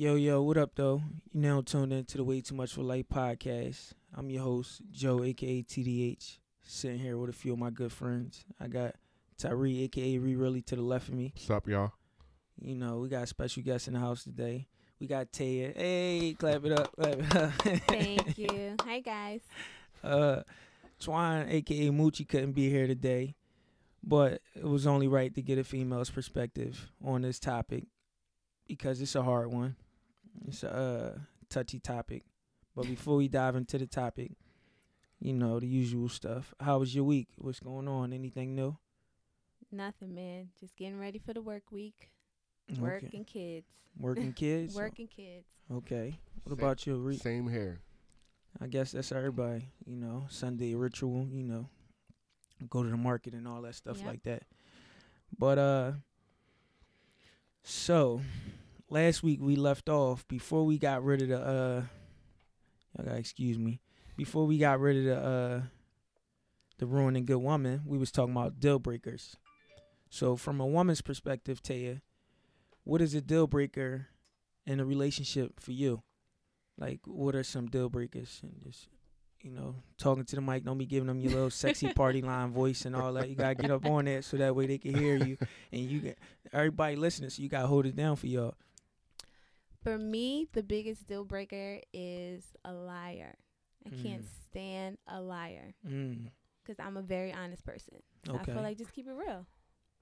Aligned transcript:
Yo, 0.00 0.14
yo, 0.14 0.40
what 0.40 0.56
up, 0.56 0.76
though? 0.76 1.02
You 1.32 1.40
now 1.40 1.60
tuned 1.60 1.92
in 1.92 2.04
to 2.04 2.18
the 2.18 2.22
Way 2.22 2.40
Too 2.40 2.54
Much 2.54 2.72
for 2.72 2.82
Life 2.82 3.06
podcast. 3.12 3.94
I'm 4.14 4.30
your 4.30 4.44
host, 4.44 4.80
Joe, 4.92 5.24
aka 5.24 5.60
TDH, 5.60 6.38
sitting 6.62 7.00
here 7.00 7.18
with 7.18 7.30
a 7.30 7.32
few 7.32 7.54
of 7.54 7.58
my 7.58 7.70
good 7.70 7.90
friends. 7.90 8.44
I 8.60 8.68
got 8.68 8.94
Tyree, 9.38 9.82
aka 9.82 10.18
Ree 10.18 10.36
Really, 10.36 10.62
to 10.62 10.76
the 10.76 10.82
left 10.82 11.08
of 11.08 11.14
me. 11.14 11.32
What's 11.34 11.50
up, 11.50 11.66
y'all? 11.66 11.94
You 12.62 12.76
know, 12.76 12.98
we 12.98 13.08
got 13.08 13.24
a 13.24 13.26
special 13.26 13.64
guest 13.64 13.88
in 13.88 13.94
the 13.94 13.98
house 13.98 14.22
today. 14.22 14.68
We 15.00 15.08
got 15.08 15.32
Taya. 15.32 15.76
Hey, 15.76 16.36
clap 16.38 16.64
it 16.64 16.78
up. 16.78 16.94
Clap 16.94 17.18
it 17.18 17.34
up. 17.34 17.52
Thank 17.88 18.38
you. 18.38 18.76
Hi 18.84 19.00
guys. 19.00 19.40
Uh, 20.04 20.42
Twan, 21.02 21.50
aka 21.50 21.90
Moochie, 21.90 22.28
couldn't 22.28 22.52
be 22.52 22.70
here 22.70 22.86
today, 22.86 23.34
but 24.04 24.42
it 24.54 24.62
was 24.62 24.86
only 24.86 25.08
right 25.08 25.34
to 25.34 25.42
get 25.42 25.58
a 25.58 25.64
female's 25.64 26.10
perspective 26.10 26.92
on 27.04 27.22
this 27.22 27.40
topic 27.40 27.86
because 28.68 29.00
it's 29.00 29.16
a 29.16 29.24
hard 29.24 29.52
one. 29.52 29.74
It's 30.46 30.62
a 30.62 30.72
uh, 30.74 31.18
touchy 31.48 31.78
topic. 31.78 32.24
But 32.74 32.86
before 32.86 33.16
we 33.16 33.28
dive 33.28 33.56
into 33.56 33.78
the 33.78 33.86
topic, 33.86 34.32
you 35.20 35.32
know, 35.32 35.58
the 35.58 35.66
usual 35.66 36.08
stuff. 36.08 36.54
How 36.60 36.78
was 36.78 36.94
your 36.94 37.04
week? 37.04 37.28
What's 37.38 37.60
going 37.60 37.88
on? 37.88 38.12
Anything 38.12 38.54
new? 38.54 38.76
Nothing, 39.72 40.14
man. 40.14 40.48
Just 40.60 40.76
getting 40.76 40.98
ready 40.98 41.18
for 41.18 41.32
the 41.34 41.40
work 41.42 41.70
week. 41.72 42.10
Work 42.78 43.04
Okay. 43.04 43.16
and 43.16 43.26
kids. 43.26 43.66
Working 43.98 44.32
kids? 44.32 44.74
Work 44.76 44.98
and 44.98 45.10
kids. 45.10 45.46
Okay. 45.72 46.18
What 46.44 46.50
Same- 46.56 46.58
about 46.64 46.86
you, 46.86 46.96
Reek? 46.96 47.20
Same 47.20 47.48
here. 47.48 47.80
I 48.60 48.66
guess 48.66 48.92
that's 48.92 49.12
everybody, 49.12 49.68
you 49.86 49.96
know, 49.96 50.26
Sunday 50.30 50.74
ritual, 50.74 51.26
you 51.30 51.44
know, 51.44 51.68
go 52.70 52.82
to 52.82 52.88
the 52.88 52.96
market 52.96 53.34
and 53.34 53.46
all 53.46 53.62
that 53.62 53.74
stuff 53.74 53.98
Yep. 53.98 54.06
like 54.06 54.22
that. 54.24 54.42
But 55.36 55.58
uh 55.58 55.92
so 57.62 58.20
last 58.90 59.22
week 59.22 59.40
we 59.40 59.56
left 59.56 59.88
off 59.88 60.26
before 60.28 60.64
we 60.64 60.78
got 60.78 61.04
rid 61.04 61.22
of 61.22 61.28
the 61.28 61.40
uh 61.40 61.82
y'all 62.96 63.06
gotta 63.06 63.18
excuse 63.18 63.58
me. 63.58 63.80
Before 64.16 64.46
we 64.46 64.58
got 64.58 64.80
rid 64.80 64.96
of 64.98 65.04
the 65.04 65.16
uh 65.16 65.60
the 66.78 66.86
ruining 66.86 67.24
good 67.24 67.38
woman, 67.38 67.82
we 67.84 67.98
was 67.98 68.12
talking 68.12 68.32
about 68.32 68.60
deal 68.60 68.78
breakers. 68.78 69.36
So 70.10 70.36
from 70.36 70.60
a 70.60 70.66
woman's 70.66 71.02
perspective, 71.02 71.62
Taya, 71.62 72.00
what 72.84 73.02
is 73.02 73.14
a 73.14 73.20
deal 73.20 73.46
breaker 73.46 74.06
in 74.64 74.80
a 74.80 74.84
relationship 74.84 75.60
for 75.60 75.72
you? 75.72 76.02
Like, 76.78 77.00
what 77.04 77.34
are 77.34 77.42
some 77.42 77.66
deal 77.66 77.88
breakers? 77.88 78.40
And 78.42 78.52
just, 78.62 78.88
you 79.42 79.50
know, 79.50 79.74
talking 79.98 80.24
to 80.24 80.36
the 80.36 80.40
mic, 80.40 80.64
don't 80.64 80.78
be 80.78 80.86
giving 80.86 81.08
them 81.08 81.20
your 81.20 81.32
little 81.32 81.50
sexy 81.50 81.92
party 81.94 82.22
line 82.22 82.52
voice 82.52 82.84
and 82.84 82.94
all 82.94 83.12
that. 83.14 83.28
You 83.28 83.34
gotta 83.34 83.56
get 83.56 83.70
up 83.72 83.84
on 83.84 84.04
that 84.04 84.24
so 84.24 84.36
that 84.36 84.54
way 84.54 84.66
they 84.66 84.78
can 84.78 84.94
hear 84.94 85.16
you, 85.16 85.36
and 85.72 85.82
you 85.82 85.98
get 86.00 86.18
everybody 86.52 86.94
listening. 86.94 87.30
So 87.30 87.42
you 87.42 87.48
gotta 87.48 87.66
hold 87.66 87.86
it 87.86 87.96
down 87.96 88.14
for 88.16 88.28
y'all. 88.28 88.54
For 89.82 89.96
me, 89.98 90.48
the 90.52 90.62
biggest 90.62 91.06
deal 91.06 91.24
breaker 91.24 91.80
is 91.92 92.44
a 92.64 92.72
liar. 92.72 93.36
I 93.86 93.90
can't 93.90 94.22
Mm. 94.24 94.28
stand 94.50 94.98
a 95.06 95.20
liar 95.20 95.74
Mm, 95.86 96.30
because 96.62 96.78
I'm 96.84 96.96
a 96.96 97.02
very 97.02 97.32
honest 97.32 97.64
person. 97.64 98.02
So 98.26 98.34
I 98.34 98.44
feel 98.44 98.62
like 98.62 98.76
just 98.76 98.92
keep 98.92 99.06
it 99.06 99.12
real. 99.12 99.46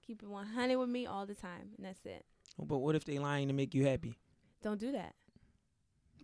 Keep 0.03 0.23
it 0.23 0.29
100 0.29 0.79
with 0.79 0.89
me 0.89 1.05
all 1.07 1.27
the 1.27 1.35
time, 1.35 1.73
and 1.77 1.85
that's 1.87 2.05
it. 2.07 2.25
but 2.59 2.79
what 2.79 2.95
if 2.97 3.05
they 3.05 3.19
lying 3.19 3.49
to 3.49 3.55
make 3.55 3.75
you 3.75 3.85
happy? 3.87 4.19
Don't 4.63 4.81
do 4.81 4.91
that. 4.93 5.15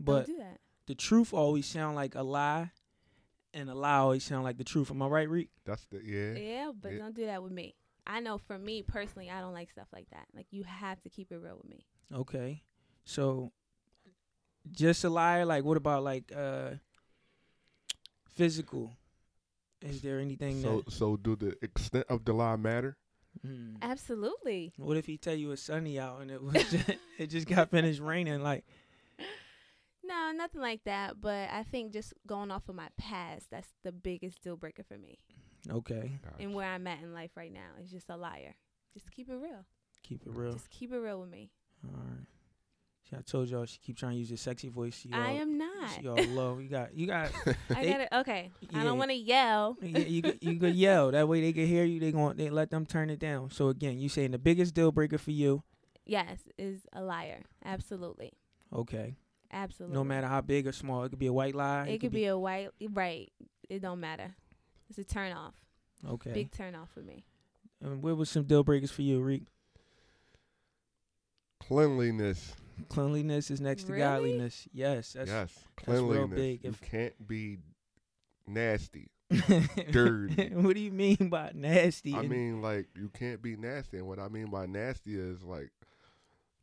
But 0.00 0.27
Don't 0.27 0.36
do 0.39 0.42
that. 0.42 0.61
the 0.86 0.95
truth 0.95 1.34
always 1.34 1.67
sound 1.67 1.95
like 1.95 2.14
a 2.14 2.23
lie, 2.23 2.73
and 3.53 3.69
a 3.69 3.75
lie 3.75 3.98
always 3.98 4.25
sound 4.25 4.45
like 4.45 4.56
the 4.56 4.64
truth. 4.64 4.91
Am 4.91 5.03
I 5.03 5.06
right, 5.08 5.28
Reek? 5.28 5.50
That's 5.64 5.84
the 5.86 6.03
yeah. 6.03 6.33
Yeah, 6.34 6.73
but 6.73 6.92
Yeah. 6.92 6.98
don't 6.98 7.14
do 7.14 7.27
that 7.27 7.42
with 7.42 7.53
me. 7.53 7.77
I 8.06 8.20
know 8.20 8.39
for 8.39 8.58
me 8.58 8.83
personally, 8.83 9.30
I 9.30 9.41
don't 9.41 9.53
like 9.53 9.70
stuff 9.70 9.89
like 9.92 10.08
that. 10.11 10.27
Like 10.34 10.47
you 10.50 10.64
have 10.64 11.00
to 11.03 11.11
keep 11.11 11.30
it 11.30 11.36
real 11.36 11.56
with 11.58 11.69
me. 11.70 11.86
Okay. 12.12 12.62
So 13.05 13.53
just 14.70 15.05
a 15.05 15.11
liar, 15.11 15.45
like 15.45 15.64
what 15.64 15.77
about 15.77 16.03
like 16.05 16.33
uh 16.34 16.70
physical? 18.28 18.92
Is 19.81 20.00
there 20.00 20.20
anything 20.20 20.63
So 20.63 20.83
that 20.83 20.92
so 20.92 21.17
do 21.17 21.35
the 21.36 21.57
extent 21.62 22.07
of 22.08 22.24
the 22.24 22.33
lie 22.33 22.57
matter? 22.57 22.96
Hmm. 23.45 23.77
Absolutely. 23.80 24.73
what 24.77 24.96
if 24.98 25.07
he 25.07 25.17
tell 25.17 25.35
you 25.35 25.52
it's 25.52 25.62
sunny 25.62 25.98
out 25.98 26.20
and 26.20 26.30
it 26.30 26.42
was 26.42 26.52
just, 26.70 26.91
it 27.18 27.27
just 27.29 27.48
got 27.48 27.70
finished 27.70 28.01
raining 28.01 28.42
like 28.42 28.64
No, 30.05 30.33
nothing 30.33 30.61
like 30.61 30.85
that. 30.85 31.20
But 31.20 31.48
I 31.51 31.62
think 31.62 31.92
just 31.92 32.12
going 32.27 32.51
off 32.51 32.68
of 32.68 32.74
my 32.74 32.89
past, 32.98 33.46
that's 33.51 33.68
the 33.83 33.92
biggest 33.92 34.42
deal 34.42 34.57
breaker 34.57 34.83
for 34.83 34.98
me. 34.98 35.18
okay, 35.70 36.18
And 36.39 36.55
where 36.55 36.68
I'm 36.68 36.86
at 36.86 37.01
in 37.02 37.14
life 37.14 37.30
right 37.36 37.52
now 37.52 37.70
is 37.83 37.91
just 37.91 38.11
a 38.11 38.17
liar. 38.17 38.57
Just 38.92 39.11
keep 39.11 39.29
it 39.30 39.35
real. 39.36 39.64
keep 40.02 40.23
it 40.27 40.33
real. 40.33 40.52
Just 40.52 40.68
keep 40.70 40.92
it 40.92 40.98
real 40.98 41.20
with 41.20 41.30
me. 41.30 41.51
All 41.85 41.95
right. 41.96 42.27
See, 43.12 43.18
I 43.18 43.23
told 43.23 43.48
y'all 43.48 43.64
she 43.67 43.78
keep 43.78 43.96
trying 43.98 44.12
to 44.12 44.18
use 44.18 44.30
your 44.30 44.36
sexy 44.39 44.68
voice. 44.68 44.95
She 44.96 45.11
I 45.12 45.33
all- 45.33 45.36
am 45.42 45.58
not. 45.58 45.90
She 46.00 46.08
all 46.08 46.17
low. 46.17 46.58
You 46.58 46.68
got 46.68 46.95
you 46.95 47.06
got 47.06 47.30
I 47.70 47.74
They- 47.83 47.90
got 47.90 48.00
it. 48.00 48.08
Okay. 48.12 48.50
I 48.74 48.84
don't 48.84 48.98
want 48.98 49.11
to 49.11 49.17
yell. 49.17 49.77
you, 49.83 49.98
you, 50.00 50.23
could- 50.23 50.39
you 50.42 50.58
could 50.58 50.74
yell. 50.77 51.11
That 51.11 51.28
way 51.28 51.40
they 51.40 51.52
can 51.52 51.67
hear 51.67 51.84
you. 51.84 52.00
They 52.00 52.12
going 52.12 52.36
they 52.36 52.50
let 52.50 52.70
them 52.70 52.86
turn 52.86 53.11
it 53.11 53.18
down. 53.18 53.50
So 53.50 53.68
again, 53.68 53.98
you 53.98 54.08
saying 54.08 54.30
the 54.30 54.39
biggest 54.39 54.74
deal 54.74 54.92
breaker 54.92 55.18
for 55.18 55.30
you. 55.30 55.62
Yes, 56.06 56.40
is 56.58 56.80
a 56.92 57.02
liar. 57.02 57.42
Absolutely. 57.64 58.33
Okay. 58.74 59.17
Absolutely. 59.52 59.94
No 59.94 60.02
matter 60.02 60.27
how 60.27 60.40
big 60.40 60.67
or 60.67 60.73
small, 60.73 61.05
it 61.05 61.11
could 61.11 61.18
be 61.18 61.27
a 61.27 61.33
white 61.33 61.55
lie. 61.55 61.86
It, 61.89 61.98
could 62.00 62.11
be, 62.11 62.24
a 62.24 62.39
white. 62.39 62.70
Right. 62.90 63.30
It 63.68 63.80
don't 63.83 64.00
matter. 64.00 64.34
It's 64.89 64.98
a 64.98 65.05
turn 65.05 65.33
off. 65.33 65.55
okay. 66.08 66.33
Big 66.33 66.50
turn 66.50 66.74
off 66.74 66.89
for 66.92 67.00
me. 67.00 67.24
And 67.83 68.02
what 68.02 68.17
was 68.17 68.30
some 68.30 68.44
deal 68.44 68.64
breakers 68.64 68.90
for 68.90 69.02
you, 69.02 69.20
Reek? 69.20 69.42
Cleanliness. 71.61 72.55
Cleanliness 72.89 73.51
is 73.51 73.61
next 73.61 73.85
to 73.85 73.93
Really? 73.93 74.03
godliness. 74.05 74.69
Yes, 74.73 75.13
that's 75.15 75.31
yes. 75.31 75.59
real 75.87 76.07
Cleanliness. 76.07 76.39
big. 76.39 76.65
You 76.65 76.70
If- 76.70 76.81
can't 76.83 77.27
be 77.29 77.59
nasty. 78.47 79.11
dirty. 79.91 80.51
what 80.55 80.75
do 80.75 80.81
you 80.81 80.91
mean 80.92 81.29
by 81.31 81.53
nasty? 81.55 82.15
I 82.15 82.23
mean, 82.23 82.61
like 82.61 82.89
you 82.95 83.09
can't 83.09 83.41
be 83.41 83.57
nasty, 83.57 83.97
and 83.98 84.07
what 84.07 84.19
I 84.19 84.29
mean 84.29 84.51
by 84.51 84.67
nasty 84.67 85.19
is 85.19 85.42
like 85.42 85.71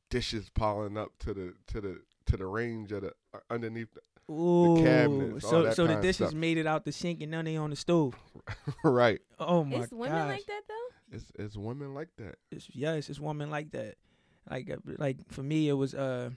dishes 0.10 0.50
piling 0.54 0.98
up 0.98 1.12
to 1.20 1.34
the 1.34 1.54
to 1.68 1.82
the 1.82 2.02
to 2.28 2.38
the 2.38 2.46
range 2.46 2.92
of 2.92 3.02
the 3.02 3.14
uh, 3.34 3.40
underneath. 3.50 3.90
The, 3.94 4.02
Ooh, 4.32 4.84
cabinets, 4.84 5.44
all 5.46 5.50
so 5.50 5.64
that 5.64 5.76
so 5.76 5.84
the 5.88 5.94
kinda 5.94 6.08
dishes 6.08 6.36
made 6.36 6.60
it 6.60 6.68
out 6.68 6.86
the 6.86 6.92
sink 6.92 7.22
and 7.22 7.32
none 7.32 7.46
they 7.46 7.58
on 7.58 7.72
the 7.72 7.76
stove. 7.76 8.14
right. 8.84 9.20
Oh 9.40 9.64
my 9.64 9.78
god. 9.78 9.84
it's 9.86 9.92
women 9.92 10.12
gosh. 10.18 10.30
like 10.30 10.46
that 10.46 10.62
though. 10.68 11.16
It's 11.18 11.32
it's 11.40 11.58
women 11.58 11.96
like 11.96 12.10
that. 12.18 12.36
It's, 12.52 12.68
yes, 12.72 13.10
it's 13.10 13.20
women 13.20 13.50
like 13.50 13.72
that. 13.72 13.96
Like 14.50 14.70
uh, 14.70 14.78
like 14.98 15.18
for 15.30 15.44
me, 15.44 15.70
it 15.70 15.74
was 15.74 15.94
uh 15.94 16.32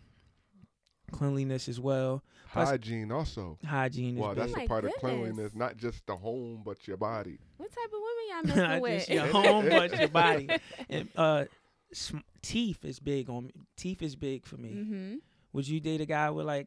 cleanliness 1.10 1.68
as 1.68 1.80
well. 1.80 2.22
Plus- 2.52 2.68
Hygiene 2.68 3.10
also. 3.12 3.58
Hygiene 3.64 4.16
is 4.16 4.20
Well, 4.20 4.34
that's 4.34 4.52
big. 4.52 4.62
Oh 4.62 4.64
a 4.64 4.68
part 4.68 4.84
of 4.84 4.92
cleanliness, 5.00 5.54
not 5.54 5.76
just 5.78 6.06
the 6.06 6.16
home, 6.16 6.62
but 6.64 6.86
your 6.86 6.96
body. 6.98 7.38
What 7.56 7.70
type 7.70 7.86
of 7.86 7.92
women 7.92 8.56
y'all 8.56 8.56
Not 8.68 8.82
messing 8.82 8.98
just 8.98 9.08
with? 9.08 9.10
your 9.10 9.26
home, 9.52 9.68
but 9.70 9.98
your 9.98 10.08
body. 10.22 10.48
And 10.90 11.08
uh, 11.16 11.44
sm- 11.92 12.18
teeth 12.42 12.84
is 12.84 12.98
big 13.00 13.30
on 13.30 13.46
me. 13.46 13.52
Teeth 13.76 14.02
is 14.02 14.16
big 14.16 14.44
for 14.44 14.56
me. 14.58 14.70
mm-hmm. 14.70 15.14
Would 15.54 15.66
you 15.68 15.80
date 15.80 16.00
a 16.02 16.06
guy 16.06 16.28
with 16.30 16.44
like, 16.46 16.66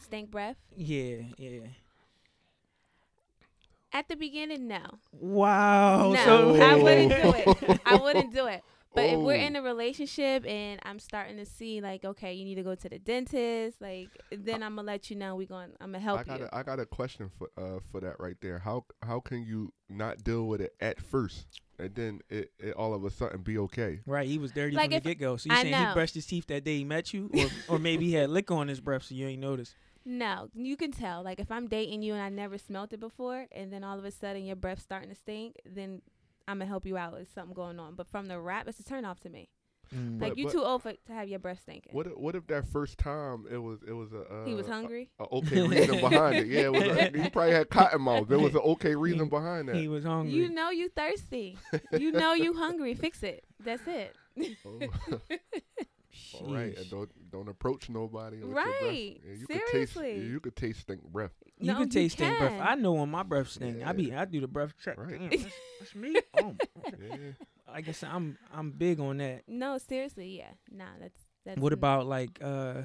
Stink 0.00 0.30
breath. 0.30 0.56
yeah, 0.76 1.16
yeah. 1.36 1.60
At 3.92 4.08
the 4.08 4.16
beginning, 4.16 4.68
no. 4.68 4.80
Wow. 5.12 6.12
no, 6.12 6.24
so 6.24 6.54
I 6.62 6.74
wouldn't 6.76 7.10
do 7.10 7.32
it. 7.36 7.80
I 7.86 7.96
wouldn't 7.96 8.34
do 8.34 8.46
it. 8.46 8.62
But 8.98 9.10
if 9.10 9.18
we're 9.20 9.36
Oh. 9.36 9.46
in 9.46 9.56
a 9.56 9.62
relationship 9.62 10.44
and 10.46 10.80
I'm 10.84 10.98
starting 10.98 11.36
to 11.38 11.44
see 11.46 11.80
like, 11.80 12.04
okay, 12.04 12.32
you 12.34 12.44
need 12.44 12.56
to 12.56 12.62
go 12.62 12.74
to 12.74 12.88
the 12.88 12.98
dentist, 12.98 13.80
like 13.80 14.08
then 14.30 14.62
I'm 14.62 14.76
gonna 14.76 14.86
let 14.86 15.10
you 15.10 15.16
know 15.16 15.36
we 15.36 15.46
going 15.46 15.70
I'm 15.80 15.92
gonna 15.92 16.00
help 16.00 16.20
I 16.20 16.24
got 16.24 16.40
you. 16.40 16.48
a, 16.52 16.56
I 16.56 16.62
got 16.62 16.80
a 16.80 16.86
question 16.86 17.30
for 17.38 17.48
uh 17.56 17.80
for 17.90 18.00
that 18.00 18.16
right 18.18 18.36
there. 18.40 18.58
How 18.58 18.84
how 19.02 19.20
can 19.20 19.44
you 19.44 19.72
not 19.88 20.22
deal 20.24 20.46
with 20.46 20.60
it 20.60 20.74
at 20.80 21.00
first 21.00 21.46
and 21.78 21.94
then 21.94 22.20
it, 22.28 22.50
it 22.58 22.74
all 22.74 22.92
of 22.94 23.04
a 23.04 23.10
sudden 23.10 23.42
be 23.42 23.58
okay? 23.58 24.00
Right, 24.06 24.26
he 24.28 24.38
was 24.38 24.52
dirty 24.52 24.74
Like 24.76 24.86
from 24.86 24.90
the 24.90 24.96
if- 24.96 25.04
get 25.04 25.18
go. 25.18 25.36
So 25.36 25.50
you 25.50 25.56
I 25.56 25.62
saying 25.62 25.86
he 25.88 25.92
brushed 25.94 26.14
his 26.14 26.26
teeth 26.26 26.46
that 26.48 26.64
day 26.64 26.78
he 26.78 26.84
met 26.84 27.12
you, 27.14 27.30
or 27.68 27.76
or 27.76 27.78
maybe 27.78 28.06
he 28.06 28.14
had 28.14 28.30
liquor 28.30 28.54
on 28.54 28.68
his 28.68 28.80
breath, 28.80 29.04
so 29.04 29.14
you 29.14 29.26
ain't 29.28 29.40
noticed. 29.40 29.74
No, 30.04 30.48
you 30.54 30.76
can 30.76 30.90
tell. 30.90 31.22
Like 31.22 31.38
if 31.38 31.50
I'm 31.50 31.66
dating 31.68 32.02
you 32.02 32.14
and 32.14 32.22
I 32.22 32.30
never 32.30 32.56
smelt 32.56 32.92
it 32.94 33.00
before, 33.00 33.46
and 33.52 33.70
then 33.72 33.84
all 33.84 33.98
of 33.98 34.04
a 34.06 34.10
sudden 34.10 34.44
your 34.44 34.56
breath's 34.56 34.82
starting 34.82 35.10
to 35.10 35.14
stink, 35.14 35.56
then 35.66 36.00
I'm 36.48 36.58
gonna 36.58 36.66
help 36.66 36.86
you 36.86 36.96
out. 36.96 37.14
There's 37.14 37.28
something 37.28 37.54
going 37.54 37.78
on. 37.78 37.94
But 37.94 38.08
from 38.08 38.26
the 38.26 38.40
rap, 38.40 38.66
it's 38.66 38.80
a 38.80 38.84
turn 38.84 39.04
off 39.04 39.20
to 39.20 39.28
me. 39.28 39.48
Mm. 39.94 40.20
Like 40.20 40.32
But- 40.32 40.38
you 40.38 40.44
but- 40.46 40.52
too 40.52 40.62
old 40.62 40.82
for 40.82 40.92
to 40.92 41.12
have 41.12 41.28
your 41.28 41.38
breath 41.38 41.60
stinking. 41.62 41.92
What 41.94 42.06
if, 42.06 42.16
what 42.16 42.34
if 42.34 42.46
that 42.48 42.66
first 42.66 42.98
time 42.98 43.46
it 43.50 43.56
was 43.58 43.78
it 43.86 43.92
was 43.92 44.12
a 44.12 44.20
uh, 44.20 44.44
he 44.44 44.54
was 44.54 44.66
hungry. 44.66 45.10
a, 45.18 45.24
a 45.24 45.26
okay 45.38 45.66
reason 45.66 46.00
behind 46.00 46.36
it? 46.36 46.46
Yeah, 46.46 46.60
it 46.62 46.72
was 46.72 46.82
a, 46.82 47.04
he 47.22 47.30
probably 47.30 47.52
had 47.52 47.70
cotton 47.70 48.02
mouth. 48.02 48.28
There 48.28 48.38
was 48.38 48.54
an 48.54 48.60
okay 48.60 48.94
reason 48.94 49.28
behind 49.28 49.68
that. 49.68 49.76
he 49.76 49.88
was 49.88 50.04
hungry. 50.04 50.34
You 50.34 50.48
know 50.50 50.70
you 50.70 50.88
thirsty. 50.90 51.56
you 51.92 52.12
know 52.12 52.32
you 52.34 52.52
hungry. 52.54 52.94
Fix 52.94 53.22
it. 53.22 53.44
That's 53.60 53.86
it. 53.86 54.14
Oh. 54.64 55.18
All 56.40 56.52
right, 56.54 56.76
and 56.76 56.90
don't 56.90 57.30
don't 57.30 57.48
approach 57.48 57.88
nobody. 57.90 58.36
With 58.38 58.46
Your 58.46 58.54
breath. 58.54 58.66
Right. 58.82 59.20
Yeah, 59.24 59.32
you 59.34 59.46
could 59.46 59.60
Seriously. 59.70 60.12
taste 60.14 60.24
you 60.24 60.40
could 60.40 60.56
taste 60.56 60.80
stink 60.80 61.02
breath. 61.02 61.32
You 61.58 61.72
No, 61.72 61.78
can 61.80 61.88
taste 61.90 62.16
stink 62.16 62.38
breath. 62.38 62.60
I 62.60 62.74
know 62.74 62.92
when 62.94 63.10
my 63.10 63.22
breath 63.22 63.48
stink. 63.50 63.82
I 63.84 63.92
be 63.92 64.14
I 64.14 64.24
do 64.24 64.40
the 64.40 64.48
breath 64.48 64.74
check. 64.82 64.96
Right. 64.98 65.18
Damn, 65.18 65.28
that's, 65.30 65.44
that's 65.80 65.94
me. 65.94 66.16
Oh, 66.42 66.54
Yeah. 67.00 67.16
I 67.70 67.80
guess 67.82 68.02
I'm 68.02 68.38
I'm 68.52 68.70
big 68.70 68.98
on 69.00 69.18
that. 69.18 69.42
No, 69.46 69.76
seriously, 69.78 70.38
yeah. 70.38 70.50
Nah, 70.70 70.86
that's 71.00 71.18
That's 71.44 71.60
What 71.60 71.72
n- 71.72 71.78
about 71.78 72.06
like 72.06 72.38
uh 72.42 72.82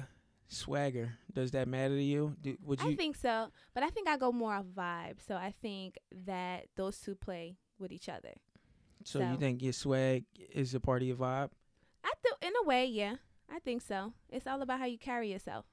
swagger? 0.48 1.12
Does 1.32 1.50
that 1.52 1.66
matter 1.66 1.94
to 1.96 2.02
you? 2.02 2.36
Do, 2.40 2.56
would 2.62 2.80
I 2.82 2.88
you? 2.90 2.96
think 2.96 3.16
so, 3.16 3.48
but 3.74 3.82
I 3.82 3.88
think 3.88 4.08
I 4.08 4.16
go 4.18 4.30
more 4.32 4.52
off 4.54 4.66
vibe. 4.76 5.16
So 5.26 5.34
I 5.36 5.54
think 5.62 5.98
that 6.26 6.66
those 6.76 6.98
two 7.00 7.14
play 7.14 7.56
with 7.78 7.90
each 7.92 8.08
other. 8.08 8.34
so 9.04 9.18
you 9.20 9.36
think 9.38 9.62
your 9.62 9.72
swag 9.72 10.24
is 10.52 10.74
a 10.74 10.80
part 10.80 11.02
of 11.02 11.08
your 11.08 11.16
vibe? 11.16 11.50
I 12.04 12.12
th- 12.22 12.50
in 12.50 12.52
a 12.62 12.66
way, 12.68 12.86
yeah, 12.86 13.14
I 13.50 13.58
think 13.60 13.82
so. 13.82 14.12
It's 14.28 14.46
all 14.46 14.60
about 14.62 14.78
how 14.78 14.84
you 14.86 14.98
carry 14.98 15.32
yourself. 15.32 15.64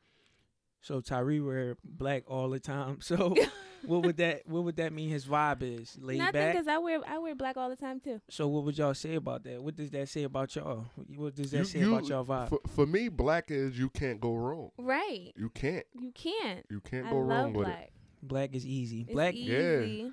So 0.83 0.99
Tyree 1.01 1.39
wear 1.41 1.77
black 1.83 2.23
all 2.27 2.49
the 2.49 2.59
time. 2.59 2.99
So 3.01 3.35
what 3.85 4.03
would 4.05 4.17
that 4.17 4.43
what 4.47 4.63
would 4.63 4.75
that 4.77 4.93
mean 4.93 5.09
his 5.09 5.25
vibe 5.25 5.61
is? 5.63 5.97
Laid 5.99 6.19
Nothing, 6.19 6.33
back. 6.33 6.53
because 6.53 6.67
I 6.67 6.77
wear 6.77 6.99
I 7.07 7.17
wear 7.19 7.35
black 7.35 7.57
all 7.57 7.69
the 7.69 7.75
time 7.75 7.99
too. 7.99 8.21
So 8.29 8.47
what 8.47 8.63
would 8.63 8.77
y'all 8.77 8.93
say 8.93 9.15
about 9.15 9.43
that? 9.43 9.61
What 9.61 9.75
does 9.75 9.89
that 9.91 10.07
say 10.09 10.23
about 10.23 10.55
y'all? 10.55 10.85
What 11.15 11.35
does 11.35 11.51
that 11.51 11.57
You- 11.59 11.63
say 11.65 11.79
you- 11.79 11.93
about 11.93 12.07
y'all 12.07 12.25
vibe? 12.25 12.49
For, 12.49 12.59
for 12.67 12.85
me, 12.87 13.09
black 13.09 13.51
is 13.51 13.77
you 13.77 13.89
can't 13.89 14.19
go 14.21 14.33
wrong. 14.35 14.71
Right. 14.79 15.33
You 15.35 15.49
can't. 15.49 15.85
You 15.99 16.11
can't. 16.11 16.65
You 16.69 16.79
can't 16.79 17.07
I 17.07 17.09
go 17.11 17.17
love 17.19 17.27
wrong 17.27 17.53
with 17.53 17.67
it. 17.67 17.71
black. 17.71 17.91
Black 18.23 18.55
is 18.55 18.65
easy. 18.65 19.01
It's 19.01 19.11
Black 19.13 19.33
easy. 19.33 20.11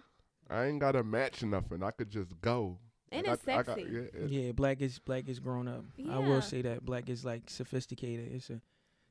I 0.51 0.65
ain't 0.65 0.79
gotta 0.81 1.03
match 1.05 1.43
nothing. 1.43 1.83
I 1.83 1.91
could 1.91 2.09
just 2.11 2.39
go. 2.41 2.79
And 3.11 3.27
Like, 3.27 3.35
it's 3.39 3.49
I- 3.49 3.53
I 3.53 3.63
sexy. 3.63 3.83
got- 3.85 3.93
yeah, 3.93 4.01
it- 4.01 4.31
Yeah, 4.31 4.53
black 4.53 4.81
is 4.81 4.99
black 4.99 5.29
is 5.29 5.41
grown 5.41 5.67
up. 5.69 5.85
I 6.09 6.19
will 6.19 6.43
say 6.43 6.63
that 6.63 6.85
black 6.85 7.09
is 7.09 7.25
like 7.25 7.49
sophisticated. 7.51 8.33
It's 8.33 8.51
a 8.51 8.61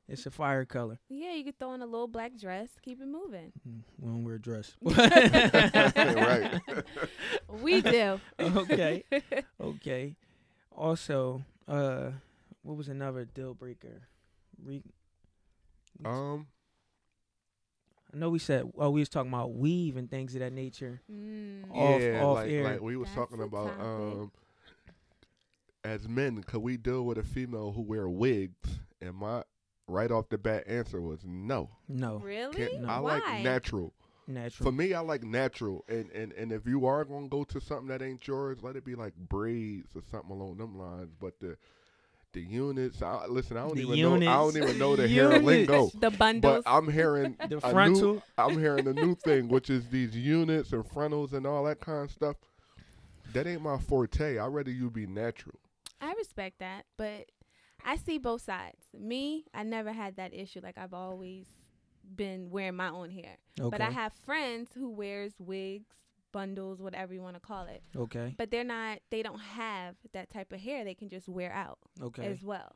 it's 0.08 0.26
a 0.26 0.32
fire 0.32 0.64
color. 0.64 1.00
Yeah, 1.10 1.34
you 1.34 1.44
could 1.44 1.60
throw 1.60 1.74
in 1.74 1.82
a 1.82 1.86
little 1.86 2.08
black 2.08 2.38
dress, 2.38 2.70
keep 2.82 3.02
it 3.02 3.08
moving. 3.08 3.52
Mm, 3.68 3.82
We 4.00 4.08
don't 4.10 4.24
wear 4.24 4.36
a 4.36 4.40
dress. 4.40 4.78
right. 4.82 6.62
We 7.62 7.82
do. 7.82 8.20
okay. 8.40 9.04
Okay. 9.62 10.16
Also, 10.72 11.44
uh, 11.68 12.12
what 12.62 12.78
was 12.78 12.88
another 12.88 13.26
deal 13.26 13.54
breaker? 13.54 14.04
Re- 14.64 14.84
Um. 16.06 16.48
I 18.18 18.20
know 18.20 18.32
we 18.32 18.40
said 18.40 18.64
oh 18.80 18.90
we 18.90 19.00
was 19.02 19.10
talking 19.10 19.32
about 19.32 19.54
weave 19.54 19.96
and 19.96 20.10
things 20.10 20.34
of 20.34 20.40
that 20.40 20.52
nature. 20.52 21.02
Mm. 21.12 21.70
Off- 21.72 22.02
yeah, 22.02 22.24
off 22.24 22.36
like 22.38 22.50
air. 22.50 22.64
like 22.64 22.82
we 22.82 22.98
was 22.98 23.08
That's 23.10 23.18
talking 23.18 23.44
about 23.44 23.80
um. 23.80 24.32
As 25.84 26.08
men, 26.08 26.42
could 26.44 26.62
we 26.64 26.76
deal 26.78 27.04
with 27.06 27.20
a 27.20 27.24
female 27.24 27.72
who 27.72 27.82
wear 27.84 28.10
wigs? 28.10 28.80
And 29.00 29.14
my 29.16 29.44
right 29.88 30.10
off 30.10 30.30
the 30.30 30.38
bat 30.40 30.64
answer 30.68 31.00
was 31.00 31.20
no. 31.24 31.70
No, 31.88 32.18
Really? 32.18 32.56
Can't, 32.56 32.82
No. 32.82 32.90
I 32.90 33.00
Why? 33.00 33.20
like 33.20 33.44
natural. 33.44 33.94
natural. 34.28 34.66
For 34.66 34.76
me, 34.76 34.96
I 34.96 35.00
like 35.00 35.24
natural, 35.24 35.86
and, 35.88 36.10
and 36.12 36.34
and 36.34 36.52
if 36.52 36.66
you 36.66 36.88
are 36.88 37.06
gonna 37.06 37.28
go 37.30 37.44
to 37.44 37.62
something 37.62 37.88
that 37.90 38.02
ain't 38.02 38.28
yours, 38.28 38.58
let 38.64 38.76
it 38.76 38.84
be 38.84 38.96
like 38.96 39.14
braids 39.16 39.96
or 39.96 40.02
something 40.12 40.32
along 40.32 40.58
them 40.58 40.78
lines. 40.78 41.14
But 41.20 41.40
the 41.40 41.56
the 42.34 42.42
units, 42.42 43.02
I, 43.02 43.26
listen, 43.28 43.58
I 43.58 43.62
don't 43.62 43.76
The 43.76 43.82
even 43.82 44.20
know. 44.20 44.32
I 44.32 44.36
don't 44.36 44.58
even 44.58 44.78
know 44.78 44.96
the 44.96 45.08
hair 45.08 45.40
lingo. 45.40 45.90
The 46.00 46.12
bundles. 46.12 46.64
But 46.66 46.70
I'm 46.72 46.92
hearing 46.92 47.36
the 47.40 47.46
a 47.46 47.50
new, 47.50 47.60
frontal. 47.60 48.24
I'm 48.38 48.58
hearing 48.60 48.88
a 48.88 48.94
new 48.94 49.16
thing, 49.16 49.48
which 49.48 49.70
is 49.70 49.88
these 49.90 50.16
units 50.16 50.74
and 50.74 50.86
frontals 50.86 51.34
and 51.34 51.46
all 51.48 51.64
that 51.66 51.80
kind 51.80 52.04
of 52.04 52.12
stuff. 52.12 52.36
That 53.34 53.48
ain't 53.48 53.62
my 53.62 53.78
forte. 53.78 54.38
I'd 54.38 54.48
rather 54.48 54.72
you 54.72 54.90
be 54.90 55.06
natural. 55.06 55.60
I 56.00 56.14
respect 56.14 56.60
that, 56.60 56.86
but 56.98 57.26
I 57.84 57.96
see 57.98 58.18
both 58.18 58.42
sides. 58.42 58.78
Me, 58.98 59.46
I 59.54 59.64
never 59.64 59.92
had 59.92 60.18
that 60.18 60.34
issue. 60.34 60.60
Like 60.62 60.78
I've 60.78 60.94
always 60.94 61.46
been 62.16 62.50
wearing 62.50 62.76
my 62.76 62.90
own 62.90 63.10
hair. 63.10 63.38
Okay. 63.60 63.70
But 63.70 63.82
I 63.82 63.90
have 63.90 64.14
friends 64.14 64.70
who 64.74 64.90
wears 64.90 65.34
wigs, 65.40 65.96
bundles, 66.32 66.82
whatever 66.82 67.14
you 67.14 67.22
want 67.22 67.36
to 67.36 67.40
call 67.40 67.66
it. 67.66 67.82
okay. 67.96 68.34
But 68.38 68.52
they're 68.52 68.64
not 68.64 69.00
they 69.10 69.22
don't 69.24 69.40
have 69.40 69.96
that 70.14 70.30
type 70.30 70.52
of 70.54 70.60
hair 70.60 70.84
they 70.84 70.94
can 70.96 71.10
just 71.10 71.28
wear 71.30 71.52
out 71.52 71.80
Okay. 72.02 72.26
as 72.26 72.44
well. 72.44 72.76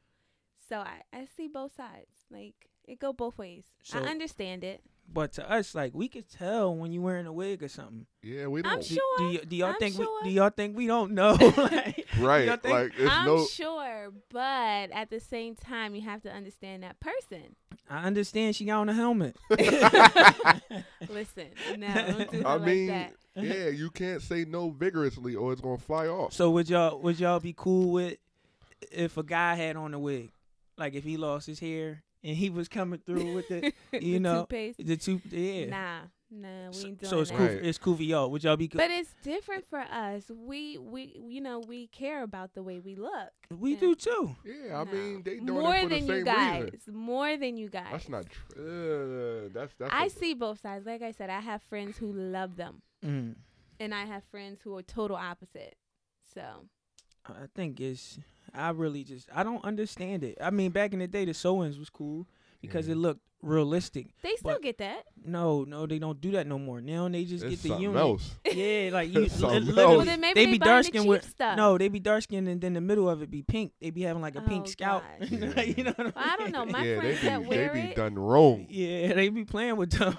So 0.69 0.77
I, 0.77 1.01
I 1.13 1.27
see 1.37 1.47
both 1.47 1.75
sides. 1.75 2.11
Like 2.29 2.53
it 2.87 2.99
go 2.99 3.13
both 3.13 3.37
ways. 3.37 3.63
So- 3.83 3.99
I 3.99 4.03
understand 4.03 4.63
it. 4.63 4.81
But 5.13 5.33
to 5.33 5.51
us, 5.51 5.75
like 5.75 5.93
we 5.93 6.07
could 6.07 6.29
tell 6.29 6.73
when 6.73 6.93
you 6.93 7.01
wearing 7.01 7.25
a 7.25 7.33
wig 7.33 7.61
or 7.61 7.67
something. 7.67 8.05
Yeah, 8.23 8.47
we 8.47 8.59
I'm 8.63 8.75
don't. 8.79 8.81
Do, 8.81 8.95
Sure, 8.95 9.17
do, 9.17 9.23
y- 9.25 9.41
do 9.45 9.55
y'all 9.57 9.69
I'm 9.69 9.75
think 9.75 9.95
sure. 9.95 10.07
we 10.23 10.29
do 10.29 10.35
y'all 10.35 10.49
think 10.51 10.77
we 10.77 10.87
don't 10.87 11.11
know? 11.11 11.31
like, 11.57 12.07
right. 12.19 12.45
y'all 12.47 12.55
think- 12.55 12.73
Like 12.73 12.93
it's 12.97 13.11
I'm 13.11 13.25
no. 13.25 13.45
sure, 13.45 14.13
but 14.29 14.89
at 14.93 15.09
the 15.09 15.19
same 15.19 15.55
time 15.55 15.95
you 15.95 16.01
have 16.03 16.21
to 16.21 16.31
understand 16.31 16.83
that 16.83 17.01
person. 17.01 17.57
I 17.89 18.03
understand 18.05 18.55
she 18.55 18.63
got 18.63 18.79
on 18.79 18.87
a 18.89 18.93
helmet. 18.93 19.35
Listen, 21.09 21.47
no, 21.77 21.87
don't 21.93 22.31
do 22.31 22.43
I 22.45 22.53
like 22.53 22.61
mean, 22.61 22.87
that. 22.87 23.13
Yeah, 23.35 23.67
you 23.69 23.89
can't 23.89 24.21
say 24.21 24.45
no 24.45 24.69
vigorously 24.71 25.35
or 25.35 25.51
it's 25.53 25.61
gonna 25.61 25.77
fly 25.77 26.07
off. 26.07 26.33
So 26.33 26.49
would 26.51 26.69
y'all 26.69 26.99
would 26.99 27.19
y'all 27.19 27.39
be 27.39 27.53
cool 27.57 27.91
with 27.91 28.17
if 28.91 29.17
a 29.17 29.23
guy 29.23 29.55
had 29.55 29.75
on 29.75 29.93
a 29.93 29.99
wig, 29.99 30.31
like 30.77 30.93
if 30.93 31.03
he 31.03 31.17
lost 31.17 31.47
his 31.47 31.59
hair 31.59 32.03
and 32.23 32.35
he 32.35 32.49
was 32.49 32.67
coming 32.67 32.99
through 33.05 33.33
with 33.33 33.47
the 33.47 33.73
you 33.93 34.13
The 34.13 34.19
know 34.19 34.39
toothpaste. 34.41 34.85
the 34.85 34.97
two 34.97 35.21
yeah. 35.29 35.65
Nah, 35.67 35.99
nah, 36.31 36.67
we 36.67 36.73
so, 36.73 36.87
ain't 36.87 36.99
doing 36.99 37.09
so 37.09 37.19
it's 37.21 37.29
that. 37.31 37.37
cool. 37.37 37.47
Right. 37.47 37.65
It's 37.65 37.77
cool 37.77 37.95
for 37.95 38.03
y'all. 38.03 38.29
Would 38.31 38.43
y'all 38.43 38.57
be? 38.57 38.67
Cool? 38.67 38.79
But 38.79 38.91
it's 38.91 39.13
different 39.23 39.65
for 39.67 39.79
us. 39.79 40.29
We 40.33 40.77
we 40.77 41.15
you 41.27 41.41
know 41.41 41.59
we 41.59 41.87
care 41.87 42.23
about 42.23 42.53
the 42.53 42.63
way 42.63 42.79
we 42.79 42.95
look. 42.95 43.29
we 43.57 43.73
yeah. 43.73 43.79
do 43.79 43.95
too. 43.95 44.35
Yeah, 44.45 44.81
I 44.81 44.83
No. 44.83 44.91
mean 44.91 45.23
they 45.23 45.37
doing 45.39 45.61
more 45.63 45.75
it 45.75 45.83
for 45.83 45.89
than 45.89 45.99
the 46.07 46.13
you 46.13 46.13
same 46.17 46.23
guys. 46.25 46.69
reason. 46.73 46.95
More 46.95 47.37
than 47.37 47.57
you 47.57 47.69
guys. 47.69 47.87
That's 47.91 48.09
not 48.09 48.25
true. 48.29 49.45
Uh, 49.45 49.49
that's 49.53 49.73
that's. 49.79 49.93
I 49.93 50.05
a- 50.05 50.09
see 50.09 50.33
both 50.33 50.59
sides. 50.61 50.85
Like 50.85 51.01
I 51.01 51.11
said, 51.11 51.29
I 51.29 51.39
have 51.39 51.61
friends 51.63 51.97
who 51.97 52.11
love 52.13 52.55
them, 52.55 52.81
Mm. 53.05 53.35
and 53.79 53.93
I 53.95 54.05
have 54.05 54.23
friends 54.31 54.61
who 54.63 54.75
are 54.77 54.83
total 54.83 55.17
opposite. 55.17 55.75
So 56.33 56.41
I 57.25 57.45
think 57.55 57.79
it's. 57.79 58.19
I 58.53 58.69
really 58.71 59.03
just 59.03 59.29
I 59.33 59.43
don't 59.43 59.63
understand 59.63 60.23
it. 60.23 60.37
I 60.41 60.49
mean, 60.49 60.71
back 60.71 60.93
in 60.93 60.99
the 60.99 61.07
day, 61.07 61.25
the 61.25 61.31
sewings 61.31 61.79
was 61.79 61.89
cool 61.89 62.27
because 62.61 62.87
Yeah. 62.87 62.93
it 62.93 62.97
looked 62.97 63.21
realistic. 63.41 64.07
they 64.21 64.35
still 64.35 64.53
But- 64.53 64.61
get 64.61 64.77
that. 64.79 65.03
No, 65.23 65.63
no, 65.63 65.85
they 65.85 65.99
don't 65.99 66.19
do 66.19 66.31
that 66.31 66.47
no 66.47 66.57
more. 66.57 66.81
Now 66.81 67.07
they 67.07 67.25
just 67.25 67.43
It's 67.43 67.51
get 67.55 67.61
the 67.61 67.67
something 67.69 67.83
unit. 67.83 68.01
else. 68.01 68.35
Yeah, 68.51 68.89
like 68.91 69.13
you 69.13 69.21
It's 69.25 69.35
something 69.39 69.65
literally, 69.65 69.81
else. 69.83 69.97
Well, 69.97 70.05
then 70.05 70.19
maybe 70.21 70.33
they 70.33 70.45
they, 70.47 70.51
be 70.53 70.57
dark 70.57 70.81
the 70.83 70.87
skinned 70.87 71.07
with 71.07 71.23
stuff. 71.29 71.57
no, 71.57 71.77
they 71.77 71.87
be 71.89 71.99
dark 71.99 72.23
skinned 72.23 72.47
and 72.47 72.59
then 72.59 72.73
the 72.73 72.81
middle 72.81 73.07
of 73.09 73.21
it 73.21 73.29
be 73.29 73.43
pink. 73.43 73.73
They 73.79 73.91
be 73.91 74.01
having 74.01 74.21
like 74.21 74.35
a 74.35 74.41
pink 74.41 74.63
Oh, 74.65 74.69
scalp. 74.69 75.03
Yeah. 75.19 75.61
you 75.61 75.83
know 75.83 75.93
what 75.95 76.15
Well, 76.15 76.25
I 76.25 76.35
don't 76.37 76.51
know. 76.51 76.65
My 76.65 76.83
yeah, 76.83 76.99
friends 76.99 77.21
they 77.21 77.27
that 77.29 77.41
be 77.41 77.47
wear 77.47 77.67
they 77.73 77.81
be 77.81 77.87
it, 77.89 77.95
done 77.95 78.15
wrong. 78.17 78.65
Yeah, 78.69 79.13
they 79.13 79.29
be 79.29 79.45
playing 79.45 79.75
with 79.77 79.91
them. 79.91 80.15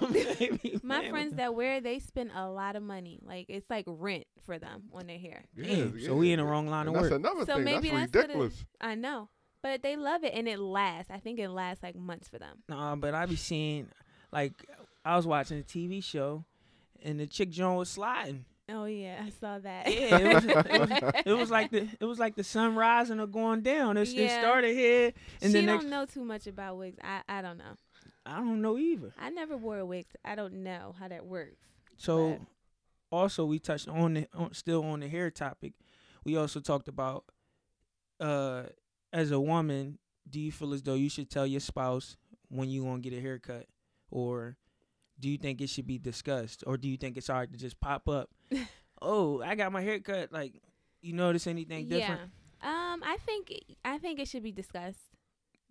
My 0.83 1.09
friends 1.09 1.31
with 1.31 1.37
that 1.37 1.53
wear 1.53 1.81
they 1.81 1.99
spend 1.99 2.31
a 2.35 2.49
lot 2.49 2.75
of 2.75 2.83
money. 2.83 3.19
Like 3.25 3.47
it's 3.49 3.69
like 3.69 3.85
rent 3.87 4.25
for 4.45 4.57
them 4.57 4.83
on 4.93 5.07
their 5.07 5.19
hair. 5.19 5.43
Yeah, 5.55 5.65
Damn, 5.75 5.91
so 5.99 6.05
yeah. 6.05 6.11
we 6.13 6.31
in 6.31 6.39
the 6.39 6.45
wrong 6.45 6.67
line 6.67 6.87
And 6.87 6.95
of 6.95 7.03
that's 7.03 7.11
work. 7.11 7.19
another 7.19 7.45
So 7.45 7.55
thing. 7.55 7.63
maybe 7.65 7.89
that's 7.89 8.11
that's 8.11 8.15
ridiculous. 8.27 8.65
I 8.81 8.95
know, 8.95 9.29
but 9.63 9.81
they 9.81 9.95
love 9.95 10.23
it 10.23 10.33
and 10.35 10.47
it 10.47 10.59
lasts. 10.59 11.09
I 11.09 11.17
think 11.17 11.39
it 11.39 11.49
lasts 11.49 11.81
like 11.81 11.95
months 11.95 12.27
for 12.27 12.37
them. 12.37 12.59
Nah, 12.69 12.95
but 12.95 13.15
I 13.15 13.25
be 13.25 13.35
seeing 13.35 13.87
like 14.31 14.53
I 15.03 15.15
was 15.15 15.25
watching 15.25 15.57
a 15.59 15.63
TV 15.63 16.03
show 16.03 16.43
and 17.01 17.19
the 17.19 17.25
chick 17.25 17.49
Joan 17.49 17.77
was 17.77 17.89
sliding. 17.89 18.45
Oh 18.69 18.85
yeah, 18.85 19.23
I 19.25 19.29
saw 19.29 19.59
that. 19.59 19.91
Yeah, 19.91 20.17
it 20.17 20.33
was, 20.35 20.45
it 20.45 20.55
was, 20.79 21.11
it 21.25 21.33
was 21.33 21.51
like 21.51 21.71
the 21.71 21.87
it 21.99 22.05
was 22.05 22.19
like 22.19 22.35
the 22.35 22.43
sun 22.43 22.75
rising 22.75 23.19
or 23.19 23.27
going 23.27 23.61
down. 23.61 23.97
It, 23.97 24.07
it 24.13 24.29
started 24.31 24.75
here 24.75 25.11
and 25.41 25.51
she 25.51 25.61
the 25.61 25.65
don't 25.65 25.89
know 25.89 26.05
too 26.05 26.23
much 26.23 26.45
about 26.47 26.77
wigs. 26.77 26.97
I 27.03 27.21
I 27.27 27.41
don't 27.41 27.57
know. 27.57 27.75
I 28.25 28.37
don't 28.37 28.61
know 28.61 28.77
either. 28.77 29.13
I 29.19 29.29
never 29.31 29.57
wore 29.57 29.79
a 29.79 29.85
wig. 29.85 30.05
I 30.23 30.35
don't 30.35 30.63
know 30.63 30.95
how 30.97 31.07
that 31.09 31.25
works. 31.25 31.57
So 31.97 32.31
But- 32.31 32.39
also 33.17 33.45
we 33.45 33.59
touched 33.59 33.87
on 33.89 34.13
the 34.13 34.27
on, 34.33 34.53
still 34.53 34.83
on 34.83 35.01
the 35.01 35.09
hair 35.09 35.29
topic. 35.29 35.73
We 36.23 36.37
also 36.37 36.59
talked 36.61 36.87
about 36.87 37.25
uh 38.19 38.63
as 39.13 39.31
a 39.31 39.39
woman, 39.39 39.99
do 40.29 40.39
you 40.39 40.51
feel 40.51 40.73
as 40.73 40.81
though 40.81 40.95
you 40.95 41.09
should 41.09 41.29
tell 41.29 41.47
your 41.47 41.59
spouse 41.61 42.17
when 42.49 42.69
you 42.69 42.83
gonna 42.83 42.99
get 42.99 43.13
a 43.13 43.21
haircut, 43.21 43.67
or 44.11 44.57
do 45.19 45.29
you 45.29 45.37
think 45.37 45.61
it 45.61 45.69
should 45.69 45.87
be 45.87 45.97
discussed, 45.99 46.63
or 46.67 46.75
do 46.75 46.89
you 46.89 46.97
think 46.97 47.15
it's 47.15 47.29
alright 47.29 47.51
to 47.51 47.57
just 47.57 47.79
pop 47.79 48.09
up? 48.09 48.29
oh, 49.01 49.41
I 49.41 49.55
got 49.55 49.71
my 49.71 49.81
haircut. 49.81 50.33
Like, 50.33 50.61
you 51.01 51.13
notice 51.13 51.47
anything 51.47 51.87
different? 51.87 52.21
Yeah. 52.63 52.93
Um, 52.93 53.03
I 53.03 53.17
think 53.25 53.53
I 53.85 53.97
think 53.99 54.19
it 54.19 54.27
should 54.27 54.43
be 54.43 54.51
discussed. 54.51 54.99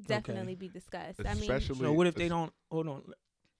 Definitely 0.06 0.56
be 0.56 0.68
discussed. 0.68 1.20
I 1.26 1.34
mean, 1.34 1.60
So 1.60 1.92
what 1.92 2.06
if 2.06 2.14
they 2.14 2.28
don't? 2.28 2.52
Hold 2.70 2.88
on. 2.88 3.02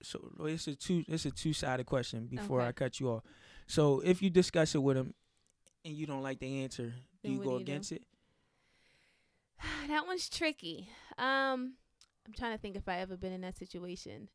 So 0.01 0.19
it's 0.41 0.67
a 0.67 0.75
two. 0.75 1.03
It's 1.07 1.25
a 1.25 1.31
two 1.31 1.53
sided 1.53 1.85
question. 1.85 2.27
Before 2.27 2.59
Okay. 2.61 2.67
I 2.67 2.71
cut 2.73 2.99
you 2.99 3.09
off, 3.09 3.23
so 3.67 4.01
if 4.01 4.21
you 4.21 4.29
discuss 4.29 4.75
it 4.75 4.79
with 4.83 4.97
them, 4.97 5.13
and 5.85 5.95
you 5.95 6.05
don't 6.05 6.21
like 6.21 6.39
the 6.39 6.63
answer, 6.63 6.87
do 6.87 6.93
Then 7.23 7.31
you 7.33 7.37
go 7.39 7.43
do 7.43 7.49
you 7.51 7.57
do? 7.59 7.61
against 7.61 7.91
it? 7.93 8.03
that 9.87 10.05
one's 10.07 10.29
tricky. 10.29 10.89
Um, 11.17 11.73
I'm 12.27 12.33
trying 12.37 12.53
to 12.53 12.57
think 12.57 12.75
if 12.75 12.87
I 12.87 12.97
ever 12.99 13.17
been 13.17 13.33
in 13.33 13.41
that 13.41 13.57
situation. 13.57 14.29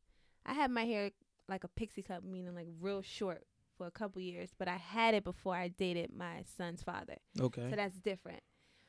I 0.45 0.53
had 0.53 0.71
my 0.71 0.85
hair 0.85 1.11
like 1.47 1.63
a 1.63 1.67
pixie 1.67 2.01
cut, 2.03 2.23
meaning 2.23 2.55
like 2.55 2.67
real 2.79 3.01
short 3.01 3.43
for 3.77 3.87
a 3.87 3.91
couple 3.91 4.21
years, 4.21 4.49
but 4.57 4.67
I 4.67 4.77
had 4.77 5.13
it 5.13 5.23
before 5.23 5.55
I 5.55 5.67
dated 5.69 6.11
my 6.15 6.43
son's 6.57 6.83
father, 6.83 7.17
Okay. 7.39 7.67
so 7.69 7.75
that's 7.75 7.95
different. 7.99 8.41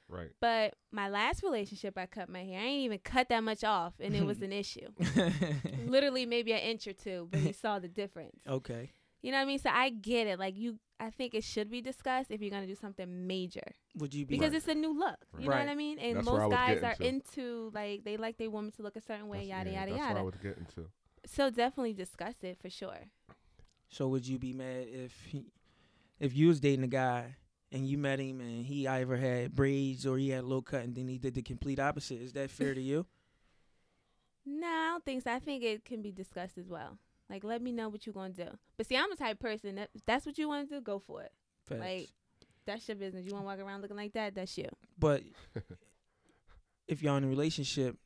Right. 0.08 0.30
But 0.40 0.74
my 0.90 1.08
last 1.08 1.42
relationship, 1.44 1.96
I 1.96 2.06
cut 2.06 2.28
my 2.28 2.42
hair. 2.42 2.60
I 2.60 2.64
ain't 2.64 2.82
even 2.84 2.98
cut 2.98 3.28
that 3.28 3.44
much 3.44 3.62
off, 3.62 3.94
and 4.00 4.14
it 4.16 4.24
was 4.24 4.42
an 4.42 4.52
issue. 4.52 4.88
Literally, 5.86 6.26
maybe 6.26 6.52
an 6.52 6.58
inch 6.58 6.86
or 6.86 6.92
two, 6.92 7.28
but 7.30 7.40
he 7.40 7.52
saw 7.52 7.78
the 7.78 7.88
difference. 7.88 8.40
okay. 8.48 8.90
You 9.22 9.30
know 9.32 9.36
what 9.38 9.42
I 9.42 9.46
mean? 9.46 9.58
So 9.58 9.68
I 9.70 9.90
get 9.90 10.26
it. 10.26 10.38
Like 10.38 10.56
you, 10.56 10.78
I 11.00 11.10
think 11.10 11.34
it 11.34 11.42
should 11.44 11.70
be 11.70 11.80
discussed 11.80 12.30
if 12.30 12.40
you're 12.42 12.50
gonna 12.50 12.66
do 12.66 12.74
something 12.74 13.26
major 13.26 13.72
Would 13.96 14.12
you 14.14 14.26
be 14.26 14.36
because 14.36 14.50
Right. 14.52 14.58
it's 14.58 14.68
a 14.68 14.74
new 14.74 14.92
look. 14.98 15.16
You 15.38 15.48
know 15.48 15.56
what 15.56 15.68
I 15.68 15.74
mean? 15.74 15.98
And 15.98 16.18
That's 16.18 16.26
most 16.26 16.50
guys 16.50 16.82
are 16.82 16.94
to. 16.96 17.06
into 17.06 17.70
like 17.74 18.04
they 18.04 18.16
like 18.18 18.36
their 18.36 18.50
woman 18.50 18.70
to 18.72 18.82
look 18.82 18.96
a 18.96 19.00
certain 19.00 19.28
way, 19.28 19.46
That's- 19.48 19.48
yada 19.48 19.70
yeah, 19.70 19.80
yada 19.80 19.90
that's 19.92 20.00
yada. 20.02 20.14
what 20.14 20.20
I 20.20 20.24
was 20.24 20.34
getting 20.42 20.66
to. 20.74 20.90
So 21.26 21.50
definitely 21.50 21.94
discuss 21.94 22.34
it 22.42 22.58
for 22.60 22.68
sure. 22.70 23.06
So 23.88 24.08
would 24.08 24.26
you 24.28 24.38
be 24.38 24.52
mad 24.52 24.86
if 24.88 25.12
he, 25.26 25.46
if 26.20 26.36
you 26.36 26.48
was 26.48 26.60
dating 26.60 26.84
a 26.84 26.88
guy 26.88 27.36
and 27.72 27.86
you 27.88 27.98
met 27.98 28.20
him 28.20 28.40
and 28.40 28.64
he 28.66 28.86
either 28.86 29.16
had 29.16 29.54
braids 29.54 30.06
or 30.06 30.16
he 30.18 30.28
had 30.30 30.44
low 30.44 30.62
cut 30.62 30.84
and 30.84 30.94
then 30.94 31.08
he 31.08 31.18
did 31.18 31.34
the 31.34 31.42
complete 31.42 31.78
opposite? 31.80 32.20
Is 32.20 32.32
that 32.34 32.50
fair 32.50 32.74
to 32.74 32.80
you? 32.80 33.06
No, 34.46 34.66
I 34.66 34.88
don't 34.92 35.04
think 35.04 35.22
so. 35.22 35.32
I 35.32 35.38
think 35.38 35.62
it 35.62 35.84
can 35.84 36.00
be 36.02 36.10
discussed 36.10 36.56
as 36.58 36.68
well. 36.68 36.98
Like, 37.30 37.44
let 37.44 37.62
me 37.62 37.72
know 37.72 37.88
what 37.88 38.04
you're 38.06 38.12
gonna 38.12 38.30
do. 38.34 38.48
But 38.76 38.86
see, 38.86 38.96
I'm 38.96 39.08
the 39.08 39.16
type 39.16 39.34
of 39.36 39.40
person 39.40 39.76
that 39.76 39.90
if 39.94 40.04
that's 40.04 40.26
what 40.26 40.36
you 40.36 40.48
want 40.48 40.68
to 40.68 40.74
do, 40.76 40.80
go 40.80 40.98
for 40.98 41.22
it. 41.22 41.32
Facts. 41.66 41.80
Like- 41.80 42.08
That's 42.66 42.86
your 42.88 42.96
business. 42.96 43.24
You 43.24 43.32
want 43.32 43.44
to 43.44 43.46
walk 43.46 43.58
around 43.58 43.80
looking 43.82 43.96
like 43.96 44.12
that? 44.12 44.34
That's 44.34 44.56
you. 44.58 44.68
but 44.98 45.22
if 46.86 47.02
y'all 47.02 47.16
in 47.16 47.24
a 47.24 47.28
relationship, 47.28 47.96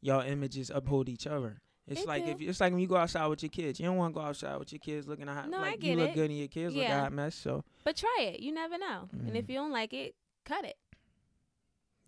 y'all 0.00 0.22
images 0.22 0.70
uphold 0.74 1.08
each 1.08 1.26
other. 1.26 1.60
It's 1.86 2.00
They 2.00 2.06
like 2.06 2.24
do. 2.24 2.32
if 2.32 2.40
it's 2.40 2.60
like 2.60 2.72
when 2.72 2.80
you 2.80 2.88
go 2.88 2.96
outside 2.96 3.26
with 3.28 3.42
your 3.44 3.50
kids. 3.50 3.78
You 3.78 3.86
don't 3.86 3.96
want 3.96 4.12
to 4.14 4.20
go 4.20 4.26
outside 4.26 4.56
with 4.58 4.72
your 4.72 4.80
kids 4.80 5.06
looking 5.06 5.28
a 5.28 5.34
hot. 5.34 5.48
No, 5.48 5.58
I 5.58 5.70
like 5.70 5.80
get 5.80 5.90
you 5.90 5.96
look 5.96 6.10
it. 6.10 6.14
good 6.14 6.30
and 6.30 6.38
your 6.38 6.48
kids 6.48 6.74
look 6.74 6.84
a 6.84 7.00
hot 7.00 7.12
mess. 7.12 7.34
So 7.36 7.64
But 7.84 7.96
try 7.96 8.16
it. 8.32 8.40
You 8.40 8.52
never 8.52 8.76
know. 8.76 9.08
And 9.12 9.36
if 9.36 9.46
Mhm. 9.46 9.50
you 9.50 9.54
don't 9.54 9.70
like 9.72 9.92
it, 9.94 10.16
cut 10.44 10.64
it. 10.64 10.76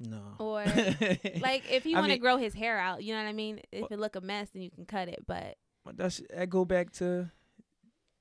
no. 0.00 0.34
Or 0.40 0.64
like 1.40 1.70
if 1.70 1.84
he 1.84 1.94
want 1.94 2.10
to 2.10 2.18
grow 2.18 2.36
his 2.38 2.54
hair 2.54 2.76
out, 2.78 3.04
you 3.04 3.14
know 3.14 3.22
what 3.22 3.28
I 3.28 3.32
mean. 3.32 3.60
If 3.70 3.90
it 3.92 3.98
look 4.00 4.16
a 4.16 4.20
mess, 4.20 4.48
then 4.50 4.62
you 4.62 4.70
can 4.70 4.84
cut 4.84 5.08
it. 5.08 5.24
But 5.26 5.56
that's 5.96 6.22
that 6.34 6.48
go 6.50 6.64
back 6.64 6.90
to 6.94 7.30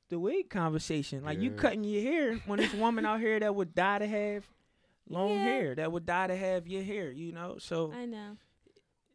the 0.09 0.19
wig 0.19 0.49
conversation. 0.49 1.23
Like 1.23 1.41
you 1.41 1.51
cutting 1.51 1.83
your 1.83 2.01
hair 2.01 2.35
when 2.45 2.59
there's 2.59 2.73
a 2.73 2.77
woman 2.77 3.05
out 3.05 3.19
here 3.19 3.39
that 3.39 3.53
would 3.53 3.75
die 3.75 3.99
to 3.99 4.07
have 4.07 4.45
long 5.09 5.31
Yeah. 5.31 5.43
hair, 5.43 5.75
that 5.75 5.91
would 5.91 6.05
die 6.05 6.27
to 6.27 6.35
have 6.35 6.67
your 6.67 6.83
hair, 6.83 7.11
you 7.11 7.31
know? 7.31 7.57
So 7.59 7.91
I 7.93 8.05
know. 8.05 8.37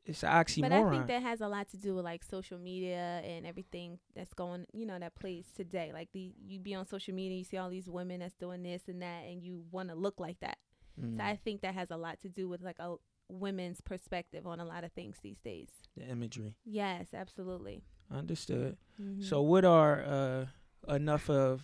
it's 0.04 0.23
an 0.23 0.30
oxymoron. 0.30 0.61
But 0.68 0.73
I 0.73 0.90
think 0.90 1.06
that 1.09 1.23
has 1.23 1.40
a 1.40 1.49
lot 1.49 1.68
to 1.71 1.76
do 1.76 1.94
with 1.94 2.04
like 2.04 2.23
social 2.25 2.59
media 2.59 3.23
and 3.25 3.47
everything 3.47 3.99
that's 4.14 4.35
going, 4.35 4.66
you 4.73 4.85
know, 4.85 4.99
that 4.99 5.14
plays 5.14 5.47
today. 5.56 5.92
Like 5.94 6.09
the 6.12 6.35
you 6.44 6.59
be 6.59 6.75
on 6.75 6.85
social 6.87 7.14
media, 7.14 7.38
you 7.38 7.44
see 7.44 7.56
all 7.56 7.71
these 7.71 7.88
women 7.88 8.21
that's 8.21 8.35
doing 8.35 8.62
this 8.62 8.82
and 8.88 9.00
that, 9.02 9.25
and 9.26 9.42
you 9.42 9.64
want 9.71 9.88
to 9.90 9.94
look 9.94 10.18
like 10.21 10.40
that. 10.40 10.59
Mm, 11.00 11.16
So 11.16 11.25
I 11.25 11.37
think 11.37 11.62
that 11.62 11.75
has 11.75 11.90
a 11.90 11.97
lot 11.97 12.21
to 12.21 12.28
do 12.28 12.49
with 12.49 12.61
like 12.62 12.78
a 12.78 12.97
women's 13.30 13.80
perspective 13.80 14.47
on 14.47 14.61
a 14.61 14.64
lot 14.64 14.85
of 14.85 14.92
things 14.92 15.16
these 15.23 15.38
days. 15.40 15.68
the 15.97 16.04
imagery. 16.06 16.54
Yes, 16.66 17.14
absolutely. 17.14 17.82
Understood. 18.12 18.76
Mhm. 19.00 19.25
So 19.25 19.42
what 19.42 19.64
are 19.64 20.02
uh 20.04 20.47
enough 20.95 21.31
of 21.31 21.62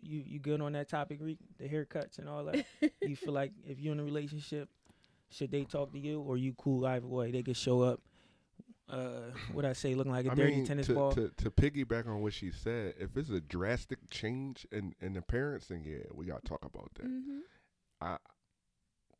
you 0.00 0.20
you 0.26 0.38
good 0.38 0.60
on 0.60 0.72
that 0.72 0.88
topic, 0.88 1.18
Reek? 1.22 1.38
The 1.58 1.68
haircuts 1.68 2.18
and 2.18 2.28
all 2.28 2.44
that? 2.44 2.64
you 3.02 3.16
feel 3.16 3.32
like 3.32 3.52
if 3.64 3.78
you're 3.78 3.92
in 3.92 4.00
a 4.00 4.04
relationship, 4.04 4.68
should 5.30 5.50
they 5.50 5.64
talk 5.64 5.92
to 5.92 5.98
you 5.98 6.20
or 6.20 6.36
you 6.36 6.54
cool 6.54 6.84
either 6.86 7.06
way? 7.06 7.30
They 7.30 7.42
could 7.42 7.56
show 7.56 7.82
up 7.82 8.00
uh 8.88 9.30
what 9.52 9.64
I 9.66 9.74
say, 9.74 9.94
looking 9.94 10.12
like 10.12 10.26
a 10.26 10.32
I 10.32 10.34
dirty 10.34 10.56
mean, 10.56 10.64
tennis 10.66 10.86
to, 10.86 10.94
ball. 10.94 11.12
to 11.12 11.28
to 11.28 11.50
piggyback 11.50 12.06
on 12.08 12.22
what 12.22 12.32
she 12.32 12.50
said, 12.50 12.94
if 12.98 13.16
it's 13.16 13.30
a 13.30 13.40
drastic 13.40 13.98
change 14.10 14.66
in 14.72 14.94
in 15.00 15.16
appearance, 15.16 15.66
then 15.68 15.82
yeah, 15.84 16.04
we 16.12 16.26
gotta 16.26 16.42
talk 16.46 16.64
about 16.64 16.90
that. 16.94 17.06
Mhm. 17.06 17.40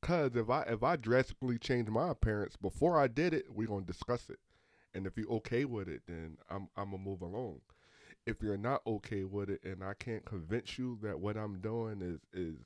Cause 0.01 0.37
if 0.37 0.49
I 0.49 0.63
if 0.63 0.83
I 0.85 0.97
drastically 0.97 1.59
change 1.59 1.89
my 1.89 2.11
appearance 2.11 2.57
before 2.57 2.99
I 3.01 3.09
did 3.09 3.35
it, 3.35 3.53
we 3.53 3.67
gonna 3.67 3.85
discuss 3.85 4.31
it. 4.31 4.39
And 4.95 5.07
if 5.07 5.17
you're 5.17 5.31
okay 5.33 5.65
with 5.65 5.89
it, 5.89 6.03
then 6.07 6.39
I'm 6.51 6.69
I'm 6.77 6.91
gonna 6.91 7.03
move 7.03 7.23
along. 7.23 7.61
If 8.27 8.43
you're 8.43 8.57
not 8.59 8.83
okay 8.87 9.25
with 9.25 9.49
it, 9.51 9.63
and 9.65 9.83
I 9.83 9.95
can't 9.95 10.25
convince 10.25 10.79
you 10.79 10.99
that 11.03 11.19
what 11.21 11.37
I'm 11.37 11.61
doing 11.61 12.01
is 12.03 12.21
is 12.33 12.57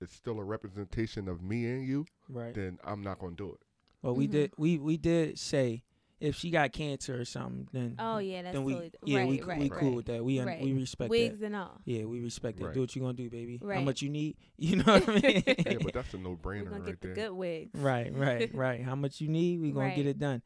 is 0.00 0.10
still 0.10 0.38
a 0.38 0.44
representation 0.44 1.28
of 1.28 1.42
me 1.42 1.66
and 1.66 1.86
you, 1.86 2.06
right. 2.28 2.54
then 2.54 2.78
I'm 2.84 3.02
not 3.02 3.18
gonna 3.18 3.36
do 3.36 3.50
it. 3.52 3.60
Well, 4.02 4.14
we 4.14 4.26
Mhm. 4.28 4.30
did 4.32 4.52
we 4.56 4.78
we 4.78 4.96
did 4.96 5.38
say 5.38 5.82
if 6.20 6.36
she 6.36 6.50
got 6.50 6.72
cancer 6.72 7.20
or 7.20 7.24
something, 7.24 7.68
then 7.72 7.96
Oh 7.98 8.18
yeah, 8.18 8.42
that's 8.42 8.54
then 8.54 8.64
we 8.64 8.72
totally 8.74 8.92
yeah 9.04 9.18
right, 9.18 9.28
we 9.28 9.42
right, 9.42 9.58
we 9.58 9.68
right. 9.70 9.80
cool 9.80 9.94
with 9.96 10.06
that. 10.06 10.24
We 10.24 10.38
un- 10.40 10.46
Right. 10.46 10.62
we 10.62 10.72
respect 10.72 11.10
wigs 11.10 11.40
that. 11.40 11.46
and 11.46 11.56
all. 11.56 11.80
Yeah, 11.84 12.04
we 12.04 12.20
respect 12.20 12.58
that. 12.58 12.66
Right. 12.66 12.74
Do 12.74 12.80
what 12.80 12.94
you 12.96 13.02
gonna 13.02 13.14
do, 13.14 13.28
baby. 13.28 13.60
How 13.62 13.80
much 13.80 14.00
you 14.00 14.10
need? 14.10 14.36
You 14.56 14.76
know 14.76 14.84
what 14.84 15.08
I 15.08 15.20
mean? 15.20 15.42
yeah, 15.46 15.78
but 15.82 15.92
that's 15.92 16.14
a 16.14 16.18
no 16.18 16.36
brainer 16.36 16.64
gonna 16.70 16.76
right 16.78 16.86
get 16.86 17.00
the 17.00 17.08
there. 17.08 17.14
good 17.16 17.32
wigs. 17.32 17.78
right, 17.80 18.12
right, 18.14 18.54
right. 18.54 18.80
How 18.82 18.94
much 18.94 19.20
you 19.20 19.28
need? 19.28 19.60
We 19.60 19.70
gonna 19.72 19.94
get 19.94 20.06
it 20.06 20.18
done. 20.18 20.42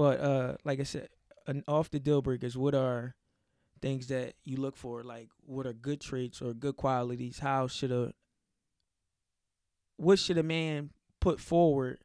But 0.00 0.20
uh, 0.20 0.54
like 0.64 0.80
I 0.80 0.84
said, 0.84 1.10
an 1.46 1.62
off 1.68 1.90
the 1.90 2.00
deal 2.00 2.22
breakers. 2.22 2.56
What 2.56 2.74
are 2.74 3.14
things 3.82 4.06
that 4.06 4.32
you 4.44 4.56
look 4.56 4.74
for? 4.74 5.02
Like, 5.02 5.28
what 5.44 5.66
are 5.66 5.74
good 5.74 6.00
traits 6.00 6.40
or 6.40 6.54
good 6.54 6.78
qualities? 6.78 7.40
How 7.40 7.66
should 7.66 7.92
a 7.92 8.14
what 9.98 10.18
should 10.18 10.38
a 10.38 10.42
man 10.42 10.88
put 11.20 11.38
forward 11.38 11.98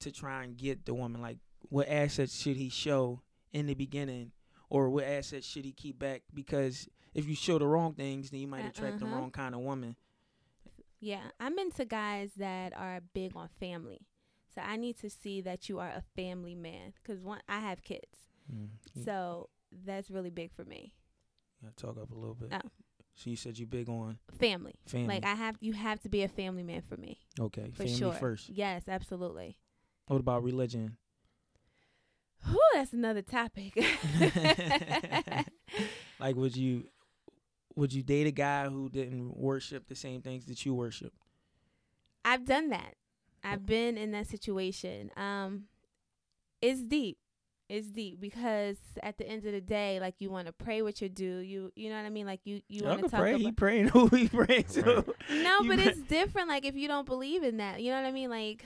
to 0.00 0.10
try 0.10 0.44
and 0.44 0.56
get 0.56 0.86
the 0.86 0.94
woman? 0.94 1.20
Like, 1.20 1.36
what 1.68 1.90
assets 1.90 2.34
should 2.40 2.56
he 2.56 2.70
show 2.70 3.20
in 3.52 3.66
the 3.66 3.74
beginning, 3.74 4.32
or 4.70 4.88
what 4.88 5.04
assets 5.04 5.46
should 5.46 5.66
he 5.66 5.72
keep 5.72 5.98
back? 5.98 6.22
Because 6.32 6.88
if 7.12 7.28
you 7.28 7.34
show 7.34 7.58
the 7.58 7.66
wrong 7.66 7.92
things, 7.92 8.30
then 8.30 8.40
you 8.40 8.48
might 8.48 8.64
Uh, 8.64 8.68
attract 8.68 9.00
the 9.00 9.04
uh-huh. 9.04 9.14
wrong 9.14 9.30
kind 9.30 9.54
of 9.54 9.60
woman. 9.60 9.94
Yeah, 11.00 11.32
I'm 11.38 11.58
into 11.58 11.84
guys 11.84 12.30
that 12.38 12.72
are 12.74 13.02
big 13.12 13.36
on 13.36 13.50
family. 13.60 14.07
So 14.58 14.64
I 14.64 14.76
need 14.76 14.98
to 14.98 15.08
see 15.10 15.40
that 15.42 15.68
you 15.68 15.78
are 15.78 15.88
a 15.88 16.02
family 16.16 16.56
man 16.56 16.92
because 17.00 17.22
one, 17.22 17.40
I 17.48 17.60
have 17.60 17.82
kids, 17.82 18.26
Mm. 18.52 18.68
So 19.04 19.50
that's 19.84 20.10
really 20.10 20.30
big 20.30 20.50
for 20.52 20.64
me. 20.64 20.94
gotta 21.62 21.74
talk 21.76 22.02
up 22.02 22.10
a 22.10 22.14
little 22.14 22.34
bit. 22.34 22.48
Oh. 22.52 22.68
So 23.14 23.28
you 23.30 23.36
said 23.36 23.58
you 23.58 23.66
big 23.66 23.88
on 23.90 24.18
Family, 24.38 24.74
family. 24.86 25.06
like 25.16 25.24
I 25.26 25.34
have, 25.34 25.56
you 25.60 25.74
have 25.74 26.00
to 26.00 26.08
be 26.08 26.22
a 26.22 26.28
family 26.28 26.62
man 26.62 26.80
for 26.82 26.96
me, 26.96 27.18
okay, 27.38 27.70
for 27.72 27.82
family 27.82 27.94
sure. 27.98 28.12
first. 28.14 28.48
Yes, 28.48 28.84
absolutely. 28.88 29.58
What 30.06 30.18
about 30.20 30.42
religion? 30.42 30.96
Whew, 32.46 32.58
that's 32.74 32.92
another 32.92 33.22
topic. 33.22 33.74
Like, 36.20 36.34
would 36.36 36.56
you 36.56 36.84
would 37.76 37.92
you 37.92 38.02
date 38.02 38.26
a 38.26 38.32
guy 38.32 38.66
who 38.68 38.88
didn't 38.88 39.36
worship 39.36 39.86
the 39.88 39.94
same 39.94 40.20
things 40.22 40.46
that 40.46 40.64
you 40.66 40.74
worship? 40.74 41.12
I've 42.24 42.44
done 42.44 42.70
that. 42.70 42.94
I've 43.44 43.66
been 43.66 43.96
in 43.96 44.12
that 44.12 44.26
situation. 44.26 45.10
Um, 45.16 45.64
it's 46.60 46.82
deep. 46.82 47.18
It's 47.68 47.88
deep 47.88 48.18
because 48.18 48.78
at 49.02 49.18
the 49.18 49.28
end 49.28 49.44
of 49.44 49.52
the 49.52 49.60
day, 49.60 50.00
like 50.00 50.14
you 50.20 50.30
want 50.30 50.46
to 50.46 50.52
pray 50.52 50.80
what 50.80 51.02
you 51.02 51.08
do. 51.10 51.38
You 51.38 51.70
you 51.76 51.90
know 51.90 51.96
what 51.96 52.06
I 52.06 52.10
mean? 52.10 52.24
Like 52.26 52.40
you 52.44 52.62
you 52.68 52.80
Y'all 52.80 52.90
want 52.90 53.02
to 53.04 53.08
talk 53.10 53.20
pray. 53.20 53.32
about. 53.32 53.40
He 53.42 53.52
praying. 53.52 53.88
Who 53.92 54.06
he 54.08 54.28
praying 54.28 54.64
to? 54.72 54.82
Right. 54.82 55.42
No, 55.42 55.62
but 55.64 55.78
it's 55.78 56.00
different. 56.00 56.48
Like 56.48 56.64
if 56.64 56.74
you 56.76 56.88
don't 56.88 57.06
believe 57.06 57.42
in 57.42 57.58
that, 57.58 57.82
you 57.82 57.90
know 57.90 58.00
what 58.00 58.08
I 58.08 58.12
mean? 58.12 58.30
Like 58.30 58.64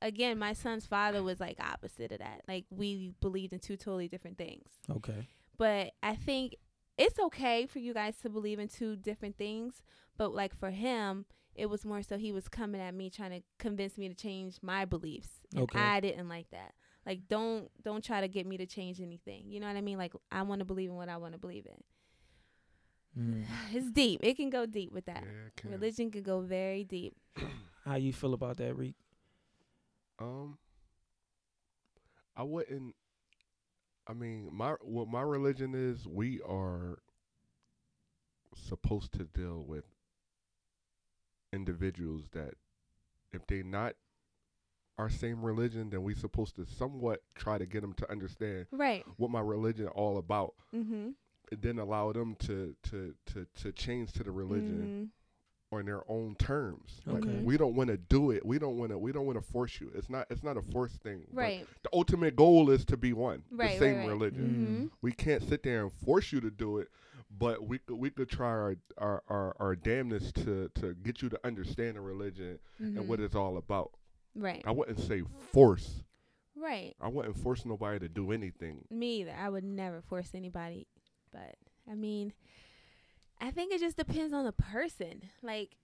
again, 0.00 0.38
my 0.38 0.52
son's 0.52 0.86
father 0.86 1.22
was 1.24 1.40
like 1.40 1.58
opposite 1.60 2.12
of 2.12 2.18
that. 2.18 2.42
Like 2.46 2.66
we 2.70 3.14
believed 3.20 3.52
in 3.52 3.58
two 3.58 3.76
totally 3.76 4.06
different 4.08 4.38
things. 4.38 4.68
Okay. 4.88 5.26
But 5.58 5.92
I 6.02 6.14
think 6.14 6.54
it's 6.96 7.18
okay 7.18 7.66
for 7.66 7.80
you 7.80 7.94
guys 7.94 8.16
to 8.18 8.30
believe 8.30 8.58
in 8.58 8.68
two 8.68 8.94
different 8.94 9.36
things. 9.36 9.82
But 10.16 10.34
like 10.34 10.54
for 10.54 10.70
him, 10.70 11.26
it 11.58 11.66
was 11.66 11.84
more 11.84 12.02
so 12.02 12.16
he 12.18 12.32
was 12.32 12.48
coming 12.48 12.80
at 12.80 12.94
me 12.94 13.10
trying 13.10 13.30
to 13.30 13.42
convince 13.58 13.96
me 13.98 14.08
to 14.08 14.14
change 14.14 14.56
my 14.62 14.84
beliefs. 14.84 15.28
And 15.52 15.62
Okay. 15.62 15.78
I 15.78 16.00
didn't 16.00 16.28
like 16.28 16.50
that. 16.50 16.74
Like 17.04 17.28
don't 17.28 17.70
don't 17.82 18.04
try 18.04 18.20
to 18.20 18.28
get 18.28 18.46
me 18.46 18.56
to 18.58 18.66
change 18.66 19.00
anything. 19.00 19.44
You 19.50 19.60
know 19.60 19.66
what 19.68 19.76
I 19.76 19.80
mean? 19.80 19.98
Like 19.98 20.12
I 20.30 20.42
want 20.42 20.60
to 20.60 20.64
believe 20.64 20.90
in 20.90 20.96
what 20.96 21.08
I 21.08 21.16
want 21.16 21.32
to 21.34 21.38
believe 21.38 21.66
in. 21.66 21.82
Mm. 23.18 23.44
It's 23.72 23.90
deep. 23.90 24.20
It 24.22 24.36
can 24.36 24.50
go 24.50 24.66
deep 24.66 24.92
with 24.92 25.06
that. 25.06 25.22
Yeah, 25.24 25.48
can. 25.56 25.70
Religion 25.70 26.10
can 26.10 26.22
go 26.22 26.40
very 26.40 26.84
deep. 26.84 27.14
How 27.84 27.96
you 27.96 28.12
feel 28.12 28.34
about 28.34 28.56
that, 28.58 28.76
Reek? 28.76 28.96
Um, 30.18 30.58
I 32.36 32.42
wouldn't. 32.42 32.94
I 34.08 34.12
mean, 34.12 34.50
my 34.52 34.72
what 34.82 35.08
my 35.08 35.22
religion 35.22 35.74
is, 35.74 36.06
we 36.06 36.40
are 36.42 36.98
supposed 38.54 39.12
to 39.12 39.24
deal 39.24 39.64
with 39.66 39.84
individuals 41.52 42.24
that, 42.32 42.54
if 43.32 43.46
they 43.46 43.62
not 43.62 43.94
our 44.98 45.10
same 45.10 45.42
religion, 45.44 45.90
then 45.90 46.02
we 46.02 46.14
supposed 46.14 46.56
to 46.56 46.64
somewhat 46.64 47.22
try 47.34 47.58
to 47.58 47.66
get 47.66 47.82
them 47.82 47.92
to 47.94 48.10
understand 48.10 48.66
Right. 48.72 49.04
what 49.18 49.30
my 49.30 49.40
religion 49.40 49.88
all 49.88 50.16
about, 50.16 50.54
Mhm. 50.72 51.14
and 51.52 51.62
then 51.62 51.78
allow 51.78 52.12
them 52.12 52.34
to 52.36 52.74
to 52.84 53.14
to 53.26 53.46
to 53.56 53.72
change 53.72 54.12
to 54.14 54.24
the 54.24 54.30
religion 54.32 54.88
Mhm. 54.88 55.10
On 55.72 55.84
their 55.84 56.08
own 56.10 56.36
terms. 56.36 57.00
Like, 57.06 57.24
Okay. 57.24 57.40
we 57.42 57.56
don't 57.56 57.74
want 57.74 57.88
to 57.88 57.96
do 57.96 58.30
it. 58.30 58.44
We 58.46 58.58
don't 58.58 58.78
want 58.78 58.90
to. 58.92 58.98
We 58.98 59.10
don't 59.12 59.26
want 59.26 59.36
to 59.38 59.44
force 59.52 59.80
you. 59.80 59.90
It's 59.94 60.08
not. 60.08 60.26
It's 60.30 60.42
not 60.44 60.56
a 60.56 60.62
forced 60.62 61.02
thing. 61.02 61.24
but 61.32 61.40
Right. 61.40 61.66
the 61.82 61.88
ultimate 61.92 62.36
goal 62.36 62.70
is 62.70 62.84
to 62.86 62.96
be 62.96 63.12
one, 63.12 63.42
Right, 63.50 63.72
the 63.72 63.78
same 63.84 63.96
right. 63.98 64.08
religion. 64.08 64.90
Mhm. 64.92 64.96
We 65.02 65.12
can't 65.12 65.42
sit 65.42 65.62
there 65.64 65.82
and 65.82 65.92
force 65.92 66.32
you 66.32 66.40
to 66.40 66.50
do 66.50 66.78
it, 66.78 66.88
but 67.36 67.66
we 67.66 67.78
could 67.78 67.96
we 67.96 68.10
could 68.10 68.28
try 68.28 68.48
our 68.48 68.76
our 68.98 69.22
our, 69.28 69.56
our 69.58 69.74
damnness 69.76 70.30
to 70.44 70.68
to 70.76 70.94
get 70.94 71.20
you 71.20 71.28
to 71.30 71.40
understand 71.44 71.96
the 71.96 72.00
religion 72.00 72.58
and 72.78 73.08
what 73.08 73.18
Mhm. 73.18 73.24
it's 73.24 73.34
all 73.34 73.56
about. 73.56 73.92
Right. 74.36 74.62
I 74.64 74.70
wouldn't 74.70 75.00
say 75.00 75.22
force. 75.52 76.04
Right. 76.54 76.94
I 77.00 77.08
wouldn't 77.08 77.36
force 77.36 77.64
nobody 77.66 77.98
to 77.98 78.08
do 78.08 78.30
anything. 78.32 78.86
Me 78.90 79.20
either. 79.22 79.32
I 79.32 79.48
would 79.48 79.64
never 79.64 80.00
force 80.00 80.30
anybody. 80.34 80.86
But 81.32 81.56
I 81.90 81.94
mean, 81.94 82.32
I 83.40 83.50
think 83.50 83.72
it 83.72 83.80
just 83.80 83.96
depends 83.96 84.32
on 84.32 84.44
the 84.44 84.52
person, 84.52 85.22
like 85.42 85.76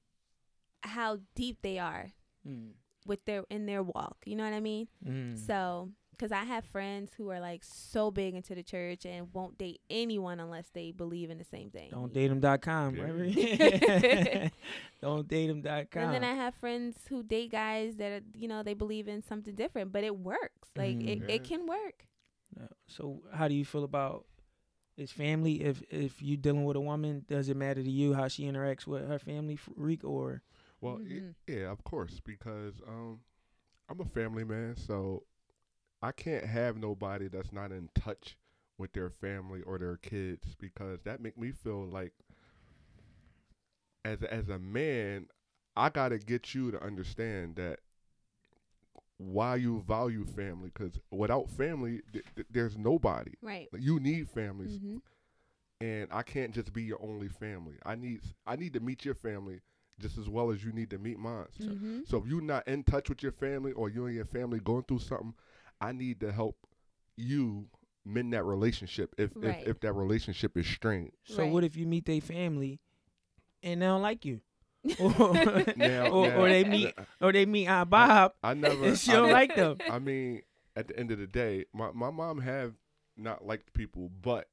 how 0.82 1.18
deep 1.34 1.58
they 1.62 1.78
are 1.78 2.12
Mm. 2.48 2.72
with 3.06 3.24
their 3.24 3.44
in 3.50 3.66
their 3.66 3.82
walk. 3.82 4.16
You 4.26 4.36
know 4.36 4.44
what 4.44 4.52
I 4.54 4.60
mean? 4.60 4.88
Mm. 5.06 5.38
So, 5.46 5.90
because 6.10 6.32
I 6.32 6.44
have 6.44 6.64
friends 6.64 7.12
who 7.16 7.30
are 7.30 7.40
like 7.40 7.62
so 7.64 8.10
big 8.10 8.34
into 8.34 8.54
the 8.54 8.62
church 8.62 9.04
and 9.06 9.28
won't 9.32 9.58
date 9.58 9.80
anyone 9.90 10.40
unless 10.40 10.68
they 10.72 10.90
believe 10.92 11.30
in 11.30 11.38
the 11.38 11.44
same 11.44 11.70
thing. 11.70 11.90
Don't 11.90 12.12
date 12.12 12.28
them.com. 12.28 12.96
Yeah. 12.96 13.04
Right? 13.10 14.52
Don't 15.00 15.28
date 15.28 15.46
them.com. 15.48 16.02
And 16.02 16.14
then 16.14 16.24
I 16.24 16.34
have 16.34 16.54
friends 16.54 16.96
who 17.08 17.22
date 17.22 17.50
guys 17.52 17.96
that 17.96 18.10
are, 18.12 18.20
you 18.34 18.48
know 18.48 18.62
they 18.62 18.74
believe 18.74 19.08
in 19.08 19.22
something 19.22 19.54
different, 19.54 19.92
but 19.92 20.04
it 20.04 20.16
works. 20.16 20.68
Like 20.76 21.00
it, 21.02 21.20
Mhm. 21.22 21.28
it 21.30 21.44
can 21.44 21.66
work. 21.66 22.06
So 22.88 23.22
how 23.32 23.48
do 23.48 23.54
you 23.54 23.64
feel 23.64 23.84
about 23.84 24.26
is 24.96 25.12
family? 25.12 25.62
If 25.62 25.82
if 25.90 26.22
you 26.22 26.36
dealing 26.36 26.64
with 26.64 26.76
a 26.76 26.80
woman, 26.80 27.24
does 27.28 27.48
it 27.48 27.56
matter 27.56 27.82
to 27.82 27.90
you 27.90 28.14
how 28.14 28.28
she 28.28 28.44
interacts 28.44 28.86
with 28.86 29.06
her 29.08 29.18
family, 29.18 29.56
freak 29.56 30.04
or? 30.04 30.42
Well, 30.80 31.00
y- 31.08 31.22
Mhm. 31.22 31.34
yeah, 31.46 31.70
of 31.70 31.82
course, 31.84 32.20
because 32.20 32.80
um, 32.86 33.20
I'm 33.88 34.00
a 34.00 34.04
family 34.06 34.44
man, 34.44 34.76
so 34.76 35.24
I 36.02 36.12
can't 36.12 36.44
have 36.46 36.76
nobody 36.76 37.28
that's 37.28 37.52
not 37.52 37.72
in 37.72 37.90
touch 37.94 38.36
with 38.78 38.92
their 38.92 39.10
family 39.10 39.62
or 39.62 39.78
their 39.78 39.96
kids 39.98 40.54
because 40.56 41.02
that 41.04 41.20
make 41.20 41.38
me 41.38 41.52
feel 41.52 41.86
like 41.86 42.12
as 44.04 44.22
as 44.22 44.48
a 44.48 44.58
man, 44.58 45.26
I 45.76 45.88
gotta 45.88 46.18
get 46.18 46.54
you 46.54 46.70
to 46.70 46.82
understand 46.82 47.56
that 47.56 47.80
why 49.30 49.56
you 49.56 49.82
value 49.86 50.24
family 50.24 50.70
because 50.74 50.98
without 51.10 51.48
family, 51.50 52.00
th- 52.12 52.24
th- 52.36 52.46
there's 52.50 52.76
nobody. 52.76 53.32
Right. 53.42 53.68
You 53.78 54.00
need 54.00 54.28
families, 54.28 54.78
hmm 54.80 54.96
and 55.80 56.08
I 56.12 56.22
can't 56.22 56.52
just 56.52 56.72
be 56.72 56.82
your 56.82 57.02
only 57.02 57.28
family. 57.28 57.74
I 57.84 57.94
need 57.96 58.20
I 58.46 58.56
need 58.56 58.72
to 58.74 58.80
meet 58.80 59.04
your 59.04 59.14
family 59.14 59.60
just 60.00 60.18
as 60.18 60.28
well 60.28 60.50
as 60.50 60.64
you 60.64 60.72
need 60.72 60.90
to 60.90 60.98
meet 60.98 61.18
mine. 61.18 61.46
So, 61.58 61.72
hmm 61.72 62.00
so 62.04 62.18
if 62.18 62.26
you're 62.26 62.40
not 62.40 62.66
in 62.68 62.82
touch 62.84 63.08
with 63.08 63.22
your 63.22 63.32
family 63.32 63.72
or 63.72 63.88
you 63.88 64.06
and 64.06 64.14
your 64.14 64.24
family 64.24 64.60
going 64.60 64.84
through 64.84 65.00
something, 65.00 65.34
I 65.80 65.92
need 65.92 66.20
to 66.20 66.32
help 66.32 66.56
you 67.16 67.66
mend 68.04 68.32
that 68.32 68.44
relationship 68.44 69.14
if 69.18 69.30
Right. 69.34 69.60
if, 69.60 69.76
if 69.76 69.80
that 69.80 69.92
relationship 69.92 70.56
is 70.56 70.66
strained. 70.66 71.12
So 71.24 71.42
Right. 71.42 71.52
what 71.52 71.64
if 71.64 71.76
you 71.76 71.86
meet 71.86 72.04
their 72.06 72.20
family 72.20 72.80
and 73.62 73.80
they 73.82 73.86
don't 73.86 74.02
like 74.02 74.24
you? 74.24 74.40
Or, 74.98 75.64
Now, 75.76 76.06
or, 76.10 76.28
now, 76.28 76.36
or 76.36 76.48
they 76.48 76.64
meet 76.64 76.94
or 77.20 77.32
they 77.32 77.46
meet 77.46 77.68
Aunt 77.68 77.90
Bob 77.90 78.34
I 78.42 78.54
never 78.54 78.84
and 78.84 78.98
she 78.98 79.12
I, 79.12 79.14
don't 79.14 79.32
like 79.32 79.54
them. 79.54 79.78
I 79.88 79.98
mean, 79.98 80.42
at 80.76 80.88
the 80.88 80.98
end 80.98 81.10
of 81.10 81.18
the 81.18 81.26
day, 81.26 81.66
my, 81.72 81.90
my 81.92 82.10
mom 82.10 82.40
have 82.40 82.74
not 83.16 83.46
liked 83.46 83.72
people, 83.74 84.10
but 84.22 84.48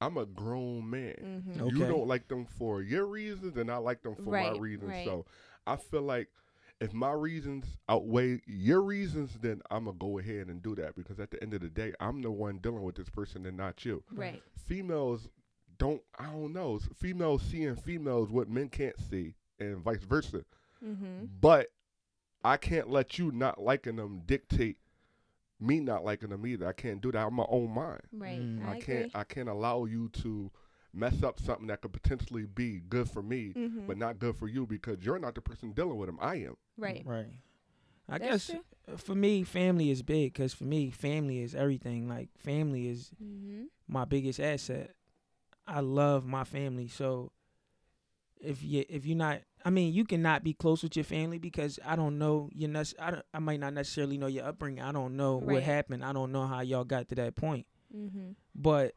I'm 0.00 0.16
a 0.16 0.26
grown 0.26 0.88
man. 0.90 1.42
hmm 1.46 1.60
Okay. 1.62 1.74
You 1.74 1.86
don't 1.86 2.06
like 2.06 2.28
them 2.28 2.46
for 2.58 2.82
your 2.82 3.06
reasons, 3.06 3.56
and 3.56 3.70
I 3.70 3.76
like 3.78 4.02
them 4.02 4.14
for 4.16 4.30
my 4.30 4.50
reasons. 4.50 4.90
right. 4.90 5.04
So 5.04 5.24
I 5.66 5.76
feel 5.76 6.02
like 6.02 6.28
if 6.80 6.92
my 6.92 7.12
reasons 7.12 7.64
outweigh 7.88 8.40
your 8.46 8.82
reasons, 8.82 9.38
then 9.40 9.62
I'm 9.70 9.86
gonna 9.86 9.96
go 9.96 10.18
ahead 10.18 10.48
and 10.48 10.62
do 10.62 10.74
that 10.76 10.94
because 10.96 11.18
at 11.18 11.30
the 11.30 11.42
end 11.42 11.54
of 11.54 11.60
the 11.60 11.68
day, 11.68 11.94
I'm 12.00 12.20
the 12.20 12.30
one 12.30 12.58
dealing 12.58 12.82
with 12.82 12.96
this 12.96 13.08
person 13.08 13.46
and 13.46 13.56
not 13.56 13.84
you. 13.84 14.02
Right. 14.12 14.42
Females 14.66 15.28
don't. 15.78 16.02
I 16.18 16.26
don't 16.26 16.52
know. 16.52 16.78
Females 16.96 17.42
seeing 17.42 17.76
females 17.76 18.30
what 18.30 18.48
men 18.48 18.68
can't 18.68 18.98
see, 19.10 19.34
and 19.58 19.78
vice 19.78 20.02
versa. 20.04 20.44
hmm 20.82 21.24
But 21.40 21.68
I 22.44 22.56
can't 22.56 22.88
let 22.90 23.18
you 23.18 23.32
not 23.32 23.60
liking 23.60 23.96
them 23.96 24.22
dictate 24.26 24.78
me 25.58 25.80
not 25.80 26.04
liking 26.04 26.28
them 26.28 26.46
either. 26.46 26.68
I 26.68 26.72
can't 26.72 27.00
do 27.00 27.10
that. 27.12 27.26
I'm 27.26 27.34
my 27.34 27.46
own 27.48 27.70
mind. 27.74 28.02
Right. 28.12 28.40
Mm. 28.40 28.62
I, 28.66 28.72
I 28.72 28.74
can't 28.80 28.98
agree. 29.06 29.10
I 29.14 29.24
can't 29.24 29.48
allow 29.48 29.86
you 29.86 30.10
to 30.22 30.50
mess 30.92 31.22
up 31.22 31.40
something 31.40 31.66
that 31.68 31.80
could 31.80 31.92
potentially 31.92 32.44
be 32.44 32.80
good 32.88 33.08
for 33.08 33.22
me, 33.22 33.52
Mhm. 33.56 33.86
but 33.86 33.96
not 33.96 34.18
good 34.18 34.36
for 34.36 34.48
you 34.48 34.66
because 34.66 34.98
you're 35.00 35.18
not 35.18 35.34
the 35.34 35.40
person 35.40 35.72
dealing 35.72 35.96
with 35.96 36.08
them. 36.08 36.18
I 36.20 36.36
am. 36.36 36.56
right. 36.76 37.02
Right. 37.06 37.40
I 38.08 38.18
That's 38.18 38.46
guess 38.48 38.60
true. 38.86 38.96
for 38.98 39.14
me, 39.14 39.42
family 39.42 39.90
is 39.90 40.02
big 40.02 40.32
because 40.34 40.52
for 40.54 40.64
me, 40.64 40.90
family 40.90 41.40
is 41.40 41.54
everything. 41.54 42.06
Like 42.08 42.28
family 42.38 42.86
is 42.88 43.10
hmm 43.18 43.64
my 43.88 44.04
biggest 44.04 44.38
asset. 44.40 44.90
I 45.66 45.80
love 45.80 46.24
my 46.24 46.44
family. 46.44 46.88
So 46.88 47.32
if 48.40 48.62
you 48.62 48.84
if 48.88 49.06
you're 49.06 49.16
not, 49.16 49.40
I 49.64 49.70
mean, 49.70 49.92
you 49.92 50.04
cannot 50.04 50.44
be 50.44 50.52
close 50.52 50.82
with 50.82 50.94
your 50.96 51.04
family 51.04 51.38
because 51.38 51.78
I 51.84 51.96
don't 51.96 52.18
know 52.18 52.50
your 52.52 52.68
nec- 52.70 52.94
I 53.00 53.10
don't, 53.10 53.24
I 53.34 53.38
might 53.40 53.60
not 53.60 53.72
necessarily 53.74 54.18
know 54.18 54.26
your 54.26 54.44
upbringing. 54.44 54.82
I 54.82 54.92
don't 54.92 55.16
know 55.16 55.38
Right. 55.38 55.54
what 55.54 55.62
happened. 55.62 56.04
I 56.04 56.12
don't 56.12 56.32
know 56.32 56.46
how 56.46 56.60
y'all 56.60 56.84
got 56.84 57.08
to 57.08 57.14
that 57.16 57.34
point. 57.34 57.66
hmm 57.92 58.32
But 58.54 58.94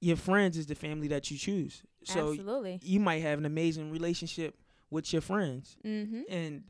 your 0.00 0.16
friends 0.16 0.56
is 0.56 0.66
the 0.66 0.74
family 0.74 1.08
that 1.08 1.30
you 1.30 1.36
choose. 1.36 1.82
So 2.04 2.30
Absolutely. 2.30 2.78
you 2.82 3.00
might 3.00 3.20
have 3.22 3.38
an 3.38 3.44
amazing 3.44 3.90
relationship 3.90 4.56
with 4.90 5.12
your 5.12 5.22
friends, 5.22 5.76
hmm 5.82 6.22
and 6.28 6.64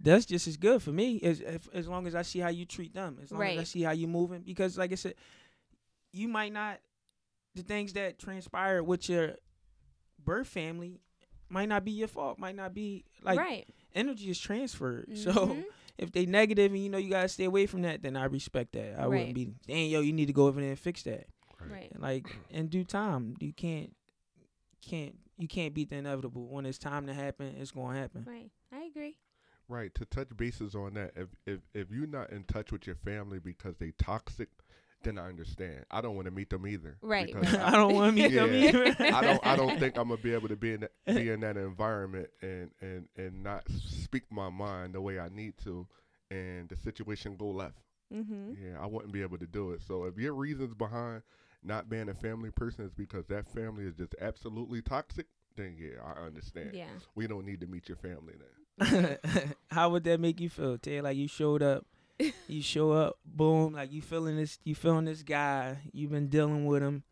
that's 0.00 0.26
just 0.26 0.46
as 0.46 0.56
good 0.58 0.82
for 0.82 0.90
me 0.90 1.18
as 1.22 1.40
if, 1.40 1.68
as 1.72 1.88
long 1.88 2.06
as 2.06 2.14
I 2.14 2.20
see 2.22 2.38
how 2.38 2.48
you 2.50 2.66
treat 2.66 2.92
them, 2.92 3.18
as 3.22 3.32
long 3.32 3.40
as 3.42 3.58
I 3.58 3.64
see 3.64 3.82
how 3.82 3.92
you 3.92 4.06
moving. 4.06 4.42
Because 4.42 4.76
like 4.76 4.92
I 4.92 4.94
said, 4.96 5.14
you 6.12 6.28
might 6.28 6.52
not 6.52 6.78
the 7.56 7.62
things 7.62 7.94
that 7.94 8.18
transpire 8.18 8.82
with 8.82 9.08
your 9.08 9.34
birth 10.22 10.46
family 10.46 11.00
might 11.48 11.68
not 11.68 11.84
be 11.84 11.92
your 11.92 12.08
fault. 12.08 12.38
Might 12.38 12.54
not 12.56 12.74
be 12.74 13.04
like 13.22 13.38
right. 13.38 13.68
energy 13.94 14.30
is 14.30 14.38
transferred. 14.38 15.08
So 15.16 15.32
Mhm. 15.32 15.64
if 15.98 16.12
they 16.12 16.26
negative 16.26 16.72
and 16.72 16.82
you 16.82 16.88
know 16.90 16.98
you 16.98 17.10
gotta 17.10 17.28
stay 17.28 17.44
away 17.44 17.66
from 17.66 17.82
that, 17.82 18.02
then 18.02 18.16
I 18.16 18.24
respect 18.26 18.72
that. 18.74 18.98
I 18.98 19.02
Right. 19.06 19.08
wouldn't 19.08 19.34
be 19.34 19.54
dang 19.66 19.90
yo, 19.90 20.00
you 20.00 20.12
need 20.12 20.26
to 20.26 20.32
go 20.32 20.46
over 20.46 20.60
there 20.60 20.70
and 20.70 20.78
fix 20.78 21.02
that. 21.04 21.26
Right. 21.68 21.90
Like 21.98 22.26
in 22.50 22.68
due 22.68 22.84
time, 22.84 23.34
you 23.40 23.52
can't 23.52 23.94
can't 24.82 25.16
you 25.38 25.48
can't 25.48 25.74
beat 25.74 25.90
the 25.90 25.96
inevitable. 25.96 26.48
When 26.48 26.64
it's 26.66 26.78
time 26.78 27.06
to 27.06 27.14
happen, 27.14 27.54
it's 27.58 27.70
gonna 27.70 27.98
happen. 27.98 28.24
Right. 28.26 28.50
I 28.72 28.84
agree. 28.84 29.16
Right. 29.68 29.94
To 29.96 30.04
touch 30.04 30.28
bases 30.36 30.74
on 30.74 30.94
that, 30.94 31.12
if 31.16 31.28
if 31.46 31.60
if 31.74 31.90
you're 31.90 32.06
not 32.06 32.30
in 32.30 32.44
touch 32.44 32.72
with 32.72 32.86
your 32.86 32.96
family 32.96 33.38
because 33.38 33.76
they 33.78 33.92
toxic, 33.98 34.48
then 35.02 35.18
I 35.18 35.28
understand. 35.28 35.84
I 35.90 36.00
don't 36.00 36.14
want 36.16 36.26
to 36.26 36.30
meet 36.30 36.50
them 36.50 36.66
either. 36.66 36.96
Right, 37.02 37.26
because 37.26 37.52
right. 37.52 37.62
I 37.72 37.72
don't 37.72 37.94
want 37.94 38.16
to 38.16 38.22
meet 38.22 38.34
them 38.34 38.54
either. 38.54 38.96
I 39.14 39.20
don't. 39.22 39.46
I 39.46 39.56
don't 39.56 39.78
think 39.78 39.96
I'm 39.96 40.08
gonna 40.08 40.20
be 40.20 40.34
able 40.34 40.48
to 40.48 40.56
be 40.56 40.72
in 40.74 40.80
that, 40.80 40.92
be 41.06 41.30
in 41.30 41.40
that 41.40 41.56
environment 41.56 42.28
and 42.42 42.70
and 42.80 43.08
and 43.16 43.42
not 43.42 43.64
speak 43.70 44.24
my 44.30 44.48
mind 44.50 44.94
the 44.94 45.00
way 45.00 45.18
I 45.18 45.28
need 45.28 45.54
to, 45.64 45.86
and 46.30 46.68
the 46.68 46.76
situation 46.76 47.36
go 47.36 47.48
left. 47.48 47.78
hmm 48.12 48.52
Yeah, 48.60 48.80
I 48.80 48.86
wouldn't 48.86 49.12
be 49.12 49.22
able 49.22 49.38
to 49.38 49.46
do 49.46 49.72
it. 49.72 49.82
So 49.86 50.04
if 50.04 50.16
your 50.18 50.34
reasons 50.34 50.74
behind 50.74 51.22
not 51.62 51.88
being 51.88 52.08
a 52.08 52.14
family 52.14 52.50
person 52.50 52.84
is 52.84 52.92
because 52.94 53.26
that 53.26 53.48
family 53.52 53.84
is 53.84 53.94
just 53.94 54.14
absolutely 54.20 54.82
toxic, 54.82 55.26
then 55.56 55.76
yeah, 55.78 56.00
I 56.04 56.26
understand. 56.26 56.70
Yeah. 56.74 56.86
We 57.14 57.26
don't 57.26 57.44
need 57.44 57.60
to 57.60 57.66
meet 57.66 57.88
your 57.88 57.96
family 57.96 58.34
then. 58.38 59.18
How 59.70 59.90
would 59.90 60.04
that 60.04 60.20
make 60.20 60.40
you 60.40 60.48
feel, 60.48 60.78
Tay? 60.78 61.00
Like 61.00 61.16
you 61.16 61.28
showed 61.28 61.62
up, 61.62 61.86
you 62.48 62.62
show 62.62 62.92
up, 62.92 63.18
boom, 63.24 63.74
like 63.74 63.92
you 63.92 64.02
feeling 64.02 64.36
this, 64.36 64.58
you 64.64 64.74
feeling 64.74 65.04
this 65.04 65.22
guy, 65.22 65.76
you've 65.92 66.10
been 66.10 66.28
dealing 66.28 66.66
with 66.66 66.82
him, 66.82 67.02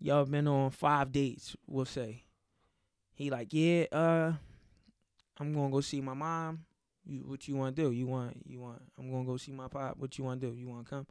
y'all 0.00 0.24
been 0.24 0.46
on 0.48 0.70
five 0.70 1.12
dates, 1.12 1.56
we'll 1.66 1.84
say. 1.84 2.24
He 3.14 3.30
like, 3.30 3.48
yeah, 3.50 3.84
uh, 3.90 4.32
I'm 5.38 5.54
gonna 5.54 5.70
go 5.70 5.80
see 5.80 6.00
my 6.00 6.14
mom. 6.14 6.60
You, 7.04 7.20
what 7.26 7.48
you 7.48 7.56
want 7.56 7.74
to 7.74 7.82
do? 7.82 7.90
You 7.90 8.06
want, 8.06 8.36
you 8.46 8.60
want? 8.60 8.82
I'm 8.98 9.10
gonna 9.10 9.24
go 9.24 9.36
see 9.36 9.52
my 9.52 9.68
pop. 9.68 9.96
What 9.96 10.18
you 10.18 10.24
want 10.24 10.40
to 10.40 10.50
do? 10.50 10.54
You 10.56 10.68
want 10.68 10.84
to 10.84 10.90
come? 10.90 11.06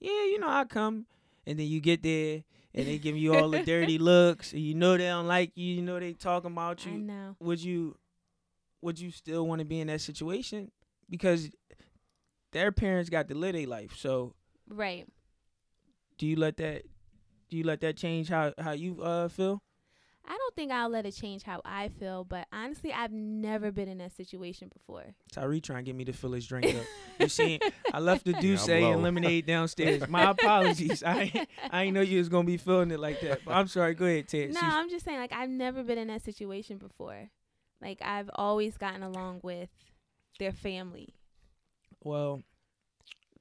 Yeah, 0.00 0.24
you 0.24 0.38
know 0.38 0.48
I 0.48 0.64
come. 0.64 1.06
And 1.46 1.58
then 1.58 1.66
you 1.66 1.80
get 1.80 2.02
there, 2.02 2.42
and 2.74 2.86
they 2.86 2.98
give 2.98 3.16
you 3.16 3.34
all 3.34 3.50
the 3.50 3.62
dirty 3.62 3.98
looks, 3.98 4.52
and 4.52 4.62
you 4.62 4.74
know 4.74 4.96
they 4.96 5.06
don't 5.06 5.26
like 5.26 5.52
you. 5.54 5.76
You 5.76 5.82
know 5.82 5.98
they 6.00 6.12
talking 6.12 6.50
about 6.50 6.84
you. 6.84 6.92
I 6.92 6.96
know. 6.96 7.36
would 7.40 7.62
you 7.62 7.96
would 8.80 8.98
you 8.98 9.10
still 9.10 9.46
want 9.46 9.60
to 9.60 9.64
be 9.64 9.80
in 9.80 9.88
that 9.88 10.00
situation 10.00 10.70
because 11.10 11.50
their 12.52 12.72
parents 12.72 13.10
got 13.10 13.28
to 13.28 13.34
live 13.34 13.54
their 13.54 13.66
life 13.66 13.94
so 13.96 14.34
Right. 14.68 15.06
do 16.18 16.26
you 16.26 16.36
let 16.36 16.56
that 16.58 16.82
do 17.48 17.56
you 17.56 17.64
let 17.64 17.80
that 17.80 17.96
change 17.96 18.28
how 18.28 18.52
how 18.58 18.72
you 18.72 19.00
uh 19.02 19.28
feel 19.28 19.62
I 20.30 20.36
don't 20.36 20.54
think 20.54 20.70
I'll 20.72 20.90
let 20.90 21.06
it 21.06 21.12
change 21.12 21.42
how 21.42 21.62
I 21.64 21.88
feel, 21.88 22.22
but 22.22 22.46
honestly, 22.52 22.92
I've 22.92 23.12
never 23.12 23.72
been 23.72 23.88
in 23.88 23.96
that 23.96 24.14
situation 24.14 24.68
before. 24.70 25.14
Tyree 25.32 25.62
trying 25.62 25.78
to 25.86 25.88
get 25.88 25.96
me 25.96 26.04
to 26.04 26.12
fill 26.12 26.32
his 26.32 26.46
drink 26.46 26.66
up 26.66 26.84
you 27.18 27.28
see 27.28 27.58
i 27.94 27.98
left 27.98 28.26
the 28.26 28.34
I'm 28.36 28.42
Douce 28.42 28.68
low. 28.68 28.92
and 28.92 29.02
lemonade 29.02 29.46
downstairs 29.46 30.06
my 30.06 30.28
apologies 30.36 31.02
i 31.02 31.30
ain't- 31.34 31.48
i 31.70 31.84
ain't 31.84 31.94
know 31.94 32.02
you 32.02 32.18
was 32.18 32.28
gonna 32.28 32.44
be 32.44 32.58
feeling 32.58 32.90
it 32.90 33.00
like 33.00 33.22
that 33.22 33.40
but 33.42 33.52
i'm 33.54 33.68
sorry 33.68 33.94
go 33.94 34.04
ahead 34.04 34.28
ted 34.28 34.52
No, 34.52 34.60
See- 34.60 34.66
I'm 34.66 34.90
just 34.90 35.06
saying, 35.06 35.18
like, 35.18 35.32
I've 35.32 35.48
never 35.48 35.82
been 35.82 35.96
in 35.96 36.08
that 36.08 36.22
situation 36.22 36.76
before. 36.76 37.30
Like, 37.80 38.02
I've 38.02 38.28
always 38.34 38.76
gotten 38.76 39.02
along 39.02 39.40
with 39.42 39.70
their 40.38 40.52
family. 40.52 41.14
Well 42.02 42.42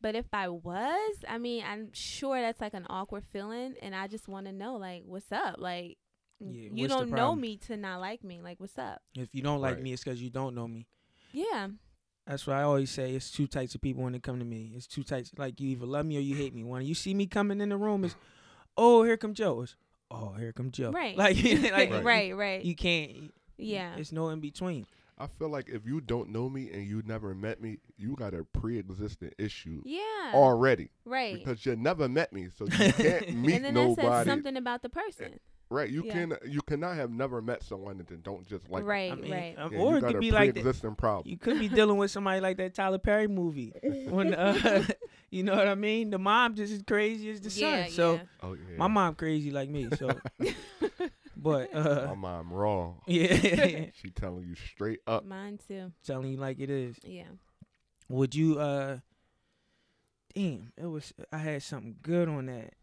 But 0.02 0.16
if 0.16 0.26
I 0.32 0.48
was, 0.50 1.16
I 1.28 1.38
mean, 1.38 1.64
I'm 1.68 1.90
sure 1.94 2.40
that's 2.40 2.62
like 2.62 2.74
an 2.74 2.86
awkward 2.90 3.24
feeling, 3.32 3.76
and 3.82 3.96
I 3.96 4.08
just 4.08 4.28
want 4.28 4.46
to 4.46 4.52
know, 4.52 4.76
like, 4.76 5.04
what's 5.06 5.32
up? 5.32 5.56
Like, 5.58 5.98
Yeah, 6.40 6.70
you 6.72 6.88
don't 6.88 7.10
know 7.10 7.36
me 7.36 7.58
to 7.68 7.76
not 7.78 8.00
like 8.00 8.24
me. 8.24 8.42
Like, 8.42 8.60
what's 8.60 8.78
up? 8.78 9.02
if 9.16 9.34
you 9.34 9.42
don't 9.42 9.60
like 9.62 9.76
Right. 9.76 9.84
me 9.84 9.94
it's 9.94 10.04
because 10.04 10.22
you 10.22 10.30
don't 10.30 10.54
know 10.56 10.68
me 10.68 10.86
Yeah. 11.34 11.70
That's 12.28 12.46
what 12.46 12.58
I 12.58 12.64
always 12.64 12.92
say. 12.92 13.16
It's 13.16 13.32
two 13.32 13.48
types 13.48 13.74
of 13.74 13.82
people 13.82 14.04
when 14.04 14.12
they 14.12 14.20
come 14.20 14.38
to 14.40 14.46
me. 14.46 14.74
It's 14.76 14.86
two 14.86 15.04
types. 15.04 15.32
Like 15.38 15.60
you 15.62 15.70
either 15.70 15.86
love 15.86 16.06
me 16.06 16.18
or 16.18 16.20
you 16.20 16.36
hate 16.36 16.54
me. 16.54 16.64
When 16.64 16.82
you 16.82 16.94
see 16.94 17.14
me 17.14 17.26
coming 17.26 17.62
in 17.62 17.70
the 17.70 17.78
room, 17.78 18.04
it's 18.04 18.16
oh 18.76 19.04
here 19.04 19.16
come 19.16 19.34
Joe. 19.34 19.62
It's 19.62 19.76
oh, 20.12 20.34
here 20.34 20.52
come 20.52 20.70
Joe. 20.72 20.92
Right. 20.92 21.16
Like, 21.24 21.38
like 21.44 21.74
Right. 21.92 22.04
right, 22.04 22.36
right. 22.36 22.64
You 22.66 22.76
can't. 22.76 23.34
yeah. 23.58 23.96
It's 23.96 24.12
no 24.12 24.28
in 24.30 24.42
between. 24.42 24.86
I 25.20 25.26
feel 25.28 25.50
like 25.50 25.68
if 25.70 25.86
you 25.86 26.00
don't 26.00 26.30
know 26.30 26.48
me 26.50 26.70
and 26.72 26.86
you 26.86 27.02
never 27.06 27.34
met 27.34 27.60
me, 27.62 27.80
you 27.98 28.16
got 28.16 28.34
a 28.36 28.44
pre-existing 28.44 29.32
issue 29.40 29.82
Yeah. 29.84 30.02
already 30.34 30.90
right. 31.06 31.34
because 31.34 31.66
you 31.66 31.76
never 31.76 32.08
met 32.08 32.32
me, 32.32 32.50
so 32.56 32.66
you 32.66 32.72
can't 32.94 33.30
meet 33.34 33.36
nobody. 33.36 33.54
and 33.56 33.66
then 33.66 33.74
that 33.74 33.96
says 33.96 34.26
something 34.28 34.58
about 34.58 34.84
the 34.84 34.90
person. 34.90 35.40
Right? 35.70 35.90
You 35.90 36.04
Yeah. 36.06 36.14
can 36.14 36.38
you 36.48 36.62
cannot 36.62 36.96
have 36.96 37.12
never 37.12 37.42
met 37.42 37.62
someone 37.62 38.00
and 38.00 38.08
then 38.08 38.22
don't 38.22 38.48
just 38.48 38.70
like. 38.70 38.84
them. 38.84 38.90
right, 38.90 39.12
I 39.12 39.16
mean, 39.16 39.32
right. 39.32 39.56
uh, 39.58 39.68
Yeah, 39.70 39.80
or 39.80 39.92
you 39.92 39.98
it 39.98 40.02
got 40.02 40.08
could 40.08 40.16
a 40.16 40.20
be 40.20 40.32
like 40.32 40.54
that. 40.54 40.62
pre-existing 40.62 40.96
problem. 40.96 41.30
You 41.30 41.38
could 41.38 41.60
be 41.60 41.68
dealing 41.68 41.98
with 41.98 42.10
somebody 42.10 42.40
like 42.40 42.56
that 42.58 42.74
Tyler 42.74 43.00
Perry 43.00 43.28
movie. 43.28 43.74
When 44.08 44.34
uh, 44.34 44.84
you 45.30 45.44
know 45.44 45.56
what 45.56 45.68
I 45.68 45.76
mean? 45.76 46.10
The 46.12 46.20
mom 46.20 46.56
just 46.56 46.72
as 46.72 46.84
crazy 46.84 47.30
as 47.32 47.42
the 47.42 47.50
yeah, 47.50 47.84
son. 47.86 47.92
So 47.92 48.14
yeah. 48.14 48.22
Oh 48.44 48.54
yeah. 48.54 48.78
my 48.78 48.88
mom 48.88 49.16
crazy 49.16 49.52
like 49.52 49.70
me. 49.70 49.90
So, 49.98 50.08
but 51.48 51.74
uh, 51.76 52.08
My 52.10 52.16
mom 52.16 52.52
wrong. 52.54 53.02
yeah, 53.08 53.86
She 54.02 54.10
telling 54.12 54.44
you 54.48 54.56
straight 54.56 55.00
up. 55.08 55.26
Mine 55.26 55.60
too. 55.68 55.92
telling 56.06 56.32
you 56.32 56.38
like 56.38 56.60
it 56.60 56.70
is. 56.70 56.96
Yeah. 57.04 57.24
Would 58.10 58.36
you? 58.36 58.60
uh 58.60 59.00
Damn, 60.36 60.72
it 60.78 60.86
was. 60.86 61.14
I 61.32 61.38
had 61.40 61.64
something 61.64 61.96
good 62.02 62.30
on 62.30 62.46
that, 62.46 62.74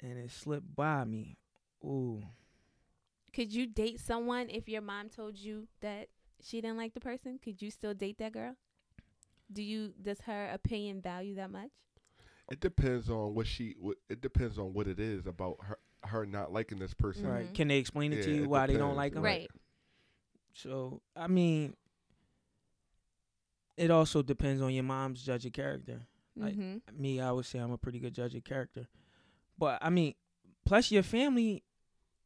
and 0.00 0.18
it 0.18 0.30
slipped 0.32 0.74
by 0.74 1.04
me. 1.04 1.36
Ooh, 1.84 2.22
Could 3.32 3.52
you 3.52 3.66
date 3.66 4.00
someone 4.00 4.48
if 4.48 4.68
your 4.68 4.80
mom 4.82 5.10
told 5.10 5.36
you 5.36 5.68
that 5.80 6.08
she 6.42 6.60
didn't 6.60 6.76
like 6.78 6.94
the 6.94 7.00
person? 7.00 7.38
Could 7.42 7.62
you 7.62 7.70
still 7.70 7.94
date 7.94 8.18
that 8.18 8.32
girl? 8.32 8.56
Do 9.52 9.62
you 9.62 9.92
does 10.02 10.22
her 10.22 10.50
opinion 10.52 11.00
value 11.02 11.34
that 11.36 11.50
much? 11.50 11.70
It 12.50 12.60
depends 12.60 13.08
on 13.08 13.34
what 13.34 13.46
she. 13.46 13.76
What, 13.78 13.98
it 14.08 14.20
depends 14.20 14.58
on 14.58 14.72
what 14.74 14.88
it 14.88 14.98
is 14.98 15.26
about 15.26 15.58
her. 15.62 15.78
Her 16.04 16.26
not 16.26 16.52
liking 16.52 16.78
this 16.78 16.94
person. 16.94 17.26
right? 17.26 17.46
Mhm. 17.46 17.54
Can 17.54 17.68
they 17.68 17.78
explain 17.78 18.12
it 18.12 18.22
to 18.24 18.30
you 18.30 18.42
it 18.44 18.48
why 18.48 18.66
they 18.66 18.76
don't 18.76 18.96
like 18.96 19.14
them? 19.14 19.22
Right. 19.22 19.48
Right. 19.52 19.60
So 20.54 21.00
I 21.16 21.26
mean, 21.26 21.74
it 23.76 23.90
also 23.90 24.22
depends 24.22 24.62
on 24.62 24.72
your 24.72 24.84
mom's 24.84 25.22
judge 25.22 25.46
of 25.46 25.52
character. 25.52 26.06
Like, 26.36 26.54
Mhm. 26.56 26.82
Me, 26.92 27.20
I 27.20 27.30
would 27.32 27.46
say 27.46 27.58
I'm 27.58 27.72
a 27.72 27.78
pretty 27.78 27.98
good 28.00 28.14
judge 28.14 28.34
of 28.34 28.44
character, 28.44 28.88
but 29.58 29.78
I 29.82 29.90
mean, 29.90 30.14
plus 30.64 30.90
your 30.90 31.02
family, 31.02 31.62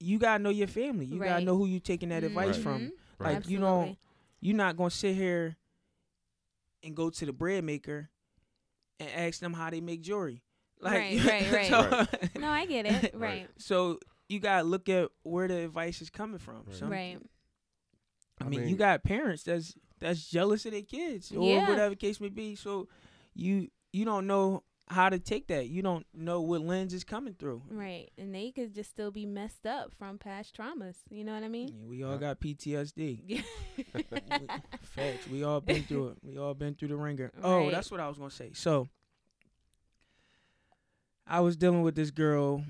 you 0.00 0.18
gotta 0.18 0.42
know 0.42 0.50
your 0.50 0.66
family. 0.68 1.06
You 1.06 1.18
gotta 1.18 1.44
know 1.44 1.56
who 1.56 1.66
you 1.66 1.80
taking 1.80 2.08
that 2.10 2.24
advice 2.24 2.56
Right. 2.56 2.62
from. 2.62 2.92
Right. 3.18 3.34
Like 3.34 3.48
you 3.48 3.58
don't, 3.58 3.98
you're 4.40 4.56
not 4.56 4.76
gonna 4.76 4.90
sit 4.90 5.14
here 5.14 5.56
and 6.82 6.94
go 6.96 7.10
to 7.10 7.26
the 7.26 7.32
bread 7.32 7.64
maker 7.64 8.10
and 9.00 9.08
ask 9.10 9.40
them 9.40 9.52
how 9.54 9.70
they 9.70 9.80
make 9.80 10.00
jewelry. 10.02 10.42
Like, 10.80 10.94
Right, 10.94 11.24
right, 11.24 11.52
right. 11.52 11.68
so, 11.68 12.06
No, 12.40 12.48
I 12.48 12.66
get 12.66 12.86
it. 12.86 13.14
Right. 13.14 13.20
Right. 13.20 13.48
so 13.58 13.98
you 14.28 14.40
gotta 14.40 14.62
look 14.64 14.88
at 14.88 15.08
where 15.22 15.48
the 15.48 15.64
advice 15.64 16.00
is 16.02 16.10
coming 16.10 16.38
from. 16.38 16.62
Right. 16.66 16.76
Some- 16.76 16.90
Right. 16.90 17.18
I 18.40 18.44
I 18.44 18.48
mean, 18.48 18.68
you 18.68 18.76
got 18.76 19.02
parents 19.02 19.42
that's 19.42 19.74
that's 19.98 20.28
jealous 20.30 20.64
of 20.66 20.70
their 20.72 20.82
kids 20.82 21.32
or 21.32 21.44
Yeah. 21.44 21.68
whatever 21.68 21.96
case 21.96 22.20
may 22.20 22.28
be. 22.28 22.54
So 22.54 22.88
you 23.34 23.68
you 23.92 24.04
don't 24.04 24.26
know 24.28 24.62
how 24.90 25.08
to 25.10 25.18
take 25.18 25.48
that. 25.48 25.66
You 25.68 25.82
don't 25.82 26.06
know 26.14 26.40
what 26.40 26.60
lens 26.62 26.94
is 26.94 27.02
coming 27.04 27.34
through. 27.34 27.62
Right. 27.68 28.10
And 28.16 28.32
they 28.34 28.52
could 28.52 28.74
just 28.74 28.90
still 28.90 29.10
be 29.10 29.26
messed 29.26 29.66
up 29.66 29.92
from 29.98 30.16
past 30.18 30.56
traumas. 30.56 30.94
You 31.10 31.24
know 31.24 31.34
what 31.34 31.42
I 31.42 31.48
mean? 31.48 31.68
Yeah, 31.68 31.84
we 31.86 32.02
all 32.04 32.16
got 32.16 32.38
PTSD. 32.40 33.22
Yeah. 33.74 34.58
Facts. 34.82 35.26
We 35.28 35.42
all 35.42 35.60
been 35.60 35.82
through 35.82 36.08
it. 36.08 36.18
We 36.22 36.38
all 36.38 36.54
been 36.54 36.74
through 36.74 36.88
the 36.88 36.96
ringer. 36.96 37.32
Oh, 37.42 37.58
Right. 37.58 37.70
that's 37.72 37.90
what 37.90 38.00
I 38.00 38.08
was 38.08 38.18
gonna 38.18 38.30
say. 38.30 38.50
So 38.54 38.88
I 41.28 41.40
was 41.40 41.56
dealing 41.56 41.82
with 41.82 41.94
this 41.94 42.10
girl. 42.10 42.64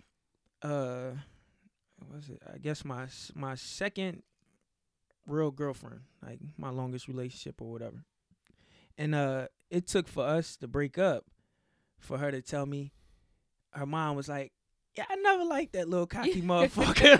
Uh, 0.62 1.11
what 1.99 2.16
was 2.16 2.29
it? 2.29 2.42
I 2.53 2.59
guess 2.59 2.85
my 2.85 3.07
my 3.35 3.55
second 3.55 4.23
real 5.27 5.51
girlfriend, 5.51 6.01
like 6.25 6.40
my 6.57 6.71
longest 6.71 7.07
relationship 7.09 7.61
or 7.62 7.71
whatever. 7.71 8.05
And 8.97 9.14
uh, 9.14 9.47
it 9.71 9.87
took 9.87 10.09
for 10.09 10.25
us 10.27 10.57
to 10.57 10.66
break 10.68 10.99
up, 10.99 11.25
for 12.01 12.18
her 12.18 12.31
to 12.31 12.42
tell 12.42 12.66
me. 12.66 12.92
Her 13.73 13.87
mom 13.87 14.16
was 14.16 14.29
like, 14.29 14.53
"Yeah, 14.97 15.05
I 15.09 15.14
never 15.16 15.44
liked 15.44 15.75
that 15.75 15.88
little 15.88 16.07
cocky 16.07 16.42
motherfucker." 16.51 17.18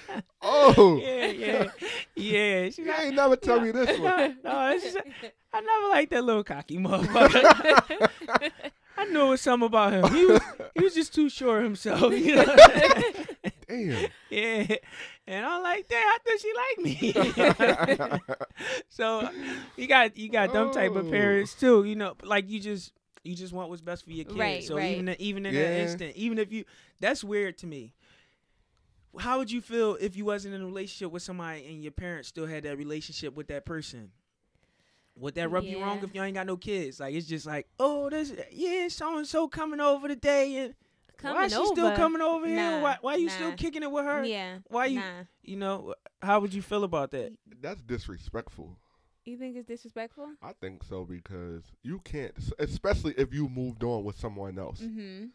Oh. 0.42 0.96
yeah, 1.02 1.26
yeah, 1.26 1.70
yeah. 2.16 2.64
She's 2.66 2.78
You 2.78 2.86
like, 2.86 3.00
ain't 3.06 3.14
never 3.14 3.36
tell 3.36 3.60
me 3.60 3.70
this 3.72 3.98
one. 4.00 4.38
no, 4.42 4.70
it's 4.70 4.84
just, 4.84 4.96
I 5.52 5.60
never 5.60 5.88
liked 5.90 6.10
that 6.12 6.24
little 6.24 6.42
cocky 6.44 6.78
motherfucker. 6.78 8.50
I 8.96 9.04
knew 9.06 9.26
it 9.26 9.28
was 9.30 9.40
something 9.40 9.66
about 9.66 9.92
him. 9.92 10.12
He 10.14 10.26
was, 10.26 10.40
he 10.74 10.84
was 10.84 10.94
just 10.94 11.14
too 11.14 11.28
sure 11.30 11.58
of 11.58 11.64
himself. 11.64 12.12
You 12.12 12.36
know? 12.36 12.56
Damn. 13.68 14.08
yeah. 14.30 14.76
And 15.26 15.46
I'm 15.46 15.62
like, 15.62 15.88
damn, 15.88 16.02
I 16.06 16.18
thought 16.24 16.40
she 16.40 16.52
liked 16.56 18.18
me. 18.18 18.54
so 18.88 19.28
you 19.76 19.86
got 19.86 20.16
you 20.16 20.28
got 20.28 20.52
them 20.52 20.72
type 20.72 20.96
of 20.96 21.06
Oh. 21.06 21.10
parents 21.10 21.54
too. 21.54 21.84
You 21.84 21.96
know, 21.96 22.14
like 22.24 22.48
you 22.50 22.60
just 22.60 22.92
you 23.22 23.34
just 23.34 23.52
want 23.52 23.68
what's 23.68 23.80
best 23.82 24.04
for 24.04 24.10
your 24.12 24.24
kids. 24.24 24.36
Right, 24.38 24.64
so 24.64 24.76
right. 24.76 24.92
even 24.96 25.14
even 25.18 25.46
in 25.46 25.54
that 25.54 25.60
Yeah. 25.60 25.82
instant, 25.82 26.16
even 26.16 26.38
if 26.38 26.52
you 26.52 26.64
that's 27.00 27.22
weird 27.24 27.58
to 27.58 27.66
me. 27.66 27.94
How 29.18 29.38
would 29.38 29.50
you 29.50 29.60
feel 29.60 29.96
if 30.00 30.16
you 30.16 30.24
wasn't 30.24 30.54
in 30.54 30.62
a 30.62 30.66
relationship 30.66 31.10
with 31.12 31.22
somebody 31.24 31.66
and 31.66 31.82
your 31.82 31.90
parents 31.90 32.28
still 32.28 32.46
had 32.46 32.62
that 32.62 32.76
relationship 32.78 33.34
with 33.34 33.48
that 33.48 33.64
person? 33.66 34.12
Would 35.20 35.34
that 35.36 35.48
rub 35.50 35.64
you 35.64 35.80
wrong 35.80 36.02
if 36.02 36.14
you 36.14 36.22
ain't 36.22 36.34
got 36.34 36.46
no 36.46 36.56
kids? 36.56 36.98
Like 37.00 37.14
it's 37.14 37.26
just 37.26 37.46
like, 37.46 37.66
oh, 37.78 38.10
this 38.10 38.32
yeah, 38.50 38.88
so 38.88 39.18
and 39.18 39.26
so 39.26 39.48
coming 39.48 39.80
over 39.80 40.08
today, 40.08 40.56
and 40.56 40.74
Coming 41.18 41.34
why 41.36 41.48
she 41.48 41.66
still 41.66 41.94
coming 41.96 42.22
over 42.22 42.46
here? 42.46 42.56
Nah, 42.56 42.80
Why 42.82 42.96
why 43.02 43.14
you 43.16 43.28
still 43.28 43.52
kicking 43.52 43.82
it 43.82 43.90
with 43.90 44.04
her? 44.06 44.24
Yeah. 44.24 44.58
Why 44.68 44.86
you 44.86 45.00
Nah. 45.00 45.24
you 45.42 45.56
know? 45.56 45.94
How 46.22 46.40
would 46.40 46.54
you 46.54 46.62
feel 46.62 46.82
about 46.84 47.10
that? 47.10 47.32
That's 47.60 47.82
disrespectful. 47.82 48.78
You 49.26 49.36
think 49.36 49.56
it's 49.56 49.66
disrespectful? 49.68 50.30
I 50.42 50.52
think 50.54 50.82
so 50.82 51.04
because 51.04 51.62
you 51.82 52.00
can't, 52.00 52.32
especially 52.58 53.12
if 53.18 53.34
you 53.34 53.48
moved 53.50 53.84
on 53.84 54.02
with 54.04 54.18
someone 54.18 54.58
else, 54.58 54.80
Mm-hmm. 54.80 55.26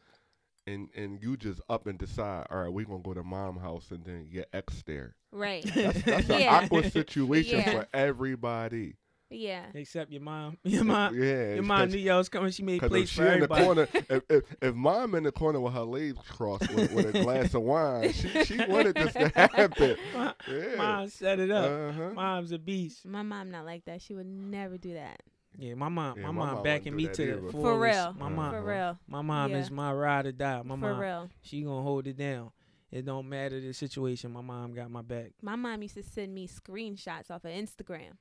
and 0.68 0.90
and 0.96 1.22
you 1.22 1.38
just 1.38 1.62
up 1.70 1.86
and 1.86 2.00
decide, 2.00 2.48
all 2.50 2.64
right, 2.64 2.74
we're 2.74 2.86
gonna 2.86 3.04
go 3.04 3.14
to 3.14 3.24
mom 3.24 3.58
house, 3.60 3.92
and 3.92 4.04
then 4.04 4.28
your 4.32 4.46
ex 4.54 4.82
there. 4.88 5.16
Right. 5.32 5.64
That's, 5.76 6.02
that's 6.02 6.30
an 6.32 6.42
Yeah. 6.42 6.62
awkward 6.64 6.92
situation 6.92 7.60
Yeah. 7.60 7.72
for 7.72 7.88
everybody. 7.94 8.96
Yeah. 9.36 9.66
Except 9.74 10.12
your 10.12 10.22
mom. 10.22 10.58
Your 10.64 10.84
mom. 10.84 11.16
yeah, 11.16 11.54
Your 11.56 11.64
mom 11.64 11.90
knew 11.90 11.98
y'all 11.98 12.18
was 12.18 12.30
coming. 12.30 12.52
She 12.52 12.64
made 12.64 12.76
Because 12.82 12.90
plates 12.90 13.12
for 13.12 13.16
she 13.16 13.22
in 13.22 13.28
the 13.28 13.34
everybody. 13.54 13.64
corner, 13.64 13.88
if, 14.10 14.24
if 14.30 14.44
if 14.62 14.76
mom 14.76 15.16
in 15.16 15.24
the 15.24 15.32
corner 15.32 15.60
with 15.60 15.74
her 15.74 15.82
legs 15.82 16.18
crossed 16.30 16.72
with, 16.74 16.92
with 16.94 17.16
a 17.16 17.22
glass 17.24 17.54
of 17.54 17.62
wine, 17.64 18.12
she 18.14 18.44
she 18.46 18.58
wanted 18.68 18.96
this 18.96 19.14
to 19.14 19.30
happen. 19.30 19.96
Mom, 20.16 20.34
Yeah. 20.50 20.76
mom 20.78 21.08
set 21.10 21.40
it 21.40 21.52
up. 21.52 21.66
Uh-huh. 21.90 22.10
Mom's 22.14 22.52
a 22.52 22.58
beast. 22.60 23.06
My 23.06 23.22
mom 23.24 23.52
not 23.52 23.66
like 23.66 23.86
that. 23.86 24.02
She 24.02 24.14
would 24.14 24.26
never 24.28 24.78
do 24.78 24.94
that. 24.94 25.22
Yeah, 25.58 25.76
my 25.76 25.88
mom. 25.90 26.18
Yeah, 26.18 26.24
my, 26.28 26.32
my 26.32 26.46
mom 26.46 26.54
mom 26.56 26.64
backing 26.64 26.96
me 26.96 27.08
to 27.08 27.26
that 27.28 27.46
the 27.46 27.52
fullest. 27.52 27.62
For 27.62 27.80
real. 27.80 28.16
My 28.20 28.30
mom. 28.30 28.52
For 28.52 28.62
real. 28.62 29.00
My 29.08 29.22
mom 29.22 29.52
Yeah. 29.52 29.58
is 29.60 29.72
my 29.72 29.94
ride 29.94 30.26
or 30.26 30.32
die. 30.34 30.62
My 30.64 30.76
For 30.76 30.78
mom. 30.78 31.00
real. 31.00 31.30
She 31.42 31.62
gonna 31.62 31.82
hold 31.82 32.08
it 32.08 32.18
down. 32.18 32.52
It 32.92 33.06
don't 33.06 33.28
matter 33.28 33.60
the 33.60 33.74
situation. 33.74 34.32
My 34.32 34.42
mom 34.42 34.74
got 34.74 34.90
my 34.92 35.02
back. 35.02 35.32
My 35.42 35.56
mom 35.56 35.82
used 35.82 35.96
to 35.96 36.04
send 36.04 36.34
me 36.34 36.48
screenshots 36.48 37.30
off 37.32 37.44
of 37.44 37.52
Instagram. 37.52 38.12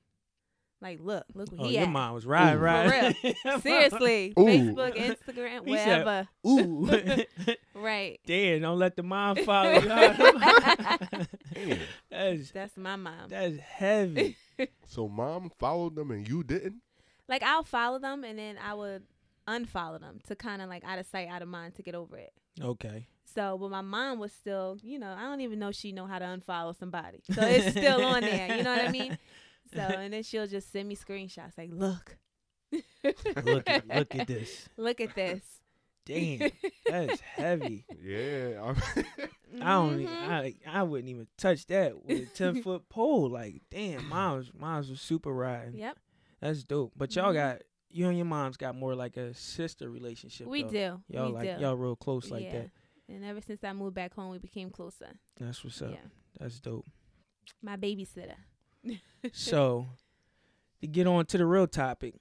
Like, 0.80 0.98
look, 1.00 1.24
look 1.34 1.50
what 1.50 1.60
Oh, 1.60 1.64
he 1.68 1.74
your 1.74 1.84
at. 1.84 1.88
mom 1.88 2.12
was 2.14 2.26
right, 2.26 2.52
Ooh. 2.54 2.58
For 2.58 2.64
right. 2.64 3.16
Seriously. 3.62 4.34
Ooh. 4.38 4.42
Facebook, 4.42 4.94
Instagram, 4.96 5.66
He 5.66 5.76
said- 5.76 6.28
Ooh. 6.46 7.54
Right. 7.80 8.20
Damn, 8.26 8.60
don't 8.62 8.78
let 8.78 8.94
the 8.96 9.02
mom 9.02 9.36
follow 9.44 9.70
you. 9.72 9.80
Damn. 9.88 11.78
that's 12.10 12.50
That's 12.50 12.76
my 12.76 12.96
mom. 12.96 13.28
that's 13.28 13.58
heavy. 13.58 14.36
So 14.86 15.08
mom 15.08 15.50
followed 15.58 15.96
them 15.96 16.10
and 16.10 16.28
you 16.28 16.42
didn't. 16.42 16.82
Like 17.28 17.42
I'll 17.42 17.64
follow 17.64 17.98
them 17.98 18.24
and 18.24 18.38
then 18.38 18.56
I 18.62 18.74
would 18.74 19.02
unfollow 19.48 20.00
them 20.00 20.20
to 20.28 20.36
kind 20.36 20.62
of 20.62 20.68
like 20.68 20.84
out 20.84 20.98
of 20.98 21.06
sight, 21.06 21.28
out 21.28 21.42
of 21.42 21.48
mind 21.48 21.74
to 21.76 21.82
get 21.82 21.94
over 21.94 22.16
it. 22.16 22.32
Okay. 22.60 23.06
So, 23.34 23.58
but 23.58 23.70
my 23.70 23.80
mom 23.80 24.20
was 24.20 24.32
still, 24.32 24.78
you 24.82 24.98
know, 24.98 25.12
I 25.18 25.22
don't 25.22 25.40
even 25.40 25.58
know 25.58 25.72
she 25.72 25.90
know 25.90 26.06
how 26.06 26.20
to 26.20 26.24
unfollow 26.24 26.78
somebody. 26.78 27.20
So 27.32 27.42
it's 27.42 27.70
still 27.70 28.04
on 28.04 28.20
there. 28.20 28.56
You 28.56 28.62
know 28.62 28.76
what 28.76 28.84
I 28.86 28.90
mean? 28.92 29.18
So, 29.72 29.78
and 29.80 30.12
then 30.12 30.22
she'll 30.22 30.46
just 30.46 30.70
send 30.72 30.88
me 30.88 30.96
screenshots 30.96 31.56
like, 31.56 31.70
look, 31.72 32.16
Look 33.44 33.68
at 33.68 33.86
look 33.86 34.14
at 34.14 34.26
this. 34.26 34.68
look 34.76 35.00
at 35.00 35.14
this. 35.14 35.42
Damn, 36.06 36.50
that's 36.86 37.20
heavy. 37.20 37.84
Yeah. 38.02 38.60
I'm 38.62 38.76
I 39.62 39.72
don't. 39.74 39.98
Mhm. 40.00 40.08
I 40.08 40.54
I 40.66 40.82
wouldn't 40.82 41.08
even 41.08 41.28
touch 41.38 41.66
that 41.68 42.04
with 42.04 42.22
a 42.22 42.26
ten 42.26 42.62
foot 42.62 42.88
pole. 42.88 43.30
Like, 43.30 43.62
damn, 43.70 44.08
mom's 44.08 44.50
mom's 44.58 44.90
was 44.90 45.00
super 45.00 45.32
riding. 45.32 45.78
Yep, 45.78 45.96
That's 46.40 46.64
dope. 46.64 46.92
But 46.96 47.14
y'all 47.14 47.30
Mhm. 47.30 47.34
got 47.34 47.62
you 47.90 48.08
and 48.08 48.16
your 48.18 48.26
mom's 48.26 48.56
got 48.56 48.74
more 48.74 48.94
like 48.96 49.16
a 49.16 49.32
sister 49.34 49.88
relationship. 49.88 50.48
we 50.48 50.64
though. 50.64 50.68
do. 50.70 51.00
Y'all 51.08 51.26
we 51.28 51.32
like 51.32 51.56
do. 51.56 51.62
y'all 51.62 51.76
real 51.76 51.94
close 51.96 52.28
like 52.30 52.42
yeah. 52.44 52.52
that. 52.52 52.70
And 53.08 53.24
ever 53.24 53.40
since 53.40 53.62
I 53.62 53.72
moved 53.72 53.94
back 53.94 54.14
home, 54.14 54.30
we 54.32 54.38
became 54.38 54.70
closer. 54.70 55.10
That's 55.38 55.62
what's 55.62 55.80
up. 55.80 55.90
Yeah, 55.92 55.98
That's 56.40 56.58
dope. 56.58 56.86
my 57.62 57.76
babysitter. 57.76 58.34
So, 59.32 59.86
to 60.80 60.86
get 60.86 61.06
on 61.06 61.26
to 61.26 61.38
the 61.38 61.46
real 61.46 61.66
topic, 61.66 62.14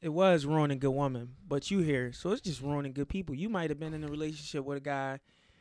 it 0.00 0.10
was 0.10 0.46
ruining 0.46 0.78
good 0.78 0.90
woman, 0.90 1.34
but 1.46 1.70
you 1.70 1.80
here, 1.80 2.12
so 2.12 2.30
it's 2.30 2.40
just 2.40 2.62
ruining 2.62 2.92
good 2.92 3.08
people. 3.08 3.34
You 3.34 3.48
might 3.48 3.70
have 3.70 3.80
been 3.80 3.94
in 3.94 4.04
a 4.04 4.08
relationship 4.08 4.64
with 4.64 4.78
a 4.78 4.80
guy, 4.82 5.20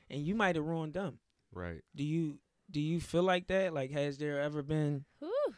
and 0.09 0.21
you 0.21 0.35
might 0.35 0.55
have 0.55 0.65
ruined 0.65 0.93
them. 0.93 1.19
Right. 1.51 1.81
Do 1.95 2.03
you 2.03 2.37
do 2.69 2.79
you 2.79 2.99
feel 2.99 3.23
like 3.23 3.47
that? 3.47 3.73
Like, 3.73 3.91
has 3.91 4.17
there 4.17 4.41
ever 4.41 4.61
been 4.61 5.05
Whew. 5.19 5.53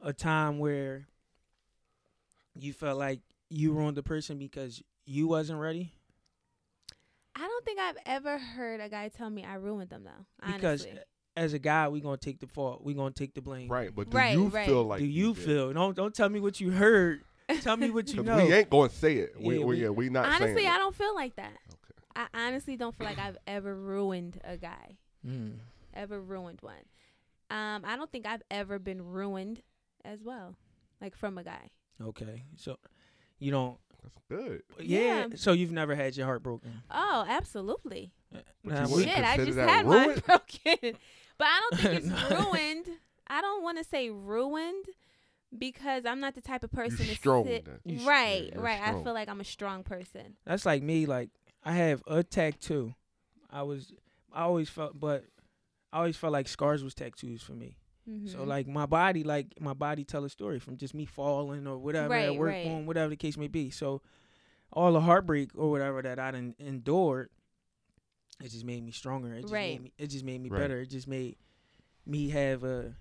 a 0.00 0.12
time 0.12 0.58
where 0.58 1.06
you 2.54 2.72
felt 2.72 2.98
like 2.98 3.20
you 3.50 3.72
ruined 3.72 3.96
the 3.96 4.02
person 4.02 4.38
because 4.38 4.82
you 5.04 5.28
wasn't 5.28 5.60
ready? 5.60 5.92
I 7.36 7.40
don't 7.40 7.64
think 7.64 7.78
I've 7.80 7.98
ever 8.06 8.38
heard 8.38 8.80
a 8.80 8.88
guy 8.88 9.08
tell 9.08 9.28
me 9.28 9.44
I 9.44 9.54
ruined 9.54 9.90
them 9.90 10.04
though. 10.04 10.24
Because 10.52 10.84
honestly. 10.84 11.00
As 11.36 11.52
a 11.52 11.58
guy, 11.58 11.88
we 11.88 12.00
gonna 12.00 12.16
take 12.16 12.40
the 12.40 12.46
fault. 12.46 12.84
We 12.84 12.94
gonna 12.94 13.10
take 13.12 13.34
the 13.34 13.40
blame. 13.42 13.68
Right. 13.68 13.94
But 13.94 14.10
do 14.10 14.16
Right, 14.16 14.34
you 14.36 14.46
right. 14.48 14.66
feel 14.66 14.84
like 14.84 15.00
do 15.00 15.06
you 15.06 15.34
did? 15.34 15.44
feel? 15.44 15.72
Don't 15.72 15.96
don't 15.96 16.14
tell 16.14 16.28
me 16.28 16.40
what 16.40 16.60
you 16.60 16.70
heard. 16.70 17.22
Tell 17.60 17.76
me 17.76 17.90
what 17.90 18.12
you 18.12 18.22
know. 18.24 18.36
We 18.36 18.52
ain't 18.52 18.70
gonna 18.70 18.88
say 18.90 19.16
it. 19.16 19.34
We, 19.38 19.54
Yeah, 19.58 19.60
we, 19.60 19.64
we- 19.76 19.82
yeah, 19.82 19.88
we 19.90 20.08
not 20.08 20.26
honestly, 20.26 20.54
saying 20.54 20.68
I 20.68 20.76
it. 20.76 20.78
don't 20.78 20.94
feel 20.94 21.14
like 21.14 21.36
that. 21.36 21.52
Okay. 21.72 22.26
I 22.34 22.46
honestly 22.46 22.76
don't 22.76 22.96
feel 22.96 23.06
like 23.06 23.18
I've 23.18 23.36
ever 23.46 23.74
ruined 23.74 24.40
a 24.44 24.56
guy. 24.56 24.96
Mm. 25.26 25.56
Ever 25.94 26.20
ruined 26.20 26.60
one. 26.62 26.74
Um, 27.50 27.82
I 27.84 27.96
don't 27.96 28.10
think 28.10 28.26
I've 28.26 28.42
ever 28.50 28.78
been 28.78 29.02
ruined 29.04 29.62
as 30.04 30.22
well, 30.22 30.56
like 31.00 31.16
from 31.16 31.38
a 31.38 31.44
guy. 31.44 31.70
Okay, 32.02 32.44
so 32.56 32.78
you 33.38 33.50
don't. 33.50 33.76
That's 34.02 34.18
good. 34.28 34.62
Yeah. 34.80 35.00
Yeah. 35.00 35.26
So 35.36 35.52
you've 35.52 35.72
never 35.72 35.94
had 35.94 36.16
your 36.16 36.26
heart 36.26 36.42
broken. 36.42 36.82
Oh, 36.90 37.24
absolutely. 37.28 38.12
But 38.32 38.44
Nah, 38.64 38.86
you 38.88 39.02
Shit, 39.04 39.18
I 39.18 39.36
consider 39.36 39.44
just 39.46 39.56
that 39.56 39.68
had 39.70 39.86
mine 39.86 40.06
ruined? 40.08 40.22
broken. 40.26 40.96
But 41.38 41.46
I 41.46 41.60
don't 41.70 41.80
think 41.80 41.94
it's 42.04 42.30
ruined. 42.30 42.86
I 43.26 43.40
don't 43.40 43.62
want 43.62 43.78
to 43.78 43.84
say 43.84 44.10
ruined 44.10 44.84
because 45.56 46.04
I'm 46.04 46.20
not 46.20 46.34
the 46.34 46.40
type 46.40 46.64
of 46.64 46.72
person 46.72 47.06
to 47.06 47.14
strong 47.14 47.44
sit. 47.46 47.64
then. 47.64 47.78
You 47.84 47.98
sh- 48.00 48.04
right, 48.06 48.50
you're 48.52 48.62
right. 48.62 48.80
I 48.80 49.02
feel 49.02 49.14
like 49.14 49.28
I'm 49.28 49.40
a 49.40 49.44
strong 49.44 49.82
person. 49.82 50.36
That's 50.44 50.66
like 50.66 50.82
me. 50.82 51.06
Like 51.06 51.30
I 51.64 51.72
have 51.72 52.02
a 52.06 52.22
tattoo. 52.22 52.94
I 53.50 53.62
was. 53.62 53.92
I 54.32 54.42
always 54.42 54.68
felt, 54.68 54.98
but 54.98 55.24
I 55.92 55.98
always 55.98 56.16
felt 56.16 56.32
like 56.32 56.48
scars 56.48 56.82
was 56.82 56.94
tattoos 56.94 57.42
for 57.42 57.52
me. 57.52 57.76
So 58.26 58.40
Mhm. 58.40 58.46
like 58.46 58.66
my 58.66 58.84
body, 58.84 59.22
like 59.24 59.54
my 59.60 59.72
body 59.72 60.04
tell 60.04 60.24
a 60.24 60.28
story 60.28 60.58
from 60.58 60.76
just 60.76 60.92
me 60.92 61.06
falling 61.06 61.66
or 61.66 61.78
whatever 61.78 62.12
at 62.12 62.36
work, 62.36 62.50
right. 62.50 62.66
on 62.66 62.84
whatever 62.84 63.08
the 63.08 63.16
case 63.16 63.38
may 63.38 63.48
be. 63.48 63.70
So 63.70 64.02
all 64.72 64.92
the 64.92 65.00
heartbreak 65.00 65.52
or 65.54 65.70
whatever 65.70 66.02
that 66.02 66.18
I 66.18 66.32
done 66.32 66.54
endured, 66.58 67.30
it 68.42 68.50
just 68.50 68.64
made 68.64 68.82
me 68.84 68.90
stronger. 68.92 69.34
It 69.34 69.42
just 69.42 69.52
Right. 69.52 69.74
made 69.74 69.82
me. 69.82 69.92
It 69.98 70.08
just 70.08 70.24
made 70.24 70.40
me 70.40 70.48
Right. 70.50 70.58
better. 70.60 70.80
It 70.80 70.90
just 70.90 71.06
made 71.08 71.36
me 72.06 72.30
have 72.30 72.64
a 72.64 72.96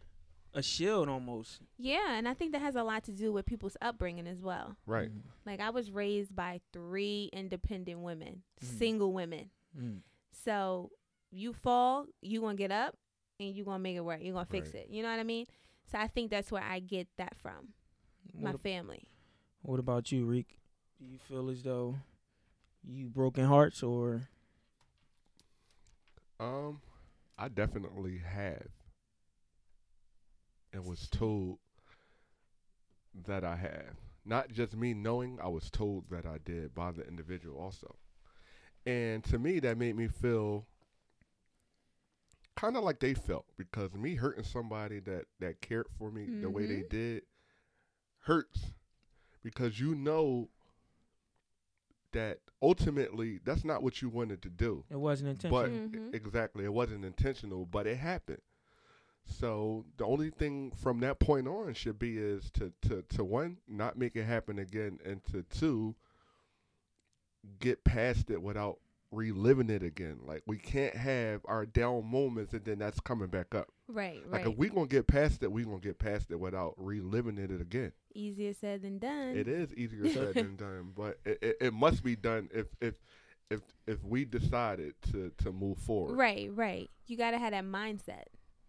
a 0.56 0.62
shield 0.62 1.10
almost. 1.10 1.62
yeah, 1.80 2.14
and 2.16 2.28
I 2.28 2.36
think 2.36 2.52
that 2.52 2.62
has 2.62 2.76
a 2.76 2.84
lot 2.84 3.04
to 3.06 3.12
do 3.12 3.34
with 3.34 3.44
people's 3.48 3.76
upbringing 3.82 4.28
as 4.28 4.40
well. 4.40 4.78
Right. 4.86 5.10
Mm, 5.10 5.22
Like 5.48 5.60
I 5.60 5.72
was 5.72 5.90
raised 5.90 6.36
by 6.36 6.62
three 6.72 7.32
independent 7.34 8.02
women, 8.02 8.44
Mhm. 8.62 8.66
single 8.78 9.14
women. 9.14 9.50
mm. 9.76 10.04
So 10.32 10.92
you 11.32 11.54
fall, 11.54 12.06
you 12.22 12.40
gonna 12.42 12.56
get 12.56 12.72
up, 12.72 12.96
and 13.40 13.56
you 13.56 13.64
gonna 13.66 13.80
make 13.80 13.96
it 13.96 14.02
work. 14.02 14.22
You 14.22 14.32
are 14.34 14.36
gonna 14.36 14.46
fix 14.46 14.76
Right. 14.76 14.84
it. 14.84 14.90
You 14.92 15.02
know 15.02 15.10
what 15.10 15.20
I 15.20 15.24
mean? 15.24 15.48
So 15.88 15.98
I 15.98 16.08
think 16.08 16.30
that's 16.30 16.52
where 16.52 16.62
I 16.64 16.80
get 16.80 17.08
that 17.18 17.36
from. 17.36 17.74
My 18.36 18.52
What, 18.52 18.62
family. 18.62 19.08
what 19.64 19.80
about 19.80 20.12
you, 20.12 20.26
Reek? 20.28 20.60
Do 21.00 21.06
you 21.06 21.18
feel 21.18 21.50
as 21.50 21.64
though 21.64 21.96
you 22.84 23.10
broken 23.10 23.46
hearts 23.46 23.82
or 23.82 24.30
Um, 26.40 26.82
I 27.38 27.48
definitely 27.50 28.20
have, 28.20 28.68
and 30.74 30.86
was 30.86 31.08
told 31.10 31.60
that 33.26 33.44
I 33.44 33.56
have. 33.56 33.96
Not 34.26 34.52
just 34.52 34.76
me 34.76 34.94
knowing, 34.94 35.40
I 35.42 35.48
was 35.48 35.70
told 35.70 36.10
that 36.10 36.26
I 36.26 36.38
did 36.44 36.74
by 36.74 36.92
the 36.92 37.06
individual 37.08 37.58
also. 37.60 37.96
And 38.86 39.24
to 39.26 39.40
me, 39.40 39.60
that 39.60 39.78
made 39.78 39.96
me 39.96 40.08
feel 40.08 40.68
kind 42.56 42.78
of 42.78 42.84
like 42.84 43.00
they 43.00 43.14
felt 43.14 43.46
because 43.58 43.94
me 43.94 44.16
hurting 44.16 44.44
somebody 44.44 45.00
that 45.00 45.26
that 45.40 45.62
cared 45.62 45.88
for 45.98 46.12
me 46.12 46.30
the 46.42 46.50
way 46.50 46.66
they 46.66 46.82
Mhm. 46.82 46.90
did 46.90 47.24
hurts 48.20 48.72
because 49.44 49.80
you 49.80 49.96
know 49.96 50.50
that 52.12 52.40
ultimately 52.64 53.40
that's 53.44 53.66
not 53.66 53.84
what 53.84 54.02
you 54.02 54.10
wanted 54.10 54.42
to 54.42 54.50
do. 54.50 54.86
it 54.90 54.96
wasn't 54.96 55.30
intentional? 55.30 55.62
But 55.92 55.92
Mhm. 55.92 56.16
exactly, 56.16 56.64
it 56.66 56.74
wasn't 56.74 57.04
intentional, 57.06 57.66
but 57.66 57.86
it 57.86 57.98
happened. 57.98 58.42
So 59.26 59.86
the 59.98 60.06
only 60.06 60.30
thing 60.32 60.72
from 60.72 61.00
that 61.02 61.20
point 61.20 61.48
on 61.48 61.74
should 61.74 62.00
be 62.00 62.18
is 62.18 62.50
to 62.52 62.74
to 62.84 63.04
to 63.04 63.24
one 63.24 63.58
not 63.68 63.98
make 63.98 64.16
it 64.16 64.24
happen 64.24 64.58
again, 64.60 65.00
and 65.06 65.24
to 65.26 65.44
two 65.44 65.96
get 67.60 67.84
past 67.84 68.30
it 68.30 68.42
without 68.42 68.80
reliving 69.14 69.70
it 69.70 69.84
again. 69.84 70.20
Like 70.26 70.44
we 70.46 70.58
can't 70.58 70.96
have 70.96 71.42
our 71.46 71.66
down 71.66 72.10
moments 72.10 72.54
and 72.54 72.64
then 72.66 72.80
that's 72.80 73.00
coming 73.00 73.28
back 73.28 73.54
up. 73.56 73.68
Right, 73.88 74.22
Like 74.30 74.46
right. 74.46 74.52
if 74.52 74.58
we 74.58 74.70
gonna 74.70 74.88
get 74.88 75.08
past 75.08 75.44
it, 75.44 75.52
we 75.52 75.64
gonna 75.64 75.80
get 75.80 76.00
past 76.00 76.32
it 76.32 76.40
without 76.40 76.74
reliving 76.78 77.38
it 77.38 77.52
again. 77.52 77.92
Easier 78.16 78.54
said 78.54 78.82
than 78.82 79.00
done. 79.00 79.36
It 79.36 79.48
is 79.48 79.74
easier 79.76 80.10
said 80.10 80.34
than 80.34 80.56
done, 80.56 80.92
but 80.96 81.20
it, 81.26 81.40
it, 81.42 81.58
it 81.62 81.74
must 81.74 82.04
be 82.04 82.16
done 82.16 82.50
if 82.54 82.68
if 82.82 82.96
if 83.50 83.62
if 83.88 84.04
we 84.04 84.26
decided 84.26 84.96
to 85.12 85.32
to 85.44 85.52
move 85.52 85.78
forward. 85.78 86.18
Right, 86.18 86.50
right. 86.54 86.90
You 87.08 87.18
gotta 87.18 87.38
have 87.38 87.52
that 87.52 87.66
mindset. 87.66 88.26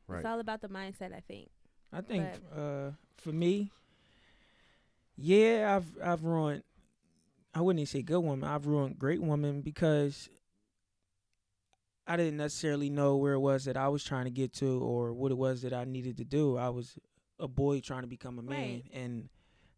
Right. 0.06 0.18
It's 0.18 0.26
all 0.26 0.40
about 0.40 0.60
the 0.60 0.68
mindset, 0.68 1.14
I 1.14 1.20
think. 1.26 1.48
I 1.92 2.00
think 2.00 2.26
uh, 2.54 2.90
for 3.16 3.32
me, 3.32 3.70
yeah, 5.16 5.76
I've 5.76 6.02
I've 6.02 6.24
ruined. 6.24 6.64
I 7.54 7.60
wouldn't 7.60 7.80
even 7.80 7.86
say 7.86 8.02
good 8.02 8.20
woman. 8.20 8.48
I've 8.48 8.66
ruined 8.66 8.98
great 8.98 9.22
woman 9.22 9.60
because 9.62 10.28
I 12.06 12.16
didn't 12.16 12.36
necessarily 12.36 12.90
know 12.90 13.16
where 13.16 13.32
it 13.34 13.38
was 13.40 13.64
that 13.64 13.76
I 13.76 13.88
was 13.88 14.04
trying 14.04 14.24
to 14.24 14.30
get 14.30 14.52
to 14.54 14.78
or 14.82 15.12
what 15.12 15.30
it 15.32 15.38
was 15.38 15.62
that 15.62 15.72
I 15.72 15.84
needed 15.84 16.18
to 16.18 16.24
do. 16.24 16.56
I 16.58 16.68
was 16.68 16.98
a 17.38 17.48
boy 17.48 17.80
trying 17.80 18.02
to 18.02 18.06
become 18.08 18.38
a 18.38 18.42
man, 18.42 18.58
Right. 18.58 18.84
and 18.92 19.28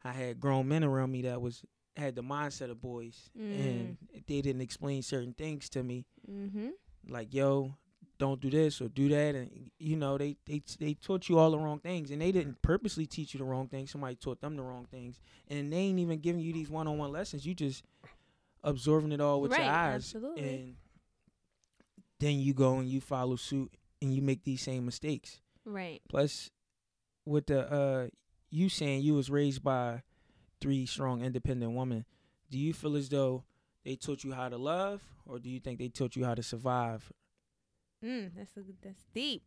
I 0.02 0.12
had 0.12 0.40
grown 0.40 0.68
men 0.68 0.82
around 0.84 1.12
me 1.12 1.22
that 1.22 1.40
was 1.40 1.64
had 1.96 2.14
the 2.14 2.22
mindset 2.22 2.70
of 2.70 2.80
boys, 2.80 3.30
and 3.38 3.96
they 4.26 4.42
didn't 4.42 4.60
explain 4.60 5.02
certain 5.02 5.32
things 5.32 5.68
to 5.70 5.82
me 5.82 6.04
Mm-hmm. 6.30 6.68
like 7.08 7.32
yo 7.32 7.74
don't 8.18 8.40
do 8.40 8.48
this 8.50 8.80
or 8.80 8.88
do 8.88 9.08
that 9.08 9.34
and 9.34 9.70
you 9.78 9.96
know 9.96 10.16
they 10.16 10.36
they 10.46 10.62
they 10.80 10.94
taught 10.94 11.28
you 11.28 11.38
all 11.38 11.50
the 11.50 11.58
wrong 11.58 11.78
things 11.78 12.10
and 12.10 12.20
they 12.22 12.32
didn't 12.32 12.60
purposely 12.62 13.04
teach 13.06 13.34
you 13.34 13.38
the 13.38 13.44
wrong 13.44 13.68
things 13.68 13.90
somebody 13.90 14.14
taught 14.14 14.40
them 14.40 14.56
the 14.56 14.62
wrong 14.62 14.86
things 14.90 15.20
and 15.48 15.72
they 15.72 15.76
ain't 15.76 15.98
even 15.98 16.18
giving 16.18 16.40
you 16.40 16.52
these 16.52 16.70
one-on-one 16.70 17.12
lessons 17.12 17.44
you 17.44 17.54
just 17.54 17.84
absorbing 18.64 19.12
it 19.12 19.20
all 19.20 19.40
with 19.40 19.52
your 19.52 19.60
eyes 19.60 19.94
absolutely. 19.96 20.42
and 20.48 20.74
then 22.20 22.38
you 22.40 22.54
go 22.54 22.78
and 22.78 22.88
you 22.88 23.00
follow 23.00 23.36
suit 23.36 23.70
and 24.00 24.14
you 24.14 24.22
make 24.22 24.44
these 24.44 24.62
same 24.62 24.84
mistakes 24.84 25.40
Right. 25.64 26.00
plus 26.08 26.50
with 27.24 27.46
the 27.46 27.70
uh 27.72 28.08
you 28.50 28.68
saying 28.68 29.02
you 29.02 29.14
was 29.14 29.28
raised 29.30 29.62
by 29.62 30.02
three 30.60 30.86
strong 30.86 31.22
independent 31.22 31.72
women 31.72 32.04
do 32.50 32.58
you 32.58 32.72
feel 32.72 32.96
as 32.96 33.08
though 33.08 33.44
they 33.84 33.96
taught 33.96 34.24
you 34.24 34.32
how 34.32 34.48
to 34.48 34.56
love 34.56 35.02
or 35.26 35.38
do 35.38 35.50
you 35.50 35.60
think 35.60 35.78
they 35.78 35.88
taught 35.88 36.16
you 36.16 36.24
how 36.24 36.34
to 36.34 36.42
survive 36.42 37.12
Mm, 38.04 38.32
that's 38.36 38.56
a, 38.56 38.60
that's 38.82 39.04
deep. 39.14 39.42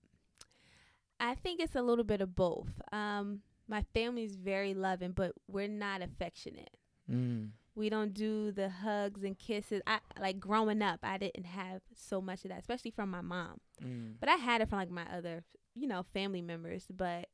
I 1.20 1.36
think 1.36 1.60
it's 1.60 1.76
a 1.76 1.82
little 1.82 2.04
bit 2.06 2.22
of 2.22 2.36
both. 2.36 2.82
Um, 2.92 3.42
my 3.68 3.84
family's 3.94 4.36
very 4.36 4.74
loving, 4.74 5.12
but 5.12 5.34
we're 5.48 5.68
not 5.68 6.02
affectionate. 6.02 6.76
mm. 7.10 7.50
We 7.76 7.90
don't 7.90 8.14
do 8.14 8.52
the 8.52 8.68
hugs 8.70 9.24
and 9.24 9.38
kisses. 9.40 9.82
I 9.88 10.00
like 10.20 10.38
growing 10.40 10.82
up, 10.82 11.00
I 11.02 11.18
didn't 11.18 11.46
have 11.46 11.82
so 11.96 12.20
much 12.20 12.44
of 12.44 12.50
that, 12.50 12.60
especially 12.60 12.92
from 12.92 13.10
my 13.10 13.22
mom. 13.22 13.62
Mm. 13.82 14.16
But 14.20 14.28
I 14.28 14.36
had 14.36 14.60
it 14.62 14.68
from 14.68 14.80
like 14.80 14.90
my 14.90 15.06
other, 15.16 15.44
you 15.76 15.88
know, 15.88 16.04
family 16.04 16.42
members. 16.42 16.86
But 16.94 17.30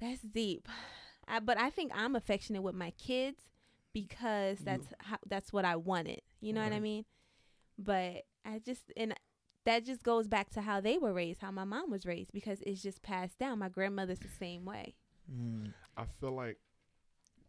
that's 0.00 0.20
deep. 0.20 0.68
I, 1.26 1.40
but 1.40 1.58
I 1.58 1.70
think 1.70 1.90
I'm 1.94 2.14
affectionate 2.14 2.62
with 2.62 2.74
my 2.76 2.90
kids 2.92 3.40
because 3.92 4.58
that's 4.58 4.86
how 4.98 5.16
that's 5.26 5.52
what 5.52 5.64
I 5.64 5.76
wanted. 5.76 6.20
You 6.40 6.52
know 6.52 6.62
what 6.62 6.72
I 6.72 6.80
mean? 6.80 7.04
But 7.78 8.24
I 8.44 8.60
just 8.64 8.92
and 8.96 9.14
that 9.64 9.84
just 9.84 10.02
goes 10.02 10.26
back 10.28 10.50
to 10.50 10.60
how 10.62 10.80
they 10.80 10.98
were 10.98 11.12
raised, 11.12 11.40
how 11.40 11.50
my 11.50 11.64
mom 11.64 11.90
was 11.90 12.04
raised, 12.06 12.32
because 12.32 12.60
it's 12.62 12.82
just 12.82 13.02
passed 13.02 13.38
down. 13.38 13.58
My 13.58 13.68
grandmother's 13.68 14.18
the 14.18 14.28
same 14.28 14.64
way. 14.64 14.94
Mm. 15.32 15.72
I 15.96 16.04
feel 16.20 16.32
like 16.32 16.58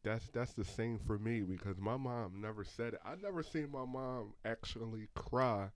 that's 0.04 0.30
that's 0.30 0.54
the 0.54 0.63
same 0.63 0.99
for 0.99 1.17
me 1.17 1.41
because 1.41 1.78
my 1.80 1.97
mom 1.97 2.39
never 2.39 2.63
said 2.63 2.93
it. 2.93 2.99
I 3.04 3.15
never 3.21 3.43
seen 3.43 3.71
my 3.71 3.86
mom 3.86 4.34
actually 4.45 5.10
cry 5.15 5.69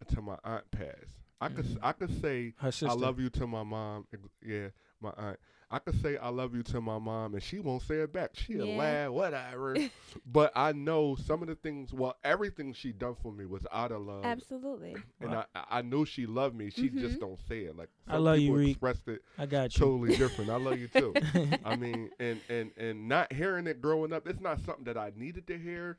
until 0.00 0.22
my 0.22 0.36
aunt 0.44 0.70
passed. 0.70 1.20
I 1.40 1.48
could 1.48 1.64
Mhm. 1.64 1.78
I 1.82 1.92
could 1.92 2.20
say 2.20 2.54
I 2.60 2.92
love 2.92 3.18
you 3.20 3.30
to 3.30 3.46
my 3.46 3.62
mom. 3.62 4.06
Yeah, 4.42 4.68
my 5.00 5.10
aunt. 5.16 5.38
I 5.70 5.78
could 5.78 6.00
say 6.00 6.16
I 6.16 6.28
love 6.28 6.54
you 6.54 6.62
to 6.64 6.80
my 6.80 6.98
mom, 6.98 7.34
and 7.34 7.42
she 7.42 7.60
won't 7.60 7.82
say 7.82 7.96
it 7.96 8.12
back. 8.12 8.30
She'll 8.34 8.66
Yeah. 8.66 8.74
laugh, 8.74 9.10
whatever. 9.10 9.82
but 10.26 10.52
I 10.54 10.72
know 10.72 11.14
some 11.16 11.42
of 11.42 11.48
the 11.48 11.54
things. 11.56 11.92
Well, 11.92 12.16
everything 12.24 12.72
she 12.72 12.92
done 12.92 13.16
for 13.22 13.32
me 13.32 13.46
was 13.46 13.66
out 13.72 13.92
of 13.92 14.02
love, 14.02 14.38
Absolutely. 14.38 15.04
and 15.20 15.34
I 15.34 15.44
I 15.54 15.82
knew 15.82 16.04
she 16.04 16.26
loved 16.26 16.54
me. 16.56 16.70
She 16.70 16.88
just 16.90 17.18
Mhm. 17.18 17.20
don't 17.20 17.40
say 17.48 17.60
it. 17.64 17.76
Like 17.76 17.90
I 18.08 18.16
some 18.16 18.18
love 18.18 18.38
you, 18.38 18.52
people 18.52 18.54
Reek. 18.54 18.78
expressed 18.78 19.08
it 19.08 19.22
I 19.38 19.46
got 19.46 19.80
you. 19.80 19.92
totally 19.92 20.12
different. 20.12 20.50
I 20.50 20.56
love 20.56 20.76
you 20.78 20.88
too. 20.88 21.16
I 21.62 21.74
mean, 21.74 22.10
and 22.18 22.42
and 22.48 22.72
and 22.76 23.08
not 23.08 23.32
hearing 23.32 23.66
it 23.66 23.80
growing 23.80 24.12
up, 24.12 24.26
it's 24.26 24.40
not 24.40 24.60
something 24.60 24.84
that 24.84 24.96
I 24.98 25.12
needed 25.16 25.46
to 25.48 25.58
hear. 25.58 25.98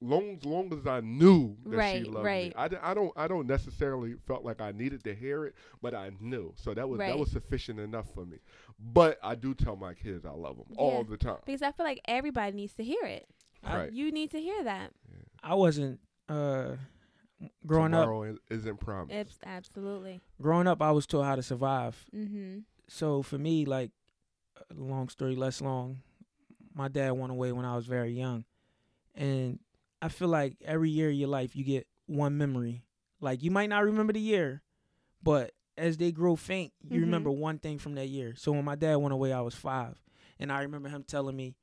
Long 0.00 0.38
long 0.44 0.72
as 0.72 0.86
I 0.86 1.00
knew 1.00 1.56
that 1.66 1.76
Right, 1.76 2.04
she 2.04 2.10
loved 2.10 2.24
right. 2.24 2.48
me. 2.48 2.54
I, 2.56 2.90
I 2.90 2.94
don't 2.94 3.12
I 3.16 3.28
don't 3.28 3.46
necessarily 3.46 4.14
felt 4.26 4.44
like 4.44 4.60
I 4.60 4.72
needed 4.72 5.04
to 5.04 5.14
hear 5.14 5.44
it, 5.44 5.54
but 5.82 5.94
I 5.94 6.10
knew. 6.20 6.52
So 6.56 6.72
that 6.74 6.88
was 6.88 6.98
Right. 6.98 7.08
that 7.08 7.18
was 7.18 7.30
sufficient 7.30 7.78
enough 7.80 8.06
for 8.14 8.24
me. 8.24 8.38
But 8.78 9.18
I 9.22 9.34
do 9.34 9.54
tell 9.54 9.76
my 9.76 9.94
kids 9.94 10.24
I 10.24 10.30
love 10.30 10.56
them 10.56 10.66
all 10.76 11.04
the 11.04 11.16
time. 11.18 11.36
Because 11.44 11.62
I 11.62 11.72
feel 11.72 11.84
like 11.84 12.00
everybody 12.06 12.56
needs 12.56 12.72
to 12.74 12.84
hear 12.84 13.04
it. 13.04 13.26
Right. 13.64 13.92
You 13.92 14.10
need 14.10 14.30
to 14.30 14.40
hear 14.40 14.64
that. 14.64 14.92
I 15.42 15.54
wasn't 15.54 16.00
uh 16.28 16.76
growing 17.66 17.92
up. 17.94 18.04
Tomorrow 18.04 18.22
is- 18.24 18.38
isn't 18.50 18.80
promised. 18.80 19.14
Abs- 19.14 19.38
absolutely. 19.44 20.20
Growing 20.40 20.66
up, 20.66 20.80
I 20.82 20.92
was 20.92 21.06
taught 21.06 21.24
how 21.24 21.36
to 21.36 21.42
survive. 21.42 22.04
Mm-hmm. 22.14 22.58
So 22.88 23.22
for 23.22 23.38
me, 23.38 23.64
like, 23.64 23.90
uh, 24.58 24.62
long 24.74 25.08
story 25.08 25.36
less 25.36 25.60
long, 25.60 26.00
my 26.74 26.88
dad 26.88 27.12
went 27.12 27.30
away 27.32 27.52
when 27.52 27.64
I 27.64 27.76
was 27.76 27.86
very 27.86 28.12
young, 28.12 28.44
and 29.14 29.58
I 30.02 30.08
feel 30.08 30.28
like 30.28 30.56
every 30.64 30.90
year 30.90 31.08
of 31.10 31.14
your 31.14 31.28
life 31.28 31.54
you 31.56 31.64
get 31.64 31.86
one 32.06 32.36
memory. 32.38 32.84
Like 33.20 33.42
you 33.42 33.50
might 33.50 33.68
not 33.68 33.84
remember 33.84 34.12
the 34.12 34.20
year, 34.20 34.62
but 35.22 35.52
as 35.76 35.96
they 35.98 36.12
grow 36.12 36.36
faint, 36.36 36.72
you 36.82 36.98
Mhm. 37.00 37.04
remember 37.04 37.30
one 37.30 37.58
thing 37.58 37.78
from 37.78 37.94
that 37.94 38.08
year. 38.08 38.34
So 38.34 38.52
when 38.52 38.64
my 38.64 38.76
dad 38.76 38.96
went 38.96 39.12
away, 39.12 39.32
I 39.32 39.40
was 39.40 39.54
five, 39.54 40.00
and 40.38 40.50
I 40.52 40.62
remember 40.62 40.88
him 40.88 41.04
telling 41.04 41.36
me, 41.36 41.54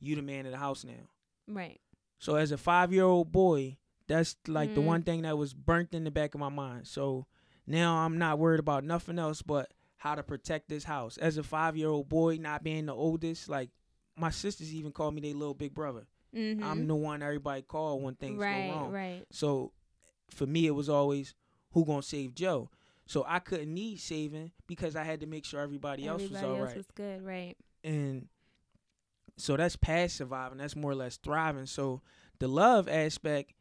"You 0.00 0.16
the 0.16 0.22
man 0.22 0.46
of 0.46 0.52
the 0.52 0.58
house 0.58 0.84
now." 0.84 1.08
Right. 1.46 1.80
So 2.18 2.36
as 2.36 2.50
a 2.52 2.56
five 2.58 2.92
year 2.92 3.04
old 3.04 3.30
boy, 3.32 3.76
that's 4.06 4.36
like 4.46 4.74
the 4.74 4.80
Mm. 4.80 4.86
one 4.86 5.02
thing 5.02 5.22
that 5.22 5.36
was 5.38 5.54
burnt 5.54 5.94
in 5.94 6.04
the 6.04 6.10
back 6.10 6.34
of 6.34 6.40
my 6.40 6.48
mind. 6.48 6.86
So 6.88 7.26
now 7.66 7.96
I'm 8.04 8.18
not 8.18 8.38
worried 8.38 8.60
about 8.60 8.84
nothing 8.84 9.18
else 9.18 9.42
but 9.42 9.72
how 9.98 10.14
to 10.14 10.22
protect 10.22 10.68
this 10.68 10.84
house. 10.84 11.16
As 11.18 11.36
a 11.36 11.42
five 11.42 11.76
year 11.76 11.88
old 11.88 12.08
boy, 12.08 12.36
not 12.36 12.62
being 12.64 12.86
the 12.86 12.94
oldest, 12.94 13.48
like 13.48 13.70
my 14.16 14.30
sisters 14.30 14.74
even 14.74 14.92
call 14.92 15.10
me 15.10 15.20
their 15.20 15.34
little 15.34 15.54
big 15.54 15.74
brother. 15.74 16.06
Mm-hmm. 16.36 16.62
I'm 16.64 16.86
the 16.86 16.94
one 16.94 17.22
everybody 17.22 17.62
call 17.62 18.00
when 18.00 18.14
things 18.14 18.38
right, 18.40 18.70
go 18.70 18.76
wrong. 18.76 18.92
Right. 18.92 19.24
So 19.30 19.72
for 20.30 20.46
me, 20.46 20.66
it 20.66 20.70
was 20.74 20.88
always 20.88 21.34
who 21.72 21.84
gonna 21.84 22.02
save 22.02 22.34
Joe. 22.34 22.70
So 23.06 23.24
I 23.28 23.38
couldn't 23.40 23.72
need 23.74 23.98
saving 24.00 24.52
because 24.66 24.96
I 24.96 25.04
had 25.04 25.20
to 25.20 25.26
make 25.26 25.44
sure 25.44 25.60
everybody, 25.60 26.06
else 26.06 26.22
was 26.22 26.30
Everybody 26.32 26.52
all 26.52 26.60
else 26.60 26.68
right 26.68 26.76
was 26.76 26.86
good. 26.94 27.22
Right. 27.22 27.56
and 27.84 28.28
so 29.38 29.56
that's 29.56 29.76
past 29.76 30.16
surviving 30.16 30.58
that's 30.58 30.76
more 30.76 30.90
or 30.90 30.94
less 30.94 31.16
thriving 31.16 31.64
so 31.64 32.02
the 32.38 32.46
love 32.46 32.86
aspect 32.86 33.54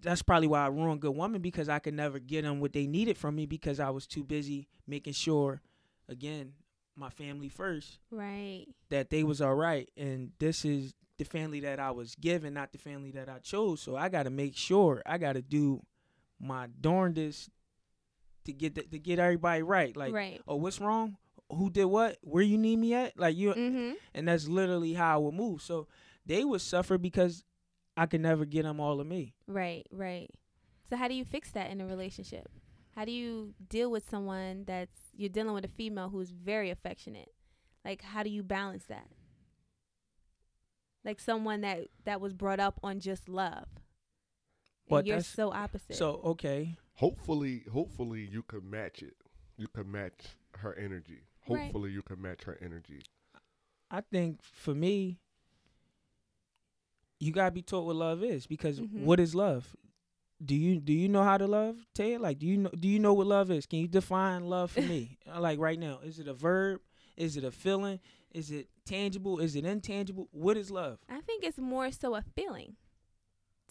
that's 0.00 0.22
probably 0.22 0.46
why 0.46 0.64
i 0.64 0.68
ruined 0.68 1.00
good 1.00 1.14
woman 1.14 1.40
because 1.42 1.68
i 1.68 1.78
could 1.80 1.92
never 1.94 2.18
get 2.20 2.42
them 2.42 2.60
what 2.60 2.72
they 2.72 2.86
needed 2.86 3.18
from 3.18 3.34
me 3.34 3.46
because 3.46 3.80
i 3.80 3.90
was 3.90 4.06
too 4.06 4.22
busy 4.22 4.68
making 4.86 5.12
sure 5.12 5.60
again 6.08 6.52
my 6.96 7.10
family 7.10 7.48
first 7.48 7.98
Right. 8.12 8.66
that 8.90 9.10
they 9.10 9.24
was 9.24 9.40
all 9.40 9.54
right 9.56 9.90
and 9.96 10.30
this 10.38 10.64
is 10.64 10.94
the 11.22 11.28
family 11.28 11.60
that 11.60 11.78
i 11.78 11.90
was 11.90 12.14
given 12.16 12.54
not 12.54 12.72
the 12.72 12.78
family 12.78 13.10
that 13.10 13.28
i 13.28 13.38
chose 13.38 13.80
so 13.80 13.96
i 13.96 14.08
got 14.08 14.24
to 14.24 14.30
make 14.30 14.56
sure 14.56 15.02
i 15.06 15.18
got 15.18 15.34
to 15.34 15.42
do 15.42 15.80
my 16.40 16.66
darndest 16.80 17.50
to 18.44 18.52
get 18.52 18.74
the, 18.74 18.82
to 18.82 18.98
get 18.98 19.18
everybody 19.18 19.62
right 19.62 19.96
like 19.96 20.12
right. 20.12 20.40
oh 20.48 20.56
what's 20.56 20.80
wrong 20.80 21.16
who 21.50 21.70
did 21.70 21.84
what 21.84 22.16
where 22.22 22.42
you 22.42 22.58
need 22.58 22.76
me 22.76 22.94
at 22.94 23.18
like 23.18 23.36
you 23.36 23.52
Mm-hmm. 23.52 23.92
and 24.14 24.28
that's 24.28 24.48
literally 24.48 24.94
how 24.94 25.14
I 25.14 25.18
would 25.18 25.34
move. 25.34 25.60
So 25.62 25.86
they 26.24 26.44
would 26.44 26.60
suffer 26.60 26.98
because 26.98 27.44
I 27.96 28.06
could 28.06 28.20
never 28.22 28.44
get 28.44 28.62
them 28.62 28.80
all 28.80 29.00
of 29.00 29.06
me. 29.06 29.34
Right. 29.46 29.86
Right. 29.90 30.30
So 30.88 30.96
how 30.96 31.08
do 31.08 31.14
you 31.14 31.24
fix 31.24 31.50
that 31.52 31.70
in 31.70 31.80
a 31.80 31.86
relationship? 31.86 32.48
How 32.96 33.04
do 33.04 33.12
you 33.12 33.54
deal 33.68 33.90
with 33.90 34.08
someone 34.08 34.64
that's 34.66 34.96
you're 35.14 35.28
dealing 35.28 35.54
with 35.54 35.64
a 35.64 35.68
female 35.68 36.08
who's 36.08 36.30
very 36.30 36.70
affectionate? 36.70 37.32
Like 37.84 38.02
how 38.02 38.22
do 38.22 38.30
you 38.30 38.42
balance 38.42 38.84
that? 38.86 39.08
Like 41.04 41.20
someone 41.20 41.62
that 41.62 41.88
that 42.04 42.20
was 42.20 42.32
brought 42.32 42.60
up 42.60 42.78
on 42.82 43.00
just 43.00 43.28
love. 43.28 43.66
But 44.88 44.98
and 44.98 45.06
you're 45.08 45.20
so 45.20 45.52
opposite. 45.52 45.96
So 45.96 46.20
okay, 46.24 46.76
hopefully 46.94 47.64
hopefully 47.72 48.28
you 48.30 48.42
could 48.42 48.64
match 48.64 49.02
it. 49.02 49.14
You 49.56 49.68
could 49.68 49.86
match 49.86 50.36
her 50.58 50.74
energy. 50.78 51.22
Right. 51.48 51.62
Hopefully 51.64 51.90
you 51.90 52.02
can 52.02 52.20
match 52.22 52.44
her 52.44 52.58
energy. 52.62 53.02
I 53.90 54.00
think 54.00 54.42
for 54.42 54.74
me, 54.74 55.18
you 57.20 57.32
gotta 57.32 57.50
be 57.50 57.62
taught 57.62 57.84
what 57.86 57.96
love 57.96 58.22
is 58.22 58.46
because 58.46 58.80
Mhm. 58.80 59.04
what 59.04 59.20
is 59.20 59.34
love? 59.34 59.76
Do 60.44 60.54
you 60.56 60.80
do 60.80 60.92
you 60.92 61.08
know 61.08 61.22
how 61.22 61.38
to 61.38 61.46
love, 61.46 61.86
Ted? 61.94 62.20
Like, 62.20 62.38
do 62.38 62.46
you 62.46 62.56
know 62.56 62.70
do 62.70 62.88
you 62.88 62.98
know 62.98 63.14
what 63.14 63.26
love 63.26 63.50
is? 63.50 63.66
Can 63.66 63.78
you 63.78 63.88
define 63.88 64.44
love 64.46 64.72
for 64.72 64.82
me? 64.82 65.18
Uh, 65.26 65.40
like 65.40 65.58
right 65.58 65.78
now, 65.78 66.00
is 66.00 66.18
it 66.18 66.26
a 66.26 66.34
verb? 66.34 66.80
Is 67.16 67.36
it 67.36 67.44
a 67.44 67.50
feeling? 67.50 68.00
Is 68.32 68.50
it 68.50 68.68
tangible? 68.86 69.38
Is 69.38 69.54
it 69.56 69.64
intangible? 69.64 70.28
What 70.32 70.56
is 70.56 70.70
love? 70.70 70.98
I 71.08 71.20
think 71.20 71.44
it's 71.44 71.58
more 71.58 71.90
so 71.92 72.14
a 72.14 72.22
feeling. 72.34 72.76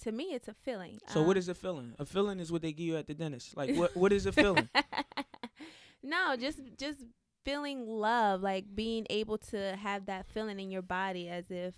To 0.04 0.12
me, 0.12 0.25
it's 0.34 0.47
a 0.47 0.54
feeling. 0.54 0.99
So 1.08 1.21
what 1.21 1.38
Um, 1.38 1.39
is 1.39 1.49
a 1.49 1.54
feeling? 1.54 1.93
A 1.99 2.06
feeling 2.06 2.39
is 2.39 2.51
what 2.51 2.62
they 2.62 2.71
give 2.71 2.86
you 2.88 2.97
at 2.97 3.08
the 3.08 3.13
dentist. 3.13 3.56
Like 3.58 3.75
what 3.75 3.95
what 3.95 4.12
is 4.13 4.25
a 4.25 4.32
feeling? 4.32 4.67
no, 6.04 6.36
just 6.36 6.60
just 6.77 6.99
feeling 7.43 7.88
love, 7.88 8.41
like 8.41 8.65
being 8.73 9.06
able 9.10 9.38
to 9.38 9.75
have 9.77 10.06
that 10.08 10.27
feeling 10.27 10.60
in 10.60 10.71
your 10.71 10.82
body 10.82 11.27
as 11.27 11.49
if 11.51 11.73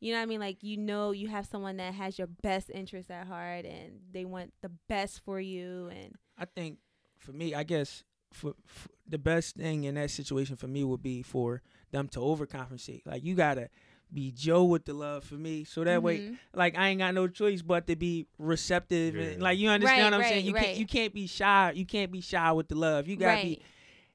you 0.00 0.12
know 0.12 0.18
what 0.18 0.22
I 0.22 0.26
mean, 0.26 0.40
like 0.40 0.62
you 0.62 0.76
know 0.76 1.10
you 1.12 1.28
have 1.28 1.46
someone 1.46 1.76
that 1.76 1.94
has 1.94 2.18
your 2.18 2.26
best 2.26 2.70
interest 2.72 3.10
at 3.10 3.26
heart 3.26 3.64
and 3.66 4.00
they 4.12 4.24
want 4.24 4.52
the 4.62 4.70
best 4.88 5.20
for 5.24 5.40
you 5.40 5.90
and 5.94 6.14
I 6.38 6.44
think 6.46 6.78
for 7.18 7.32
me, 7.32 7.54
I 7.54 7.64
guess 7.64 8.02
for, 8.32 8.54
for 8.66 8.88
the 9.08 9.18
best 9.18 9.56
thing 9.56 9.84
in 9.84 9.94
that 9.96 10.10
situation 10.10 10.56
for 10.56 10.68
me 10.68 10.84
would 10.84 11.02
be 11.02 11.22
for 11.22 11.62
them 11.90 12.08
to 12.08 12.20
overcompensate. 12.20 13.02
Like 13.06 13.24
you 13.24 13.34
gotta 13.34 13.68
be 14.12 14.32
Joe 14.32 14.64
with 14.64 14.84
the 14.84 14.92
love 14.94 15.24
for 15.24 15.34
me, 15.34 15.64
so 15.64 15.84
that 15.84 16.02
way, 16.02 16.20
Mhm. 16.20 16.38
like 16.54 16.76
I 16.76 16.88
ain't 16.88 16.98
got 17.00 17.14
no 17.14 17.28
choice 17.28 17.62
but 17.62 17.86
to 17.88 17.96
be 17.96 18.26
receptive 18.38 19.16
and 19.16 19.40
like 19.42 19.58
you 19.58 19.68
understand 19.68 20.00
Right, 20.02 20.04
what 20.06 20.14
I'm 20.14 20.20
right, 20.20 20.28
saying. 20.28 20.46
You 20.46 20.52
right. 20.52 20.64
can't 20.66 20.78
you 20.78 20.86
can't 20.86 21.14
be 21.14 21.26
shy. 21.26 21.72
You 21.74 21.86
can't 21.86 22.10
be 22.12 22.20
shy 22.20 22.50
with 22.52 22.68
the 22.68 22.74
love. 22.76 23.06
You 23.08 23.16
gotta 23.16 23.32
right. 23.36 23.42
be 23.42 23.62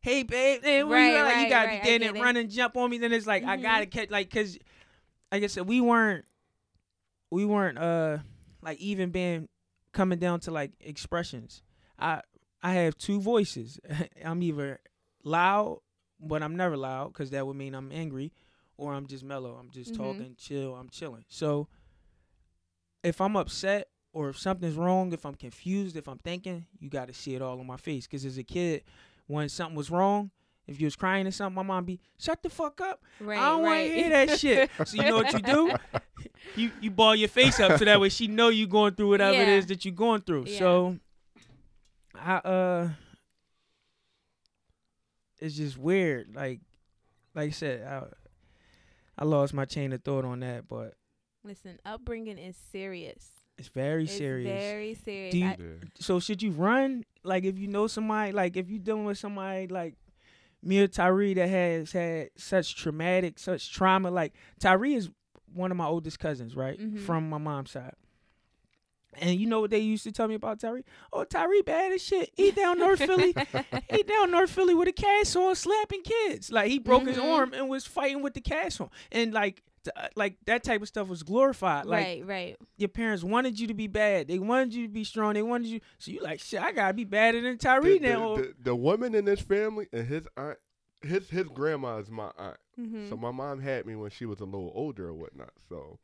hey 0.02 0.24
babe, 0.24 0.62
hey, 0.64 0.84
where 0.84 0.98
Right, 1.00 1.10
you, 1.12 1.16
at? 1.18 1.24
Like, 1.26 1.38
you 1.44 1.50
gotta 1.50 1.68
right, 1.68 1.84
be 1.84 1.98
there 1.98 2.10
and 2.10 2.18
it. 2.18 2.22
run 2.22 2.38
and 2.38 2.50
jump 2.50 2.78
on 2.78 2.90
me. 2.90 2.98
Then 2.98 3.12
it's 3.14 3.26
like 3.28 3.44
I 3.44 3.58
Mhm. 3.58 3.62
gotta 3.62 3.86
catch 3.86 4.10
like 4.12 4.30
because 4.30 4.58
like 5.32 5.44
I 5.44 5.48
said, 5.48 5.68
we 5.68 5.82
weren't 5.82 6.26
we 7.32 7.46
weren't 7.46 7.78
uh 7.78 8.18
like 8.62 8.78
even 8.80 9.12
being 9.12 9.48
coming 9.94 10.20
down 10.20 10.40
to 10.42 10.52
like 10.52 10.72
expressions. 10.82 11.64
I 11.98 12.22
I 12.66 12.74
have 12.74 12.98
two 12.98 13.20
voices. 13.22 13.80
I'm 14.26 14.42
either 14.42 14.80
loud, 15.24 15.82
but 16.20 16.42
I'm 16.44 16.56
never 16.56 16.76
loud 16.76 17.14
because 17.14 17.30
that 17.32 17.46
would 17.46 17.56
mean 17.56 17.76
I'm 17.76 17.92
angry, 17.92 18.34
or 18.78 18.94
I'm 18.94 19.06
just 19.08 19.24
mellow. 19.24 19.56
I'm 19.60 19.70
just 19.70 19.94
Mhm. 19.94 19.98
talking, 19.98 20.36
chill. 20.38 20.76
I'm 20.76 20.90
chilling. 20.90 21.26
So 21.28 21.68
if 23.04 23.22
I'm 23.22 23.36
upset 23.36 23.90
or 24.14 24.30
if 24.30 24.40
something's 24.40 24.76
wrong, 24.76 25.14
if 25.14 25.26
I'm 25.26 25.36
confused, 25.36 25.96
if 25.96 26.08
I'm 26.08 26.18
thinking, 26.20 26.66
you 26.80 26.90
got 26.90 27.08
to 27.08 27.14
see 27.14 27.36
it 27.36 27.42
all 27.42 27.60
on 27.60 27.68
my 27.68 27.78
face. 27.78 28.08
Because 28.08 28.26
as 28.26 28.38
a 28.38 28.44
kid, 28.44 28.84
when 29.28 29.50
something 29.50 29.76
was 29.76 29.92
wrong, 29.92 30.32
if 30.68 30.80
you 30.82 30.88
was 30.88 30.96
crying 30.96 31.28
or 31.28 31.32
something, 31.32 31.56
my 31.56 31.62
mom 31.64 31.86
be 31.86 32.00
shut 32.18 32.42
the 32.42 32.50
fuck 32.50 32.82
up. 32.82 33.04
Right. 33.20 33.38
I 33.38 33.50
don't 33.50 33.62
want 33.62 33.72
right. 33.72 33.88
to 33.90 33.94
hear 33.96 34.10
that 34.10 34.40
shit. 34.40 34.72
So 34.88 34.96
you 34.98 35.04
know 35.04 35.18
what 35.18 35.34
you 35.34 35.40
do? 35.40 35.72
You 36.56 36.72
you 36.80 36.92
ball 36.92 37.16
your 37.16 37.28
face 37.28 37.60
up 37.60 37.78
so 37.80 37.86
that 37.86 38.00
way 38.00 38.10
she 38.10 38.28
know 38.28 38.50
you 38.50 38.68
going 38.68 38.94
through 38.94 39.10
whatever 39.10 39.36
it 39.42 39.48
Yeah. 39.48 39.56
is 39.56 39.66
that 39.68 39.84
you're 39.84 39.94
going 39.94 40.22
through. 40.22 40.46
Yeah. 40.48 40.60
So 40.60 41.00
I 42.20 42.36
uh 42.38 42.90
it's 45.40 45.56
just 45.56 45.78
weird. 45.78 46.36
Like 46.36 46.62
like 47.34 47.50
I 47.50 47.52
said, 47.52 47.84
I 47.86 48.04
I 49.18 49.26
lost 49.26 49.54
my 49.54 49.66
chain 49.66 49.94
of 49.94 50.04
thought 50.04 50.26
on 50.26 50.40
that, 50.42 50.68
but 50.68 50.94
Listen, 51.44 51.78
upbringing 51.86 52.38
is 52.40 52.56
serious. 52.72 53.30
it's 53.58 53.68
very 53.68 54.06
It's 54.06 54.18
serious. 54.18 54.48
very 54.64 54.94
serious. 54.96 55.32
Do 55.32 55.38
you- 55.38 55.46
I- 55.46 55.58
Yeah. 55.60 55.88
so 56.00 56.20
should 56.20 56.42
you 56.42 56.52
run? 56.52 57.04
Like 57.24 57.44
if 57.44 57.58
you 57.60 57.68
know 57.68 57.88
somebody, 57.88 58.32
like 58.32 58.58
if 58.58 58.70
you're 58.70 58.80
dealing 58.80 59.06
with 59.06 59.18
somebody 59.18 59.68
like 59.68 59.96
me 60.64 60.80
or 60.82 60.88
Tyree 60.88 61.36
that 61.36 61.48
has 61.48 61.92
had 61.92 62.32
such 62.36 62.76
traumatic, 62.76 63.38
such 63.38 63.72
trauma. 63.72 64.10
Like 64.10 64.34
Tyree 64.60 64.96
is 64.96 65.10
one 65.54 65.70
of 65.72 65.78
my 65.78 65.86
oldest 65.86 66.20
cousins, 66.20 66.56
right, 66.56 66.80
Mhm. 66.80 67.00
from 67.02 67.30
my 67.30 67.38
mom's 67.38 67.72
side. 67.72 67.94
And 69.22 69.40
you 69.40 69.48
know 69.48 69.62
what 69.62 69.70
they 69.72 69.80
used 69.80 70.04
to 70.04 70.12
tell 70.12 70.28
me 70.28 70.36
about 70.36 70.60
Tyree? 70.60 70.84
Oh, 71.14 71.24
Tyree 71.24 71.62
bad 71.62 71.92
as 71.94 72.02
shit. 72.04 72.32
He 72.36 72.52
down 72.52 72.80
North 72.80 73.00
Philly. 73.00 73.34
He 73.90 74.04
down 74.04 74.32
North 74.32 74.50
Philly 74.50 74.74
with 74.74 74.88
a 74.88 74.92
cast 74.94 75.36
on, 75.36 75.56
slapping 75.56 76.02
kids. 76.04 76.52
Like 76.52 76.70
he 76.70 76.80
broke 76.80 77.08
his 77.08 77.18
Mhm. 77.18 77.34
arm 77.34 77.54
and 77.54 77.70
was 77.70 77.86
fighting 77.86 78.22
with 78.22 78.34
the 78.34 78.42
cast 78.42 78.82
on, 78.82 78.90
and 79.12 79.34
like. 79.34 79.64
t- 79.84 79.92
uh, 79.96 80.08
Like 80.16 80.38
that 80.48 80.64
type 80.64 80.82
of 80.82 80.88
stuff 80.88 81.08
was 81.08 81.22
glorified. 81.24 81.86
Like 81.86 82.06
right, 82.06 82.26
right. 82.26 82.58
your 82.78 82.90
parents 82.90 83.24
wanted 83.24 83.60
you 83.60 83.68
to 83.68 83.74
be 83.76 83.88
bad. 83.88 84.28
They 84.28 84.40
wanted 84.40 84.74
you 84.74 84.88
to 84.88 84.92
be 84.92 85.04
strong. 85.04 85.34
They 85.36 85.44
wanted 85.44 85.68
you. 85.68 85.80
So 86.00 86.10
you 86.12 86.22
like 86.24 86.40
shit. 86.42 86.60
I 86.62 86.72
gotta 86.72 86.94
be 86.94 87.04
badder 87.04 87.40
than 87.42 87.58
Tyree 87.60 88.00
the, 88.00 88.10
now. 88.10 88.36
the, 88.38 88.42
the, 88.42 88.54
the 88.64 88.76
woman 88.76 89.14
in 89.14 89.26
this 89.26 89.42
family 89.42 89.88
and 89.94 90.08
his 90.08 90.24
aunt, 90.36 90.58
his 91.04 91.30
his 91.30 91.48
grandma 91.50 91.98
is 91.98 92.10
my 92.10 92.32
aunt. 92.38 92.58
Mm-hmm. 92.80 93.10
So 93.10 93.16
my 93.16 93.30
mom 93.32 93.62
had 93.62 93.86
me 93.86 93.96
when 93.96 94.10
she 94.10 94.26
was 94.26 94.40
a 94.40 94.46
little 94.46 94.72
older 94.74 95.08
or 95.10 95.14
whatnot. 95.14 95.52
So 95.70 96.00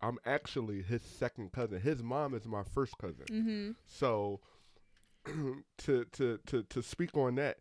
I'm 0.00 0.18
actually 0.24 0.82
his 0.82 1.02
second 1.02 1.52
cousin. 1.52 1.80
His 1.80 2.02
mom 2.02 2.34
is 2.34 2.46
my 2.46 2.62
first 2.62 2.96
cousin. 2.98 3.24
mm-hmm. 3.30 3.70
So 3.86 4.40
to 5.78 6.04
to 6.12 6.38
to 6.46 6.62
to 6.62 6.82
speak 6.82 7.16
on 7.16 7.34
that, 7.36 7.58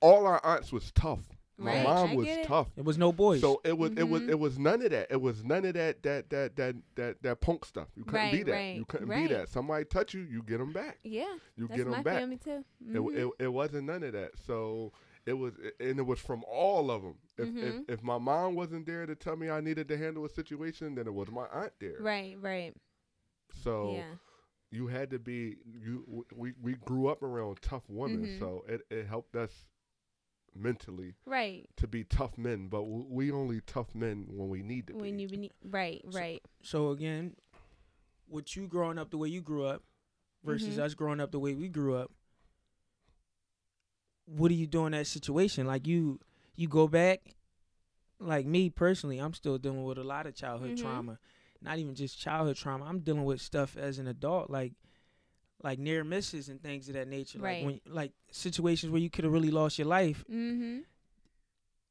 all 0.00 0.26
our 0.26 0.44
aunts 0.44 0.72
was 0.72 0.90
tough. 0.92 1.20
My 1.56 1.72
Right, 1.76 1.84
mom 1.84 2.10
I 2.10 2.14
was 2.16 2.26
it. 2.26 2.46
tough. 2.46 2.66
It 2.76 2.84
was 2.84 2.98
no 2.98 3.12
boys. 3.12 3.40
So 3.40 3.60
it 3.64 3.78
was 3.78 3.92
it 3.92 4.08
was 4.08 4.22
Mhm. 4.22 4.30
it 4.30 4.38
was 4.40 4.58
none 4.58 4.82
of 4.82 4.90
that. 4.90 5.06
It 5.08 5.20
was 5.20 5.44
none 5.44 5.64
of 5.64 5.74
that 5.74 6.02
that 6.02 6.28
that 6.30 6.56
that 6.56 6.74
that 6.96 7.22
that 7.22 7.40
punk 7.40 7.64
stuff. 7.64 7.86
You 7.94 8.04
couldn't 8.04 8.32
be 8.32 8.42
that. 8.42 8.50
right, 8.52 8.76
you 8.76 8.84
couldn't 8.84 9.06
right. 9.08 9.28
be 9.28 9.34
that. 9.34 9.48
Somebody 9.48 9.84
touch 9.84 10.14
you, 10.14 10.22
you 10.22 10.42
get 10.42 10.58
them 10.58 10.72
back. 10.72 10.98
Yeah, 11.04 11.32
You 11.56 11.68
that's 11.68 11.78
get 11.78 11.86
my 11.86 11.94
them 11.96 12.02
back. 12.02 12.18
family 12.18 12.38
too. 12.38 12.64
It, 12.80 12.96
Mhm. 12.96 13.16
it 13.38 13.44
it 13.44 13.48
wasn't 13.52 13.86
none 13.86 14.02
of 14.02 14.12
that. 14.14 14.32
So 14.44 14.92
it 15.26 15.32
was 15.34 15.54
and 15.80 15.98
it 15.98 16.06
was 16.06 16.18
from 16.20 16.44
all 16.46 16.90
of 16.90 17.02
them. 17.02 17.18
If 17.38 17.48
Mhm. 17.48 17.62
if 17.88 17.88
if 17.98 18.02
my 18.02 18.18
mom 18.18 18.54
wasn't 18.54 18.86
there 18.86 19.06
to 19.06 19.14
tell 19.14 19.36
me 19.36 19.50
I 19.50 19.60
needed 19.60 19.88
to 19.88 19.96
handle 19.96 20.24
a 20.24 20.28
situation, 20.28 20.94
then 20.94 21.06
it 21.06 21.14
was 21.14 21.30
my 21.30 21.46
aunt 21.48 21.72
there. 21.80 21.96
right, 22.00 22.36
right. 22.40 22.76
So 23.62 23.94
yeah, 23.94 24.14
you 24.70 24.86
had 24.88 25.10
to 25.10 25.18
be 25.18 25.56
you. 25.66 26.24
We 26.34 26.52
we 26.60 26.74
grew 26.74 27.08
up 27.08 27.22
around 27.22 27.60
tough 27.62 27.88
women, 27.88 28.26
Mhm. 28.26 28.38
so 28.38 28.64
it 28.68 28.82
it 28.90 29.06
helped 29.06 29.36
us 29.36 29.66
mentally 30.54 31.14
right. 31.26 31.68
to 31.76 31.86
be 31.88 32.04
tough 32.04 32.38
men. 32.38 32.68
But 32.68 32.84
we 32.84 33.30
only 33.32 33.60
tough 33.60 33.94
men 33.94 34.26
when 34.28 34.48
we 34.48 34.62
need 34.62 34.86
to 34.88 34.94
When 34.94 35.16
be. 35.16 35.22
you 35.22 35.28
be 35.28 35.50
right, 35.64 36.00
right. 36.06 36.42
So 36.62 36.90
again, 36.90 37.36
with 38.28 38.56
you 38.56 38.68
growing 38.68 38.98
up 38.98 39.10
the 39.10 39.18
way 39.18 39.28
you 39.28 39.40
grew 39.40 39.64
up 39.64 39.82
versus 40.44 40.76
Mhm. 40.76 40.80
us 40.82 40.94
growing 40.94 41.20
up 41.20 41.32
the 41.32 41.40
way 41.40 41.54
we 41.54 41.68
grew 41.68 41.96
up, 41.96 42.12
what 44.26 44.48
do 44.48 44.54
you 44.54 44.66
do 44.66 44.86
in 44.86 44.92
that 44.92 45.06
situation? 45.06 45.66
Like 45.66 45.86
you 45.86 46.20
you 46.56 46.68
go 46.68 46.88
back 46.88 47.34
like 48.20 48.46
me 48.46 48.70
personally, 48.70 49.18
I'm 49.18 49.34
still 49.34 49.58
dealing 49.58 49.84
with 49.84 49.98
a 49.98 50.04
lot 50.04 50.26
of 50.26 50.34
childhood 50.34 50.72
Mhm. 50.76 50.80
trauma. 50.80 51.18
Not 51.60 51.78
even 51.78 51.94
just 51.94 52.18
childhood 52.18 52.56
trauma. 52.56 52.84
I'm 52.84 53.00
dealing 53.00 53.24
with 53.24 53.40
stuff 53.40 53.76
as 53.76 53.98
an 53.98 54.06
adult 54.06 54.50
like 54.50 54.72
like 55.62 55.78
near 55.78 56.04
misses 56.04 56.48
and 56.48 56.62
things 56.62 56.88
of 56.88 56.94
that 56.94 57.08
nature. 57.08 57.38
Right. 57.38 57.58
Like 57.62 57.64
when 57.64 57.80
like 57.94 58.12
situations 58.30 58.90
where 58.92 59.00
you 59.00 59.08
could 59.10 59.24
have 59.24 59.32
really 59.32 59.50
lost 59.50 59.78
your 59.78 59.86
life 59.88 60.24
Mm-hmm. 60.30 60.80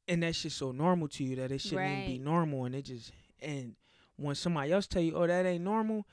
and 0.08 0.22
that's 0.22 0.42
just 0.42 0.58
so 0.58 0.70
normal 0.72 1.08
to 1.08 1.24
you 1.24 1.36
that 1.36 1.50
it 1.52 1.60
shouldn't 1.60 1.90
even 1.90 2.04
be 2.06 2.18
normal 2.18 2.64
and 2.66 2.74
it 2.74 2.82
just 2.82 3.12
and 3.40 3.74
when 4.16 4.34
somebody 4.34 4.70
else 4.72 4.86
tell 4.86 5.02
you 5.02 5.14
oh 5.16 5.26
that 5.26 5.44
ain't 5.46 5.64
normal 5.64 6.06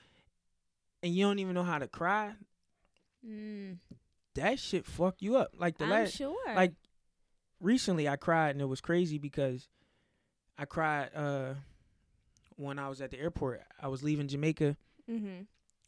and 1.04 1.14
you 1.16 1.26
don't 1.26 1.40
even 1.40 1.54
know 1.54 1.64
how 1.64 1.78
to 1.78 1.88
cry 1.88 2.34
Mm. 3.26 3.78
That 4.36 4.60
shit 4.60 4.86
fuck 4.86 5.16
you 5.20 5.38
up. 5.38 5.52
Like 5.58 5.78
the 5.78 5.86
I'm 5.86 5.90
last 5.92 6.16
sure. 6.16 6.36
like 6.56 6.74
recently 7.60 8.08
i 8.10 8.16
cried 8.16 8.50
and 8.52 8.62
it 8.62 8.66
was 8.66 8.82
crazy 8.82 9.20
because 9.20 9.68
i 10.58 10.66
cried 10.66 11.10
uh 11.16 11.54
when 12.56 12.80
i 12.80 12.90
was 12.90 13.02
at 13.02 13.12
the 13.12 13.20
airport. 13.20 13.62
I 13.82 13.88
was 13.88 14.02
leaving 14.04 14.28
jamaica. 14.28 14.78
Mm-hmm. 15.10 15.44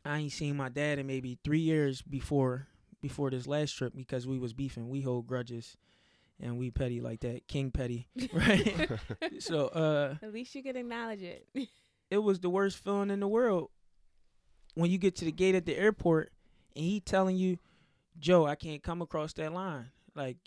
i 0.06 0.18
ain't 0.20 0.32
seen 0.32 0.56
my 0.58 0.70
dad 0.70 1.00
in 1.00 1.08
maybe 1.08 1.38
three 1.44 1.60
years 1.62 2.02
before 2.02 2.68
before 3.02 3.30
this 3.32 3.48
last 3.48 3.72
trip 3.74 3.94
because 3.96 4.26
we 4.28 4.38
was 4.39 4.54
beefing. 4.54 4.89
We 4.89 5.02
hold 5.02 5.28
grudges 5.28 5.76
and 6.39 6.58
we 6.58 6.72
petty 6.72 7.00
like 7.02 7.20
that. 7.22 7.48
King 7.48 7.72
petty 7.72 8.08
right? 8.34 8.89
So 9.39 9.68
uh 9.68 10.16
At 10.22 10.34
least 10.34 10.54
you 10.56 10.64
can 10.64 10.76
acknowledge 10.76 11.22
it. 11.22 11.48
it 12.12 12.18
was 12.20 12.39
the 12.39 12.50
worst 12.50 12.78
feeling 12.78 13.10
in 13.12 13.20
the 13.20 13.28
world. 13.28 13.70
When 14.76 14.89
you 14.91 14.98
get 14.98 15.16
to 15.18 15.26
the 15.26 15.32
gate 15.32 15.56
at 15.56 15.66
the 15.66 15.76
airport 15.78 16.32
and 16.76 16.84
he 16.86 17.00
telling 17.00 17.36
you, 17.38 17.58
Joe, 18.20 18.45
I 18.45 18.55
can't 18.55 18.84
come 18.84 19.01
across 19.01 19.34
that 19.34 19.53
line. 19.53 19.91
Like 20.16 20.38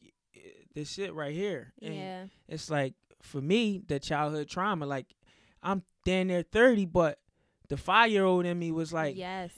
this 0.74 0.92
shit 0.92 1.14
right 1.14 1.34
here. 1.34 1.72
And 1.82 1.94
yeah. 1.94 2.24
it's 2.48 2.70
like 2.70 2.94
for 3.22 3.40
me, 3.40 3.82
the 3.86 3.98
childhood 3.98 4.48
trauma, 4.48 4.86
like 4.86 5.06
I'm 5.62 5.82
damn 6.04 6.28
near 6.28 6.42
thirty, 6.42 6.84
but 6.84 7.18
the 7.68 7.76
five 7.76 8.10
year 8.10 8.24
old 8.24 8.46
in 8.46 8.58
me 8.58 8.72
was 8.72 8.92
like, 8.92 9.16
yes. 9.16 9.50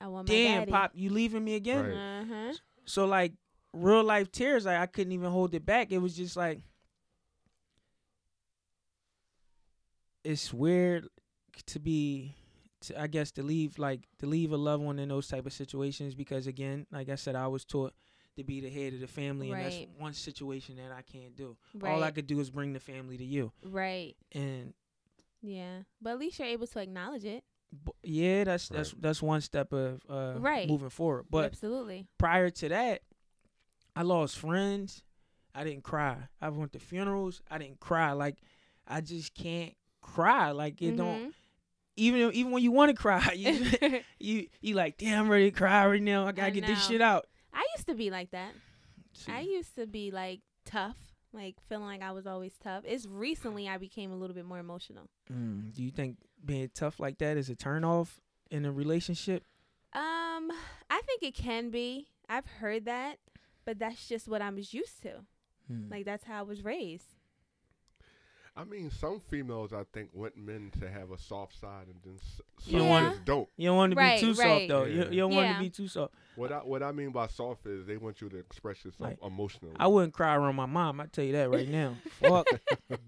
I 0.00 0.06
want 0.08 0.28
my 0.28 0.34
Damn, 0.34 0.60
daddy. 0.60 0.72
Pop, 0.72 0.92
you 0.94 1.10
leaving 1.10 1.44
me 1.44 1.56
again? 1.56 1.84
Right. 1.84 2.20
Uh-huh. 2.22 2.52
So 2.86 3.04
like 3.04 3.32
real 3.74 4.02
life 4.02 4.32
tears, 4.32 4.64
like 4.64 4.78
I 4.78 4.86
couldn't 4.86 5.12
even 5.12 5.30
hold 5.30 5.54
it 5.54 5.66
back. 5.66 5.92
It 5.92 5.98
was 5.98 6.16
just 6.16 6.36
like 6.36 6.60
it's 10.24 10.52
weird 10.52 11.06
to 11.66 11.78
be 11.78 12.34
to, 12.82 13.00
I 13.00 13.06
guess 13.06 13.30
to 13.32 13.42
leave 13.42 13.78
like 13.78 14.08
to 14.18 14.26
leave 14.26 14.52
a 14.52 14.56
loved 14.56 14.82
one 14.82 14.98
in 14.98 15.08
those 15.08 15.28
type 15.28 15.46
of 15.46 15.52
situations 15.52 16.14
because 16.14 16.46
again, 16.46 16.86
like 16.90 17.08
I 17.08 17.14
said, 17.16 17.34
I 17.36 17.46
was 17.48 17.64
taught 17.64 17.92
to 18.36 18.44
be 18.44 18.60
the 18.60 18.70
head 18.70 18.94
of 18.94 19.00
the 19.00 19.06
family 19.06 19.50
and 19.50 19.60
that's 19.64 19.76
one 19.98 20.12
situation 20.14 20.76
that 20.76 20.92
I 20.92 21.02
can't 21.02 21.34
do. 21.36 21.56
Right. 21.74 21.92
All 21.92 22.02
I 22.02 22.10
could 22.10 22.26
do 22.26 22.40
is 22.40 22.50
bring 22.50 22.72
the 22.72 22.80
family 22.80 23.16
to 23.18 23.24
you. 23.24 23.52
right. 23.64 24.14
And 24.32 24.72
Yeah. 25.42 25.82
But 26.00 26.10
at 26.10 26.18
least 26.18 26.38
you're 26.38 26.48
able 26.48 26.66
to 26.68 26.80
acknowledge 26.80 27.24
it. 27.24 27.44
b- 27.84 27.92
yeah, 28.02 28.44
that's 28.44 28.68
that's 28.68 28.92
Right. 28.94 29.02
that's 29.02 29.22
one 29.22 29.40
step 29.40 29.72
of 29.72 30.00
uh 30.08 30.34
Right. 30.38 30.68
moving 30.68 30.90
forward. 30.90 31.26
But 31.30 31.46
Absolutely. 31.46 32.06
prior 32.18 32.50
to 32.50 32.68
that, 32.70 33.02
I 33.96 34.02
lost 34.02 34.38
friends. 34.38 35.02
I 35.54 35.64
didn't 35.64 35.82
cry. 35.82 36.28
I 36.40 36.48
went 36.50 36.72
to 36.74 36.78
funerals. 36.78 37.42
I 37.50 37.58
didn't 37.58 37.80
cry. 37.80 38.12
Like 38.12 38.36
I 38.86 39.00
just 39.00 39.34
can't 39.34 39.74
cry. 40.00 40.52
Like 40.52 40.80
it 40.80 40.96
don't 40.96 41.30
Mhm. 41.30 41.34
Even 42.00 42.32
even 42.32 42.52
when 42.52 42.62
you 42.62 42.72
want 42.72 42.90
to 42.90 43.00
cry, 43.00 43.32
you 43.36 44.00
you 44.18 44.46
you 44.60 44.74
like 44.74 44.96
damn 44.98 45.24
I'm 45.24 45.30
ready 45.30 45.50
to 45.50 45.56
cry 45.56 45.86
right 45.86 46.02
now. 46.02 46.26
I 46.26 46.32
gotta 46.32 46.48
I 46.48 46.50
get 46.50 46.66
this 46.66 46.86
shit 46.86 47.00
out. 47.00 47.26
I 47.52 47.66
used 47.76 47.86
to 47.88 47.94
be 47.94 48.10
like 48.10 48.30
that. 48.30 48.52
See, 49.12 49.32
I 49.32 49.40
used 49.40 49.74
to 49.76 49.86
be 49.86 50.10
like 50.10 50.40
tough, 50.64 50.96
like 51.32 51.56
feeling 51.68 51.86
like 51.86 52.02
I 52.02 52.12
was 52.12 52.26
always 52.26 52.52
tough. 52.62 52.84
It's 52.86 53.06
recently 53.06 53.68
I 53.68 53.76
became 53.76 54.12
a 54.12 54.16
little 54.16 54.34
bit 54.34 54.44
more 54.44 54.58
emotional. 54.58 55.08
mm, 55.30 55.74
do 55.74 55.82
you 55.82 55.90
think 55.90 56.16
being 56.44 56.70
tough 56.74 57.00
like 57.00 57.18
that 57.18 57.36
is 57.36 57.50
a 57.50 57.54
turn 57.54 57.84
off 57.84 58.20
in 58.50 58.64
a 58.64 58.72
relationship? 58.72 59.44
Um, 59.92 60.50
I 60.88 61.02
think 61.04 61.22
it 61.22 61.34
can 61.34 61.70
be. 61.70 62.06
I've 62.28 62.46
heard 62.46 62.84
that, 62.84 63.18
but 63.64 63.78
that's 63.78 64.08
just 64.08 64.28
what 64.28 64.40
I 64.40 64.50
was 64.50 64.72
used 64.72 65.02
to. 65.02 65.24
Hmm. 65.66 65.90
Like 65.90 66.04
that's 66.04 66.24
how 66.24 66.38
I 66.38 66.42
was 66.42 66.64
raised. 66.64 67.16
I 68.60 68.64
mean, 68.64 68.90
some 68.90 69.20
females 69.20 69.72
I 69.72 69.84
think 69.92 70.10
want 70.12 70.36
men 70.36 70.70
to 70.80 70.90
have 70.90 71.10
a 71.12 71.18
soft 71.18 71.58
side, 71.58 71.86
and 71.86 71.96
then 72.04 72.14
s- 72.16 72.40
You 72.66 72.72
some 72.72 72.78
don't 72.80 72.88
want- 72.88 73.12
just 73.14 73.24
don't. 73.24 73.48
you 73.56 73.68
don't 73.68 73.76
want 73.76 73.92
to 73.92 73.96
Right, 73.96 74.20
be 74.20 74.26
too 74.26 74.34
right. 74.40 74.58
soft 74.60 74.68
though. 74.68 74.84
You, 74.84 74.98
Yeah. 75.04 75.10
you 75.10 75.16
don't 75.20 75.34
want 75.34 75.46
Yeah. 75.46 75.54
to 75.54 75.60
be 75.60 75.70
too 75.70 75.88
soft. 75.88 76.14
What 76.36 76.52
I 76.52 76.58
what 76.58 76.82
I 76.82 76.92
mean 76.92 77.10
by 77.10 77.26
soft 77.28 77.66
is 77.66 77.86
they 77.86 77.96
want 77.96 78.20
you 78.20 78.28
to 78.28 78.36
express 78.38 78.84
yourself 78.84 79.10
Like, 79.10 79.18
emotionally. 79.22 79.74
I 79.78 79.86
wouldn't 79.86 80.12
cry 80.12 80.34
around 80.36 80.56
my 80.56 80.66
mom. 80.66 81.00
I 81.00 81.06
tell 81.06 81.24
you 81.24 81.32
that 81.32 81.48
right 81.50 81.68
now. 81.68 81.96
Fuck 82.20 82.46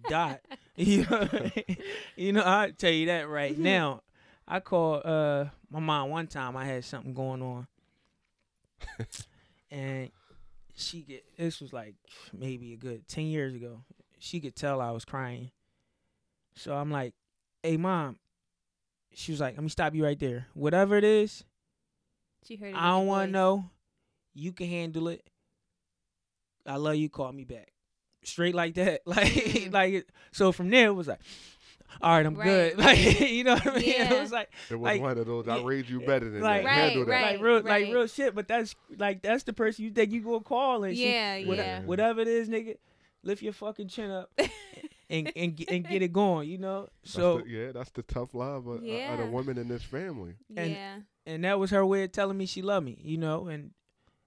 dot. 0.09 0.41
You 0.75 1.05
know, 1.05 1.29
you 2.17 2.33
know, 2.33 2.43
I 2.47 2.71
tell 2.71 2.91
you 2.91 3.07
that 3.07 3.29
right 3.29 3.57
now. 3.59 4.03
I 4.49 4.61
called 4.61 5.05
uh 5.05 5.47
my 5.71 5.81
mom 5.81 6.09
one 6.09 6.27
time. 6.29 6.57
I 6.57 6.65
had 6.65 6.83
something 6.85 7.13
going 7.13 7.43
on, 7.43 7.67
and 9.71 10.11
she 10.75 11.03
get 11.03 11.25
this 11.37 11.61
was 11.61 11.73
like 11.73 11.95
maybe 12.33 12.73
a 12.73 12.77
good 12.77 13.07
ten 13.07 13.25
years 13.27 13.55
ago. 13.55 13.83
She 14.25 14.39
could 14.39 14.55
tell 14.55 14.81
I 14.81 14.93
was 14.93 15.05
crying, 15.05 15.51
so 16.55 16.75
I'm 16.77 16.93
like, 16.93 17.13
"Hey, 17.63 17.77
mom." 17.77 18.19
She 19.15 19.33
was 19.33 19.41
like, 19.41 19.55
"Let 19.57 19.63
me 19.65 19.69
stop 19.69 19.97
you 19.97 20.05
right 20.05 20.19
there. 20.19 20.47
Whatever 20.55 20.97
it 20.97 21.03
is, 21.05 21.45
She 22.47 22.55
heard. 22.55 22.71
It 22.71 22.77
I 22.77 22.91
don't 22.91 23.07
want 23.09 23.29
to 23.29 23.33
know. 23.33 23.69
You 24.33 24.53
can 24.53 24.69
handle 24.69 25.09
it. 25.09 25.27
I 26.65 26.77
love 26.77 26.95
you. 26.95 27.09
Call 27.09 27.33
me 27.33 27.45
back. 27.45 27.73
Straight 28.23 28.55
like 28.55 28.75
that. 28.75 29.01
Like, 29.07 29.27
Mm. 29.33 29.73
like. 29.73 30.07
So 30.31 30.53
from 30.53 30.71
there, 30.71 30.87
it 30.89 30.93
was 30.95 31.09
like, 31.09 31.19
all 32.01 32.13
right, 32.17 32.25
I'm 32.25 32.37
Right, 32.37 32.45
good. 32.45 32.79
Like, 32.79 33.21
you 33.21 33.43
know 33.45 33.55
what 33.55 33.67
I 33.67 33.79
mean? 33.79 33.91
It 34.03 34.21
was 34.21 34.31
like, 34.33 34.51
it 34.71 34.77
was 34.77 34.85
like, 34.85 35.03
one 35.03 35.19
of 35.19 35.27
those. 35.27 35.49
I 35.49 35.57
yeah, 35.59 35.63
raised 35.65 35.91
you 35.91 36.01
better 36.01 36.31
than 36.31 36.41
like, 36.41 36.63
that. 36.63 36.69
Right, 36.69 36.75
Handle 36.77 37.05
that. 37.07 37.11
right. 37.11 37.33
like 37.35 37.41
real, 37.43 37.61
like 37.63 37.85
real 37.93 38.07
shit. 38.07 38.35
But 38.37 38.47
that's 38.47 38.77
like 38.97 39.21
that's 39.21 39.43
the 39.43 39.53
person 39.53 39.85
you 39.85 39.91
think 39.91 40.13
you 40.13 40.21
gonna 40.23 40.41
call 40.41 40.85
and 40.85 40.97
she- 40.97 41.11
Yeah, 41.13 41.45
what- 41.45 41.57
yeah. 41.59 41.81
whatever 41.83 42.21
it 42.21 42.29
is, 42.29 42.49
nigga. 42.49 42.77
Lift 43.23 43.43
your 43.43 43.53
fucking 43.53 43.89
chin 43.89 44.11
up 44.11 44.31
and 45.11 45.31
and 45.37 45.57
get- 45.57 45.71
and 45.71 45.87
get 45.87 46.03
it 46.03 46.13
going. 46.13 46.49
You 46.49 46.59
know. 46.59 46.89
That's 47.03 47.13
So 47.15 47.39
the- 47.39 47.49
yeah, 47.49 47.73
that's 47.73 47.91
the 47.91 48.03
tough 48.03 48.35
love 48.35 48.67
of, 48.67 48.77
of 48.83 49.19
the 49.19 49.29
woman 49.31 49.59
in 49.59 49.69
this 49.69 49.83
family. 49.83 50.35
and- 50.57 50.71
yeah. 50.73 50.97
and 51.27 51.45
that 51.45 51.59
was 51.59 51.71
her 51.71 51.85
way 51.87 52.05
of 52.05 52.13
telling 52.13 52.37
me 52.37 52.47
she 52.47 52.63
loved 52.63 52.87
me. 52.87 52.99
You 53.03 53.19
know, 53.19 53.47
and 53.49 53.71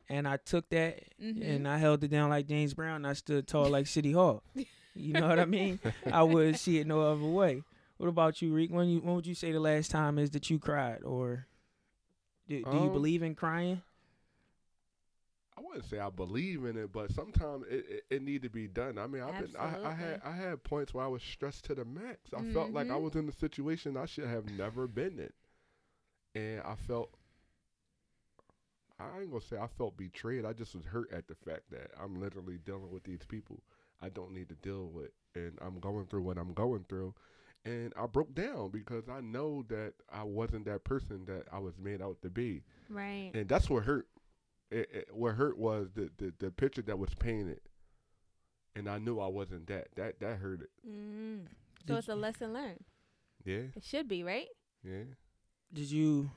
and 0.08 0.28
I 0.28 0.38
took 0.38 0.70
that 0.70 1.04
Mhm. 1.22 1.44
and 1.56 1.68
I 1.68 1.78
held 1.78 2.04
it 2.04 2.10
down 2.10 2.30
like 2.30 2.48
James 2.48 2.74
Brown. 2.74 2.98
And 2.98 3.08
I 3.08 3.14
stood 3.14 3.48
tall 3.48 3.68
like 3.70 3.88
City 3.88 4.12
Hall. 4.12 4.44
You 4.98 5.12
know 5.12 5.28
what 5.28 5.40
I 5.40 5.46
mean? 5.46 5.78
I 6.10 6.24
wouldn't 6.24 6.58
see 6.58 6.78
it 6.80 6.88
no 6.88 7.02
other 7.02 7.26
way. 7.26 7.64
What 7.98 8.08
about 8.08 8.42
you, 8.42 8.54
Reek? 8.54 8.72
When 8.72 8.88
you 8.88 9.00
when 9.02 9.16
would 9.16 9.28
you 9.28 9.36
say 9.36 9.52
the 9.52 9.60
last 9.60 9.92
time 9.92 10.18
is 10.18 10.30
that 10.32 10.50
you 10.50 10.58
cried, 10.58 11.04
or 11.04 11.48
do, 12.48 12.64
do 12.64 12.72
you 12.72 12.84
Um, 12.88 12.94
believe 12.94 13.22
in 13.22 13.36
crying? 13.36 13.82
I 15.58 15.62
wouldn't 15.62 15.86
say 15.86 16.00
I 16.00 16.10
believe 16.10 16.66
in 16.66 16.78
it, 16.78 16.92
but 16.92 17.12
sometimes 17.12 17.66
it, 17.70 17.86
it, 17.90 18.04
it 18.10 18.22
need 18.24 18.42
to 18.44 18.50
be 18.50 18.68
done. 18.68 18.98
I 18.98 19.08
mean, 19.08 19.22
I've 19.22 19.38
been, 19.38 19.54
I, 19.58 19.78
I 19.84 19.94
had 19.94 20.20
I 20.24 20.32
had 20.32 20.64
points 20.64 20.94
where 20.94 21.04
I 21.06 21.08
was 21.08 21.22
stressed 21.24 21.66
to 21.66 21.76
the 21.76 21.86
max. 21.86 22.34
I 22.34 22.44
felt 22.44 22.74
like 22.74 22.90
I 22.90 22.96
Mhm. 22.96 23.02
was 23.02 23.16
in 23.16 23.30
a 23.30 23.32
situation 23.32 23.96
I 23.98 24.06
should 24.06 24.28
have 24.28 24.46
never 24.46 24.88
been 24.88 25.20
in, 25.20 25.32
and 26.36 26.62
I 26.62 26.76
felt. 26.76 27.10
I 29.00 29.20
ain't 29.22 29.30
gonna 29.30 29.42
say 29.42 29.58
I 29.58 29.68
felt 29.68 29.98
betrayed. 29.98 30.46
I 30.46 30.54
just 30.54 30.76
was 30.76 30.86
hurt 30.86 31.12
at 31.12 31.28
the 31.28 31.36
fact 31.36 31.70
that 31.72 31.92
I'm 32.02 32.20
literally 32.20 32.58
dealing 32.58 32.92
with 32.92 33.04
these 33.04 33.26
people 33.28 33.62
I 34.02 34.10
don't 34.10 34.32
need 34.34 34.50
to 34.50 34.56
deal 34.56 34.88
with, 34.88 35.12
and 35.36 35.58
I'm 35.62 35.80
going 35.80 36.06
through 36.06 36.22
what 36.24 36.38
I'm 36.38 36.54
going 36.54 36.86
through, 36.88 37.14
and 37.66 37.94
I 37.98 38.06
broke 38.08 38.34
down 38.34 38.70
because 38.70 39.10
I 39.10 39.22
know 39.22 39.64
that 39.70 39.94
I 40.12 40.24
wasn't 40.24 40.66
that 40.66 40.84
person 40.84 41.26
that 41.26 41.46
I 41.52 41.60
was 41.60 41.78
made 41.78 42.02
out 42.02 42.22
to 42.22 42.30
be 42.30 42.64
Right. 42.90 43.32
and 43.34 43.48
that's 43.48 43.70
what 43.70 43.84
hurt. 43.84 44.08
It, 44.76 44.90
it, 44.94 45.08
what 45.12 45.36
hurt 45.36 45.58
was 45.58 45.88
the, 45.96 46.10
the 46.18 46.34
the 46.40 46.52
picture 46.52 46.82
that 46.84 47.00
was 47.00 47.14
painted 47.16 47.62
and 48.76 48.90
I 48.90 48.98
knew 48.98 49.20
I 49.20 49.28
wasn't 49.28 49.68
that. 49.68 49.88
That 49.96 50.20
that 50.20 50.38
hurt 50.38 50.62
it. 50.62 50.70
Mm. 50.88 51.46
So 51.88 51.94
Did 51.94 51.98
it's 51.98 52.10
a 52.10 52.16
lesson 52.16 52.54
learned. 52.54 52.84
Yeah, 53.44 53.62
It 53.76 53.84
should 53.84 54.08
be 54.08 54.24
right. 54.24 54.48
yeah. 54.84 55.04
Did 55.72 55.92
you? 55.92 56.30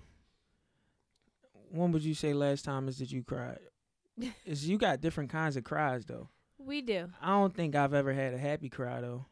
When 1.70 1.92
would 1.92 2.02
you 2.02 2.14
say 2.14 2.32
last 2.32 2.64
time 2.64 2.88
is 2.88 2.98
that 2.98 3.10
you 3.12 3.22
cried? 3.22 3.58
Is 4.46 4.68
you 4.68 4.78
got 4.78 5.00
different 5.00 5.30
kinds 5.30 5.56
of 5.56 5.64
cries 5.64 6.04
though. 6.04 6.28
We 6.58 6.80
do. 6.80 7.08
I 7.22 7.28
don't 7.28 7.54
think 7.54 7.74
I've 7.76 7.94
ever 7.94 8.12
had 8.12 8.34
a 8.34 8.38
happy 8.38 8.68
cry 8.68 9.00
though. 9.00 9.26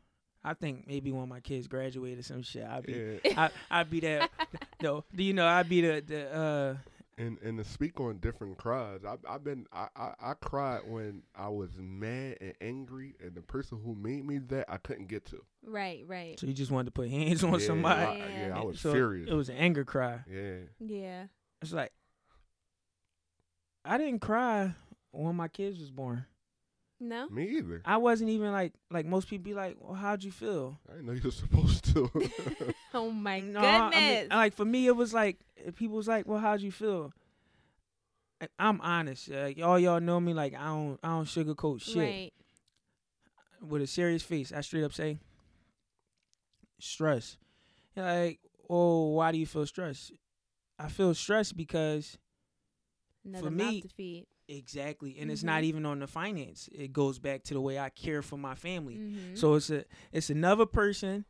I 0.45 0.55
think 0.55 0.87
maybe 0.87 1.11
when 1.11 1.29
my 1.29 1.41
kids 1.41 1.67
graduated 1.67 2.25
some 2.25 2.43
shit, 2.43 2.65
I'd 2.65 2.87
be 2.87 3.19
Yeah, 3.25 3.49
I 3.71 3.81
I'd 3.81 3.91
be 3.91 4.01
that 4.01 4.31
though. 4.81 5.05
Do 5.15 5.25
you 5.25 5.33
know 5.33 5.47
I'd 5.47 5.69
be 5.69 5.81
the 5.81 6.03
the 6.07 6.35
uh 6.35 6.75
and 7.19 7.39
and 7.43 7.59
to 7.59 7.65
speak 7.65 7.99
on 8.01 8.19
different 8.19 8.59
cries, 8.59 9.01
I 9.05 9.17
I've 9.29 9.45
been 9.45 9.67
I, 9.73 9.89
I 9.97 10.13
I 10.21 10.35
cried 10.35 10.83
when 10.87 11.23
I 11.35 11.49
was 11.49 11.71
mad 11.79 12.39
and 12.41 12.55
angry, 12.61 13.15
and 13.21 13.35
the 13.35 13.43
person 13.43 13.79
who 13.85 13.95
made 13.95 14.25
me 14.27 14.39
that 14.49 14.67
I 14.69 14.77
couldn't 14.77 15.07
get 15.09 15.25
to. 15.27 15.43
Right, 15.65 16.05
right. 16.07 16.39
so 16.39 16.47
you 16.47 16.53
just 16.53 16.71
wanted 16.71 16.87
to 16.87 16.91
put 16.93 17.09
hands 17.09 17.43
on 17.43 17.53
yeah, 17.59 17.67
somebody. 17.67 18.23
I, 18.23 18.47
yeah, 18.49 18.59
I 18.59 18.65
was 18.65 18.81
So 18.81 18.93
furious. 18.93 19.31
It 19.31 19.35
was 19.35 19.49
an 19.49 19.57
anger 19.57 19.85
cry. 19.85 20.21
yeah, 20.31 20.57
Yeah. 20.79 21.25
It's 21.63 21.73
like 21.73 21.93
I 23.85 23.99
didn't 23.99 24.21
cry 24.21 24.75
when 25.13 25.37
my 25.37 25.49
kids 25.49 25.79
was 25.79 25.91
born. 25.91 26.27
No. 26.99 27.29
me 27.29 27.59
either. 27.59 27.83
I 27.85 27.99
wasn't 27.99 28.31
even 28.31 28.53
like 28.53 28.73
like 28.91 29.07
most 29.07 29.29
people 29.29 29.45
be 29.45 29.55
like, 29.55 29.77
"Well, 29.81 29.95
how'd 29.95 30.25
you 30.25 30.31
feel?" 30.33 30.79
I 30.89 30.93
didn't 30.93 31.07
know 31.07 31.13
you 31.13 31.23
were 31.23 31.31
supposed 31.31 31.85
to. 31.97 32.75
Oh 32.95 33.11
my 33.11 33.41
No, 33.41 33.61
I 33.61 33.91
goodness. 33.91 34.21
mean, 34.23 34.29
like 34.31 34.55
for 34.55 34.65
me, 34.65 34.87
it 34.87 34.97
was 34.97 35.13
like 35.13 35.39
people 35.75 35.97
was 35.97 36.09
like, 36.09 36.27
"Well, 36.27 36.39
how'd 36.39 36.61
you 36.63 36.73
feel?" 36.73 37.13
I- 38.41 38.49
I'm 38.59 38.81
honest. 38.81 39.31
Uh, 39.31 39.53
all 39.63 39.79
y'all 39.79 40.01
know 40.01 40.19
me. 40.21 40.33
Like 40.33 40.55
I 40.55 40.67
don't 40.67 40.99
I 41.03 41.09
don't 41.09 41.25
sugarcoat 41.27 41.83
shit. 41.83 41.97
Right. 41.97 42.33
With 43.61 43.83
a 43.83 43.87
serious 43.87 44.23
face, 44.23 44.53
I 44.53 44.61
straight 44.63 44.85
up 44.85 44.93
say, 44.95 45.19
"Stress." 46.79 47.37
You're 47.95 48.05
like, 48.05 48.41
oh, 48.69 49.11
why 49.13 49.33
do 49.33 49.39
you 49.39 49.47
feel 49.47 49.67
stressed? 49.67 50.13
I 50.79 50.89
feel 50.89 51.15
stressed 51.15 51.57
because 51.57 52.19
Another 53.25 53.51
me, 53.51 53.65
mouth 53.65 53.83
to 53.83 53.89
feed. 53.89 54.27
exactly, 54.49 55.17
and 55.19 55.31
it's 55.31 55.43
not 55.43 55.63
Mhm. 55.63 55.67
even 55.67 55.87
on 55.87 55.99
the 56.01 56.07
finance. 56.07 56.69
It 56.73 56.93
goes 56.93 57.19
back 57.19 57.43
to 57.45 57.55
the 57.55 57.61
way 57.61 57.79
I 57.79 57.89
care 57.89 58.21
for 58.23 58.37
my 58.37 58.55
family. 58.55 58.97
Mhm. 58.99 59.39
So 59.39 59.55
it's 59.55 59.71
a 59.71 59.85
it's 60.13 60.29
another 60.31 60.67
person, 60.67 61.25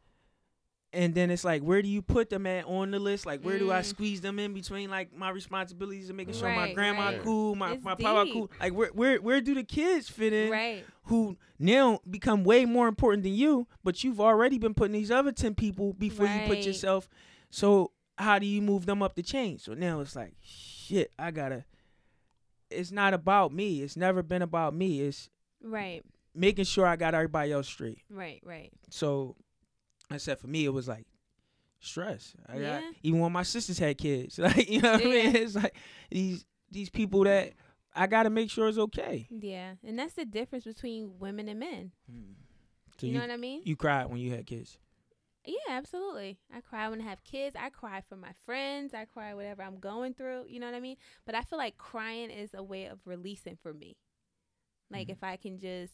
and 0.97 1.15
then 1.15 1.31
it's 1.31 1.45
like 1.45 1.63
where 1.63 1.83
do 1.83 1.89
you 1.89 2.03
put 2.03 2.31
them 2.31 2.47
at 2.47 2.65
on 2.65 2.91
the 2.91 2.99
list? 2.99 3.27
Like 3.27 3.43
where 3.43 3.59
do 3.59 3.71
I 3.71 3.81
Mm. 3.81 3.85
squeeze 3.85 4.21
them 4.21 4.39
in 4.39 4.53
between 4.55 4.91
like 4.91 5.15
my 5.15 5.29
responsibilities 5.31 6.11
of 6.11 6.17
making 6.17 6.35
sure 6.35 6.53
my 6.55 6.73
grandma 6.73 7.11
right. 7.11 7.23
cool, 7.23 7.55
my 7.55 7.73
It's 7.75 7.85
my 7.85 7.95
papa 7.95 8.29
cool. 8.33 8.51
Like 8.59 8.73
where 8.73 8.89
where 8.89 9.21
where 9.21 9.41
do 9.41 9.55
the 9.55 9.63
kids 9.63 10.09
fit 10.09 10.33
in? 10.33 10.51
right. 10.51 10.85
Who 11.05 11.37
now 11.59 12.01
become 12.11 12.43
way 12.43 12.65
more 12.65 12.89
important 12.89 13.23
than 13.23 13.35
you, 13.35 13.69
but 13.85 14.03
you've 14.03 14.21
already 14.21 14.59
been 14.59 14.75
putting 14.75 14.95
these 14.95 15.11
other 15.13 15.31
ten 15.31 15.55
people 15.55 15.93
before 15.93 16.27
you 16.27 16.41
put 16.47 16.67
yourself. 16.67 17.09
So 17.51 17.93
how 18.19 18.39
do 18.39 18.47
you 18.47 18.61
move 18.63 18.87
them 18.87 19.03
up 19.03 19.15
the 19.15 19.23
chain? 19.23 19.59
So 19.59 19.75
now 19.75 20.01
it's 20.01 20.17
like 20.17 20.33
shit. 20.43 21.13
I 21.19 21.31
gotta. 21.31 21.65
It's 22.71 22.91
not 22.91 23.15
about 23.15 23.53
me. 23.53 23.83
It's 23.83 23.97
never 23.97 24.23
been 24.23 24.43
about 24.43 24.75
me. 24.75 25.01
It's 25.03 25.31
Right. 25.63 26.03
making 26.35 26.65
sure 26.65 26.87
I 26.87 26.97
got 26.97 27.15
everybody 27.15 27.53
else 27.53 27.69
straight. 27.69 28.01
Right. 28.11 28.41
Right. 28.45 28.73
So 28.91 29.37
I 30.11 30.19
said 30.19 30.39
for 30.39 30.47
me 30.47 30.65
it 30.65 30.73
was 30.73 30.89
like 30.89 31.07
stress. 31.81 32.35
I 32.49 32.55
got 32.55 32.61
Yeah. 32.63 32.91
even 33.03 33.21
when 33.21 33.33
my 33.33 33.43
sisters 33.43 33.79
had 33.79 33.99
kids. 33.99 34.39
Like 34.43 34.69
you 34.69 34.81
know 34.81 34.93
what 34.93 35.03
I 35.03 35.05
mean? 35.05 35.37
It's 35.37 35.55
like 35.55 35.75
these 36.11 36.45
these 36.71 36.91
people 36.91 37.25
that 37.25 37.53
I 37.95 38.07
gotta 38.07 38.31
make 38.31 38.51
sure 38.51 38.69
it's 38.69 38.79
okay. 38.79 39.27
Yeah. 39.31 39.75
And 39.85 39.99
that's 39.99 40.15
the 40.15 40.25
difference 40.25 40.65
between 40.65 41.19
women 41.19 41.49
and 41.49 41.59
men. 41.61 41.93
So 42.99 43.07
you, 43.07 43.13
you 43.13 43.19
know 43.19 43.21
what 43.25 43.31
I 43.31 43.37
mean? 43.37 43.63
you 43.65 43.77
cried 43.77 44.07
when 44.07 44.19
you 44.21 44.31
had 44.31 44.47
kids. 44.47 44.79
Yeah, 45.45 45.55
absolutely. 45.71 46.39
I 46.53 46.61
cry 46.61 46.89
when 46.89 47.01
I 47.01 47.05
have 47.05 47.23
kids. 47.23 47.55
I 47.57 47.69
cry 47.71 48.01
for 48.09 48.17
my 48.17 48.33
friends. 48.45 48.95
I 48.95 49.05
cry 49.05 49.33
whatever 49.33 49.63
I'm 49.63 49.79
going 49.79 50.13
through. 50.15 50.47
You 50.49 50.59
know 50.59 50.67
what 50.67 50.75
I 50.75 50.81
mean? 50.81 50.97
But 51.25 51.37
I 51.37 51.43
feel 51.43 51.59
like 51.59 51.79
crying 51.79 52.31
is 52.31 52.53
a 52.53 52.65
way 52.65 52.87
of 52.87 52.99
releasing 53.05 53.57
for 53.63 53.73
me. 53.73 53.97
Like 54.91 55.07
Mhm. 55.07 55.13
if 55.13 55.23
I 55.23 55.37
can 55.37 55.61
just 55.61 55.93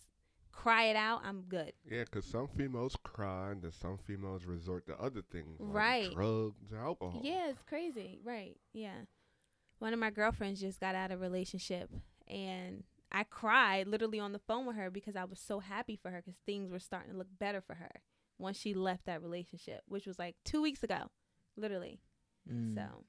cry 0.52 0.84
it 0.84 0.96
out, 0.96 1.22
I'm 1.24 1.42
good. 1.48 1.72
yeah, 1.90 2.04
because 2.04 2.24
some 2.24 2.46
females 2.48 2.96
cry, 3.02 3.50
and 3.50 3.62
then 3.62 3.72
some 3.72 3.98
females 3.98 4.44
resort 4.44 4.86
to 4.86 4.96
other 5.00 5.22
things, 5.22 5.58
like 5.58 5.74
Right. 5.74 6.12
drugs 6.12 6.72
alcohol. 6.72 7.20
Yeah, 7.24 7.48
it's 7.50 7.62
crazy. 7.62 8.20
Right. 8.22 8.56
Yeah. 8.72 9.02
One 9.78 9.92
of 9.92 9.98
my 9.98 10.10
girlfriends 10.10 10.60
just 10.60 10.78
got 10.78 10.94
out 10.94 11.10
of 11.10 11.20
a 11.20 11.22
relationship 11.22 11.90
and 12.28 12.84
I 13.10 13.24
cried 13.24 13.88
literally 13.88 14.20
on 14.20 14.32
the 14.32 14.38
phone 14.38 14.64
with 14.64 14.76
her 14.76 14.90
because 14.90 15.16
I 15.16 15.24
was 15.24 15.40
so 15.40 15.58
happy 15.58 15.96
for 15.96 16.10
her 16.10 16.22
because 16.24 16.38
things 16.46 16.70
were 16.70 16.78
starting 16.78 17.10
to 17.12 17.18
look 17.18 17.26
better 17.38 17.60
for 17.60 17.74
her 17.74 17.90
once 18.38 18.56
she 18.58 18.74
left 18.74 19.06
that 19.06 19.22
relationship, 19.22 19.82
which 19.88 20.06
was 20.06 20.18
like 20.18 20.36
two 20.44 20.62
weeks 20.62 20.82
ago, 20.84 21.10
literally. 21.56 21.98
Mm. 22.50 22.74
So, 22.76 23.04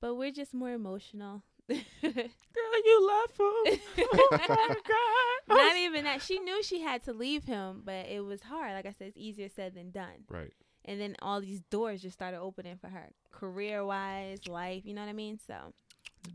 but 0.00 0.14
we're 0.16 0.32
just 0.32 0.52
more 0.54 0.72
emotional. 0.72 1.42
Girl, 2.02 2.80
you 2.84 3.06
left 3.06 3.38
him. 3.38 3.80
oh 4.12 4.28
my 4.32 4.46
god. 4.48 4.76
Not 5.48 5.76
even 5.76 6.04
that. 6.04 6.22
She 6.22 6.38
knew 6.38 6.62
she 6.62 6.80
had 6.80 7.04
to 7.04 7.12
leave 7.12 7.44
him, 7.44 7.82
but 7.84 8.06
it 8.06 8.24
was 8.24 8.42
hard. 8.42 8.72
Like 8.72 8.86
I 8.86 8.92
said, 8.92 9.08
it's 9.08 9.16
easier 9.16 9.48
said 9.54 9.74
than 9.74 9.90
done. 9.90 10.24
Right. 10.28 10.52
And 10.84 10.98
then 11.00 11.16
all 11.20 11.40
these 11.40 11.60
doors 11.70 12.00
just 12.00 12.14
started 12.14 12.38
opening 12.38 12.78
for 12.78 12.88
her, 12.88 13.10
career 13.30 13.84
wise, 13.84 14.46
life. 14.48 14.86
You 14.86 14.94
know 14.94 15.02
what 15.02 15.10
I 15.10 15.14
mean? 15.14 15.38
So 15.46 15.74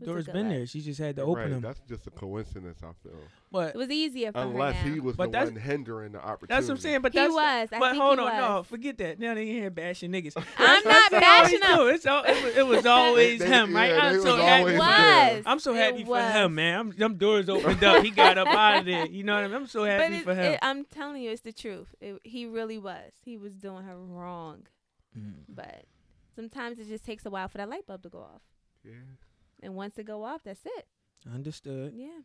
was 0.00 0.08
a 0.08 0.12
door's 0.12 0.26
been 0.26 0.48
look. 0.48 0.56
there. 0.58 0.66
She 0.66 0.80
just 0.80 0.98
had 1.00 1.16
to 1.16 1.22
open 1.22 1.34
right. 1.42 1.50
them. 1.50 1.60
That's 1.62 1.80
just 1.88 2.06
a 2.06 2.10
coincidence. 2.10 2.78
I 2.82 2.90
feel. 3.02 3.12
But 3.52 3.74
it 3.74 3.78
was 3.78 3.90
easier 3.90 4.32
for 4.32 4.38
Unless 4.40 4.76
her 4.76 4.88
now. 4.88 4.94
he 4.94 5.00
was 5.00 5.16
But 5.16 5.26
the 5.26 5.30
that's- 5.32 5.52
one 5.52 5.60
hindering 5.60 6.12
the 6.12 6.18
opportunity. 6.18 6.46
that's 6.48 6.66
what 6.68 6.74
I'm 6.74 6.80
saying. 6.80 7.00
But 7.02 7.12
he 7.12 7.18
that's 7.20 7.32
was. 7.34 7.68
I 7.72 7.78
but 7.78 7.90
think 7.92 8.02
hold 8.02 8.18
he 8.18 8.24
on, 8.24 8.36
no, 8.36 8.62
forget 8.64 8.98
that. 8.98 9.18
Now 9.20 9.34
they 9.34 9.42
in 9.42 9.56
here 9.56 9.70
bashing 9.70 10.10
niggas. 10.12 10.32
I'm 10.58 10.84
not 10.84 10.84
that's 10.84 11.12
what 11.12 11.22
I 11.22 11.36
always 11.38 11.52
bashing 11.60 11.62
him. 11.62 11.76
do. 11.78 11.86
It's 11.88 12.06
all, 12.06 12.24
it, 12.24 12.44
was, 12.44 12.56
it 12.56 12.66
was 12.66 12.86
always 12.98 13.40
They- 13.40 13.46
him, 13.46 13.74
right? 13.74 13.90
yeah, 13.90 14.00
I'm 14.00 14.20
so 14.20 14.32
was 14.36 14.42
happy. 14.44 14.70
for 14.72 14.78
was. 14.78 15.42
I'm 15.46 15.58
so 15.60 15.74
It 15.74 15.76
happy 15.78 16.04
for 16.04 16.10
was. 16.10 16.32
him, 16.32 16.54
man. 16.56 16.80
I'm, 16.80 16.90
them 16.90 17.14
doors 17.16 17.48
opened 17.48 17.84
up. 17.84 18.02
He 18.04 18.10
got 18.10 18.38
up 18.38 18.48
out 18.48 18.80
of 18.80 18.84
there. 18.86 19.06
You 19.06 19.22
know 19.24 19.34
what 19.34 19.44
I 19.44 19.46
mean? 19.48 19.56
I'm 19.56 19.66
so 19.66 19.80
But 19.80 19.90
happy 20.00 20.16
it, 20.16 20.24
for 20.24 20.34
him. 20.34 20.52
it, 20.54 20.58
I'm 20.62 20.84
telling 20.84 21.22
you, 21.22 21.30
it's 21.30 21.42
the 21.42 21.52
truth. 21.52 21.94
It, 22.00 22.18
he 22.24 22.46
really 22.46 22.78
was. 22.78 23.12
He 23.24 23.36
was 23.36 23.54
doing 23.54 23.84
her 23.84 23.96
wrong. 23.96 24.66
Mm. 25.16 25.34
But 25.48 25.84
sometimes 26.34 26.80
it 26.80 26.88
just 26.88 27.04
takes 27.04 27.24
a 27.24 27.30
while 27.30 27.46
for 27.46 27.58
that 27.58 27.68
light 27.68 27.86
bulb 27.86 28.02
to 28.02 28.08
go 28.08 28.18
off. 28.18 28.42
Yeah. 28.84 28.92
And 29.64 29.74
once 29.74 29.98
it 29.98 30.04
go 30.04 30.24
off, 30.24 30.42
that's 30.44 30.64
it. 30.66 30.86
Understood. 31.32 31.94
Yeah. 31.96 32.20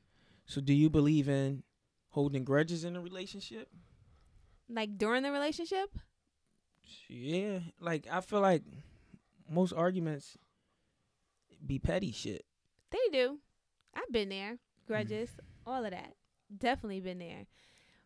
So, 0.45 0.59
do 0.61 0.73
you 0.73 0.89
believe 0.89 1.29
in 1.29 1.63
holding 2.09 2.43
grudges 2.43 2.83
in 2.83 2.95
a 2.95 3.01
relationship? 3.01 3.69
Like 4.69 4.97
during 4.97 5.23
the 5.23 5.31
relationship, 5.31 5.89
Yeah, 7.07 7.59
like 7.79 8.07
I 8.11 8.21
feel 8.21 8.41
like 8.41 8.63
most 9.49 9.73
arguments 9.73 10.37
be 11.65 11.79
petty 11.79 12.11
shit. 12.11 12.45
they 12.91 12.99
do. 13.11 13.39
I've 13.95 14.11
been 14.11 14.29
there. 14.29 14.53
Mm-hmm. 14.53 14.87
Grudges, 14.93 15.29
all 15.65 15.83
of 15.85 15.91
that. 15.91 16.13
Definitely 16.55 16.99
been 16.99 17.19
there. 17.19 17.45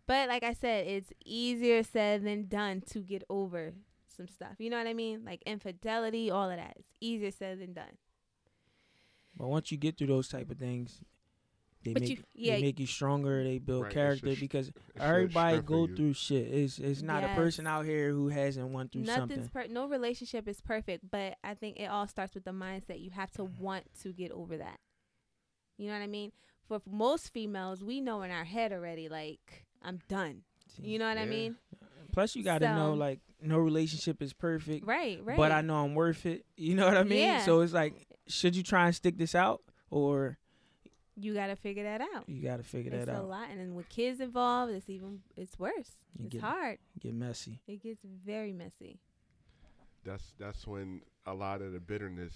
But 0.08 0.28
like 0.30 0.44
I 0.44 0.54
said, 0.54 0.88
it's 0.88 1.12
easier 1.26 1.82
said 1.84 2.24
than 2.26 2.48
done 2.48 2.82
to 2.92 3.00
get 3.00 3.24
over 3.30 3.74
some 4.18 4.28
stuff. 4.28 4.56
You 4.60 4.70
know 4.70 4.78
what 4.78 4.88
I 4.88 4.94
mean? 4.94 5.24
Like 5.26 5.42
infidelity, 5.46 6.30
all 6.30 6.50
of 6.50 6.58
that. 6.58 6.76
It's 6.78 6.94
easier 7.00 7.32
said 7.32 7.60
than 7.60 7.74
done. 7.74 7.98
But 9.38 9.48
once 9.48 9.72
you 9.72 9.78
get 9.78 9.98
through 9.98 10.08
those 10.08 10.28
type 10.28 10.52
of 10.52 10.58
things, 10.58 11.02
they 11.84 11.92
But 11.94 12.02
make 12.04 12.10
you- 12.12 12.24
yeah. 12.34 12.56
they 12.56 12.62
make 12.62 12.80
you 12.80 12.86
stronger. 12.88 13.44
They 13.44 13.58
build 13.58 13.84
Right, 13.84 13.92
character 13.94 14.30
should 14.30 14.38
sh- 14.38 14.42
because 14.42 14.72
everybody 14.96 15.62
go 15.62 15.86
you. 15.88 15.96
through 15.96 16.14
shit. 16.14 16.48
It's 16.48 16.80
it's 16.80 17.02
not 17.02 17.24
a 17.26 17.30
person 17.36 17.68
out 17.68 17.86
here 17.86 18.12
who 18.12 18.30
hasn't 18.30 18.70
went 18.70 18.92
through 18.94 19.02
Nothing's 19.02 19.46
something. 19.46 19.50
per- 19.50 19.68
no 19.68 19.88
relationship 19.88 20.48
is 20.48 20.62
perfect, 20.62 21.10
but 21.12 21.38
I 21.44 21.56
think 21.56 21.78
it 21.80 21.86
all 21.86 22.08
starts 22.08 22.36
with 22.36 22.46
the 22.46 22.52
mindset. 22.52 23.02
You 23.02 23.10
have 23.12 23.32
to 23.34 23.44
want 23.44 23.86
to 24.02 24.14
get 24.14 24.32
over 24.32 24.56
that. 24.58 24.80
You 25.78 25.88
know 25.88 25.94
what 25.94 26.04
I 26.04 26.08
mean? 26.08 26.32
For 26.68 26.80
most 26.90 27.34
females, 27.34 27.84
we 27.84 28.00
know 28.00 28.22
in 28.22 28.32
our 28.32 28.46
head 28.46 28.72
already, 28.72 29.10
like 29.10 29.66
I'm 29.82 30.00
done. 30.08 30.44
You 30.82 30.98
know 31.00 31.08
what 31.10 31.18
I 31.18 31.26
mean? 31.26 31.58
Plus, 32.14 32.36
you 32.36 32.44
got 32.44 32.60
to 32.60 32.74
know 32.76 32.94
like 32.94 33.20
no 33.42 33.58
relationship 33.58 34.22
is 34.22 34.32
perfect, 34.32 34.86
Right, 34.86 35.20
right. 35.24 35.36
but 35.36 35.52
I 35.52 35.60
know 35.62 35.84
I'm 35.84 35.96
worth 35.96 36.26
it. 36.26 36.46
You 36.56 36.76
know 36.76 36.86
what 36.86 36.96
I 36.96 37.04
mean? 37.04 37.20
Yeah. 37.20 37.44
So 37.44 37.60
it's 37.62 37.74
like, 37.74 38.08
should 38.28 38.56
you 38.56 38.64
try 38.64 38.86
and 38.88 38.96
stick 38.96 39.18
this 39.18 39.36
out, 39.36 39.62
or 39.90 40.38
you 41.16 41.34
got 41.34 41.48
to 41.48 41.56
figure 41.56 41.84
that 41.84 42.02
out. 42.02 42.28
you 42.28 42.42
got 42.42 42.58
to 42.58 42.64
figure 42.64 42.92
It's 42.94 43.06
that 43.06 43.16
a 43.16 43.22
lot, 43.24 43.50
and 43.52 43.60
then 43.60 43.76
with 43.76 43.90
kids 43.90 44.20
involved, 44.20 44.72
it's 44.74 44.90
even 44.90 45.22
it's 45.38 45.58
worse. 45.60 45.92
You 46.18 46.26
it's 46.26 46.34
get- 46.34 46.42
hard. 46.42 46.78
Get 47.00 47.14
messy. 47.14 47.62
It 47.68 47.82
gets 47.84 48.02
very 48.26 48.54
messy. 48.54 49.00
That's 50.04 50.34
that's 50.40 50.66
when 50.68 51.02
a 51.26 51.34
lot 51.34 51.62
of 51.62 51.72
the 51.74 51.80
bitterness 51.80 52.34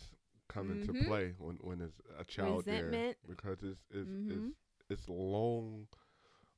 come 0.47 0.71
into 0.71 0.93
Mhm. 0.93 1.07
play 1.07 1.33
when 1.37 1.55
when 1.57 1.79
there's 1.79 1.99
a 2.17 2.23
child 2.23 2.65
Resentment. 2.65 3.17
there 3.25 3.35
because 3.35 3.61
it's 3.63 3.81
it's, 3.91 4.07
Mhm. 4.09 4.47
it's 4.89 5.01
it's 5.01 5.09
long 5.09 5.87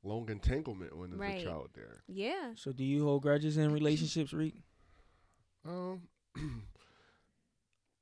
long 0.02 0.28
entanglement 0.30 0.96
when 0.96 1.10
there's 1.10 1.20
Right. 1.20 1.40
a 1.42 1.44
child 1.44 1.70
there. 1.74 2.02
Yeah. 2.06 2.52
So 2.54 2.72
do 2.72 2.84
you 2.84 3.04
hold 3.04 3.22
grudges 3.22 3.56
in 3.56 3.72
relationships, 3.72 4.32
Reek? 4.32 4.62
Um, 5.64 6.08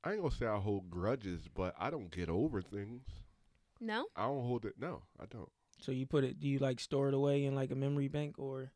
I 0.03 0.13
ain't 0.13 0.21
gonna 0.21 0.33
say 0.33 0.45
I 0.45 0.57
hold 0.57 0.89
grudges, 0.89 1.41
but 1.53 1.75
I 1.77 1.89
don't 1.89 2.11
get 2.11 2.29
over 2.29 2.61
things. 2.61 3.03
No. 3.81 4.05
I 4.15 4.23
don't 4.23 4.45
hold 4.45 4.65
it. 4.65 4.75
No, 4.79 5.03
I 5.19 5.25
don't. 5.25 5.49
So 5.81 5.91
you 5.91 6.05
put 6.05 6.23
it? 6.23 6.39
Do 6.39 6.47
you 6.47 6.59
like 6.59 6.79
store 6.79 7.07
it 7.09 7.13
away 7.13 7.45
in 7.45 7.55
like 7.55 7.71
a 7.71 7.75
memory 7.75 8.07
bank 8.07 8.35
or? 8.37 8.71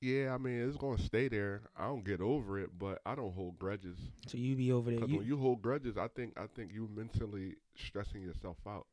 Yeah, 0.00 0.32
I 0.32 0.38
mean 0.38 0.68
it's 0.68 0.76
gonna 0.76 0.98
stay 0.98 1.28
there. 1.28 1.62
I 1.76 1.86
don't 1.86 2.04
get 2.04 2.20
over 2.20 2.58
it, 2.58 2.70
but 2.78 3.00
I 3.04 3.16
don't 3.16 3.34
hold 3.34 3.58
grudges. 3.58 3.98
So 4.28 4.38
you 4.38 4.54
be 4.54 4.70
over 4.70 4.90
there. 4.90 5.00
You, 5.00 5.18
when 5.18 5.26
you 5.26 5.36
hold 5.36 5.60
grudges, 5.60 5.96
I 5.96 6.08
think 6.08 6.38
I 6.38 6.46
think 6.54 6.72
you 6.72 6.88
mentally 6.94 7.56
stressing 7.76 8.22
yourself 8.22 8.58
out. 8.66 8.86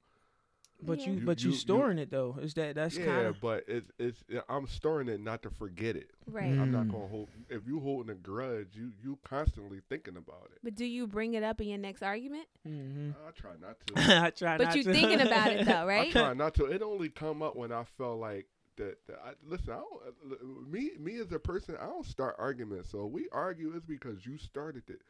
But 0.84 1.00
Yeah. 1.00 1.08
you, 1.10 1.14
You- 1.20 1.26
but 1.26 1.42
you, 1.42 1.48
you- 1.50 1.54
you- 1.54 1.60
storing 1.60 1.98
it 1.98 2.12
though. 2.12 2.38
Is 2.42 2.54
that 2.56 2.76
that's 2.76 2.98
yeah, 2.98 3.06
kind 3.06 3.28
of 3.28 3.40
but 3.42 3.64
it's 3.68 3.90
it's 3.98 4.24
I'm 4.50 4.68
storing 4.68 5.08
it 5.08 5.20
not 5.22 5.42
to 5.44 5.50
forget 5.50 5.96
it. 5.96 6.12
Right. 6.28 6.52
Mm. 6.54 6.62
I'm 6.62 6.72
not 6.72 6.90
gonna 6.90 7.08
hold. 7.08 7.30
If 7.50 7.68
you 7.68 7.80
holding 7.80 8.12
a 8.12 8.16
grudge, 8.16 8.70
you 8.74 8.92
you 9.04 9.18
constantly 9.24 9.82
thinking 9.90 10.18
about 10.18 10.50
it. 10.52 10.60
But 10.64 10.76
do 10.76 10.86
you 10.86 11.08
bring 11.08 11.34
it 11.36 11.44
up 11.44 11.62
in 11.62 11.68
your 11.70 11.78
next 11.80 12.04
argument? 12.04 12.46
hmm 12.64 13.12
I 13.28 13.32
try 13.32 13.52
not 13.62 13.78
to. 13.88 13.94
I 14.26 14.30
try 14.32 14.58
But 14.58 14.64
not 14.66 14.76
you 14.76 14.84
to. 14.84 14.94
thinking 14.94 15.22
about 15.22 15.52
it 15.52 15.66
though, 15.68 15.86
right? 15.86 16.08
I 16.10 16.12
try 16.12 16.34
not 16.34 16.54
to. 16.56 16.66
It 16.66 16.82
only 16.82 17.10
come 17.10 17.42
up 17.42 17.56
when 17.56 17.72
I 17.72 17.84
felt 17.98 18.20
like 18.20 18.48
that. 18.78 18.98
that 19.08 19.20
I, 19.26 19.32
listen, 19.48 19.72
I 19.72 19.78
don't, 19.78 20.02
uh, 20.34 20.36
me 20.70 20.92
me 21.00 21.18
as 21.20 21.32
a 21.32 21.40
person, 21.40 21.76
I 21.80 21.86
don't 21.86 22.06
start 22.06 22.36
arguments. 22.38 22.90
So 22.92 23.06
we 23.06 23.28
argue 23.32 23.74
is 23.76 23.84
because 23.86 24.26
you 24.26 24.38
started 24.38 24.84
it, 24.90 25.02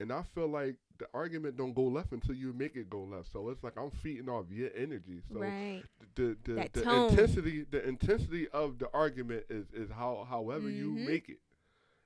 and 0.00 0.12
I 0.12 0.22
feel 0.34 0.48
like 0.48 0.76
the 0.98 1.06
argument 1.14 1.56
don't 1.56 1.74
go 1.74 1.82
left 1.84 2.12
until 2.12 2.34
you 2.34 2.52
make 2.52 2.76
it 2.76 2.88
go 2.90 3.02
left. 3.02 3.32
So 3.32 3.48
it's 3.50 3.62
like 3.62 3.76
I'm 3.76 3.90
feeding 3.90 4.28
off 4.28 4.46
your 4.50 4.70
energy. 4.76 5.20
So 5.32 5.40
right. 5.40 5.82
the 6.14 6.36
the, 6.44 6.52
That 6.54 6.72
the 6.72 6.82
intensity 7.10 7.64
the 7.70 7.86
intensity 7.86 8.48
of 8.48 8.78
the 8.78 8.88
argument 8.94 9.44
is 9.50 9.66
is 9.74 9.90
how 9.90 10.26
however 10.28 10.68
you 10.70 10.92
Mhm. 10.92 11.06
make 11.06 11.28
it. 11.28 11.38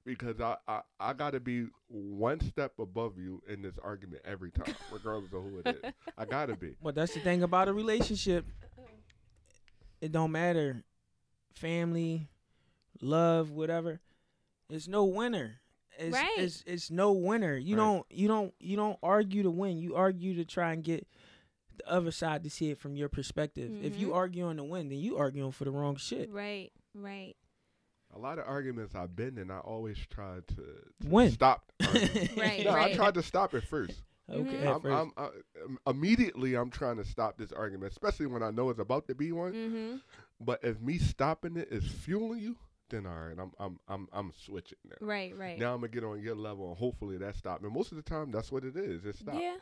Because 0.05 0.41
I, 0.41 0.57
I, 0.66 0.80
I 0.99 1.12
got 1.12 1.32
to 1.32 1.41
be 1.41 1.66
one 1.88 2.41
step 2.41 2.72
above 2.78 3.18
you 3.18 3.43
in 3.47 3.61
this 3.61 3.78
argument 3.84 4.22
every 4.24 4.51
time, 4.51 4.74
regardless 4.93 5.32
of 5.32 5.43
who 5.43 5.59
it 5.59 5.66
is. 5.66 5.93
I 6.16 6.24
got 6.24 6.47
to 6.47 6.57
be. 6.57 6.74
But 6.82 6.95
that's 6.95 7.12
the 7.12 7.20
thing 7.20 7.43
about 7.43 7.68
a 7.68 7.72
relationship. 7.74 8.47
It 10.01 10.12
don't 10.12 10.32
matter, 10.32 10.82
family, 11.55 12.28
love, 13.03 13.51
whatever. 13.51 14.01
It's 14.70 14.88
no 14.88 15.05
winner. 15.05 15.61
It's, 15.99 16.14
Right. 16.14 16.38
It's 16.38 16.62
it's 16.66 16.91
no 16.91 17.12
winner. 17.12 17.57
You 17.57 17.76
Right. 17.76 17.82
don't 17.84 18.07
you 18.11 18.28
don't 18.28 18.55
you 18.61 18.76
don't 18.76 18.99
argue 19.03 19.43
to 19.43 19.51
win. 19.51 19.78
You 19.78 19.97
argue 19.97 20.34
to 20.36 20.45
try 20.45 20.72
and 20.72 20.82
get 20.82 21.07
the 21.76 21.88
other 21.91 22.11
side 22.11 22.45
to 22.45 22.51
see 22.51 22.70
it 22.70 22.78
from 22.78 22.97
your 22.97 23.09
perspective. 23.09 23.70
If 23.84 23.99
you 23.99 24.09
Mhm. 24.09 24.14
arguing 24.16 24.57
to 24.59 24.64
win, 24.64 24.88
then 24.88 24.99
you 24.99 25.16
are 25.16 25.22
arguing 25.24 25.53
for 25.53 25.64
the 25.64 25.70
wrong 25.70 25.97
shit. 25.97 26.30
Right. 26.30 26.72
Right. 26.95 27.36
A 28.12 28.18
lot 28.18 28.38
of 28.41 28.47
arguments 28.47 28.95
I've 28.95 29.14
been 29.14 29.38
in, 29.38 29.51
I 29.53 29.59
always 29.61 29.97
tried 30.09 30.49
to, 30.49 30.57
to 30.57 31.09
Win. 31.09 31.30
stop. 31.30 31.70
the 31.78 31.86
argument. 31.86 32.36
Right, 32.36 32.64
no, 32.64 32.70
I 32.70 32.74
right. 32.74 32.95
tried 32.97 33.14
to 33.14 33.22
stop 33.22 33.55
it 33.55 33.64
first. 33.64 34.03
Okay. 34.30 34.43
Mhm. 34.43 34.62
at 34.62 34.68
I'm, 34.76 34.80
first. 34.80 34.95
I'm, 34.95 35.12
I, 35.16 35.24
um, 35.64 35.78
immediately, 35.88 36.55
I'm 36.55 36.70
trying 36.70 36.99
to 36.99 37.05
stop 37.05 37.36
this 37.36 37.51
argument, 37.51 37.91
especially 37.91 38.26
when 38.26 38.45
I 38.45 38.53
know 38.53 38.70
it's 38.70 38.78
about 38.78 39.09
to 39.09 39.14
be 39.16 39.32
one. 39.32 39.53
Mm-hmm. 39.53 39.97
But 40.41 40.61
if 40.62 40.80
me 40.80 40.99
stopping 40.99 41.57
it 41.57 41.66
is 41.72 41.84
fueling 41.88 42.38
you, 42.38 42.55
then 42.91 43.07
all 43.07 43.14
right, 43.14 43.36
I'm, 43.38 43.53
I'm, 43.59 43.78
I'm, 43.88 44.09
I'm 44.12 44.32
switching 44.45 44.78
now. 44.88 44.97
Right. 45.07 45.36
Right. 45.36 45.59
Now 45.59 45.74
I'm 45.74 45.80
gonna 45.80 45.88
get 45.93 46.05
on 46.05 46.20
your 46.22 46.34
level, 46.34 46.68
and 46.68 46.76
hopefully 46.76 47.16
that 47.18 47.36
stop. 47.36 47.62
And 47.62 47.72
most 47.72 47.91
of 47.93 47.97
the 47.97 48.03
time, 48.03 48.30
that's 48.30 48.51
what 48.53 48.64
it 48.64 48.76
is. 48.76 49.05
It 49.05 49.16
stop. 49.16 49.34
Yeah. 49.38 49.57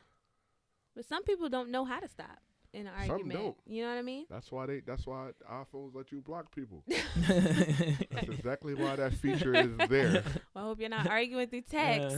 But 0.97 1.05
some 1.05 1.23
people 1.23 1.49
don't 1.49 1.71
know 1.71 1.85
how 1.85 2.01
to 2.01 2.09
stop 2.09 2.39
in 2.75 2.87
an 2.87 2.93
Some 3.03 3.11
argument. 3.13 3.39
don't. 3.41 3.57
You 3.67 3.83
know 3.85 3.91
what 3.91 3.99
I 3.99 4.03
mean? 4.03 4.27
That's 4.29 4.51
why 4.51 4.67
they. 4.67 4.81
That's 4.81 5.07
why 5.07 5.31
iPhones 5.51 5.95
let 5.95 6.11
you 6.11 6.21
block 6.21 6.53
people. 6.55 6.83
That's 6.89 8.29
exactly 8.29 8.75
why 8.75 8.97
that 8.97 9.13
feature 9.15 9.55
is 9.55 9.71
there. 9.89 10.25
Well, 10.55 10.57
I 10.57 10.61
hope 10.63 10.81
you're 10.81 10.89
not 10.89 11.09
arguing 11.09 11.47
through 11.49 11.63
text. 11.63 12.17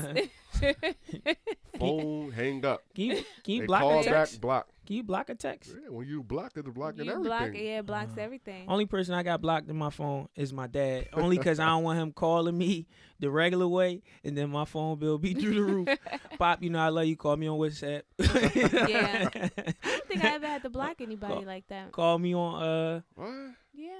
Phone, 1.78 2.30
hang 2.32 2.64
up. 2.64 2.82
can 2.94 3.04
you, 3.04 3.14
can 3.44 3.54
you 3.54 3.60
They 3.60 3.66
block 3.66 3.80
call 3.82 4.00
a 4.00 4.04
back, 4.04 4.12
text? 4.12 4.40
block. 4.40 4.68
Can 4.90 4.96
you 4.96 5.04
block 5.04 5.30
a 5.30 5.36
text? 5.36 5.70
Yeah, 5.70 5.88
when 5.88 6.08
you 6.08 6.20
block 6.24 6.50
it, 6.56 6.66
it's 6.66 6.68
blocking 6.70 7.04
you 7.04 7.12
everything. 7.12 7.22
block 7.22 7.48
it, 7.54 7.62
yeah, 7.64 7.78
it 7.78 7.86
blocks 7.86 8.18
Uh, 8.18 8.22
everything. 8.22 8.64
Only 8.66 8.86
person 8.86 9.14
I 9.14 9.22
got 9.22 9.40
blocked 9.40 9.70
in 9.70 9.76
my 9.76 9.90
phone 9.90 10.26
is 10.34 10.52
my 10.52 10.66
dad. 10.66 11.10
Only 11.12 11.38
because 11.38 11.60
I 11.60 11.66
don't 11.66 11.84
want 11.84 12.00
him 12.00 12.10
calling 12.10 12.58
me 12.58 12.88
the 13.20 13.30
regular 13.30 13.68
way, 13.68 14.02
and 14.24 14.36
then 14.36 14.50
my 14.50 14.64
phone 14.64 14.98
bill 14.98 15.16
be 15.16 15.32
through 15.32 15.54
the 15.54 15.62
roof. 15.62 15.88
Pop, 16.40 16.60
you 16.60 16.70
know 16.70 16.80
I 16.80 16.88
love 16.88 17.04
you. 17.04 17.16
Call 17.16 17.36
me 17.36 17.46
on 17.46 17.56
WhatsApp. 17.56 18.02
Yeah. 18.90 19.28
I 19.32 19.48
don't 19.48 20.08
think 20.08 20.24
I 20.24 20.34
ever 20.34 20.46
had 20.48 20.62
to 20.64 20.70
block 20.78 21.00
anybody 21.00 21.34
Call- 21.34 21.44
like 21.44 21.68
that. 21.68 21.92
Call 21.92 22.18
me 22.18 22.34
on 22.34 22.60
uh 22.60 23.00
What? 23.14 23.30
Yeah. 23.72 23.90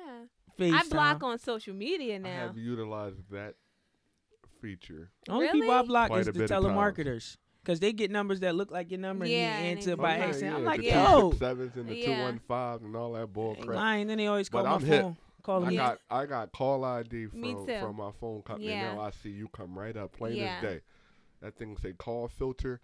FaceTime. 0.58 0.74
I 0.74 0.82
block 0.90 1.22
on 1.22 1.38
social 1.38 1.72
media 1.74 2.18
now. 2.18 2.30
I 2.30 2.32
have 2.32 2.58
utilized 2.58 3.30
that 3.30 3.54
feature. 4.60 5.12
Only 5.28 5.50
people 5.52 5.70
I 5.70 5.82
block 5.82 6.08
Quite 6.08 6.22
is 6.22 6.26
the 6.26 6.32
bit 6.32 6.48
times. 6.48 6.64
telemarketers. 6.66 7.36
Cause 7.70 7.78
they 7.78 7.92
get 7.92 8.10
numbers 8.10 8.40
that 8.40 8.56
look 8.56 8.72
like 8.72 8.90
your 8.90 8.98
number 8.98 9.24
Yeah, 9.26 9.36
and 9.36 9.54
and 9.58 9.64
you 9.64 9.70
answer 9.76 9.90
they- 9.90 9.94
by 10.02 10.14
Oh, 10.14 10.18
yeah, 10.18 10.24
accident. 10.26 10.56
I'm 10.56 10.64
like, 10.64 10.80
the 10.80 10.86
yo, 10.88 11.30
two 11.30 11.38
sevens 11.38 11.76
and 11.76 11.88
the 11.88 12.02
two 12.04 12.10
Yeah. 12.10 12.22
one 12.24 12.40
fives 12.48 12.82
and 12.82 12.96
all 12.96 13.12
that 13.12 13.32
bull 13.32 13.54
ain't 13.56 13.64
crap. 13.66 13.76
lying. 13.76 14.06
Then 14.08 14.18
they 14.18 14.26
always 14.26 14.48
call 14.48 14.64
But 14.64 14.68
my 14.70 14.74
I'm 14.74 14.84
hip. 14.84 15.02
phone. 15.02 15.16
Call 15.44 15.64
I 15.64 15.68
me. 15.70 15.76
Got 15.76 15.98
I 16.10 16.26
got 16.26 16.50
call 16.52 16.84
ID 16.84 17.26
from 17.28 17.66
from 17.66 17.96
my 17.96 18.10
phone 18.20 18.42
company. 18.42 18.68
Yeah. 18.70 18.94
Now 18.94 19.02
I 19.02 19.10
see 19.10 19.30
you 19.30 19.46
come 19.48 19.78
right 19.78 19.96
up, 19.96 20.12
plain 20.12 20.36
Yeah. 20.36 20.56
as 20.56 20.62
day. 20.62 20.80
That 21.42 21.56
thing 21.56 21.76
say 21.76 21.92
call 21.92 22.26
filter, 22.26 22.80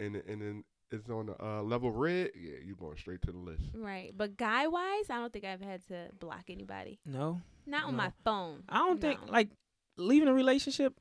and 0.00 0.16
and 0.16 0.40
then 0.40 0.64
it's 0.90 1.08
on 1.10 1.26
the 1.26 1.44
uh, 1.44 1.62
level 1.62 1.90
red. 1.90 2.30
Yeah, 2.34 2.54
you 2.64 2.74
going 2.76 2.96
straight 2.96 3.20
to 3.22 3.32
the 3.32 3.38
list. 3.38 3.62
Right. 3.74 4.12
But 4.16 4.36
guy 4.38 4.66
wise, 4.68 5.10
I 5.10 5.16
don't 5.16 5.32
think 5.34 5.44
I've 5.44 5.60
had 5.60 5.86
to 5.88 6.08
block 6.18 6.44
anybody. 6.48 6.98
No, 7.04 7.42
Not 7.66 7.84
on 7.84 7.94
my 7.96 8.10
phone. 8.24 8.62
I 8.70 8.78
don't 8.78 9.00
think 9.00 9.20
like 9.28 9.50
leaving 9.98 10.28
a 10.28 10.34
relationship. 10.34 10.94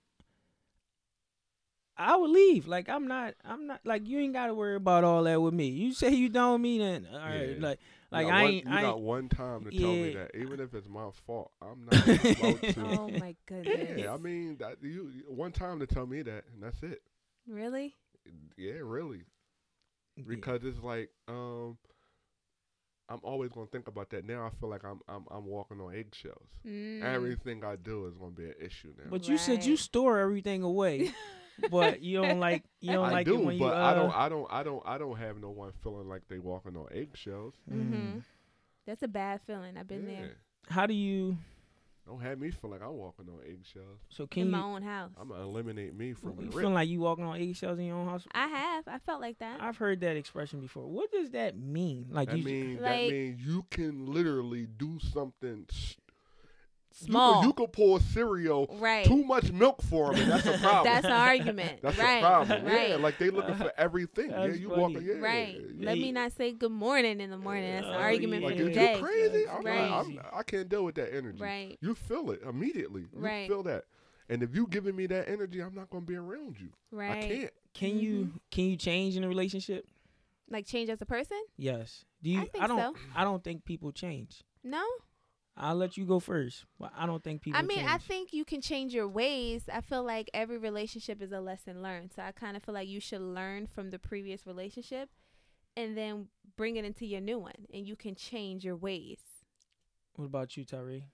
I 1.98 2.16
would 2.16 2.32
leave. 2.32 2.68
Like 2.68 2.90
I'm 2.90 3.08
not. 3.08 3.36
I'm 3.46 3.68
not. 3.68 3.80
Like 3.84 4.08
you 4.08 4.20
ain't 4.20 4.34
got 4.34 4.48
to 4.48 4.54
worry 4.54 4.76
about 4.76 5.04
all 5.04 5.24
that 5.24 5.42
with 5.42 5.54
me. 5.54 5.68
You 5.68 5.94
say 5.94 6.10
you 6.12 6.30
don't 6.30 6.62
mean 6.62 6.82
it. 6.82 7.04
all 7.12 7.20
right. 7.20 7.50
Yeah. 7.50 7.68
Like 7.68 7.80
like 8.12 8.28
got 8.28 8.34
I 8.34 8.44
one, 8.44 8.52
ain't. 8.52 8.66
You 8.66 8.72
I 8.74 8.82
got 8.82 8.96
ain't. 8.96 9.04
one 9.04 9.30
time 9.30 9.64
to 9.66 9.72
tell 9.72 9.92
me 9.92 10.14
that, 10.14 10.32
even 10.36 10.60
if 10.60 10.74
it's 10.74 10.88
my 10.88 11.10
fault, 11.26 11.52
I'm 11.62 11.86
not 11.86 12.04
about 12.04 12.62
to. 12.74 12.86
Oh 13.00 13.10
my 13.20 13.36
goodness. 13.46 14.00
Yeah, 14.00 14.14
I 14.14 14.18
mean 14.18 14.58
that 14.60 14.78
you 14.82 15.12
one 15.28 15.52
time 15.52 15.80
to 15.80 15.88
tell 15.88 16.06
me 16.06 16.22
that, 16.24 16.44
and 16.54 16.62
that's 16.62 16.82
it. 16.84 17.02
Really? 17.48 17.96
Yeah, 18.58 18.74
really. 18.82 19.24
Because 20.28 20.64
it's 20.64 20.80
like, 20.84 21.10
um, 21.28 21.78
I'm 23.10 23.20
always 23.24 23.52
gonna 23.52 23.68
think 23.68 23.88
about 23.88 24.10
that. 24.12 24.26
Now 24.26 24.46
I 24.46 24.50
feel 24.60 24.70
like 24.70 24.86
I'm 24.86 25.00
I'm 25.08 25.26
I'm 25.30 25.46
walking 25.46 25.80
on 25.82 25.96
eggshells. 25.96 26.48
Mm. 26.66 27.04
Everything 27.04 27.64
I 27.64 27.76
do 27.76 28.06
is 28.08 28.14
gonna 28.16 28.32
be 28.32 28.46
an 28.46 28.56
issue 28.62 28.94
now. 28.98 29.10
But 29.10 29.28
you 29.28 29.38
said 29.38 29.66
you 29.66 29.76
store 29.76 30.20
everything 30.20 30.64
away, 30.64 31.12
but 31.70 32.02
you 32.02 32.22
don't 32.22 32.40
like 32.40 32.64
you 32.82 32.92
don't 32.94 33.06
I 33.06 33.12
like 33.12 33.26
do, 33.26 33.36
it 33.36 33.46
when 33.46 33.58
but 33.60 33.66
you. 33.66 33.72
Uh, 33.72 33.76
I 33.76 33.94
don't 33.94 34.12
I 34.16 34.30
don't 34.30 34.48
I 34.50 34.64
don't 34.64 34.84
I 34.86 34.98
don't 34.98 35.18
have 35.18 35.38
no 35.40 35.50
one 35.50 35.72
feeling 35.84 36.08
like 36.10 36.24
they 36.30 36.40
walking 36.40 36.76
on 36.76 36.88
eggshells. 36.92 37.54
Mm-hmm. 37.72 38.20
That's 38.86 39.04
a 39.04 39.08
bad 39.08 39.42
feeling. 39.48 39.78
I've 39.78 39.88
been 39.88 40.08
yeah. 40.10 40.16
there 40.20 40.38
How 40.70 40.86
do 40.86 40.94
you? 40.94 41.38
Don't 42.06 42.20
have 42.22 42.38
me 42.38 42.52
feel 42.52 42.70
like 42.70 42.82
I'm 42.82 42.98
walking 42.98 43.30
on 43.30 43.40
eggshells. 43.50 44.00
So 44.10 44.28
in 44.36 44.52
my 44.52 44.58
you? 44.58 44.64
own 44.66 44.82
house. 44.82 45.12
I'm 45.18 45.30
gonna 45.30 45.42
eliminate 45.42 45.96
me 45.98 46.12
from 46.12 46.38
You 46.38 46.50
the 46.50 46.58
feel 46.60 46.70
like 46.72 46.90
you 46.90 47.00
walking 47.00 47.24
on 47.24 47.38
eggshells 47.40 47.80
in 47.80 47.86
your 47.86 47.96
own 47.96 48.10
house? 48.10 48.28
I 48.34 48.48
have. 48.48 48.84
I 48.90 48.98
felt 49.00 49.22
like 49.22 49.40
that. 49.40 49.62
I've 49.62 49.78
heard 49.78 50.02
that 50.02 50.18
expression 50.18 50.60
before. 50.60 50.86
What 50.86 51.12
does 51.14 51.30
that 51.32 51.58
mean? 51.58 52.08
Like 52.12 52.30
That 52.30 52.40
you? 52.40 52.44
mean 52.44 52.76
that 52.76 52.82
Like- 52.82 53.10
mean 53.12 53.38
you 53.40 53.66
can 53.70 54.06
literally 54.06 54.66
do 54.66 55.00
something. 55.14 55.66
S- 56.94 57.06
Small. 57.08 57.36
You 57.36 57.40
could, 57.40 57.48
you 57.48 57.54
could 57.54 57.74
pour 57.74 58.00
cereal 58.00 58.68
right. 58.80 59.06
too 59.06 59.24
much 59.24 59.52
milk 59.52 59.82
for 59.82 60.12
them, 60.14 60.22
and 60.22 60.32
that's 60.32 60.46
a 60.46 60.58
problem. 60.62 60.84
That's 60.94 61.06
an 61.06 61.12
argument. 61.12 61.80
That's 61.82 61.98
right. 61.98 62.18
a 62.18 62.22
problem. 62.22 62.66
Right. 62.66 62.90
Yeah, 62.90 62.96
like 62.98 63.18
they 63.18 63.30
looking 63.30 63.56
for 63.56 63.72
everything. 63.78 64.30
yeah, 64.32 64.46
you 64.46 64.70
funny. 64.70 64.82
walking. 64.82 65.02
Yeah, 65.06 65.14
right. 65.16 65.60
yeah. 65.78 65.86
Let 65.86 65.98
me 65.98 66.12
not 66.12 66.32
say 66.34 66.52
good 66.54 66.72
morning 66.72 67.20
in 67.20 67.30
the 67.30 67.38
morning. 67.38 67.74
That's 67.74 67.88
an 67.88 67.94
Oh, 67.94 67.98
argument 67.98 68.44
Like 68.44 68.58
for 68.58 68.64
the 68.64 68.70
is 68.70 68.76
day. 68.76 68.96
you 68.96 69.04
crazy? 69.04 69.46
I'm 69.50 69.66
Right. 69.66 69.90
not, 69.90 70.06
I'm, 70.06 70.20
I 70.34 70.44
can't 70.44 70.70
deal 70.70 70.86
with 70.86 70.96
that 70.96 71.14
energy. 71.16 71.42
Right. 71.42 71.78
You 71.82 71.96
feel 71.96 72.30
it 72.32 72.42
immediately. 72.48 73.02
You 73.02 73.20
Right. 73.20 73.48
feel 73.48 73.64
that. 73.64 73.86
And 74.30 74.42
if 74.42 74.56
you 74.56 74.68
giving 74.68 74.96
me 74.96 75.06
that 75.08 75.28
energy, 75.28 75.60
I'm 75.62 75.76
not 75.76 75.90
gonna 75.90 76.06
be 76.06 76.16
around 76.16 76.58
you. 76.60 76.70
Right. 76.92 77.24
I 77.26 77.28
can't. 77.28 77.52
Can 77.74 78.00
you 78.00 78.14
mm-hmm. 78.26 78.38
can 78.52 78.66
you 78.66 78.78
change 78.78 79.18
in 79.18 79.24
a 79.24 79.28
relationship? 79.28 79.86
Like 80.50 80.66
change 80.66 80.90
as 80.90 81.02
a 81.02 81.06
person? 81.06 81.42
Yes. 81.58 82.06
Do 82.22 82.30
you? 82.30 82.42
I 82.42 82.46
think 82.46 82.68
don't. 82.68 82.96
so. 82.96 83.02
I 83.16 83.24
don't 83.24 83.44
think 83.44 83.66
people 83.66 83.92
change. 83.92 84.44
No. 84.64 84.84
I'll 85.56 85.76
let 85.76 85.98
you 85.98 86.06
go 86.06 86.20
first. 86.20 86.66
But 86.80 86.92
I 86.98 87.06
don't 87.06 87.24
think 87.24 87.42
people. 87.42 87.60
I 87.60 87.64
mean, 87.64 87.86
I 87.86 87.98
think 87.98 88.34
you 88.34 88.44
can 88.44 88.62
change 88.62 88.94
your 88.94 89.08
ways. 89.08 89.64
I 89.72 89.82
feel 89.82 90.04
like 90.04 90.30
every 90.34 90.58
relationship 90.58 91.22
is 91.22 91.32
a 91.32 91.40
lesson 91.40 91.82
learned. 91.82 92.12
So 92.16 92.24
I 92.24 92.32
kind 92.32 92.58
of 92.58 92.64
feel 92.64 92.74
like 92.74 92.88
you 92.88 93.00
should 93.00 93.22
learn 93.22 93.68
from 93.68 93.92
the 93.92 94.00
previous 94.00 94.46
relationship 94.48 95.10
and 95.76 95.98
then 95.98 96.28
bring 96.56 96.76
it 96.76 96.86
into 96.86 97.06
your 97.06 97.22
new 97.22 97.40
one 97.40 97.68
and 97.74 97.88
you 97.88 97.96
can 97.96 98.16
change 98.16 98.64
your 98.64 98.76
ways. 98.76 99.20
What 100.16 100.26
about 100.26 100.56
you, 100.58 100.66
Tyree? 100.66 101.06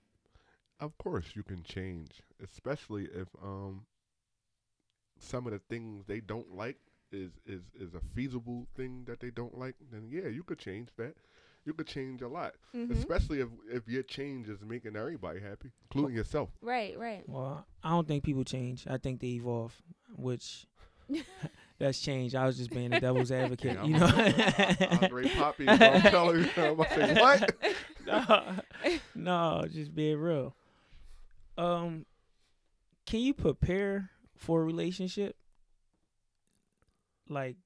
Of 0.78 0.96
course, 0.98 1.26
you 1.34 1.42
can 1.42 1.62
change, 1.62 2.22
especially 2.42 3.04
if 3.04 3.28
um 3.42 3.84
some 5.18 5.46
of 5.46 5.52
the 5.52 5.60
things 5.68 6.04
they 6.06 6.20
don't 6.20 6.54
like 6.54 6.78
is 7.12 7.32
is 7.46 7.62
is 7.78 7.94
a 7.94 8.00
feasible 8.14 8.66
thing 8.76 9.04
that 9.06 9.20
they 9.20 9.30
don't 9.30 9.58
like. 9.58 9.76
Then 9.90 10.08
yeah, 10.10 10.28
you 10.28 10.42
could 10.42 10.58
change 10.58 10.88
that. 10.96 11.14
You 11.66 11.74
could 11.74 11.86
change 11.86 12.22
a 12.22 12.28
lot, 12.28 12.54
Mhm. 12.74 12.90
especially 12.92 13.40
if 13.40 13.48
if 13.70 13.86
your 13.86 14.02
change 14.02 14.48
is 14.48 14.62
making 14.62 14.96
everybody 14.96 15.40
happy, 15.40 15.70
including 15.84 16.16
yourself. 16.16 16.48
Right, 16.62 16.98
right. 16.98 17.22
Well, 17.28 17.66
I 17.84 17.90
don't 17.90 18.08
think 18.08 18.24
people 18.24 18.44
change. 18.44 18.86
I 18.88 18.96
think 18.96 19.20
they 19.20 19.28
evolve, 19.28 19.80
which 20.16 20.66
That's 21.78 21.98
changed. 22.00 22.34
I 22.34 22.46
was 22.46 22.56
just 22.58 22.70
being 22.70 22.90
the 22.90 23.00
devil's 23.00 23.32
advocate. 23.32 23.74
Yeah, 23.74 23.84
you 23.84 23.96
I'm- 23.96 24.78
know. 24.78 24.98
Andre 25.02 25.28
Poppy, 25.30 25.64
bro, 25.64 25.74
I'm 25.74 26.02
telling 26.02 26.38
you, 26.44 26.50
I'm 26.56 26.72
about 26.72 26.88
say, 26.90 27.14
what? 27.20 27.56
no, 28.06 28.56
no, 29.14 29.66
just 29.70 29.94
being 29.94 30.18
real. 30.18 30.54
Um, 31.58 32.04
can 33.06 33.20
you 33.20 33.34
prepare 33.34 34.10
for 34.36 34.60
a 34.62 34.64
relationship? 34.64 35.36
Like, 37.28 37.56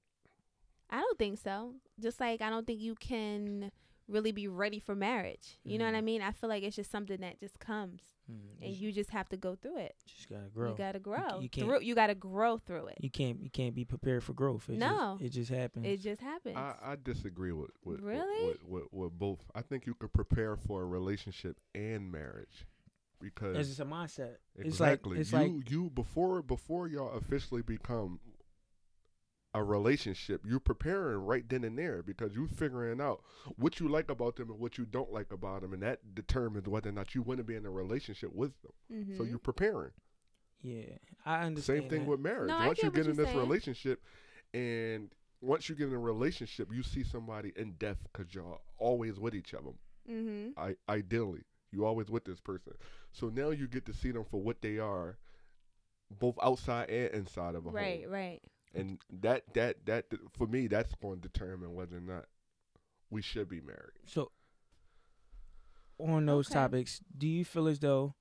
I 0.91 1.01
don't 1.01 1.19
think 1.19 1.39
so. 1.39 1.75
Just 2.01 2.21
like 2.21 2.41
I 2.43 2.51
don't 2.51 2.67
think 2.67 2.81
you 2.81 2.95
can 2.95 3.71
really 4.07 4.33
be 4.33 4.47
ready 4.49 4.79
for 4.79 4.95
marriage. 4.95 5.59
You 5.65 5.79
know 5.79 5.87
what 5.87 5.95
I 5.95 6.03
Mhm. 6.03 6.05
mean? 6.05 6.23
I 6.23 6.33
feel 6.33 6.51
like 6.51 6.63
it's 6.63 6.77
just 6.77 6.91
something 6.91 7.21
that 7.23 7.41
just 7.41 7.59
comes, 7.59 8.03
and 8.29 8.75
you 8.75 8.93
just 8.93 9.09
have 9.11 9.31
to 9.31 9.39
go 9.39 9.55
through 9.57 9.79
it. 9.79 9.95
just 10.07 10.29
gotta 10.29 10.51
grow. 10.51 10.71
You 10.73 10.77
gotta 10.77 10.99
grow. 10.99 11.41
you 11.41 11.49
can't- 11.49 11.67
through. 11.67 11.81
You 11.81 11.95
gotta 11.95 12.15
grow 12.15 12.59
through 12.59 12.89
it. 12.89 12.99
You 13.01 13.11
can't 13.11 13.43
you 13.43 13.49
can't 13.49 13.75
be 13.75 13.85
prepared 13.87 14.23
for 14.23 14.35
growth. 14.35 14.69
It 14.69 14.77
No. 14.79 15.17
just, 15.21 15.25
it 15.25 15.39
just 15.41 15.51
happens. 15.51 15.87
It 15.87 15.97
just 16.03 16.21
happens. 16.21 16.57
I, 16.57 16.77
I 16.83 16.97
disagree 16.97 17.53
with 17.53 17.71
with, 17.83 18.01
with- 18.01 18.05
Really? 18.05 18.49
with, 18.49 18.65
with, 18.65 18.93
with 18.93 19.19
both. 19.19 19.51
I 19.55 19.63
think 19.63 19.87
you 19.87 19.95
could 19.95 20.13
prepare 20.13 20.55
for 20.57 20.83
a 20.83 20.87
relationship 20.87 21.59
and 21.75 22.13
marriage 22.13 22.67
because 23.21 23.57
it's 23.57 23.69
just 23.71 23.81
a 23.81 23.87
mindset. 23.87 24.37
Exactly. 24.57 24.69
It's 24.69 24.81
like 24.81 24.93
exactly 24.93 25.19
it's 25.21 25.33
you 25.33 25.39
like 25.39 25.71
you 25.71 25.91
before 25.91 26.43
before 26.43 26.89
y'all 26.89 27.13
officially 27.17 27.63
become 27.63 28.21
a 29.55 29.63
relationship, 29.63 30.43
you're 30.47 30.59
preparing 30.61 31.19
right 31.19 31.49
then 31.49 31.65
and 31.65 31.79
there 31.79 32.03
because 32.03 32.35
you're 32.35 32.49
figuring 32.49 33.01
out 33.01 33.23
what 33.57 33.79
you 33.81 33.89
like 33.89 34.11
about 34.11 34.37
them 34.37 34.51
and 34.51 34.59
what 34.59 34.79
you 34.79 34.85
don't 34.85 35.13
like 35.13 35.33
about 35.33 35.63
them, 35.63 35.73
and 35.73 35.83
that 35.83 36.15
determines 36.15 36.69
whether 36.69 36.89
or 36.89 36.93
not 36.93 37.15
you 37.15 37.23
want 37.23 37.39
to 37.39 37.45
be 37.45 37.55
in 37.55 37.65
a 37.65 37.71
relationship 37.71 38.33
with 38.35 38.53
them. 38.63 38.73
mm-hmm. 38.93 39.17
So 39.17 39.23
you're 39.25 39.39
preparing. 39.39 39.93
yeah. 40.63 40.97
I 41.25 41.45
understand. 41.45 41.83
Same 41.83 41.89
thing 41.91 42.01
that. 42.05 42.11
with 42.11 42.21
marriage. 42.21 42.49
No, 42.49 42.67
once 42.67 42.81
get 42.81 42.85
you 42.85 42.91
get 42.91 43.07
in 43.07 43.17
this 43.17 43.27
saying. 43.27 43.39
relationship, 43.39 44.03
and 44.53 45.11
once 45.41 45.69
you 45.69 45.75
get 45.75 45.89
in 45.89 45.95
a 45.95 45.99
relationship, 45.99 46.69
you 46.73 46.83
see 46.83 47.05
somebody 47.05 47.53
in 47.57 47.73
depth 47.73 48.07
because 48.13 48.35
y'all 48.35 48.61
always 48.79 49.19
with 49.19 49.35
each 49.35 49.55
other. 49.55 49.71
mm-hmm. 50.11 50.51
I, 50.59 50.77
ideally, 50.89 51.43
you 51.71 51.85
always 51.87 52.11
with 52.11 52.25
this 52.25 52.41
person. 52.41 52.73
So 53.13 53.29
now 53.29 53.51
you 53.51 53.69
get 53.69 53.87
to 53.87 53.93
see 53.95 54.11
them 54.11 54.25
for 54.25 54.41
what 54.43 54.61
they 54.63 54.79
are, 54.79 55.19
both 56.11 56.37
outside 56.43 56.91
and 56.91 57.11
inside 57.15 57.55
of 57.55 57.67
a 57.67 57.71
Right. 57.71 58.03
home. 58.05 58.13
Right. 58.13 58.43
And 58.75 58.99
that 59.23 59.43
that 59.55 59.87
that 59.87 60.07
for 60.37 60.47
me, 60.47 60.67
that's 60.67 60.95
going 61.01 61.21
to 61.21 61.29
determine 61.29 61.75
whether 61.75 61.97
or 61.97 62.01
not 62.01 62.27
we 63.11 63.23
should 63.23 63.49
be 63.49 63.61
married. 63.61 63.99
So 64.07 64.31
on 65.99 66.27
those 66.27 66.49
Okay. 66.49 66.55
topics, 66.55 67.01
do 67.17 67.27
you 67.27 67.45
feel 67.45 67.69
as 67.69 67.79
though 67.79 68.15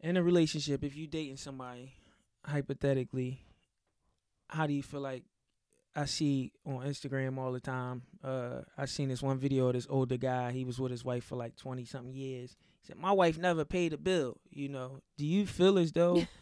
in 0.00 0.16
a 0.16 0.22
relationship, 0.22 0.82
if 0.82 0.96
you're 0.96 1.06
dating 1.06 1.36
somebody, 1.36 1.92
hypothetically, 2.44 3.44
how 4.48 4.66
do 4.66 4.72
you 4.72 4.82
feel 4.82 5.00
like 5.00 5.22
I 5.94 6.06
see 6.06 6.52
on 6.66 6.84
Instagram 6.86 7.38
all 7.38 7.52
the 7.52 7.60
time? 7.60 8.02
Uh, 8.24 8.62
I 8.76 8.86
seen 8.86 9.08
this 9.08 9.22
one 9.22 9.38
video 9.38 9.68
of 9.68 9.74
this 9.74 9.86
older 9.88 10.16
guy. 10.16 10.50
He 10.52 10.64
was 10.64 10.80
with 10.80 10.90
his 10.90 11.04
wife 11.04 11.24
for 11.24 11.36
like 11.36 11.54
twenty 11.56 11.84
something 11.84 12.14
years. 12.14 12.56
He 12.80 12.86
said, 12.88 12.96
"My 12.96 13.12
wife 13.12 13.38
never 13.38 13.64
paid 13.64 13.92
a 13.92 13.98
bill." 13.98 14.38
You 14.50 14.68
know, 14.68 14.98
do 15.16 15.24
you 15.24 15.46
feel 15.46 15.78
as 15.78 15.92
though 15.92 16.26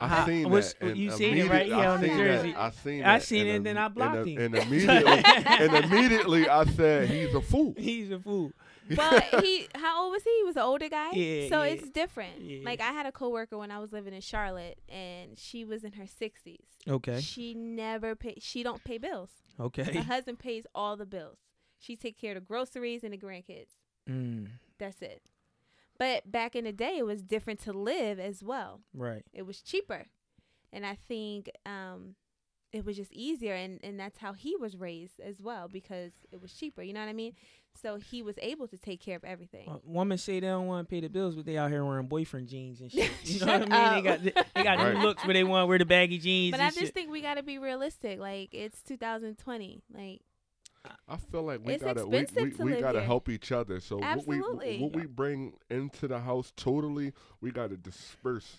I 0.00 0.08
How- 0.08 0.26
seen 0.26 0.50
what's- 0.50 0.74
that. 0.74 0.96
you 0.96 1.10
seen 1.10 1.36
it 1.38 1.48
right 1.50 1.66
here 1.66 1.74
I 1.76 1.86
on 1.86 2.00
the 2.00 2.08
jersey. 2.08 2.52
That, 2.52 2.60
I 2.60 2.70
seen 2.70 3.04
I 3.04 3.18
seen 3.18 3.46
it 3.46 3.50
and 3.50 3.56
im- 3.56 3.62
then 3.64 3.78
I 3.78 3.88
blocked 3.88 4.16
and, 4.18 4.28
him. 4.28 4.40
And 4.42 4.54
immediately, 4.56 5.22
and 5.46 5.84
immediately, 5.84 6.48
I 6.48 6.64
said 6.64 7.08
he's 7.08 7.34
a 7.34 7.40
fool. 7.40 7.74
he's 7.78 8.10
a 8.10 8.18
fool? 8.18 8.52
but 8.94 9.24
he, 9.42 9.66
how 9.74 10.04
old 10.04 10.12
was 10.12 10.22
he? 10.22 10.30
He 10.38 10.44
was 10.44 10.56
an 10.56 10.62
older 10.62 10.88
guy. 10.88 11.10
Yeah, 11.12 11.48
So 11.48 11.62
yeah. 11.62 11.70
it's 11.72 11.90
different. 11.90 12.40
Yeah. 12.40 12.60
Like 12.64 12.80
I 12.80 12.92
had 12.92 13.04
a 13.06 13.12
coworker 13.12 13.58
when 13.58 13.70
I 13.72 13.78
was 13.80 13.92
living 13.92 14.14
in 14.14 14.20
Charlotte, 14.20 14.78
and 14.88 15.36
she 15.38 15.64
was 15.64 15.82
in 15.84 15.92
her 15.94 16.06
sixties. 16.06 16.66
Okay, 16.88 17.20
She 17.20 17.52
never 17.54 18.14
pay. 18.14 18.34
She 18.40 18.62
don't 18.62 18.82
pay 18.84 18.98
bills. 18.98 19.30
Okay. 19.58 19.82
Her 19.84 20.02
husband 20.02 20.38
pays 20.38 20.66
all 20.74 20.96
the 20.96 21.06
bills. 21.06 21.38
She 21.78 21.96
take 21.96 22.18
care 22.20 22.32
of 22.32 22.36
the 22.36 22.46
groceries 22.46 23.02
and 23.04 23.12
the 23.12 23.18
grandkids. 23.18 23.70
Mm, 24.08 24.48
That's 24.78 25.02
it. 25.02 25.20
But 25.98 26.30
back 26.30 26.54
in 26.54 26.64
the 26.64 26.72
day, 26.72 26.96
it 26.98 27.06
was 27.06 27.22
different 27.22 27.60
to 27.60 27.72
live 27.72 28.18
as 28.20 28.42
well. 28.42 28.80
right. 28.94 29.24
It 29.32 29.42
was 29.46 29.62
cheaper, 29.62 30.06
and 30.72 30.84
I 30.84 30.96
think 31.08 31.50
um, 31.64 32.16
it 32.72 32.84
was 32.84 32.96
just 32.96 33.12
easier, 33.12 33.54
and 33.54 33.80
and 33.82 33.98
that's 33.98 34.18
how 34.18 34.32
he 34.34 34.56
was 34.56 34.76
raised 34.76 35.20
as 35.20 35.40
well 35.40 35.68
because 35.68 36.12
it 36.32 36.40
was 36.42 36.52
cheaper. 36.52 36.82
You 36.82 36.92
know 36.92 37.00
what 37.00 37.08
I 37.08 37.14
mean? 37.14 37.32
So 37.82 37.96
he 37.96 38.22
was 38.22 38.36
able 38.40 38.66
to 38.68 38.78
take 38.78 39.00
care 39.02 39.16
of 39.16 39.24
everything. 39.24 39.68
Uh, 39.68 39.76
women 39.84 40.16
say 40.16 40.40
they 40.40 40.46
don't 40.46 40.66
want 40.66 40.88
to 40.88 40.90
pay 40.90 41.00
the 41.00 41.08
bills, 41.08 41.34
but 41.34 41.44
they 41.44 41.58
out 41.58 41.70
here 41.70 41.84
wearing 41.84 42.06
boyfriend 42.06 42.48
jeans 42.48 42.80
and 42.80 42.90
shit. 42.92 43.10
You 43.24 43.40
know 43.44 43.58
what 43.58 43.72
I 43.72 43.94
mean? 43.94 44.04
They 44.04 44.10
up. 44.10 44.22
got 44.34 44.44
they 44.54 44.62
got 44.62 44.78
Right. 44.78 44.94
new 44.96 45.02
looks 45.02 45.24
where 45.24 45.34
they 45.34 45.44
want 45.44 45.62
to 45.62 45.66
wear 45.66 45.78
the 45.78 45.84
baggy 45.84 46.18
jeans 46.18 46.52
But 46.52 46.60
and 46.60 46.66
I 46.66 46.70
just 46.70 46.78
shit. 46.80 46.94
think 46.94 47.10
we 47.10 47.20
got 47.22 47.34
to 47.34 47.42
be 47.42 47.58
realistic. 47.58 48.18
Like 48.18 48.54
it's 48.54 48.82
2020. 48.82 49.82
Like 49.94 50.20
I 51.08 51.16
feel 51.16 51.42
like 51.42 51.60
we 51.64 51.74
It's 51.74 51.84
gotta 51.84 52.06
we, 52.06 52.26
we, 52.36 52.50
to 52.50 52.62
we 52.64 52.76
gotta 52.76 52.98
here. 52.98 53.06
help 53.06 53.28
each 53.28 53.52
other. 53.52 53.80
So 53.80 53.98
what 53.98 54.26
we 54.26 54.38
what 54.38 54.92
we 54.92 55.06
bring 55.06 55.54
into 55.70 56.08
the 56.08 56.20
house 56.20 56.52
totally, 56.56 57.12
we 57.40 57.50
gotta 57.50 57.76
disperse. 57.76 58.58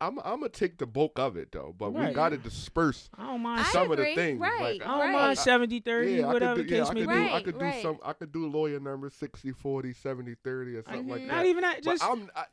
I'm 0.00 0.18
I'm 0.20 0.40
gonna 0.40 0.48
take 0.48 0.78
the 0.78 0.86
bulk 0.86 1.18
of 1.18 1.36
it 1.36 1.52
though, 1.52 1.74
but 1.78 1.92
we 1.92 2.12
gotta 2.12 2.36
disperse 2.36 3.08
I 3.16 3.26
don't 3.26 3.40
mind. 3.42 3.66
Some 3.66 3.90
of 3.92 3.98
the 3.98 4.14
things. 4.14 4.40
Right, 4.40 4.60
Like, 4.80 4.82
I 4.82 4.90
don't 4.90 4.98
right. 5.00 5.12
mind 5.12 5.38
70 5.38 5.80
30, 5.80 6.12
yeah, 6.12 6.26
whatever 6.26 6.52
I 6.52 6.56
could 6.56 6.66
do, 6.66 6.74
yeah, 6.74 6.80
case 6.82 6.90
I 6.90 6.94
may 6.94 7.00
could 7.00 7.08
be. 7.08 7.14
do 7.14 7.20
I 7.20 7.32
Right, 7.32 7.44
could 7.44 7.58
do 7.58 7.64
right. 7.64 7.82
some 7.82 7.98
I 8.04 8.12
could 8.12 8.32
do 8.32 8.48
lawyer 8.48 8.80
number 8.80 9.10
60 9.10 9.52
40 9.52 9.92
70 9.92 10.34
30 10.42 10.76
or 10.76 10.82
something 10.82 11.08
like 11.08 11.22
Mhm. 11.22 11.26
that. 11.28 11.34
Not 11.36 11.46
even 11.46 11.60
that. 11.62 11.84
But 11.84 11.90
Just 11.92 12.04
I'm 12.04 12.30
I, 12.34 12.44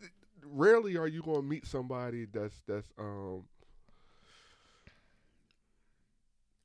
rarely 0.46 0.96
are 0.98 1.08
you 1.08 1.22
gonna 1.24 1.42
meet 1.42 1.66
somebody 1.66 2.26
that's 2.26 2.62
that's 2.68 2.88
um 3.00 3.46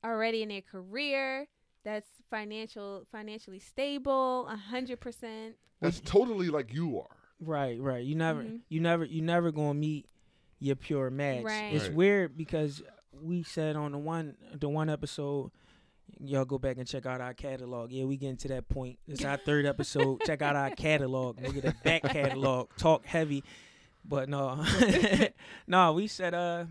already 0.05 0.42
in 0.42 0.48
their 0.50 0.61
career, 0.62 1.46
that's 1.84 2.09
financial 2.30 3.07
financially 3.11 3.59
stable, 3.59 4.46
a 4.48 4.57
hundred 4.57 5.00
percent. 5.00 5.57
that's 5.80 6.00
totally 6.00 6.48
like 6.48 6.72
you 6.72 6.98
are. 7.00 7.16
right, 7.40 7.80
right. 7.80 8.05
You 8.05 8.14
never, 8.14 8.42
Mhm. 8.42 8.61
you 8.68 8.80
never, 8.80 9.05
you 9.05 9.20
never 9.22 9.50
gonna 9.52 9.74
meet 9.74 10.07
your 10.61 10.76
pure 10.76 11.11
match. 11.11 11.42
Right. 11.44 11.74
It's 11.74 11.86
Right. 11.86 11.94
weird 11.94 12.36
because 12.36 12.82
we 13.12 13.42
said 13.42 13.76
on 13.76 13.92
the 13.92 13.98
one, 13.98 14.36
the 14.59 14.68
one 14.68 14.88
episode. 14.88 15.50
Y'all 16.20 16.44
go 16.44 16.59
back 16.59 16.76
and 16.78 16.86
check 16.86 17.07
out 17.07 17.20
our 17.20 17.34
catalog. 17.34 17.90
Yeah, 17.90 18.05
we 18.05 18.16
getting 18.16 18.36
to 18.38 18.48
that 18.48 18.68
point. 18.68 18.98
It's 19.09 19.24
our 19.24 19.36
third 19.44 19.66
episode. 19.66 20.20
check 20.24 20.42
out 20.42 20.55
our 20.57 20.70
catalog. 20.70 21.40
Look 21.42 21.57
at 21.57 21.62
the 21.64 21.74
back 21.82 22.02
catalog. 22.02 22.68
Talk 22.78 23.05
heavy, 23.05 23.42
but 24.05 24.28
no, 24.28 24.64
no. 25.66 25.92
We 25.92 26.07
said 26.07 26.32
uh, 26.34 26.66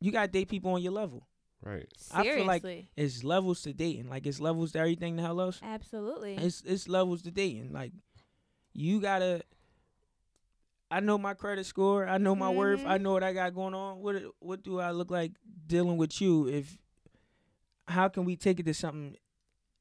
you 0.00 0.10
got 0.12 0.22
to 0.22 0.28
date 0.28 0.48
people 0.48 0.72
on 0.72 0.82
your 0.82 0.92
level. 0.92 1.26
Right. 1.64 1.88
I 2.12 2.22
Seriously, 2.22 2.38
feel 2.40 2.46
like 2.46 2.86
It's 2.96 3.24
levels 3.24 3.62
to 3.62 3.72
dating. 3.72 4.08
Like 4.10 4.26
it's 4.26 4.38
levels 4.40 4.72
to 4.72 4.78
everything 4.80 5.16
the 5.16 5.22
hell 5.22 5.40
else. 5.40 5.60
absolutely. 5.62 6.36
It's 6.36 6.62
it's 6.66 6.88
levels 6.88 7.22
to 7.22 7.30
dating. 7.30 7.72
Like 7.72 7.92
you 8.74 9.00
gotta. 9.00 9.42
I 10.90 11.00
know 11.00 11.16
my 11.18 11.34
credit 11.34 11.64
score. 11.66 12.06
I 12.06 12.18
know 12.18 12.34
my 12.34 12.50
worth. 12.50 12.80
Mhm. 12.82 12.86
I 12.88 12.98
know 12.98 13.12
what 13.12 13.22
I 13.24 13.32
got 13.32 13.54
going 13.54 13.74
on. 13.74 14.00
What 14.00 14.16
what 14.40 14.62
do 14.62 14.78
I 14.78 14.90
look 14.90 15.10
like 15.10 15.32
dealing 15.66 15.96
with 15.96 16.20
you? 16.20 16.46
If 16.48 16.78
how 17.88 18.08
can 18.08 18.24
we 18.24 18.36
take 18.36 18.60
it 18.60 18.66
to 18.66 18.74
something 18.74 19.16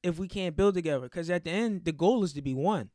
if 0.01 0.17
we 0.17 0.27
can't 0.27 0.55
build 0.55 0.73
together? 0.75 1.01
Because 1.07 1.29
at 1.29 1.43
the 1.43 1.51
end, 1.51 1.86
the 1.86 1.91
goal 1.91 2.23
is 2.23 2.34
to 2.34 2.41
be 2.41 2.53
one. 2.53 2.89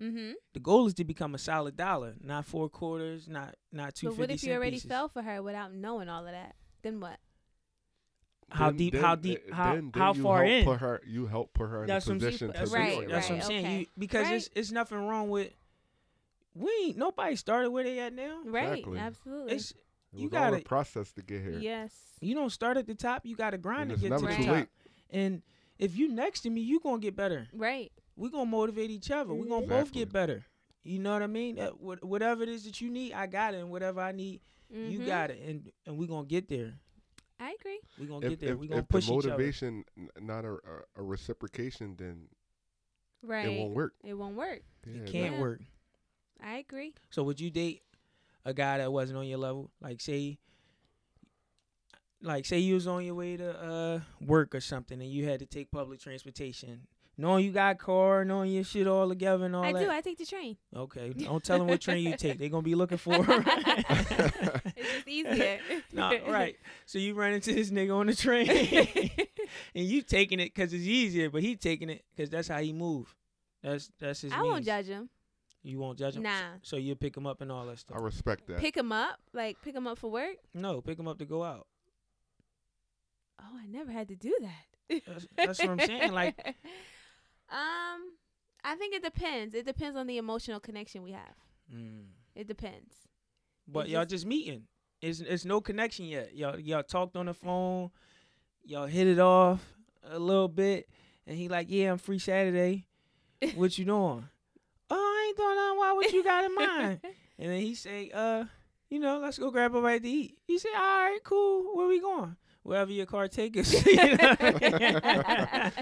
mm-hmm. 0.00 0.32
The 0.52 0.60
goal 0.60 0.86
is 0.86 0.94
to 0.94 1.04
become 1.04 1.34
a 1.34 1.38
solid 1.38 1.76
dollar, 1.76 2.14
not 2.20 2.44
four 2.44 2.68
quarters, 2.68 3.26
not 3.28 3.54
not 3.72 3.94
two 3.94 4.08
But 4.10 4.18
what 4.18 4.30
if 4.30 4.42
you 4.44 4.52
already 4.52 4.76
pieces. 4.76 4.88
fell 4.90 5.08
for 5.08 5.22
her 5.22 5.42
without 5.42 5.72
knowing 5.74 6.08
all 6.08 6.26
of 6.26 6.32
that? 6.32 6.54
Then 6.82 7.00
what? 7.00 7.18
How 8.54 8.66
Then- 8.68 8.76
deep- 8.76 8.92
then- 8.92 9.02
how 9.02 9.14
deep- 9.16 9.42
uh, 9.50 9.54
how- 9.54 9.74
then- 9.74 9.90
then 9.92 10.00
how 10.00 10.12
you 10.14 10.22
far 10.22 10.44
help 10.44 10.48
in? 10.50 10.64
Put 10.64 10.80
her, 10.80 11.02
you 11.04 11.26
help 11.26 11.52
put 11.54 11.66
her 11.70 11.80
in 11.82 11.86
That's 11.88 12.06
a 12.06 12.10
what 12.10 12.14
I'm 12.14 12.20
saying. 12.20 12.30
position 12.32 12.52
to 12.52 12.58
That's, 12.58 12.70
be 12.70 12.76
Right, 12.78 13.08
that's 13.08 13.28
what 13.28 13.34
I'm 13.36 13.42
saying. 13.42 13.64
okay. 13.66 13.78
You, 13.80 13.86
because 13.98 14.26
Right. 14.26 14.34
it's 14.36 14.50
it's 14.54 14.70
nothing 14.72 14.98
wrong 14.98 15.28
with. 15.28 15.52
We 16.54 16.70
ain't 16.84 16.96
nobody 16.96 17.34
started 17.36 17.70
where 17.70 17.82
they 17.84 17.98
at 17.98 18.12
now. 18.12 18.42
Right, 18.44 18.78
Exactly. 18.78 18.98
absolutely. 18.98 19.52
It's 19.54 19.70
It 19.72 19.76
you 20.12 20.28
gotta- 20.28 20.58
a 20.58 20.60
process 20.62 21.12
to 21.14 21.22
get 21.22 21.42
here. 21.42 21.58
yes. 21.58 21.92
you 22.20 22.34
don't 22.34 22.50
start 22.50 22.76
at 22.76 22.86
the 22.86 22.94
top. 22.94 23.26
You 23.26 23.34
got 23.36 23.50
to 23.50 23.58
grind 23.58 23.90
And 23.90 24.00
to 24.00 24.08
get 24.08 24.18
to 24.18 24.24
the 24.26 24.44
top. 24.44 24.68
And 25.10 25.42
if 25.78 25.96
you 25.96 26.08
next 26.08 26.40
to 26.42 26.50
me, 26.50 26.60
you 26.60 26.78
gonna 26.80 27.00
get 27.00 27.16
better. 27.16 27.48
Right. 27.52 27.90
We 28.16 28.30
gonna 28.30 28.46
motivate 28.46 28.90
each 28.90 29.10
other. 29.10 29.34
We 29.34 29.48
gonna 29.48 29.66
both 29.66 29.90
get 29.92 30.12
better. 30.12 30.44
You 30.84 31.00
know 31.00 31.12
what 31.12 31.22
I 31.22 31.26
mean? 31.26 31.58
Uh, 31.58 31.72
wha- 31.80 31.96
whatever 32.02 32.44
it 32.44 32.48
is 32.48 32.64
that 32.64 32.80
you 32.80 32.88
need, 32.88 33.12
I 33.14 33.26
got 33.26 33.54
it. 33.54 33.58
And 33.58 33.70
whatever 33.70 34.00
I 34.00 34.12
need, 34.12 34.40
you 34.70 35.00
Mhm. 35.00 35.06
got 35.06 35.30
it. 35.30 35.40
And 35.46 35.72
and 35.86 35.98
we 35.98 36.06
gonna 36.06 36.26
get 36.26 36.48
there. 36.48 36.74
I 37.40 37.54
agree. 37.60 37.80
We're 37.98 38.06
gonna 38.06 38.26
If, 38.26 38.30
get 38.30 38.40
there. 38.40 38.52
if, 38.52 38.58
we 38.58 38.68
gonna 38.68 38.80
if 38.80 38.88
push 38.88 39.06
the 39.06 39.12
each 39.12 39.18
other. 39.26 39.28
motivation 39.30 39.84
n- 39.98 40.08
not 40.20 40.44
a, 40.44 40.52
a, 40.52 40.80
a 40.96 41.02
reciprocation, 41.02 41.96
then 41.96 42.28
Right. 43.22 43.46
it 43.46 43.58
won't 43.58 43.74
work. 43.74 43.94
It 44.04 44.14
won't 44.14 44.36
work. 44.36 44.62
Yeah, 44.86 45.02
It 45.02 45.06
can't 45.06 45.34
Yeah. 45.34 45.40
work. 45.40 45.60
I 46.42 46.58
agree. 46.58 46.94
So 47.10 47.22
would 47.24 47.40
you 47.40 47.50
date 47.50 47.82
a 48.44 48.52
guy 48.54 48.78
that 48.78 48.92
wasn't 48.92 49.18
on 49.18 49.26
your 49.26 49.38
level? 49.38 49.70
Like 49.80 50.00
say 50.00 50.38
like 52.22 52.46
say 52.46 52.58
you 52.58 52.74
was 52.74 52.86
on 52.86 53.04
your 53.04 53.14
way 53.14 53.36
to 53.36 53.60
uh 53.62 54.00
work 54.20 54.54
or 54.54 54.60
something 54.60 55.00
and 55.00 55.10
you 55.10 55.26
had 55.28 55.40
to 55.40 55.46
take 55.46 55.70
public 55.70 56.00
transportation. 56.00 56.86
Knowing 57.16 57.44
you 57.44 57.52
got 57.52 57.78
car, 57.78 58.24
knowing 58.24 58.50
your 58.50 58.64
shit 58.64 58.86
all 58.86 59.08
together 59.08 59.46
and 59.46 59.56
all 59.56 59.64
I 59.64 59.72
that. 59.72 59.78
I 59.78 59.84
do. 59.84 59.90
I 59.90 60.00
take 60.00 60.18
the 60.18 60.26
train. 60.26 60.56
Okay, 60.74 61.12
don't 61.12 61.42
tell 61.42 61.58
them 61.58 61.68
what 61.68 61.80
train 61.80 62.04
you 62.04 62.16
take. 62.16 62.38
They're 62.38 62.48
gonna 62.48 62.62
be 62.62 62.74
looking 62.74 62.98
for. 62.98 63.14
It's 64.76 64.92
just 64.92 65.08
easier. 65.08 65.60
no, 65.92 66.10
right. 66.28 66.56
So 66.86 66.98
you 66.98 67.14
run 67.14 67.32
into 67.32 67.52
this 67.54 67.70
nigga 67.70 67.94
on 67.96 68.06
the 68.06 68.14
train, 68.14 68.48
and 69.74 69.84
you 69.84 70.02
taking 70.02 70.40
it 70.40 70.52
because 70.54 70.72
it's 70.72 70.84
easier, 70.84 71.30
but 71.30 71.42
he 71.42 71.56
taking 71.56 71.90
it 71.90 72.04
because 72.14 72.28
that's 72.28 72.48
how 72.48 72.58
he 72.58 72.72
move. 72.72 73.14
That's 73.62 73.90
that's 73.98 74.22
his. 74.22 74.32
I 74.32 74.42
won't 74.42 74.64
judge 74.64 74.86
him. 74.86 75.08
You 75.62 75.78
won't 75.78 75.98
judge 75.98 76.16
him. 76.16 76.24
Nah. 76.24 76.58
So 76.62 76.76
you 76.76 76.94
pick 76.94 77.16
him 77.16 77.26
up 77.26 77.40
and 77.40 77.50
all 77.50 77.64
that 77.66 77.78
stuff. 77.78 77.96
I 77.96 78.00
respect 78.00 78.46
that. 78.48 78.58
Pick 78.58 78.76
him 78.76 78.92
up, 78.92 79.18
like 79.32 79.56
pick 79.62 79.74
him 79.74 79.86
up 79.86 79.98
for 79.98 80.10
work. 80.10 80.36
No, 80.52 80.80
pick 80.80 80.98
him 80.98 81.08
up 81.08 81.18
to 81.18 81.24
go 81.24 81.42
out. 81.42 81.66
Oh, 83.40 83.58
I 83.62 83.66
never 83.66 83.90
had 83.90 84.08
to 84.08 84.16
do 84.16 84.34
that. 84.40 85.02
That's, 85.06 85.26
that's 85.36 85.58
what 85.60 85.70
I'm 85.70 85.80
saying. 85.80 86.12
Like, 86.12 86.56
um, 87.54 88.00
I 88.64 88.74
think 88.76 88.94
it 88.94 89.02
depends. 89.02 89.54
It 89.54 89.64
depends 89.66 89.96
on 89.96 90.06
the 90.06 90.18
emotional 90.18 90.60
connection 90.60 91.02
we 91.02 91.12
have. 91.12 91.34
mm. 91.74 92.04
It 92.34 92.48
depends. 92.48 92.94
but 93.68 93.86
It 93.86 93.90
y'all 93.92 94.02
just- 94.02 94.10
just 94.10 94.26
meeting. 94.26 94.64
It's 95.00 95.20
it's 95.20 95.44
no 95.44 95.60
connection 95.60 96.06
yet. 96.06 96.34
Y'all 96.34 96.58
y'all 96.58 96.82
talked 96.82 97.16
on 97.16 97.26
the 97.26 97.34
phone. 97.34 97.90
Y'all 98.64 98.86
hit 98.86 99.06
it 99.06 99.18
off 99.18 99.60
a 100.02 100.18
little 100.18 100.48
bit, 100.48 100.88
and 101.26 101.36
he 101.36 101.48
like, 101.48 101.66
yeah, 101.70 101.92
I'm 101.92 101.98
free 101.98 102.18
Saturday. 102.18 102.86
What 103.54 103.76
you 103.76 103.84
doing? 103.84 104.24
oh, 104.90 104.94
I 104.96 105.26
ain't 105.28 105.36
doing 105.36 105.56
nothing. 105.56 105.78
Why? 105.78 105.92
What 105.92 106.12
you 106.12 106.24
got 106.24 106.44
in 106.44 106.54
mind? 106.56 107.00
And 107.38 107.50
then 107.50 107.60
he 107.60 107.74
say, 107.74 108.10
uh, 108.14 108.44
you 108.88 108.98
know, 108.98 109.18
let's 109.18 109.38
go 109.38 109.50
grab 109.50 109.74
a 109.74 109.82
bite 109.82 110.02
to 110.02 110.08
eat. 110.08 110.38
He 110.46 110.56
say, 110.58 110.70
all 110.74 110.80
right, 110.80 111.18
cool. 111.24 111.76
Where 111.76 111.86
we 111.86 112.00
going? 112.00 112.36
Wherever 112.64 112.90
your 112.90 113.06
car 113.06 113.28
take 113.28 113.56
us. 113.58 113.72
You 113.86 113.96
know 113.96 114.16
I 114.40 115.72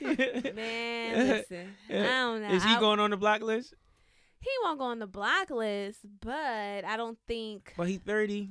mean? 0.00 0.54
Man, 0.54 1.28
listen. 1.28 1.74
I 1.88 1.92
don't 1.92 2.42
know. 2.42 2.48
Is 2.50 2.62
he 2.62 2.74
I- 2.74 2.80
going 2.80 3.00
on 3.00 3.10
the 3.10 3.16
block 3.16 3.40
list? 3.40 3.74
He 4.38 4.50
won't 4.64 4.78
go 4.78 4.86
on 4.86 4.98
the 4.98 5.06
block 5.06 5.50
list, 5.50 6.00
but 6.20 6.84
I 6.84 6.96
don't 6.96 7.16
think. 7.28 7.74
But 7.76 7.88
he 7.88 7.96
30 7.96 8.50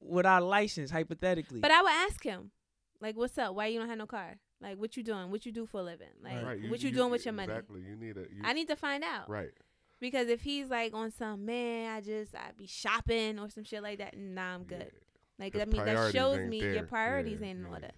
without 0.00 0.42
a 0.42 0.44
license, 0.44 0.90
hypothetically. 0.90 1.60
But 1.60 1.70
I 1.70 1.80
would 1.80 1.90
ask 1.90 2.22
him, 2.22 2.50
like, 3.00 3.16
"What's 3.16 3.38
up? 3.38 3.54
Why 3.54 3.68
you 3.68 3.78
don't 3.80 3.88
have 3.88 3.98
no 3.98 4.06
car? 4.06 4.36
Like, 4.60 4.78
what 4.78 4.94
you 4.96 5.02
doing? 5.02 5.30
What 5.30 5.46
you 5.46 5.50
do 5.50 5.64
for 5.64 5.80
a 5.80 5.82
living? 5.82 6.08
Like, 6.22 6.44
right. 6.44 6.70
what 6.70 6.82
you, 6.82 6.90
doing 6.92 7.10
with 7.10 7.24
your 7.24 7.32
money? 7.32 7.50
Exactly. 7.50 7.80
You 7.80 7.96
need 7.96 8.18
a. 8.18 8.20
You, 8.20 8.42
I 8.44 8.52
need 8.52 8.68
to 8.68 8.76
find 8.76 9.02
out 9.02 9.28
right. 9.28 9.52
because 10.00 10.28
if 10.28 10.42
he's 10.42 10.68
like 10.68 10.92
on 10.92 11.10
some 11.10 11.46
man, 11.46 11.96
I 11.96 12.02
just 12.02 12.34
I 12.34 12.50
be 12.56 12.66
shopping 12.66 13.38
or 13.38 13.48
some 13.48 13.64
shit 13.64 13.82
like 13.82 13.98
that. 13.98 14.16
Nah, 14.16 14.54
I'm 14.54 14.64
good. 14.64 14.92
Like 15.38 15.54
His 15.54 15.62
I 15.62 15.64
mean, 15.66 15.84
that 15.84 16.12
shows 16.12 16.38
me 16.48 16.60
there. 16.60 16.74
your 16.74 16.84
priorities 16.84 17.40
Yeah, 17.40 17.48
ain't 17.48 17.58
in 17.60 17.64
yeah. 17.66 17.70
order. 17.72 17.90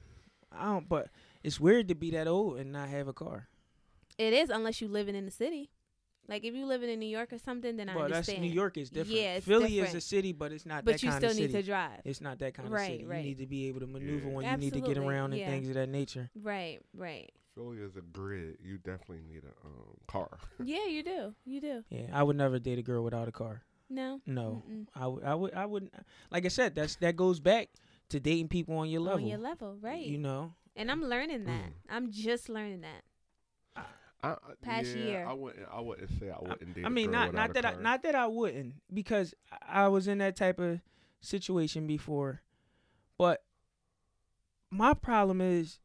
I 0.52 0.64
don't. 0.66 0.88
But 0.88 1.08
it's 1.42 1.58
weird 1.60 1.88
to 1.88 1.94
be 1.94 2.10
that 2.12 2.26
old 2.28 2.58
and 2.58 2.72
not 2.72 2.88
have 2.88 3.08
a 3.08 3.12
car. 3.12 3.48
It 4.18 4.32
is 4.32 4.50
unless 4.50 4.80
you 4.80 4.88
living 4.88 5.14
in 5.16 5.24
the 5.24 5.30
city. 5.30 5.70
Like 6.26 6.44
if 6.44 6.54
you 6.54 6.64
living 6.64 6.88
in 6.88 7.00
New 7.00 7.08
York 7.08 7.32
or 7.34 7.38
something, 7.38 7.76
then 7.76 7.88
I 7.90 7.94
Well, 7.96 8.04
that's 8.04 8.28
understand. 8.28 8.42
New 8.42 8.50
York 8.52 8.78
is 8.78 8.88
different. 8.88 9.18
Yeah, 9.20 9.34
it's 9.34 9.46
Philly 9.46 9.78
is 9.78 9.94
a 9.94 10.00
city, 10.00 10.32
but 10.32 10.52
it's 10.52 10.64
not 10.64 10.84
but 10.84 10.92
that 10.92 11.02
you 11.02 11.10
kind 11.10 11.20
still 11.20 11.30
of 11.32 11.36
need 11.36 11.50
city. 11.50 11.62
to 11.62 11.62
drive. 11.62 12.00
It's 12.04 12.20
not 12.22 12.38
that 12.38 12.54
kind 12.54 12.72
of 12.72 12.78
city. 12.80 13.04
right. 13.04 13.18
You 13.18 13.24
need 13.30 13.38
to 13.38 13.46
be 13.46 13.68
able 13.68 13.80
to 13.80 13.86
maneuver 13.86 14.28
Yeah. 14.28 14.34
when 14.34 14.50
you 14.50 14.56
need 14.56 14.72
to 14.72 14.80
get 14.80 14.96
around 14.96 15.32
and 15.32 15.40
yeah. 15.40 15.48
things 15.50 15.68
of 15.68 15.74
that 15.74 15.88
nature. 15.90 16.30
Right, 16.40 16.80
right. 16.96 17.30
Philly 17.54 17.76
is 17.78 17.96
a 17.96 18.00
grid. 18.00 18.56
You 18.64 18.78
definitely 18.78 19.20
need 19.28 19.42
a 19.44 19.66
um, 19.66 19.96
car. 20.08 20.38
Yeah, 20.62 20.86
you 20.86 21.02
do. 21.02 21.34
You 21.44 21.60
do. 21.60 21.84
Yeah, 21.90 22.06
I 22.12 22.22
would 22.22 22.36
never 22.36 22.58
date 22.58 22.78
a 22.78 22.82
girl 22.82 23.04
without 23.04 23.28
a 23.28 23.32
car. 23.32 23.62
No. 23.90 24.20
No, 24.26 24.62
Mm-mm. 24.68 24.86
I 24.94 25.06
would. 25.06 25.24
I 25.24 25.34
would. 25.34 25.54
I 25.54 25.66
wouldn't. 25.66 25.94
Like 26.30 26.44
I 26.44 26.48
said, 26.48 26.74
that's 26.74 26.96
that 26.96 27.16
goes 27.16 27.38
back 27.40 27.68
to 28.08 28.18
dating 28.20 28.48
people 28.48 28.76
on 28.76 28.88
your 28.88 29.00
level. 29.02 29.20
On 29.20 29.26
your 29.26 29.38
level, 29.38 29.76
right? 29.80 30.04
You 30.04 30.18
know. 30.18 30.52
and 30.76 30.90
I'm 30.90 31.02
learning 31.02 31.44
that. 31.44 31.66
Mm. 31.66 31.72
I'm 31.90 32.10
just 32.10 32.48
learning 32.48 32.80
that. 32.82 33.02
I, 34.22 34.28
I- 34.30 34.36
Past 34.62 34.96
yeah, 34.96 35.04
year. 35.04 35.26
I 35.28 35.32
wouldn't. 35.34 35.66
I 35.70 35.80
wouldn't 35.80 36.10
say 36.18 36.30
I 36.30 36.38
wouldn't 36.40 36.74
date. 36.74 36.84
I 36.84 36.88
a 36.88 36.90
mean, 36.90 37.10
girl 37.10 37.12
not 37.26 37.34
not 37.34 37.54
that 37.54 37.64
I 37.66 37.74
not 37.74 38.02
that 38.02 38.14
I 38.14 38.26
wouldn't 38.26 38.74
because 38.92 39.34
I 39.52 39.84
I 39.84 39.88
was 39.88 40.08
in 40.08 40.18
that 40.18 40.34
type 40.36 40.58
of 40.58 40.80
situation 41.20 41.86
before, 41.86 42.40
but 43.18 43.42
my 44.70 44.94
problem 44.94 45.40
is 45.40 45.78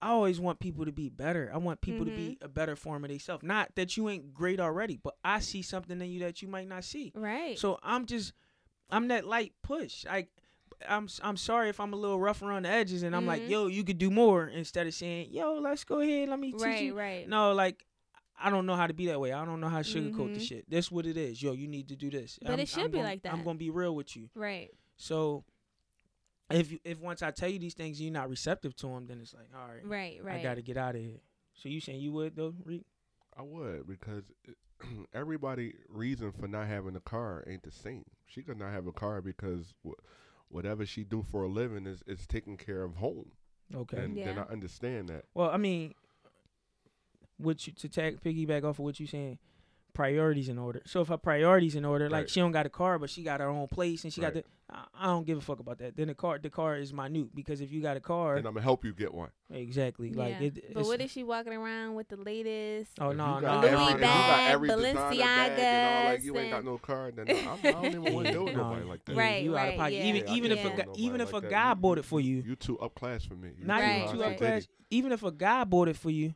I 0.00 0.10
always 0.10 0.38
want 0.38 0.60
people 0.60 0.84
to 0.84 0.92
be 0.92 1.08
better. 1.08 1.50
I 1.52 1.56
want 1.58 1.80
people 1.80 2.04
to 2.04 2.10
be 2.12 2.28
Mm-hmm. 2.36 2.44
a 2.44 2.48
better 2.48 2.76
form 2.76 3.04
of 3.04 3.10
themselves. 3.10 3.42
Not 3.42 3.74
that 3.74 3.96
you 3.96 4.08
ain't 4.08 4.32
great 4.32 4.60
already, 4.60 4.96
but 5.02 5.16
I 5.24 5.40
see 5.40 5.62
something 5.62 6.00
in 6.00 6.08
you 6.10 6.20
that 6.20 6.40
you 6.40 6.48
might 6.48 6.68
not 6.68 6.84
see. 6.84 7.12
Right. 7.14 7.58
So 7.58 7.78
I'm 7.82 8.06
just 8.06 8.32
I'm 8.90 9.08
that 9.08 9.26
light 9.26 9.52
push. 9.62 10.04
Like 10.04 10.28
I'm 10.88 11.08
I'm 11.22 11.36
sorry 11.36 11.68
if 11.68 11.80
I'm 11.80 11.92
a 11.92 11.96
little 11.96 12.20
rough 12.20 12.42
around 12.42 12.64
the 12.64 12.68
edges 12.70 13.02
and 13.02 13.16
I'm 13.16 13.26
like, 13.26 13.42
Mhm. 13.42 13.48
yo, 13.48 13.66
you 13.66 13.82
could 13.82 13.98
do 13.98 14.10
more 14.10 14.46
instead 14.46 14.86
of 14.86 14.94
saying, 14.94 15.30
yo, 15.32 15.54
let's 15.54 15.82
go 15.84 16.00
ahead, 16.00 16.28
let 16.28 16.38
me 16.38 16.52
teach 16.52 16.60
right, 16.62 16.82
you. 16.84 16.96
right. 16.96 17.28
No, 17.28 17.52
like 17.52 17.84
I 18.40 18.50
don't 18.50 18.66
know 18.66 18.76
how 18.76 18.86
to 18.86 18.94
be 18.94 19.06
that 19.06 19.18
way. 19.18 19.32
I 19.32 19.44
don't 19.44 19.60
know 19.60 19.68
how 19.68 19.82
to 19.82 19.84
sugarcoat 19.84 20.34
the 20.34 20.38
Mhm. 20.40 20.46
shit. 20.48 20.70
That's 20.70 20.92
what 20.92 21.06
it 21.06 21.16
is. 21.16 21.42
Yo, 21.42 21.54
you 21.54 21.66
need 21.66 21.88
to 21.88 21.96
do 21.96 22.08
this. 22.08 22.38
But 22.40 22.50
I'm- 22.52 22.60
it 22.60 22.68
should 22.68 22.84
I'm 22.84 22.90
be 22.92 22.98
gon- 22.98 23.04
like 23.04 23.22
that. 23.22 23.32
I'm 23.32 23.42
gonna 23.42 23.58
be 23.58 23.70
real 23.70 23.96
with 23.96 24.14
you. 24.16 24.30
Right. 24.36 24.70
So 24.96 25.44
if 26.50 26.72
you, 26.72 26.78
if 26.84 26.98
once 27.00 27.22
I 27.22 27.30
tell 27.30 27.48
you 27.48 27.58
these 27.58 27.74
things, 27.74 28.00
you're 28.00 28.12
not 28.12 28.28
receptive 28.30 28.74
to 28.76 28.86
them, 28.88 29.06
then 29.06 29.20
it's 29.20 29.34
like, 29.34 29.48
all 29.54 29.68
right, 29.68 29.84
Right, 29.84 30.18
right. 30.24 30.40
I 30.40 30.42
got 30.42 30.54
to 30.56 30.62
get 30.62 30.76
out 30.76 30.94
of 30.94 31.00
here. 31.02 31.20
So 31.54 31.68
you 31.68 31.80
saying 31.80 32.00
you 32.00 32.12
would 32.12 32.36
though, 32.36 32.54
Reek? 32.64 32.84
I 33.36 33.42
would 33.42 33.86
because 33.86 34.24
everybody 35.14 35.74
reason 35.88 36.32
for 36.32 36.48
not 36.48 36.66
having 36.66 36.96
a 36.96 37.00
car 37.00 37.44
ain't 37.46 37.62
the 37.64 37.70
same. 37.72 38.04
She 38.26 38.42
could 38.42 38.58
not 38.58 38.72
have 38.72 38.86
a 38.86 38.92
car 38.92 39.20
because 39.20 39.74
wh- 39.86 40.00
whatever 40.48 40.86
she 40.86 41.04
do 41.04 41.22
for 41.30 41.42
a 41.44 41.48
living 41.48 41.86
is 41.86 42.02
is 42.06 42.26
taking 42.26 42.56
care 42.56 42.82
of 42.82 42.96
home, 42.96 43.32
Okay. 43.74 43.98
and 43.98 44.16
then 44.16 44.38
I 44.38 44.42
understand 44.52 45.08
that. 45.08 45.24
Well, 45.34 45.50
I 45.50 45.56
mean, 45.56 45.94
what 47.36 47.66
you 47.66 47.72
to 47.74 47.88
tag 47.88 48.20
piggyback 48.22 48.64
off 48.64 48.78
of 48.78 48.80
what 48.80 48.98
you 49.00 49.06
saying, 49.06 49.38
priorities 50.02 50.48
in 50.48 50.58
order. 50.58 50.80
So 50.86 51.00
if 51.00 51.08
her 51.08 51.16
priorities 51.18 51.74
in 51.74 51.84
order, 51.84 52.08
like 52.08 52.20
Right. 52.22 52.30
she 52.30 52.38
don't 52.40 52.52
got 52.52 52.66
a 52.66 52.70
car, 52.70 52.98
but 53.00 53.10
she 53.10 53.22
got 53.24 53.40
her 53.40 53.48
own 53.48 53.66
place 53.66 54.04
and 54.04 54.12
she 54.12 54.20
got 54.20 54.34
the, 54.34 54.44
I, 54.70 54.84
I 54.96 55.06
don't 55.06 55.26
give 55.26 55.38
a 55.38 55.40
fuck 55.40 55.58
about 55.58 55.78
that. 55.78 55.96
Then 55.96 56.06
the 56.06 56.14
car, 56.14 56.38
the 56.38 56.50
car 56.50 56.76
is 56.76 56.92
minute 56.92 57.34
because 57.34 57.60
if 57.60 57.72
you 57.72 57.80
got 57.82 57.96
a 57.96 58.00
car, 58.00 58.36
And 58.36 58.46
I'm 58.46 58.54
gonna 58.54 58.62
help 58.62 58.84
you 58.84 58.92
get 58.94 59.12
one. 59.12 59.30
exactly, 59.50 60.12
like 60.12 60.40
it. 60.40 60.54
but 60.54 60.70
it's- 60.70 60.86
what 60.86 61.00
if 61.00 61.10
she 61.10 61.24
walking 61.24 61.52
around 61.52 61.96
with 61.96 62.08
the 62.08 62.16
latest? 62.16 62.92
Oh 63.00 63.10
no, 63.10 63.40
no, 63.40 63.60
Louis 63.60 63.70
every, 63.70 63.84
if 63.86 63.94
you 63.94 63.98
got 63.98 64.00
bag, 64.00 64.52
every 64.52 64.68
designer 64.68 64.94
bag 65.18 65.58
and 65.58 65.96
all, 66.06 66.12
like 66.12 66.22
you 66.22 66.38
ain't 66.38 66.50
got 66.52 66.64
no 66.64 66.78
car, 66.78 67.10
then 67.10 67.26
I, 67.30 67.68
I 67.68 67.72
don't 67.72 67.86
even 67.86 68.14
want 68.14 68.26
to 68.26 68.32
deal 68.36 68.44
with 68.44 68.54
nobody 68.56 68.84
like 68.84 69.04
that. 69.06 69.16
Right, 69.16 69.42
you 69.42 69.56
out 69.56 69.68
of 69.70 69.74
pocket. 69.76 69.94
yeah. 69.94 70.04
Even 70.04 70.22
Yeah, 70.26 70.34
even 70.34 70.50
can't 70.50 70.60
if 70.60 70.64
a 70.64 70.68
deal 70.68 70.70
guy, 70.70 70.76
with 70.76 70.86
nobody 70.86 71.02
even 71.06 71.20
if 71.22 71.30
a 71.32 71.34
like 71.36 71.42
that. 71.42 71.50
guy 71.50 71.74
bought 71.74 71.98
it 71.98 72.04
for 72.04 72.20
you, 72.20 72.36
You 72.46 72.54
too 72.56 72.78
up 72.78 72.94
class 72.94 73.24
for 73.24 73.34
me. 73.34 73.50
You 73.58 73.66
not 73.66 73.80
Right, 73.80 74.02
even 74.04 74.14
too 74.14 74.22
right. 74.22 74.32
up 74.32 74.38
class. 74.38 74.68
Even 74.90 75.10
if 75.12 75.22
a 75.24 75.32
guy 75.32 75.64
bought 75.64 75.88
it 75.88 75.96
for 75.96 76.10
you, 76.10 76.34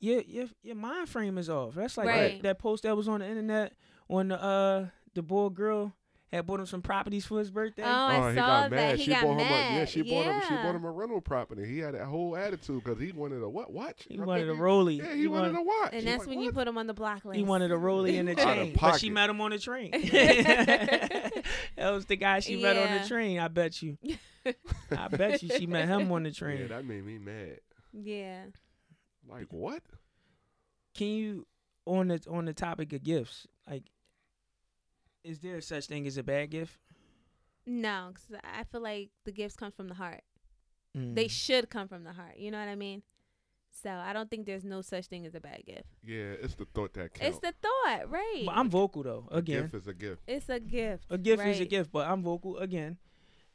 your 0.00 0.20
your 0.22 0.46
your 0.62 0.76
mind 0.76 1.08
frame 1.08 1.38
is 1.38 1.48
off. 1.50 1.74
That's 1.74 1.96
like 1.96 2.06
Right. 2.08 2.32
that, 2.34 2.42
that 2.42 2.58
post 2.58 2.82
that 2.84 2.96
was 2.96 3.08
on 3.08 3.20
the 3.20 3.26
internet 3.28 3.72
when 4.06 4.28
the 4.28 4.42
uh 4.42 4.86
the 5.14 5.22
boy 5.22 5.48
girl 5.48 5.92
had 6.32 6.44
bought 6.44 6.58
him 6.58 6.66
some 6.66 6.82
properties 6.82 7.24
for 7.24 7.38
his 7.38 7.52
birthday. 7.52 7.84
Oh, 7.84 7.88
I 7.88 8.30
he 8.30 8.36
saw 8.36 8.46
got 8.62 8.70
mad. 8.72 8.96
He 8.98 9.04
she 9.04 9.10
got 9.12 9.22
bought 9.22 9.36
mad. 9.36 9.46
him 9.46 9.76
a 9.76 9.78
yeah. 9.78 9.84
She 9.84 10.02
bought 10.02 10.24
him. 10.24 10.42
She 10.48 10.54
bought 10.56 10.74
him 10.74 10.84
a 10.84 10.90
rental 10.90 11.20
property. 11.20 11.64
He 11.66 11.78
had 11.78 11.94
a 11.94 12.04
whole 12.04 12.36
attitude 12.36 12.82
because 12.82 13.00
he 13.00 13.12
wanted 13.12 13.42
a 13.42 13.48
what 13.48 13.72
watch. 13.72 14.04
he 14.08 14.18
I 14.18 14.24
wanted 14.24 14.48
a 14.48 14.52
think 14.52 14.60
rollie. 14.60 14.98
Yeah, 14.98 15.14
he, 15.14 15.28
wanted, 15.28 15.54
a 15.54 15.62
watch. 15.62 15.90
And 15.92 16.00
He 16.02 16.06
that's 16.10 16.20
like, 16.26 16.28
when 16.28 16.40
you 16.40 16.50
put 16.50 16.66
him 16.66 16.76
on 16.78 16.88
the 16.88 16.94
block 16.94 17.24
list. 17.24 17.36
He 17.36 17.44
wanted 17.44 17.70
a 17.70 17.76
rollie 17.76 18.14
in 18.14 18.26
the 18.26 18.32
Out 18.32 18.38
chain, 18.56 18.76
but 18.78 18.98
she 18.98 19.08
met 19.08 19.30
him 19.30 19.40
on 19.40 19.52
the 19.52 19.58
train. 19.58 19.92
that 19.92 21.42
was 21.78 22.06
the 22.06 22.16
guy 22.16 22.40
she 22.40 22.60
met 22.60 22.76
on 22.76 23.00
the 23.02 23.08
train. 23.08 23.38
I 23.38 23.48
bet 23.48 23.80
you. 23.82 23.96
I 24.96 25.08
bet 25.08 25.42
you 25.42 25.48
she 25.56 25.66
met 25.66 25.88
him 25.88 26.10
on 26.10 26.24
the 26.24 26.32
train. 26.32 26.60
Yeah, 26.62 26.66
that 26.68 26.84
made 26.84 27.04
me 27.04 27.18
mad. 27.18 27.60
Yeah. 27.92 28.46
Like 29.28 29.46
what? 29.52 29.82
can 30.94 31.08
you 31.08 31.46
on 31.84 32.08
the 32.08 32.20
on 32.30 32.46
the 32.46 32.54
topic 32.54 32.90
of 32.94 33.02
gifts 33.02 33.46
like 33.68 33.84
is 35.24 35.40
there 35.40 35.60
such 35.60 35.86
thing 35.86 36.06
as 36.06 36.16
a 36.16 36.22
bad 36.22 36.50
gift 36.50 36.78
No, 37.66 38.12
'cause 38.14 38.38
I 38.44 38.64
feel 38.64 38.80
like 38.80 39.10
the 39.24 39.32
gifts 39.32 39.56
come 39.56 39.72
from 39.72 39.88
the 39.88 39.94
heart. 39.94 40.22
Mm. 40.96 41.14
They 41.16 41.26
should 41.28 41.68
come 41.68 41.88
from 41.88 42.04
the 42.04 42.12
heart. 42.12 42.36
You 42.38 42.50
know 42.52 42.58
what 42.60 42.68
I 42.68 42.76
mean? 42.76 43.02
So 43.82 43.90
I 43.90 44.12
don't 44.12 44.30
think 44.30 44.46
there's 44.46 44.64
no 44.64 44.80
such 44.82 45.06
thing 45.08 45.26
as 45.26 45.34
a 45.34 45.40
bad 45.40 45.66
gift. 45.66 45.84
Yeah, 46.04 46.32
it's 46.40 46.54
the 46.54 46.64
thought 46.64 46.94
that 46.94 47.12
counts. 47.12 47.36
It's 47.36 47.46
the 47.46 47.52
thought, 47.60 48.08
right? 48.10 48.44
but 48.46 48.56
i'm 48.56 48.70
vocal 48.70 49.02
though 49.02 49.28
a 49.30 49.38
again 49.38 49.62
gift 49.62 49.74
is 49.74 49.86
a 49.88 49.94
gift. 49.94 50.22
it's 50.26 50.48
a 50.48 50.60
gift. 50.60 51.04
a 51.10 51.18
gift 51.18 51.44
is 51.44 51.60
a 51.60 51.66
gift 51.66 51.90
but 51.92 52.06
i'm 52.06 52.22
vocal 52.22 52.56
again 52.58 52.96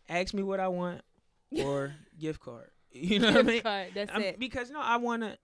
ask 0.10 0.34
me 0.34 0.44
what 0.44 0.60
i 0.60 0.68
want 0.68 1.02
or 1.64 1.96
gift 2.20 2.40
card 2.40 2.70
you 2.92 3.18
know 3.20 3.28
what 3.28 3.38
i 3.38 3.42
Gift 3.42 3.48
mean 3.48 3.62
card, 3.64 3.88
That's 3.96 4.12
I'm- 4.12 4.22
it. 4.22 4.40
because 4.40 4.70
no 4.70 4.80
i 4.82 4.98
want 4.98 5.24
to 5.24 5.38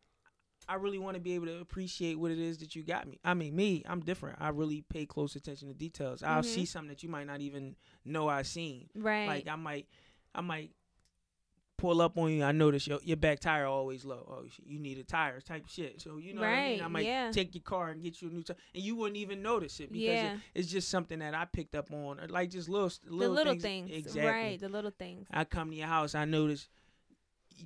i 0.67 0.75
really 0.75 0.99
want 0.99 1.15
to 1.15 1.21
be 1.21 1.33
able 1.33 1.45
to 1.45 1.59
appreciate 1.59 2.19
what 2.19 2.31
it 2.31 2.39
is 2.39 2.57
that 2.57 2.75
you 2.75 2.83
got 2.83 3.07
me 3.07 3.19
i 3.23 3.33
mean 3.33 3.55
me 3.55 3.83
i'm 3.87 4.01
different 4.01 4.37
i 4.39 4.49
really 4.49 4.81
pay 4.89 5.05
close 5.05 5.35
attention 5.35 5.67
to 5.67 5.73
details 5.73 6.23
i'll 6.23 6.43
see 6.43 6.61
mm-hmm. 6.61 6.65
something 6.65 6.89
that 6.89 7.03
you 7.03 7.09
might 7.09 7.27
not 7.27 7.41
even 7.41 7.75
know 8.05 8.27
i 8.27 8.41
seen 8.41 8.89
Right. 8.95 9.27
Like 9.27 9.47
I 9.47 9.55
might, 9.55 9.87
I 10.35 10.41
might 10.41 10.71
pull 11.77 12.01
up 12.01 12.17
on 12.17 12.31
you. 12.31 12.43
I 12.43 12.51
notice 12.51 12.87
your 12.87 12.99
your 13.03 13.17
back 13.17 13.39
tire 13.39 13.65
always 13.65 14.03
low. 14.03 14.27
Oh, 14.29 14.45
you 14.65 14.79
need 14.79 14.97
a 14.97 15.03
tire 15.03 15.39
type 15.39 15.65
shit. 15.67 16.01
So 16.01 16.17
you 16.17 16.33
know 16.33 16.41
what 16.41 16.49
I 16.49 16.69
mean. 16.69 16.83
I 16.83 16.87
might 16.87 17.05
yeah. 17.05 17.31
take 17.31 17.53
your 17.55 17.61
car 17.61 17.89
and 17.89 18.01
get 18.01 18.21
you 18.21 18.29
a 18.29 18.31
new 18.31 18.43
tire, 18.43 18.57
and 18.73 18.83
you 18.83 18.95
wouldn't 18.95 19.17
even 19.17 19.41
notice 19.41 19.79
it 19.79 19.91
because 19.91 20.03
Yeah. 20.07 20.33
it, 20.33 20.39
it's 20.55 20.67
just 20.67 20.89
something 20.89 21.19
that 21.19 21.33
I 21.33 21.45
picked 21.45 21.75
up 21.75 21.91
on, 21.91 22.19
or 22.19 22.27
like 22.27 22.49
just 22.49 22.69
little 22.69 22.89
the 22.89 23.13
little, 23.13 23.35
little 23.35 23.53
things. 23.53 23.89
things. 23.89 23.91
Exactly. 23.91 24.31
Right. 24.31 24.59
The 24.59 24.69
little 24.69 24.91
things. 24.91 25.27
I 25.31 25.43
come 25.43 25.69
to 25.69 25.75
your 25.75 25.87
house. 25.87 26.15
I 26.15 26.25
notice 26.25 26.67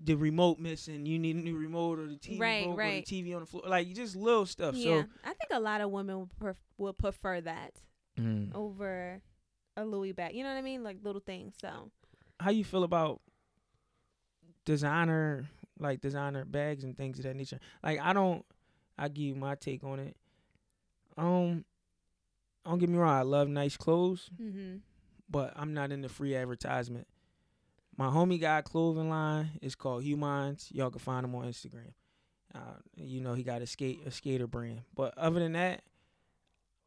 the 0.03 0.15
remote 0.15 0.59
missing. 0.59 1.05
You 1.05 1.19
need 1.19 1.35
a 1.35 1.39
new 1.39 1.57
remote 1.57 1.99
or 1.99 2.07
the 2.07 2.15
TV 2.15 2.39
Right, 2.39 2.65
broke 2.65 2.77
right. 2.77 3.03
or 3.03 3.05
the 3.05 3.23
TV 3.23 3.33
on 3.33 3.41
the 3.41 3.45
floor. 3.45 3.63
Like 3.67 3.93
just 3.93 4.15
little 4.15 4.45
stuff. 4.45 4.75
yeah, 4.75 5.03
I 5.23 5.33
think 5.33 5.49
a 5.51 5.59
lot 5.59 5.81
of 5.81 5.91
women 5.91 6.19
would, 6.19 6.37
pref- 6.37 6.61
would 6.77 6.97
prefer 6.97 7.41
that 7.41 7.81
mm. 8.19 8.53
over 8.55 9.21
a 9.77 9.85
Louis 9.85 10.11
bag. 10.11 10.35
You 10.35 10.43
know 10.43 10.49
what 10.49 10.57
I 10.57 10.61
mean? 10.61 10.83
Like 10.83 10.97
little 11.03 11.21
things. 11.21 11.55
So 11.59 11.91
how 12.39 12.51
you 12.51 12.63
feel 12.63 12.83
about 12.83 13.21
designer 14.65 15.49
like 15.79 15.99
designer 16.01 16.45
bags 16.45 16.83
and 16.83 16.95
things 16.95 17.17
of 17.19 17.23
that 17.25 17.35
nature? 17.35 17.59
Like 17.83 17.99
I 18.01 18.13
don't. 18.13 18.45
I 18.97 19.07
give 19.07 19.23
you 19.23 19.35
my 19.35 19.55
take 19.55 19.83
on 19.83 19.99
it. 19.99 20.15
Um, 21.17 21.65
don't 22.65 22.77
get 22.77 22.89
me 22.89 22.97
wrong. 22.97 23.17
I 23.17 23.23
love 23.23 23.47
nice 23.47 23.75
clothes. 23.77 24.29
mm-hmm. 24.39 24.77
but 25.29 25.53
I'm 25.55 25.73
not 25.73 25.91
in 25.91 26.01
the 26.01 26.09
free 26.09 26.35
advertisement. 26.35 27.07
My 28.01 28.07
homie 28.07 28.41
got 28.41 28.63
clothing 28.63 29.11
line. 29.11 29.51
It's 29.61 29.75
called 29.75 30.03
Humans. 30.03 30.69
Y'all 30.71 30.89
can 30.89 30.97
find 30.97 31.23
him 31.23 31.35
on 31.35 31.45
Instagram. 31.45 31.93
Uh, 32.53 32.79
you 32.95 33.21
know 33.21 33.35
he 33.35 33.43
got 33.43 33.61
a 33.61 33.67
skate 33.67 34.01
a 34.07 34.09
skater 34.09 34.47
brand. 34.47 34.81
But 34.95 35.15
other 35.19 35.39
than 35.39 35.51
that, 35.51 35.83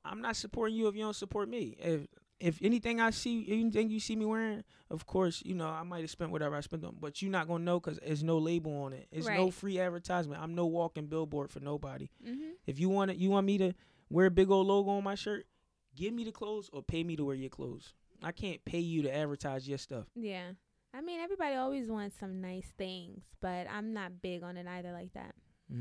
I'm 0.04 0.20
not 0.20 0.34
supporting 0.34 0.74
you 0.74 0.88
if 0.88 0.96
you 0.96 1.02
don't 1.02 1.14
support 1.14 1.48
me. 1.48 1.76
If 1.78 2.08
if 2.40 2.58
anything 2.62 3.00
I 3.00 3.10
see, 3.10 3.46
anything 3.48 3.90
you 3.90 4.00
see 4.00 4.16
me 4.16 4.24
wearing, 4.24 4.64
of 4.90 5.06
course, 5.06 5.40
you 5.46 5.54
know 5.54 5.68
I 5.68 5.84
might 5.84 6.00
have 6.00 6.10
spent 6.10 6.32
whatever 6.32 6.56
I 6.56 6.60
spent 6.62 6.84
on, 6.84 6.96
but 6.98 7.22
you're 7.22 7.30
not 7.30 7.46
gonna 7.46 7.62
know 7.62 7.78
because 7.78 8.00
there's 8.04 8.24
no 8.24 8.38
label 8.38 8.82
on 8.82 8.92
it. 8.92 9.06
It's 9.12 9.28
no 9.28 9.52
free 9.52 9.78
advertisement. 9.78 10.42
I'm 10.42 10.56
no 10.56 10.66
walking 10.66 11.06
billboard 11.06 11.48
for 11.48 11.60
nobody. 11.60 12.08
Mm-hmm. 12.26 12.54
If 12.66 12.80
you 12.80 12.88
want 12.88 13.12
it, 13.12 13.18
you 13.18 13.30
want 13.30 13.46
me 13.46 13.56
to 13.58 13.72
wear 14.10 14.26
a 14.26 14.32
big 14.32 14.50
old 14.50 14.66
logo 14.66 14.90
on 14.90 15.04
my 15.04 15.14
shirt, 15.14 15.46
give 15.94 16.12
me 16.12 16.24
the 16.24 16.32
clothes 16.32 16.70
or 16.72 16.82
pay 16.82 17.04
me 17.04 17.14
to 17.14 17.24
wear 17.24 17.36
your 17.36 17.50
clothes. 17.50 17.94
I 18.20 18.32
can't 18.32 18.64
pay 18.64 18.80
you 18.80 19.02
to 19.02 19.14
advertise 19.14 19.68
your 19.68 19.78
stuff. 19.78 20.06
Yeah. 20.16 20.54
I 20.96 21.00
mean, 21.00 21.20
everybody 21.20 21.56
always 21.56 21.88
wants 21.88 22.16
some 22.18 22.40
nice 22.40 22.72
things, 22.78 23.24
but 23.40 23.66
I'm 23.70 23.92
not 23.92 24.22
big 24.22 24.42
on 24.44 24.56
it 24.56 24.66
either 24.66 24.92
like 24.92 25.12
that. 25.14 25.34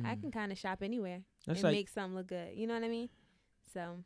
I 0.05 0.15
Mm. 0.15 0.21
can 0.21 0.31
kind 0.31 0.51
of 0.51 0.57
shop 0.57 0.79
anywhere 0.81 1.21
That's 1.45 1.59
and 1.59 1.63
like 1.65 1.73
make 1.73 1.89
something 1.89 2.15
look 2.15 2.27
good. 2.27 2.55
You 2.55 2.67
know 2.67 2.73
what 2.73 2.83
I 2.83 2.87
mean? 2.87 3.09
So, 3.73 3.97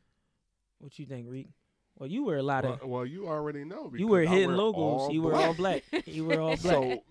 what 0.80 0.98
you 1.00 1.06
think, 1.06 1.28
Reek? 1.30 1.50
Well, 1.98 2.10
you 2.10 2.24
wear 2.26 2.38
a 2.38 2.44
lot 2.44 2.64
Well, 2.64 2.74
of 2.74 2.84
well, 2.90 3.06
you 3.06 3.28
already 3.28 3.64
know. 3.64 3.92
you 3.96 4.08
wear 4.08 4.22
because 4.22 4.34
I 4.34 4.36
hidden 4.36 4.50
wear 4.50 4.58
logos. 4.58 5.14
You 5.14 5.22
wear 5.22 5.36
all 5.36 5.54
black. 5.54 5.84
You 6.06 6.26
wear 6.26 6.42
all 6.42 6.58
black. 6.62 6.76
So 6.76 7.04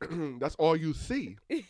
that's 0.38 0.54
all 0.56 0.76
you 0.76 0.92
see. 0.94 1.36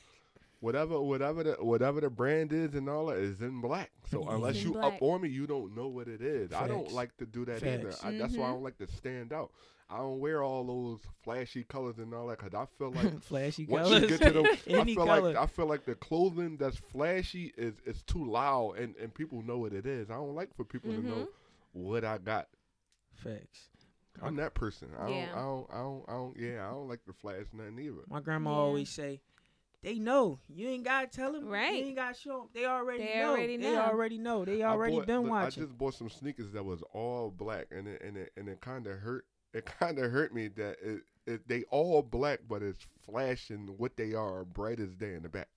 Whatever, 0.63 1.01
whatever 1.01 1.43
the 1.43 1.53
whatever 1.61 2.01
the 2.01 2.09
brand 2.09 2.53
is 2.53 2.75
and 2.75 2.89
all 2.89 3.07
that 3.07 3.19
is 3.19 3.41
in 3.43 3.61
black. 3.61 3.91
So 4.09 4.21
It's 4.21 4.29
unless 4.31 4.57
in 4.59 4.63
you 4.63 4.73
black. 4.75 4.95
up 4.95 5.03
on 5.03 5.23
me, 5.23 5.29
you 5.29 5.45
don't 5.49 5.75
know 5.75 5.89
what 5.89 6.07
it 6.07 6.23
is. 6.23 6.53
I 6.53 6.69
don't 6.69 6.93
like 6.93 7.17
to 7.17 7.27
do 7.27 7.45
that 7.47 7.59
Facts. 7.61 8.01
either. 8.05 8.15
I, 8.15 8.17
that's 8.19 8.37
why 8.37 8.45
I 8.47 8.51
Mhm. 8.51 8.53
don't 8.55 8.63
like 8.63 8.79
to 8.79 8.87
stand 8.87 9.33
out. 9.33 9.51
I 9.91 9.97
don't 9.99 10.21
wear 10.21 10.41
all 10.45 10.65
those 10.65 11.01
flashy 11.25 11.65
colors 11.65 11.99
and 11.99 12.15
all 12.15 12.29
that 12.29 12.39
because 12.39 12.55
I 12.55 12.67
feel 12.79 12.93
like 12.93 13.21
Flashy 13.25 13.67
once 13.67 13.89
colors. 13.89 14.03
you 14.03 14.09
get 14.09 14.21
to 14.23 14.31
the, 14.31 14.43
I 14.77 14.79
Any 14.79 14.95
feel 14.95 15.05
color. 15.05 15.21
like 15.33 15.37
I 15.37 15.47
feel 15.47 15.67
like 15.67 15.85
the 15.85 15.97
clothing 15.97 16.57
that's 16.59 16.77
flashy 16.77 17.53
is 17.57 17.75
is 17.85 18.01
too 18.05 18.25
loud 18.31 18.79
and 18.79 18.95
and 18.99 19.13
people 19.13 19.43
know 19.43 19.59
what 19.59 19.73
it 19.73 19.85
is. 19.85 20.11
I 20.11 20.15
don't 20.15 20.37
like 20.37 20.55
for 20.55 20.65
people 20.65 20.93
to 20.93 21.03
know 21.05 21.15
Mhm. 21.25 21.29
what 21.73 22.05
I 22.05 22.19
got. 22.19 22.47
Facts. 23.15 23.69
I'm 24.23 24.37
that 24.37 24.55
person. 24.55 24.91
I 24.97 25.07
don't, 25.07 25.17
Yeah. 25.17 25.33
I 25.35 25.41
don't, 25.41 25.67
I 25.73 25.79
don't, 25.79 26.05
I 26.09 26.13
don't, 26.13 26.37
yeah, 26.39 26.69
I 26.69 26.71
don't 26.71 26.87
like 26.89 27.05
to 27.07 27.13
flash 27.13 27.47
nothing 27.53 27.79
either. 27.81 28.03
My 28.09 28.21
grandma 28.21 28.51
Yeah. 28.51 28.57
always 28.57 28.89
say, 28.91 29.21
"They 29.83 29.99
know. 29.99 30.39
You 30.49 30.68
ain't 30.68 30.85
gotta 30.85 31.07
tell 31.09 31.33
them. 31.33 31.47
Right. 31.47 31.74
You 31.74 31.87
ain't 31.87 31.97
gotta 31.97 32.14
show 32.18 32.39
them. 32.39 32.49
They 32.55 32.64
already 32.66 33.05
They 33.07 33.18
know. 33.20 33.30
already 33.33 33.57
They 33.57 33.76
already 33.76 34.18
know. 34.18 34.45
They 34.45 34.62
already 34.62 34.97
bought- 34.97 35.07
been 35.07 35.22
look, 35.22 35.30
watching." 35.30 35.62
I 35.62 35.66
just 35.66 35.78
bought 35.78 35.95
some 35.95 36.09
sneakers 36.11 36.53
that 36.53 36.64
was 36.64 36.83
all 36.93 37.30
black, 37.30 37.66
and 37.70 37.87
it 37.89 38.01
and 38.03 38.16
it 38.16 38.33
and 38.37 38.49
it 38.49 38.61
kind 38.61 38.87
of 38.87 38.99
hurt. 38.99 39.26
It 39.53 39.66
kind 39.66 39.99
of 39.99 40.11
hurt 40.11 40.33
me 40.35 40.49
that 40.49 40.76
it, 40.83 41.03
it 41.26 41.49
they 41.49 41.64
all 41.64 42.03
black, 42.03 42.41
but 42.49 42.62
it's 42.62 42.87
flashing 43.05 43.74
what 43.76 43.97
they 43.97 44.14
are 44.14 44.45
bright 44.45 44.80
as 44.80 44.95
day 44.95 45.14
in 45.14 45.22
the 45.22 45.28
back. 45.28 45.49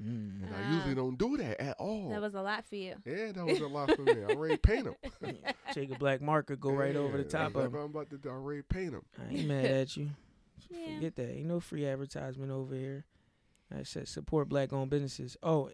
Mm. 0.00 0.42
And 0.44 0.54
I 0.54 0.72
usually 0.74 0.92
Ah. 0.92 0.96
don't 0.96 1.16
do 1.16 1.36
that 1.38 1.58
at 1.58 1.76
all. 1.78 2.10
that 2.10 2.20
was 2.20 2.34
a 2.34 2.42
lot 2.42 2.66
for 2.66 2.76
you. 2.76 2.96
yeah, 3.06 3.32
that 3.32 3.46
was 3.46 3.60
a 3.60 3.66
lot 3.66 3.94
for 3.96 4.02
me. 4.02 4.12
I 4.12 4.34
already 4.34 4.56
paint 4.62 4.84
them. 4.84 4.94
Take 5.72 5.90
a 5.90 5.98
black 5.98 6.20
marker, 6.20 6.54
go 6.56 6.70
right 6.72 6.94
over 6.96 7.16
the 7.16 7.24
top 7.24 7.54
of 7.54 7.62
them. 7.62 7.72
them. 7.72 7.80
I'm 7.82 7.90
about 7.90 8.10
to. 8.10 8.20
I 8.28 8.32
already 8.32 8.60
paint 8.62 8.92
them. 8.92 9.04
I 9.18 9.32
ain't 9.34 9.48
mad 9.48 9.64
at 9.64 9.96
you. 9.96 10.10
Yeah. 10.68 10.96
Forget 10.96 11.16
that. 11.16 11.30
Ain't 11.30 11.46
no 11.46 11.60
free 11.60 11.86
advertisement 11.86 12.50
over 12.50 12.74
here. 12.74 13.04
I 13.74 13.82
said 13.82 14.08
support 14.08 14.48
black 14.48 14.72
owned 14.72 14.90
businesses. 14.90 15.36
Oh, 15.42 15.70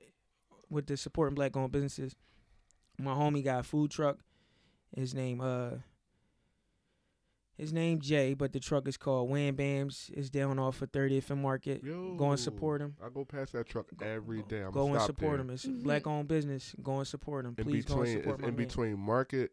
with 0.71 0.87
the 0.87 0.97
supporting 0.97 1.35
black 1.35 1.57
owned 1.57 1.73
businesses, 1.73 2.15
my 2.99 3.13
homie 3.13 3.45
got 3.45 3.61
a 3.61 3.63
food 3.63 3.91
truck. 3.91 4.19
His 4.97 5.15
name 5.15 5.41
uh 5.41 5.71
his 7.57 7.73
name 7.73 8.01
Jay, 8.01 8.35
but 8.35 8.53
the 8.53 8.61
truck 8.61 8.89
is 8.89 8.97
called 8.97 9.29
Wham 9.31 9.57
Bams. 9.57 10.11
It's 10.15 10.31
down 10.31 10.59
off 10.59 10.81
of 10.83 10.91
30th 10.91 11.31
and 11.31 11.43
Market. 11.43 11.85
Yo, 11.85 12.15
Go 12.17 12.31
and 12.31 12.41
support 12.41 12.81
him. 12.81 12.97
I 13.05 13.09
go 13.11 13.25
past 13.25 13.53
that 13.53 13.69
truck 13.69 13.87
every 14.03 14.43
day. 14.43 14.63
I'm 14.63 14.73
go 14.73 14.89
and 14.93 15.01
support 15.03 15.33
there. 15.37 15.41
him. 15.43 15.51
It's 15.51 15.67
Mhm. 15.67 15.83
black 15.85 16.07
owned 16.07 16.29
business. 16.29 16.75
Go 16.83 16.99
and 16.99 17.07
support 17.07 17.45
him. 17.45 17.55
In 17.59 17.65
Please 17.65 17.85
go 17.85 17.95
and 17.95 18.03
between, 18.05 18.19
support 18.23 18.35
it's 18.37 18.43
my 18.43 18.49
in 18.49 18.57
man. 18.57 18.67
between 18.67 18.99
Market 18.99 19.53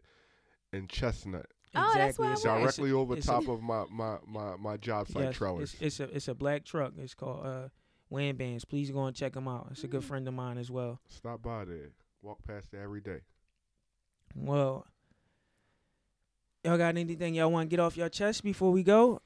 and 0.72 0.90
Chestnut. 0.90 1.48
Oh, 1.76 1.92
that's 1.94 2.18
where 2.18 2.30
I 2.30 2.32
It's- 2.32 2.46
work. 2.46 2.56
it's- 2.62 2.76
directly 2.78 2.92
over 2.94 3.16
it's 3.18 3.28
a- 3.28 3.32
top 3.32 3.48
of 3.48 3.62
my, 3.62 3.86
my, 3.92 4.18
my, 4.26 4.56
my 4.56 4.78
job 4.78 5.08
site 5.10 5.24
yes, 5.26 5.36
trailers. 5.36 5.74
It's, 5.76 5.82
it's 5.82 6.00
a 6.00 6.16
it's 6.16 6.28
a 6.30 6.34
black 6.34 6.64
truck. 6.66 6.94
It's 6.98 7.14
called 7.14 7.46
uh 7.46 7.70
Wham 8.10 8.36
Bands. 8.36 8.66
Please 8.66 8.92
go 8.92 9.06
and 9.06 9.16
check 9.16 9.36
him 9.36 9.48
out. 9.48 9.68
It's 9.72 9.84
a 9.84 9.88
good 9.88 10.04
friend 10.04 10.28
of 10.28 10.34
mine 10.34 10.58
as 10.58 10.70
well. 10.70 11.00
Stop 11.08 11.42
by 11.44 11.66
there. 11.66 11.90
Walk 12.22 12.40
past 12.46 12.72
there 12.72 12.82
every 12.84 13.02
day. 13.02 13.20
Well, 14.36 14.86
y'all 16.64 16.78
got 16.78 16.98
anything 16.98 17.34
y'all 17.36 17.52
want 17.52 17.70
to 17.70 17.76
get 17.76 17.80
off 17.80 17.98
your 17.98 18.10
chest 18.10 18.44
before 18.44 18.72
we 18.72 18.84
go? 18.84 19.22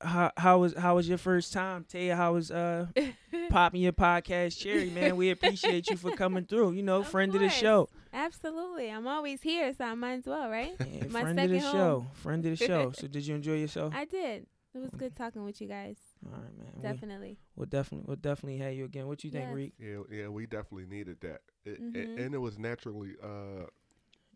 How 0.00 0.32
how 0.36 0.58
was 0.58 0.74
how 0.76 0.96
was 0.96 1.08
your 1.08 1.18
first 1.18 1.52
time? 1.52 1.84
Taya, 1.84 2.16
how 2.16 2.32
was 2.34 2.50
uh 2.50 2.86
popping 3.50 3.82
your 3.82 3.92
podcast 3.92 4.58
cherry, 4.58 4.90
man? 4.90 5.14
We 5.16 5.30
appreciate 5.30 5.88
you 5.90 5.96
for 5.96 6.10
coming 6.16 6.44
through. 6.44 6.72
You 6.72 6.82
know, 6.82 7.00
Of 7.00 7.08
friend 7.08 7.32
of 7.34 7.40
the 7.40 7.48
show. 7.48 7.88
Absolutely. 8.12 8.90
I'm 8.90 9.06
always 9.06 9.42
here, 9.42 9.72
so 9.72 9.84
I 9.84 9.94
might 9.94 10.14
as 10.14 10.26
well, 10.26 10.50
right? 10.50 10.72
Yeah, 10.80 11.04
My 11.08 11.20
friend 11.22 11.38
of 11.38 11.48
the 11.50 11.60
second 11.60 11.60
home. 11.60 11.72
show. 11.72 12.06
Friend 12.14 12.44
of 12.46 12.58
the 12.58 12.66
show. 12.66 12.90
So 12.96 13.06
did 13.06 13.24
you 13.26 13.34
enjoy 13.36 13.54
yourself? 13.54 13.92
I 13.96 14.04
did. 14.04 14.46
It 14.74 14.78
was 14.78 14.90
good 14.90 15.14
talking 15.16 15.44
with 15.44 15.60
you 15.60 15.68
guys. 15.68 15.96
All 16.24 16.32
right, 16.40 16.56
man. 16.58 16.68
We, 16.76 16.82
Definitely. 16.82 17.38
we'll 17.56 17.66
definitely 17.66 18.04
we'll 18.06 18.16
definitely 18.16 18.58
have 18.58 18.74
you 18.74 18.84
again. 18.84 19.06
What 19.08 19.24
you 19.24 19.30
think, 19.30 19.46
Yes. 19.46 19.54
Reek? 19.54 19.74
Yeah, 19.78 19.98
yeah, 20.10 20.28
we 20.28 20.46
definitely 20.46 20.86
needed 20.86 21.20
that. 21.22 21.40
It, 21.64 21.80
Mhm. 21.82 21.94
and, 21.96 22.18
and 22.18 22.34
it 22.34 22.38
was 22.38 22.58
naturally, 22.58 23.14
uh, 23.22 23.66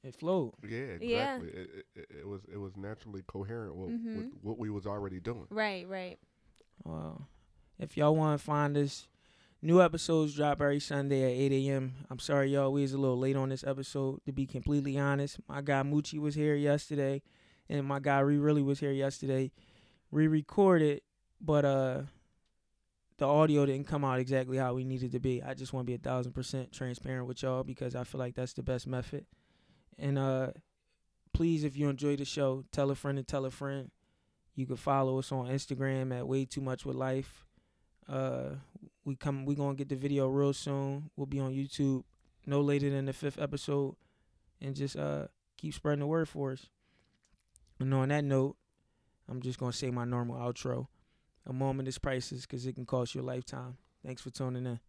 It 0.03 0.15
flowed. 0.17 0.55
yeah, 0.69 0.79
exactly. 0.79 1.09
Yeah. 1.09 1.39
It, 1.61 1.71
it, 1.75 1.87
it, 1.95 2.07
it 2.21 2.27
was 2.29 2.43
it 2.53 2.57
was 2.59 2.77
naturally 2.77 3.23
coherent 3.27 3.77
with, 3.77 3.91
with 3.91 4.01
Mhm. 4.27 4.31
what 4.43 4.59
we 4.59 4.69
was 4.71 4.87
already 4.87 5.21
doing. 5.21 5.47
Right, 5.51 5.87
right. 5.89 6.19
Well, 6.85 7.29
if 7.79 7.97
y'all 7.97 8.17
want 8.17 8.39
to 8.39 8.45
find 8.45 8.77
us, 8.77 9.07
new 9.63 9.81
episodes 9.81 10.35
drop 10.35 10.61
every 10.61 10.81
Sunday 10.81 11.23
at 11.25 11.53
8 11.53 11.53
a.m. 11.69 11.95
I'm 12.11 12.19
sorry, 12.19 12.51
y'all, 12.53 12.73
we 12.73 12.83
was 12.83 12.93
a 12.95 12.99
little 12.99 13.19
late 13.19 13.37
on 13.37 13.49
this 13.51 13.65
episode. 13.65 14.21
To 14.27 14.33
be 14.33 14.47
completely 14.47 14.99
honest, 14.99 15.39
my 15.49 15.61
guy 15.61 15.83
Moochie 15.83 16.19
was 16.19 16.35
here 16.35 16.55
yesterday, 16.57 17.23
and 17.69 17.87
my 17.87 18.01
guy 18.01 18.19
Re 18.21 18.39
really 18.39 18.63
was 18.63 18.81
here 18.81 18.93
yesterday. 18.93 19.53
We 20.11 20.29
recorded, 20.29 21.03
but 21.41 21.65
uh, 21.65 22.03
the 23.19 23.27
audio 23.27 23.65
didn't 23.67 23.87
come 23.87 24.05
out 24.05 24.19
exactly 24.19 24.59
how 24.59 24.75
we 24.75 24.85
needed 24.85 25.13
to 25.13 25.21
be. 25.21 25.43
I 25.43 25.55
just 25.55 25.73
want 25.73 25.87
to 25.87 25.91
be 25.91 25.95
a 25.95 25.99
thousand 25.99 26.33
percent 26.33 26.73
transparent 26.73 27.27
with 27.27 27.43
y'all 27.43 27.65
because 27.65 27.95
I 27.95 28.05
feel 28.05 28.19
like 28.19 28.35
that's 28.35 28.53
the 28.53 28.63
best 28.63 28.87
method. 28.87 29.27
And 29.99 30.19
uh, 30.19 30.49
please, 31.33 31.65
if 31.65 31.77
you 31.77 31.89
enjoy 31.89 32.17
the 32.17 32.25
show, 32.25 32.65
tell 32.73 32.91
a 32.91 32.95
friend 32.95 33.19
and 33.19 33.27
tell 33.27 33.45
a 33.45 33.51
friend. 33.51 33.91
You 34.55 34.67
can 34.67 34.77
follow 34.77 35.19
us 35.19 35.33
on 35.33 35.49
Instagram 35.49 36.17
at 36.17 36.27
Way 36.27 36.47
Too 36.47 36.61
Much 36.63 36.85
with 36.87 36.97
Life. 36.97 37.47
Uh, 38.09 38.57
we 39.05 39.17
come. 39.17 39.45
We 39.45 39.55
gonna 39.55 39.75
get 39.75 39.89
the 39.89 39.97
video 39.97 40.29
real 40.29 40.53
soon. 40.53 41.11
We'll 41.17 41.27
be 41.27 41.41
on 41.41 41.53
YouTube 41.53 42.05
no 42.47 42.61
later 42.61 42.89
than 42.91 43.07
the 43.07 43.13
fifth 43.13 43.41
episode, 43.41 43.97
and 44.61 44.75
just 44.75 44.97
uh 44.97 45.27
keep 45.57 45.75
spreading 45.75 46.01
the 46.01 46.07
word 46.07 46.29
for 46.29 46.53
us. 46.53 46.67
And 47.81 47.93
on 47.93 48.09
that 48.09 48.25
note, 48.25 48.57
I'm 49.29 49.43
just 49.43 49.59
gonna 49.59 49.73
say 49.73 49.91
my 49.91 50.05
normal 50.05 50.37
outro. 50.37 50.87
A 51.47 51.53
moment 51.53 51.89
is 51.89 51.99
priceless 51.99 52.43
because 52.43 52.67
it 52.67 52.75
can 52.75 52.85
cost 52.85 53.15
you 53.15 53.21
a 53.21 53.23
lifetime. 53.23 53.77
Thanks 54.05 54.21
for 54.21 54.31
tuning 54.31 54.67
in. 54.67 54.81